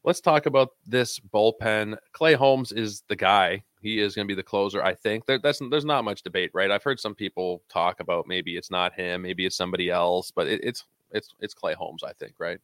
Let's 0.06 0.22
talk 0.22 0.46
about 0.46 0.70
this 0.88 1.20
bullpen. 1.20 1.98
Clay 2.14 2.34
Holmes 2.34 2.72
is 2.72 3.04
the 3.10 3.16
guy. 3.16 3.64
He 3.82 4.00
is 4.00 4.16
going 4.16 4.26
to 4.26 4.32
be 4.32 4.36
the 4.36 4.44
closer, 4.44 4.82
I 4.82 4.96
think. 4.96 5.26
There, 5.26 5.40
that's 5.40 5.62
there's 5.70 5.86
not 5.86 6.06
much 6.06 6.24
debate, 6.24 6.52
right? 6.54 6.72
I've 6.72 6.84
heard 6.84 7.02
some 7.02 7.16
people 7.16 7.62
talk 7.68 8.00
about 8.00 8.28
maybe 8.28 8.56
it's 8.56 8.72
not 8.72 8.94
him, 8.94 9.22
maybe 9.24 9.46
it's 9.46 9.58
somebody 9.58 9.90
else, 9.90 10.32
but 10.32 10.48
it, 10.48 10.62
it's 10.64 10.86
it's 11.12 11.36
it's 11.42 11.54
Clay 11.54 11.74
Holmes, 11.74 12.02
I 12.02 12.14
think, 12.14 12.36
right? 12.40 12.60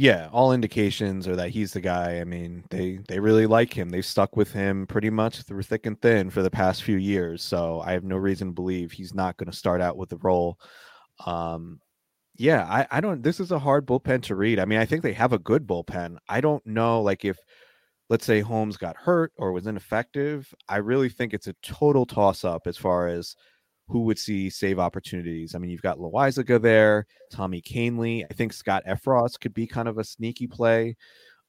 Yeah, 0.00 0.28
all 0.30 0.52
indications 0.52 1.26
are 1.26 1.34
that 1.34 1.50
he's 1.50 1.72
the 1.72 1.80
guy. 1.80 2.20
I 2.20 2.24
mean, 2.24 2.62
they 2.70 3.00
they 3.08 3.18
really 3.18 3.46
like 3.46 3.72
him. 3.76 3.90
They've 3.90 4.06
stuck 4.06 4.36
with 4.36 4.52
him 4.52 4.86
pretty 4.86 5.10
much 5.10 5.42
through 5.42 5.62
thick 5.64 5.86
and 5.86 6.00
thin 6.00 6.30
for 6.30 6.40
the 6.40 6.50
past 6.52 6.84
few 6.84 6.96
years. 6.98 7.42
So 7.42 7.80
I 7.80 7.92
have 7.94 8.04
no 8.04 8.16
reason 8.16 8.46
to 8.48 8.54
believe 8.54 8.92
he's 8.92 9.12
not 9.12 9.36
going 9.38 9.50
to 9.50 9.56
start 9.56 9.80
out 9.80 9.96
with 9.96 10.08
the 10.10 10.18
role. 10.18 10.56
Um, 11.26 11.80
yeah, 12.36 12.64
I, 12.70 12.98
I 12.98 13.00
don't. 13.00 13.24
This 13.24 13.40
is 13.40 13.50
a 13.50 13.58
hard 13.58 13.86
bullpen 13.88 14.22
to 14.24 14.36
read. 14.36 14.60
I 14.60 14.66
mean, 14.66 14.78
I 14.78 14.86
think 14.86 15.02
they 15.02 15.14
have 15.14 15.32
a 15.32 15.38
good 15.40 15.66
bullpen. 15.66 16.18
I 16.28 16.40
don't 16.42 16.64
know, 16.64 17.02
like 17.02 17.24
if 17.24 17.36
let's 18.08 18.24
say 18.24 18.40
Holmes 18.40 18.76
got 18.76 18.96
hurt 18.96 19.32
or 19.36 19.52
was 19.52 19.66
ineffective. 19.66 20.54
I 20.68 20.76
really 20.76 21.08
think 21.08 21.34
it's 21.34 21.48
a 21.48 21.56
total 21.62 22.06
toss 22.06 22.44
up 22.44 22.68
as 22.68 22.76
far 22.76 23.08
as 23.08 23.34
who 23.88 24.00
would 24.00 24.18
see 24.18 24.50
save 24.50 24.78
opportunities. 24.78 25.54
I 25.54 25.58
mean, 25.58 25.70
you've 25.70 25.82
got 25.82 25.98
Loaisiga 25.98 26.60
there, 26.60 27.06
Tommy 27.30 27.62
Kahnle. 27.62 28.24
I 28.30 28.34
think 28.34 28.52
Scott 28.52 28.84
Effross 28.86 29.40
could 29.40 29.54
be 29.54 29.66
kind 29.66 29.88
of 29.88 29.98
a 29.98 30.04
sneaky 30.04 30.46
play. 30.46 30.96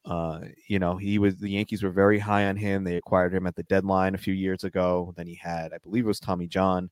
Uh, 0.06 0.40
you 0.68 0.80
know, 0.80 0.96
he 0.96 1.20
was 1.20 1.36
the 1.36 1.50
Yankees 1.50 1.84
were 1.84 1.92
very 1.92 2.18
high 2.18 2.46
on 2.46 2.56
him. 2.56 2.84
They 2.84 2.96
acquired 2.96 3.34
him 3.34 3.46
at 3.46 3.56
the 3.56 3.64
deadline 3.64 4.16
a 4.16 4.20
few 4.20 4.34
years 4.34 4.64
ago. 4.64 5.14
Then 5.18 5.28
he 5.28 5.36
had, 5.36 5.74
I 5.74 5.78
believe 5.80 6.06
it 6.06 6.08
was 6.08 6.20
Tommy 6.20 6.48
John. 6.48 6.90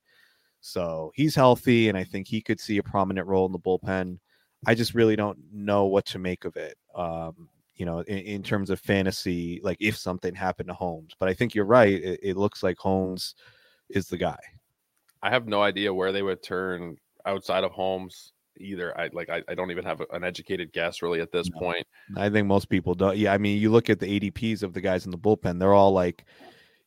So 0.59 1.11
he's 1.15 1.35
healthy, 1.35 1.87
and 1.87 1.97
I 1.97 2.03
think 2.03 2.27
he 2.27 2.41
could 2.41 2.59
see 2.59 2.77
a 2.77 2.83
prominent 2.83 3.27
role 3.27 3.45
in 3.45 3.53
the 3.53 3.59
bullpen. 3.59 4.19
I 4.65 4.75
just 4.75 4.95
really 4.95 5.15
don't 5.15 5.37
know 5.53 5.85
what 5.85 6.05
to 6.07 6.19
make 6.19 6.43
of 6.43 6.57
it. 6.57 6.75
Um, 6.93 7.49
you 7.75 7.85
know, 7.85 7.99
in, 7.99 8.17
in, 8.17 8.43
terms 8.43 8.71
of 8.71 8.79
fantasy, 8.79 9.61
like 9.63 9.77
if 9.79 9.95
something 9.95 10.33
happened 10.33 10.67
to 10.67 10.73
Holmes. 10.73 11.13
But 11.19 11.29
I 11.29 11.35
think 11.35 11.53
you're 11.53 11.63
right. 11.63 11.93
It, 11.93 12.19
it 12.23 12.37
looks 12.37 12.63
like 12.63 12.77
Holmes 12.79 13.35
is 13.89 14.07
the 14.07 14.17
guy. 14.17 14.39
I 15.21 15.29
have 15.29 15.47
no 15.47 15.61
idea 15.61 15.93
where 15.93 16.11
they 16.11 16.21
would 16.21 16.43
turn 16.43 16.97
outside 17.25 17.63
of 17.63 17.71
Holmes 17.71 18.31
either. 18.59 18.97
I 18.99 19.09
like 19.13 19.29
I, 19.29 19.43
I 19.47 19.55
don't 19.55 19.71
even 19.71 19.85
have 19.85 20.01
an 20.11 20.23
educated 20.23 20.71
guess 20.73 21.01
really 21.01 21.21
at 21.21 21.31
this 21.31 21.49
no, 21.49 21.59
point. 21.59 21.87
I 22.15 22.29
think 22.29 22.47
most 22.47 22.69
people 22.69 22.95
don't. 22.95 23.17
Yeah, 23.17 23.33
I 23.33 23.37
mean, 23.37 23.59
you 23.59 23.69
look 23.71 23.89
at 23.89 23.99
the 23.99 24.19
ADPs 24.19 24.63
of 24.63 24.73
the 24.73 24.81
guys 24.81 25.05
in 25.05 25.11
the 25.11 25.17
bullpen; 25.17 25.59
they're 25.59 25.73
all 25.73 25.91
like, 25.91 26.25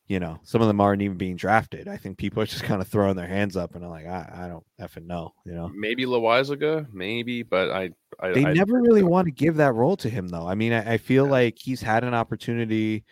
you 0.07 0.19
know, 0.19 0.39
some 0.43 0.61
of 0.61 0.67
them 0.67 0.81
aren't 0.81 1.01
even 1.01 1.17
being 1.17 1.35
drafted. 1.35 1.87
I 1.87 1.97
think 1.97 2.17
people 2.17 2.41
are 2.41 2.45
just 2.45 2.63
kind 2.63 2.81
of 2.81 2.87
throwing 2.87 3.15
their 3.15 3.27
hands 3.27 3.55
up 3.55 3.75
and 3.75 3.83
are 3.83 3.89
like, 3.89 4.05
I, 4.05 4.29
I 4.33 4.47
don't 4.47 4.65
effing 4.79 5.05
know. 5.05 5.33
You 5.45 5.53
know, 5.53 5.71
maybe 5.73 6.05
Loaisiga, 6.05 6.87
maybe, 6.91 7.43
but 7.43 7.71
I, 7.71 7.89
I 8.19 8.31
they 8.31 8.45
I, 8.45 8.53
never 8.53 8.81
really 8.81 9.03
want 9.03 9.25
to 9.27 9.31
give 9.31 9.57
that 9.57 9.73
role 9.73 9.97
to 9.97 10.09
him 10.09 10.27
though. 10.27 10.47
I 10.47 10.55
mean, 10.55 10.73
I, 10.73 10.93
I 10.93 10.97
feel 10.97 11.25
yeah. 11.25 11.31
like 11.31 11.57
he's 11.57 11.81
had 11.81 12.03
an 12.03 12.13
opportunity, 12.13 13.03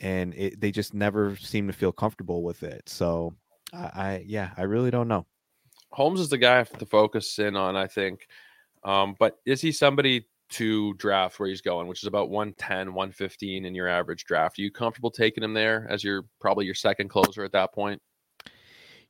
and 0.00 0.34
it, 0.34 0.60
they 0.60 0.70
just 0.70 0.94
never 0.94 1.36
seem 1.36 1.66
to 1.66 1.72
feel 1.72 1.92
comfortable 1.92 2.42
with 2.42 2.62
it. 2.62 2.88
So 2.88 3.34
I, 3.72 3.76
I 3.78 4.24
yeah, 4.26 4.50
I 4.56 4.62
really 4.62 4.90
don't 4.90 5.08
know. 5.08 5.26
Holmes 5.90 6.20
is 6.20 6.28
the 6.28 6.38
guy 6.38 6.62
to 6.64 6.86
focus 6.86 7.38
in 7.38 7.56
on, 7.56 7.76
I 7.76 7.86
think. 7.86 8.28
Um, 8.84 9.16
but 9.18 9.38
is 9.46 9.60
he 9.60 9.72
somebody 9.72 10.26
to 10.50 10.94
draft 10.94 11.38
where 11.38 11.48
he's 11.48 11.60
going, 11.60 11.88
which 11.88 12.02
is 12.02 12.06
about 12.06 12.30
110, 12.30 12.94
115 12.94 13.64
in 13.64 13.74
your 13.74 13.88
average 13.88 14.24
draft? 14.24 14.58
Are 14.58 14.62
you 14.62 14.70
comfortable 14.70 15.10
taking 15.10 15.42
him 15.42 15.54
there 15.54 15.86
as 15.90 16.04
your 16.04 16.24
probably 16.40 16.66
your 16.66 16.74
second 16.74 17.08
closer 17.08 17.44
at 17.44 17.52
that 17.52 17.72
point? 17.72 18.00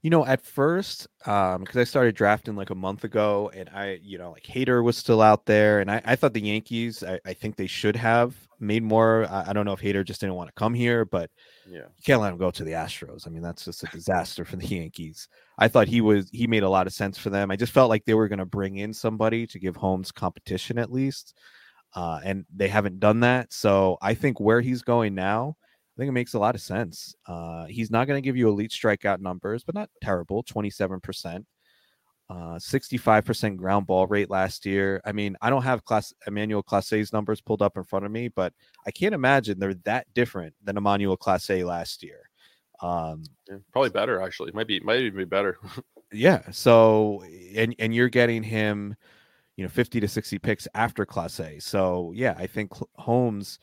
You 0.02 0.10
know, 0.10 0.24
at 0.24 0.40
first, 0.40 1.08
um, 1.26 1.62
because 1.62 1.76
I 1.76 1.82
started 1.82 2.14
drafting 2.14 2.54
like 2.54 2.70
a 2.70 2.74
month 2.74 3.02
ago, 3.02 3.50
and 3.52 3.68
I, 3.70 3.98
you 4.00 4.16
know, 4.16 4.30
like 4.30 4.44
Hader 4.44 4.82
was 4.84 4.96
still 4.96 5.20
out 5.20 5.44
there, 5.44 5.80
and 5.80 5.90
I, 5.90 6.00
I 6.04 6.14
thought 6.14 6.34
the 6.34 6.40
Yankees, 6.40 7.02
I, 7.02 7.18
I 7.26 7.32
think 7.32 7.56
they 7.56 7.66
should 7.66 7.96
have 7.96 8.36
made 8.60 8.84
more. 8.84 9.26
I, 9.28 9.46
I 9.48 9.52
don't 9.52 9.66
know 9.66 9.72
if 9.72 9.80
Hader 9.80 10.04
just 10.04 10.20
didn't 10.20 10.36
want 10.36 10.48
to 10.48 10.54
come 10.54 10.72
here, 10.72 11.04
but 11.04 11.30
yeah, 11.68 11.78
you 11.78 12.02
can't 12.04 12.20
let 12.20 12.32
him 12.32 12.38
go 12.38 12.52
to 12.52 12.62
the 12.62 12.72
Astros. 12.72 13.26
I 13.26 13.30
mean, 13.30 13.42
that's 13.42 13.64
just 13.64 13.82
a 13.82 13.86
disaster 13.86 14.44
for 14.44 14.54
the 14.54 14.66
Yankees. 14.76 15.28
I 15.58 15.66
thought 15.66 15.88
he 15.88 16.00
was 16.00 16.30
he 16.30 16.46
made 16.46 16.62
a 16.62 16.70
lot 16.70 16.86
of 16.86 16.92
sense 16.92 17.18
for 17.18 17.30
them. 17.30 17.50
I 17.50 17.56
just 17.56 17.72
felt 17.72 17.90
like 17.90 18.04
they 18.04 18.14
were 18.14 18.28
going 18.28 18.38
to 18.38 18.46
bring 18.46 18.76
in 18.76 18.94
somebody 18.94 19.48
to 19.48 19.58
give 19.58 19.74
Holmes 19.74 20.12
competition 20.12 20.78
at 20.78 20.92
least, 20.92 21.34
uh, 21.94 22.20
and 22.22 22.44
they 22.54 22.68
haven't 22.68 23.00
done 23.00 23.20
that. 23.20 23.52
So 23.52 23.98
I 24.00 24.14
think 24.14 24.38
where 24.38 24.60
he's 24.60 24.82
going 24.82 25.16
now, 25.16 25.56
I 25.98 26.02
think 26.02 26.10
it 26.10 26.12
makes 26.12 26.34
a 26.34 26.38
lot 26.38 26.54
of 26.54 26.60
sense. 26.60 27.16
Uh, 27.26 27.64
he's 27.64 27.90
not 27.90 28.06
going 28.06 28.16
to 28.16 28.24
give 28.24 28.36
you 28.36 28.48
elite 28.48 28.70
strikeout 28.70 29.18
numbers, 29.18 29.64
but 29.64 29.74
not 29.74 29.90
terrible, 30.00 30.44
twenty 30.44 30.70
seven 30.70 31.00
percent. 31.00 31.44
Uh, 32.30 32.58
65% 32.58 33.56
ground 33.56 33.86
ball 33.86 34.06
rate 34.06 34.28
last 34.28 34.66
year. 34.66 35.00
I 35.06 35.12
mean, 35.12 35.34
I 35.40 35.48
don't 35.48 35.62
have 35.62 35.86
class 35.86 36.12
Emmanuel 36.26 36.62
Clase's 36.62 37.10
numbers 37.10 37.40
pulled 37.40 37.62
up 37.62 37.78
in 37.78 37.84
front 37.84 38.04
of 38.04 38.12
me, 38.12 38.28
but 38.28 38.52
I 38.86 38.90
can't 38.90 39.14
imagine 39.14 39.58
they're 39.58 39.72
that 39.84 40.06
different 40.14 40.54
than 40.62 40.76
Emmanuel 40.76 41.16
Clase 41.16 41.64
last 41.64 42.02
year. 42.02 42.28
Um, 42.82 43.24
yeah, 43.48 43.56
probably 43.72 43.88
better 43.90 44.20
actually. 44.20 44.52
Might 44.52 44.68
be 44.68 44.78
might 44.80 45.00
even 45.00 45.16
be 45.16 45.24
better. 45.24 45.56
yeah. 46.12 46.42
So 46.50 47.24
and 47.56 47.74
and 47.78 47.94
you're 47.94 48.10
getting 48.10 48.42
him, 48.42 48.94
you 49.56 49.64
know, 49.64 49.70
50 49.70 49.98
to 49.98 50.06
60 50.06 50.38
picks 50.38 50.68
after 50.74 51.06
Clase. 51.06 51.62
So 51.62 52.12
yeah, 52.14 52.34
I 52.38 52.46
think 52.46 52.72
Holmes 52.96 53.58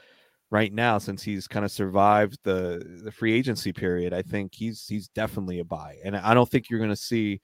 right 0.55 0.73
now 0.73 0.97
since 0.97 1.21
he's 1.21 1.49
kind 1.49 1.65
of 1.65 1.71
survived 1.71 2.39
the 2.43 3.01
the 3.03 3.11
free 3.11 3.33
agency 3.33 3.73
period, 3.73 4.13
I 4.13 4.21
think 4.21 4.55
he's 4.55 4.87
he's 4.87 5.09
definitely 5.09 5.59
a 5.59 5.65
buy. 5.65 5.97
And 6.05 6.15
I 6.15 6.33
don't 6.33 6.49
think 6.49 6.69
you're 6.69 6.79
going 6.79 6.89
to 6.89 6.95
see 6.95 7.41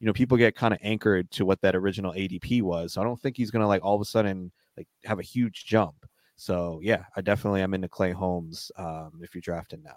you 0.00 0.06
know, 0.06 0.12
people 0.12 0.36
get 0.36 0.54
kind 0.54 0.74
of 0.74 0.80
anchored 0.82 1.30
to 1.30 1.46
what 1.46 1.60
that 1.62 1.74
original 1.74 2.12
ADP 2.12 2.62
was. 2.62 2.92
So 2.92 3.00
I 3.00 3.04
don't 3.04 3.20
think 3.20 3.36
he's 3.36 3.50
going 3.50 3.62
to 3.62 3.66
like 3.66 3.82
all 3.84 3.94
of 3.94 4.00
a 4.00 4.04
sudden 4.04 4.52
like 4.76 4.88
have 5.04 5.18
a 5.18 5.22
huge 5.22 5.64
jump. 5.64 5.94
So 6.36 6.80
yeah, 6.82 7.04
I 7.16 7.22
definitely 7.22 7.62
am 7.62 7.74
into 7.74 7.88
Clay 7.88 8.12
Holmes 8.12 8.70
um, 8.78 9.20
if 9.22 9.34
you're 9.34 9.40
drafting 9.40 9.82
now. 9.82 9.96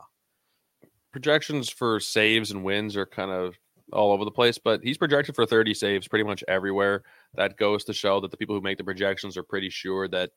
Projections 1.11 1.69
for 1.69 1.99
saves 1.99 2.51
and 2.51 2.63
wins 2.63 2.95
are 2.95 3.05
kind 3.05 3.31
of 3.31 3.55
all 3.91 4.11
over 4.11 4.23
the 4.23 4.31
place, 4.31 4.57
but 4.57 4.81
he's 4.83 4.97
projected 4.97 5.35
for 5.35 5.45
30 5.45 5.73
saves 5.73 6.07
pretty 6.07 6.23
much 6.23 6.43
everywhere. 6.47 7.03
That 7.33 7.57
goes 7.57 7.83
to 7.85 7.93
show 7.93 8.21
that 8.21 8.31
the 8.31 8.37
people 8.37 8.55
who 8.55 8.61
make 8.61 8.77
the 8.77 8.83
projections 8.83 9.35
are 9.35 9.43
pretty 9.43 9.69
sure 9.69 10.07
that 10.09 10.29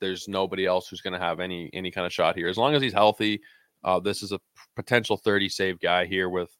there's 0.00 0.28
nobody 0.28 0.66
else 0.66 0.88
who's 0.88 1.00
going 1.00 1.12
to 1.12 1.18
have 1.18 1.40
any 1.40 1.70
any 1.72 1.90
kind 1.90 2.06
of 2.06 2.12
shot 2.12 2.36
here. 2.36 2.48
As 2.48 2.56
long 2.56 2.74
as 2.74 2.82
he's 2.82 2.92
healthy, 2.92 3.40
uh, 3.84 4.00
this 4.00 4.22
is 4.22 4.32
a 4.32 4.40
potential 4.76 5.16
30 5.16 5.48
save 5.48 5.80
guy 5.80 6.06
here 6.06 6.28
with 6.28 6.50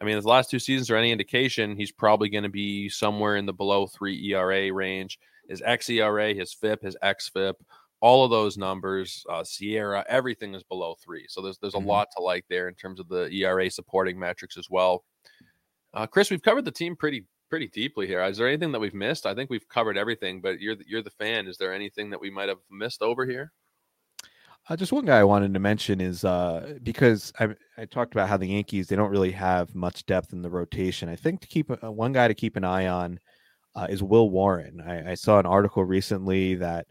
I 0.00 0.04
mean, 0.04 0.16
his 0.16 0.24
last 0.24 0.50
two 0.50 0.58
seasons 0.58 0.90
are 0.90 0.96
any 0.96 1.12
indication, 1.12 1.76
he's 1.76 1.92
probably 1.92 2.28
going 2.28 2.44
to 2.44 2.50
be 2.50 2.88
somewhere 2.88 3.36
in 3.36 3.46
the 3.46 3.52
below 3.52 3.86
three 3.86 4.32
ERA 4.32 4.72
range. 4.72 5.18
His 5.48 5.60
xERA, 5.60 6.34
his 6.34 6.52
FIP, 6.54 6.82
his 6.82 6.96
xFIP, 7.02 7.54
all 8.00 8.24
of 8.24 8.30
those 8.30 8.56
numbers, 8.58 9.24
uh, 9.30 9.44
SIERA, 9.44 10.04
everything 10.08 10.54
is 10.54 10.64
below 10.64 10.96
three. 11.02 11.26
So 11.28 11.40
there's 11.40 11.58
there's 11.58 11.74
a 11.74 11.78
mm-hmm. 11.78 11.88
lot 11.88 12.08
to 12.16 12.22
like 12.22 12.44
there 12.50 12.68
in 12.68 12.74
terms 12.74 12.98
of 12.98 13.08
the 13.08 13.28
ERA 13.30 13.70
supporting 13.70 14.18
metrics 14.18 14.56
as 14.58 14.68
well. 14.68 15.04
Uh, 15.94 16.06
Chris, 16.06 16.30
we've 16.30 16.42
covered 16.42 16.64
the 16.64 16.72
team 16.72 16.96
pretty 16.96 17.24
pretty 17.52 17.68
deeply 17.68 18.06
here. 18.06 18.22
Is 18.22 18.38
there 18.38 18.48
anything 18.48 18.72
that 18.72 18.80
we've 18.80 18.94
missed? 18.94 19.26
I 19.26 19.34
think 19.34 19.50
we've 19.50 19.68
covered 19.68 19.98
everything, 19.98 20.40
but 20.40 20.58
you're 20.58 20.74
the, 20.74 20.84
you're 20.88 21.02
the 21.02 21.10
fan. 21.10 21.46
Is 21.46 21.58
there 21.58 21.74
anything 21.74 22.08
that 22.08 22.18
we 22.18 22.30
might 22.30 22.48
have 22.48 22.60
missed 22.70 23.02
over 23.02 23.26
here? 23.26 23.52
Uh, 24.70 24.74
just 24.74 24.90
one 24.90 25.04
guy 25.04 25.18
I 25.18 25.24
wanted 25.24 25.52
to 25.52 25.60
mention 25.60 26.00
is 26.00 26.24
uh, 26.24 26.78
because 26.82 27.30
I, 27.38 27.48
I 27.76 27.84
talked 27.84 28.14
about 28.14 28.30
how 28.30 28.38
the 28.38 28.46
Yankees 28.46 28.88
they 28.88 28.96
don't 28.96 29.10
really 29.10 29.32
have 29.32 29.74
much 29.74 30.06
depth 30.06 30.32
in 30.32 30.40
the 30.40 30.48
rotation. 30.48 31.10
I 31.10 31.16
think 31.16 31.42
to 31.42 31.46
keep 31.46 31.70
uh, 31.70 31.92
one 31.92 32.12
guy 32.12 32.26
to 32.26 32.32
keep 32.32 32.56
an 32.56 32.64
eye 32.64 32.86
on 32.86 33.20
uh, 33.74 33.86
is 33.90 34.02
Will 34.02 34.30
Warren. 34.30 34.80
I, 34.80 35.10
I, 35.10 35.14
saw 35.14 35.38
an 35.38 35.44
article 35.44 35.84
recently 35.84 36.54
that 36.54 36.86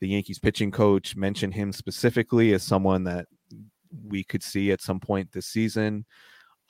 the 0.00 0.08
Yankees 0.08 0.38
pitching 0.38 0.70
coach 0.70 1.14
mentioned 1.14 1.52
him 1.52 1.72
specifically 1.72 2.54
as 2.54 2.62
someone 2.62 3.04
that 3.04 3.26
we 4.02 4.24
could 4.24 4.42
see 4.42 4.72
at 4.72 4.80
some 4.80 4.98
point 4.98 5.30
this 5.30 5.46
season. 5.46 6.06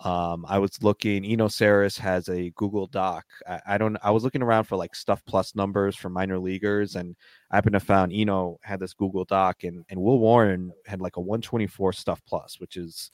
Um, 0.00 0.44
I 0.46 0.58
was 0.58 0.82
looking, 0.82 1.24
Eno 1.24 1.48
Sarris 1.48 1.98
has 1.98 2.28
a 2.28 2.50
Google 2.50 2.86
Doc. 2.86 3.24
I, 3.48 3.60
I, 3.66 3.78
don't, 3.78 3.96
I 4.02 4.10
was 4.10 4.24
looking 4.24 4.42
around 4.42 4.64
for 4.64 4.76
like 4.76 4.94
stuff 4.94 5.22
plus 5.26 5.54
numbers 5.54 5.96
for 5.96 6.10
minor 6.10 6.38
leaguers, 6.38 6.96
and 6.96 7.16
I 7.50 7.56
happened 7.56 7.72
to 7.74 7.80
found 7.80 8.12
Eno 8.12 8.58
had 8.62 8.78
this 8.78 8.92
Google 8.92 9.24
Doc, 9.24 9.64
and 9.64 9.84
and 9.88 10.00
Will 10.00 10.18
Warren 10.18 10.72
had 10.86 11.00
like 11.00 11.16
a 11.16 11.20
124 11.20 11.94
stuff 11.94 12.20
plus, 12.28 12.60
which 12.60 12.76
is, 12.76 13.10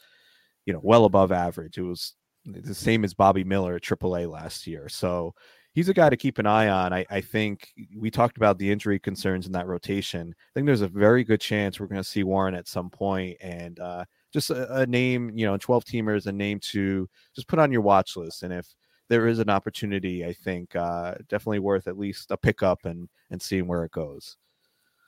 you 0.67 0.73
know, 0.73 0.81
well 0.83 1.05
above 1.05 1.31
average. 1.31 1.79
It 1.79 1.83
was 1.83 2.15
the 2.45 2.75
same 2.75 3.05
as 3.05 3.15
Bobby 3.15 3.45
Miller 3.45 3.77
at 3.77 3.83
AAA 3.83 4.29
last 4.29 4.67
year. 4.67 4.89
So 4.89 5.35
he's 5.75 5.89
a 5.89 5.95
guy 5.95 6.11
to 6.11 6.17
keep 6.17 6.39
an 6.39 6.47
eye 6.47 6.69
on. 6.69 6.93
I, 6.93 7.07
I 7.11 7.21
think 7.21 7.69
we 7.97 8.11
talked 8.11 8.37
about 8.37 8.59
the 8.59 8.71
injury 8.71 8.99
concerns 8.99 9.47
in 9.47 9.53
that 9.53 9.67
rotation. 9.67 10.35
I 10.37 10.51
think 10.55 10.67
there's 10.67 10.81
a 10.81 10.89
very 10.89 11.25
good 11.25 11.41
chance 11.41 11.79
we're 11.79 11.87
going 11.87 12.03
to 12.03 12.09
see 12.09 12.25
Warren 12.25 12.55
at 12.55 12.69
some 12.69 12.91
point, 12.91 13.37
and 13.41 13.79
uh, 13.79 14.05
just 14.33 14.51
a, 14.51 14.81
a 14.81 14.87
name, 14.87 15.31
you 15.35 15.47
know, 15.47 15.57
12 15.57 15.85
teamers, 15.85 16.27
a 16.27 16.33
name 16.33 16.59
to 16.61 17.09
just 17.35 17.49
put 17.49 17.59
on 17.59 17.73
your 17.73 17.83
watch 17.83 18.17
list. 18.17 18.43
And 18.43 18.53
if 18.53 18.67
there 19.09 19.27
is 19.27 19.39
an 19.39 19.51
opportunity, 19.51 20.25
I 20.25 20.33
think 20.33 20.75
uh, 20.75 21.15
definitely 21.29 21.59
worth 21.59 21.87
at 21.87 21.99
least 21.99 22.31
a 22.31 22.37
pickup 22.37 22.85
and 22.85 23.09
and 23.31 23.41
seeing 23.41 23.67
where 23.67 23.85
it 23.85 23.93
goes. 23.93 24.37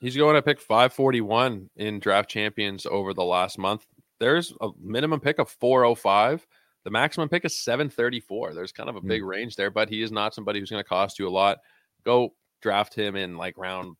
He's 0.01 0.17
going 0.17 0.35
to 0.35 0.41
pick 0.41 0.59
541 0.59 1.69
in 1.77 1.99
draft 1.99 2.29
champions 2.29 2.85
over 2.85 3.13
the 3.13 3.23
last 3.23 3.57
month. 3.57 3.85
There's 4.19 4.53
a 4.61 4.69
minimum 4.81 5.19
pick 5.19 5.39
of 5.39 5.49
405. 5.49 6.45
The 6.83 6.91
maximum 6.91 7.29
pick 7.29 7.45
is 7.45 7.59
734. 7.59 8.53
There's 8.53 8.71
kind 8.71 8.89
of 8.89 8.95
a 8.95 9.01
big 9.01 9.23
mm. 9.23 9.27
range 9.27 9.55
there, 9.55 9.71
but 9.71 9.89
he 9.89 10.03
is 10.03 10.11
not 10.11 10.35
somebody 10.35 10.59
who's 10.59 10.69
going 10.69 10.83
to 10.83 10.87
cost 10.87 11.17
you 11.17 11.27
a 11.27 11.29
lot. 11.29 11.57
Go 12.03 12.33
draft 12.61 12.93
him 12.93 13.15
in 13.15 13.37
like 13.37 13.57
round 13.57 13.95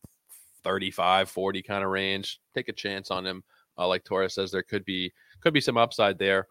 35, 0.62 1.28
40 1.28 1.62
kind 1.62 1.82
of 1.82 1.90
range. 1.90 2.40
Take 2.54 2.68
a 2.68 2.72
chance 2.72 3.10
on 3.10 3.26
him. 3.26 3.42
Uh, 3.78 3.88
like 3.88 4.04
Torres 4.04 4.34
says, 4.34 4.50
there 4.50 4.62
could 4.62 4.84
be 4.84 5.12
could 5.40 5.54
be 5.54 5.60
some 5.60 5.76
upside 5.76 6.18
there. 6.18 6.46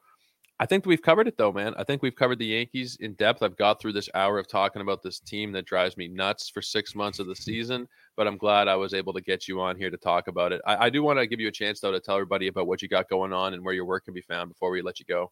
I 0.58 0.66
think 0.66 0.86
we've 0.86 1.02
covered 1.02 1.28
it 1.28 1.38
though, 1.38 1.52
man. 1.52 1.74
I 1.78 1.84
think 1.84 2.02
we've 2.02 2.16
covered 2.16 2.40
the 2.40 2.46
Yankees 2.46 2.98
in 3.02 3.14
depth. 3.16 3.44
I've 3.44 3.58
got 3.58 3.82
through 3.82 3.92
this 3.94 4.10
hour 4.14 4.40
of 4.40 4.48
talking 4.48 4.82
about 4.82 5.04
this 5.04 5.20
team 5.20 5.52
that 5.52 5.66
drives 5.66 5.98
me 5.98 6.08
nuts 6.08 6.50
for 6.50 6.62
six 6.62 6.96
months 6.96 7.20
of 7.20 7.28
the 7.28 7.36
season, 7.36 7.88
but 8.16 8.26
I'm 8.26 8.38
glad 8.38 8.70
I 8.70 8.76
was 8.76 8.94
able 8.94 9.12
to 9.14 9.22
get 9.22 9.50
you 9.50 9.60
on 9.60 9.76
here 9.76 9.90
to 9.90 9.98
talk 9.98 10.30
about 10.30 10.54
it. 10.54 10.62
I, 10.66 10.86
I 10.86 10.90
do 10.90 11.04
want 11.04 11.20
to 11.20 11.28
give 11.28 11.42
you 11.42 11.50
a 11.50 11.52
chance 11.52 11.82
though 11.82 11.92
to 11.92 12.00
tell 12.00 12.16
everybody 12.16 12.48
about 12.48 12.68
what 12.68 12.82
you 12.82 12.88
got 12.88 13.10
going 13.10 13.34
on 13.34 13.54
and 13.54 13.66
where 13.66 13.74
your 13.74 13.86
work 13.86 14.06
can 14.06 14.14
be 14.14 14.22
found 14.22 14.50
before 14.50 14.72
we 14.72 14.82
let 14.82 15.00
you 15.00 15.06
go. 15.06 15.32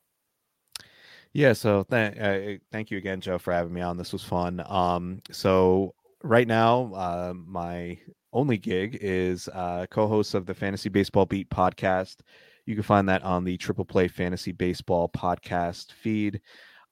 Yeah, 1.31 1.53
so 1.53 1.83
th- 1.89 2.17
uh, 2.19 2.61
thank 2.71 2.91
you 2.91 2.97
again, 2.97 3.21
Joe, 3.21 3.39
for 3.39 3.53
having 3.53 3.73
me 3.73 3.81
on. 3.81 3.97
This 3.97 4.13
was 4.13 4.23
fun. 4.23 4.61
Um, 4.67 5.21
so 5.31 5.95
right 6.21 6.47
now, 6.47 6.93
uh, 6.93 7.33
my 7.33 7.97
only 8.33 8.57
gig 8.57 8.97
is 8.99 9.47
uh, 9.49 9.85
co-host 9.89 10.33
of 10.33 10.45
the 10.45 10.53
Fantasy 10.53 10.89
Baseball 10.89 11.25
Beat 11.25 11.49
podcast. 11.49 12.17
You 12.65 12.75
can 12.75 12.83
find 12.83 13.07
that 13.09 13.23
on 13.23 13.43
the 13.43 13.57
Triple 13.57 13.85
Play 13.85 14.07
Fantasy 14.07 14.51
Baseball 14.51 15.09
podcast 15.09 15.91
feed. 15.91 16.41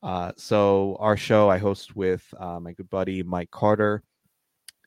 Uh, 0.03 0.31
so 0.37 0.97
our 0.99 1.17
show 1.17 1.49
I 1.49 1.57
host 1.57 1.95
with 1.95 2.33
uh, 2.39 2.59
my 2.59 2.73
good 2.73 2.89
buddy 2.89 3.23
Mike 3.23 3.51
Carter, 3.51 4.03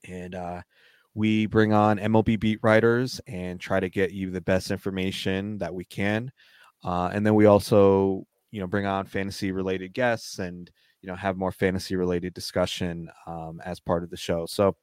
and 0.08 0.34
uh, 0.34 0.62
we 1.14 1.46
bring 1.46 1.72
on 1.72 1.98
MLB 1.98 2.38
beat 2.38 2.58
writers 2.62 3.20
and 3.26 3.60
try 3.60 3.80
to 3.80 3.88
get 3.88 4.12
you 4.12 4.30
the 4.30 4.40
best 4.40 4.70
information 4.70 5.58
that 5.58 5.74
we 5.74 5.84
can. 5.84 6.32
Uh, 6.82 7.10
and 7.12 7.24
then 7.24 7.34
we 7.34 7.46
also, 7.46 8.26
you 8.50 8.60
know, 8.60 8.66
bring 8.66 8.86
on 8.86 9.06
fantasy 9.06 9.52
related 9.52 9.92
guests 9.94 10.38
and 10.38 10.70
you 11.00 11.08
know 11.08 11.16
have 11.16 11.36
more 11.36 11.52
fantasy 11.52 11.96
related 11.96 12.34
discussion 12.34 13.10
um, 13.26 13.60
as 13.64 13.78
part 13.78 14.02
of 14.02 14.10
the 14.10 14.16
show. 14.16 14.46
So 14.46 14.76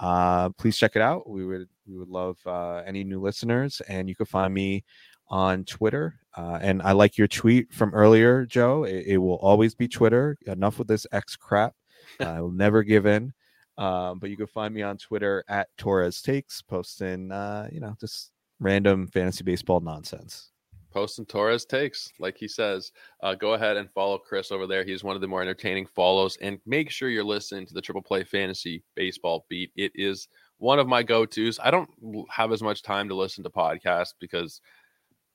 uh, 0.00 0.48
please 0.50 0.76
check 0.76 0.96
it 0.96 1.02
out. 1.02 1.28
We 1.28 1.44
would 1.44 1.68
we 1.86 1.96
would 1.96 2.08
love 2.08 2.38
uh, 2.46 2.82
any 2.86 3.04
new 3.04 3.20
listeners, 3.20 3.80
and 3.88 4.08
you 4.08 4.16
can 4.16 4.26
find 4.26 4.52
me 4.52 4.84
on 5.28 5.64
Twitter. 5.64 6.18
Uh, 6.36 6.58
and 6.60 6.82
I 6.82 6.92
like 6.92 7.18
your 7.18 7.28
tweet 7.28 7.72
from 7.72 7.94
earlier, 7.94 8.46
Joe. 8.46 8.84
It, 8.84 9.04
it, 9.06 9.18
will 9.18 9.36
always 9.36 9.74
be 9.74 9.88
Twitter. 9.88 10.36
Enough 10.46 10.78
with 10.78 10.88
this 10.88 11.06
X 11.12 11.36
crap. 11.36 11.74
I 12.20 12.40
will 12.40 12.50
never 12.50 12.82
give 12.82 13.06
in. 13.06 13.32
Um, 13.78 14.18
but 14.18 14.30
you 14.30 14.36
can 14.36 14.46
find 14.46 14.74
me 14.74 14.82
on 14.82 14.98
Twitter 14.98 15.44
at 15.48 15.68
Torres 15.78 16.20
Takes, 16.20 16.60
posting, 16.62 17.32
uh, 17.32 17.68
you 17.72 17.80
know, 17.80 17.96
just 18.00 18.30
random 18.58 19.06
fantasy 19.06 19.42
baseball 19.42 19.80
nonsense. 19.80 20.50
Posting 20.92 21.26
Torres 21.26 21.64
takes, 21.64 22.12
like 22.18 22.36
he 22.36 22.48
says. 22.48 22.92
Uh, 23.22 23.34
go 23.34 23.54
ahead 23.54 23.76
and 23.76 23.90
follow 23.90 24.18
Chris 24.18 24.50
over 24.50 24.66
there. 24.66 24.84
He's 24.84 25.04
one 25.04 25.14
of 25.14 25.20
the 25.20 25.28
more 25.28 25.42
entertaining 25.42 25.86
follows. 25.86 26.36
And 26.40 26.58
make 26.66 26.90
sure 26.90 27.08
you're 27.08 27.24
listening 27.24 27.66
to 27.66 27.74
the 27.74 27.80
Triple 27.80 28.02
Play 28.02 28.24
Fantasy 28.24 28.82
Baseball 28.96 29.46
Beat. 29.48 29.70
It 29.76 29.92
is 29.94 30.28
one 30.58 30.78
of 30.78 30.88
my 30.88 31.02
go 31.02 31.24
tos. 31.26 31.58
I 31.62 31.70
don't 31.70 31.88
have 32.28 32.52
as 32.52 32.62
much 32.62 32.82
time 32.82 33.08
to 33.08 33.14
listen 33.14 33.44
to 33.44 33.50
podcasts 33.50 34.14
because 34.18 34.60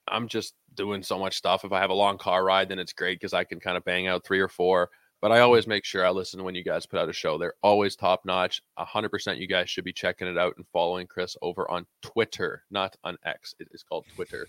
I'm 0.08 0.28
just 0.28 0.56
doing 0.76 1.02
so 1.02 1.18
much 1.18 1.38
stuff. 1.38 1.66
If 1.66 1.72
I 1.72 1.80
have 1.80 1.90
a 1.90 1.96
long 1.96 2.18
car 2.18 2.44
ride, 2.44 2.70
then 2.70 2.80
it's 2.80 2.94
great 2.94 3.20
because 3.20 3.34
I 3.34 3.44
can 3.44 3.60
kind 3.60 3.78
of 3.78 3.86
bang 3.86 4.08
out 4.08 4.26
three 4.26 4.40
or 4.40 4.50
four. 4.50 4.90
But 5.22 5.32
I 5.32 5.40
always 5.40 5.66
make 5.66 5.86
sure 5.86 6.06
I 6.06 6.10
listen 6.12 6.44
when 6.44 6.54
you 6.54 6.64
guys 6.64 6.86
put 6.86 7.00
out 7.00 7.10
a 7.10 7.14
show. 7.14 7.38
They're 7.38 7.56
always 7.64 7.96
top 7.96 8.26
notch. 8.26 8.62
100% 8.78 9.38
you 9.38 9.48
guys 9.48 9.70
should 9.70 9.86
be 9.86 9.94
checking 9.94 10.28
it 10.28 10.38
out 10.38 10.56
and 10.58 10.68
following 10.68 11.08
Chris 11.08 11.36
over 11.42 11.70
on 11.72 11.88
Twitter, 12.02 12.64
not 12.70 12.96
on 13.04 13.18
X. 13.24 13.56
It 13.60 13.70
is 13.72 13.82
called 13.82 14.06
Twitter. 14.14 14.46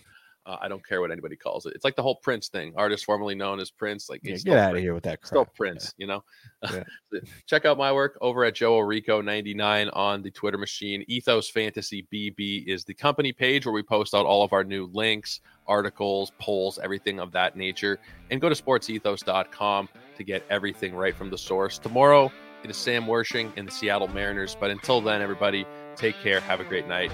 Uh, 0.47 0.55
I 0.61 0.69
don't 0.69 0.85
care 0.85 1.01
what 1.01 1.11
anybody 1.11 1.35
calls 1.35 1.65
it. 1.65 1.73
It's 1.75 1.83
like 1.83 1.97
the 1.97 2.01
whole 2.01 2.15
Prince 2.15 2.47
thing. 2.47 2.73
Artist 2.77 3.03
formerly 3.03 3.35
known 3.35 3.59
as 3.59 3.69
Prince. 3.69 4.09
Like, 4.09 4.21
yeah, 4.23 4.37
get 4.37 4.57
out 4.57 4.71
Prince. 4.71 4.77
of 4.77 4.83
here 4.83 4.93
with 4.93 5.03
that. 5.03 5.21
Crap. 5.21 5.27
Still 5.27 5.45
Prince, 5.45 5.93
yeah. 5.97 6.03
you 6.03 6.07
know. 6.07 6.23
Yeah. 6.71 7.19
Check 7.47 7.65
out 7.65 7.77
my 7.77 7.91
work 7.91 8.17
over 8.21 8.45
at 8.45 8.55
Joe 8.55 8.77
Orrico 8.77 9.23
99 9.23 9.89
on 9.89 10.21
the 10.21 10.31
Twitter 10.31 10.57
machine. 10.57 11.03
Ethos 11.07 11.49
Fantasy 11.49 12.07
BB 12.13 12.65
is 12.65 12.85
the 12.85 12.93
company 12.93 13.33
page 13.33 13.65
where 13.65 13.73
we 13.73 13.83
post 13.83 14.15
out 14.15 14.25
all 14.25 14.41
of 14.41 14.53
our 14.53 14.63
new 14.63 14.89
links, 14.93 15.41
articles, 15.67 16.31
polls, 16.39 16.79
everything 16.81 17.19
of 17.19 17.33
that 17.33 17.57
nature. 17.57 17.99
And 18.31 18.39
go 18.39 18.47
to 18.47 18.55
sportsethos.com 18.55 19.89
to 20.15 20.23
get 20.23 20.45
everything 20.49 20.95
right 20.95 21.15
from 21.15 21.29
the 21.29 21.37
source. 21.37 21.77
Tomorrow 21.77 22.31
it 22.63 22.69
is 22.69 22.77
Sam 22.77 23.05
Worshing 23.05 23.51
and 23.57 23.67
the 23.67 23.71
Seattle 23.71 24.07
Mariners. 24.07 24.55
But 24.57 24.71
until 24.71 25.01
then, 25.01 25.21
everybody, 25.21 25.65
take 25.97 26.15
care. 26.21 26.39
Have 26.39 26.61
a 26.61 26.63
great 26.63 26.87
night. 26.87 27.11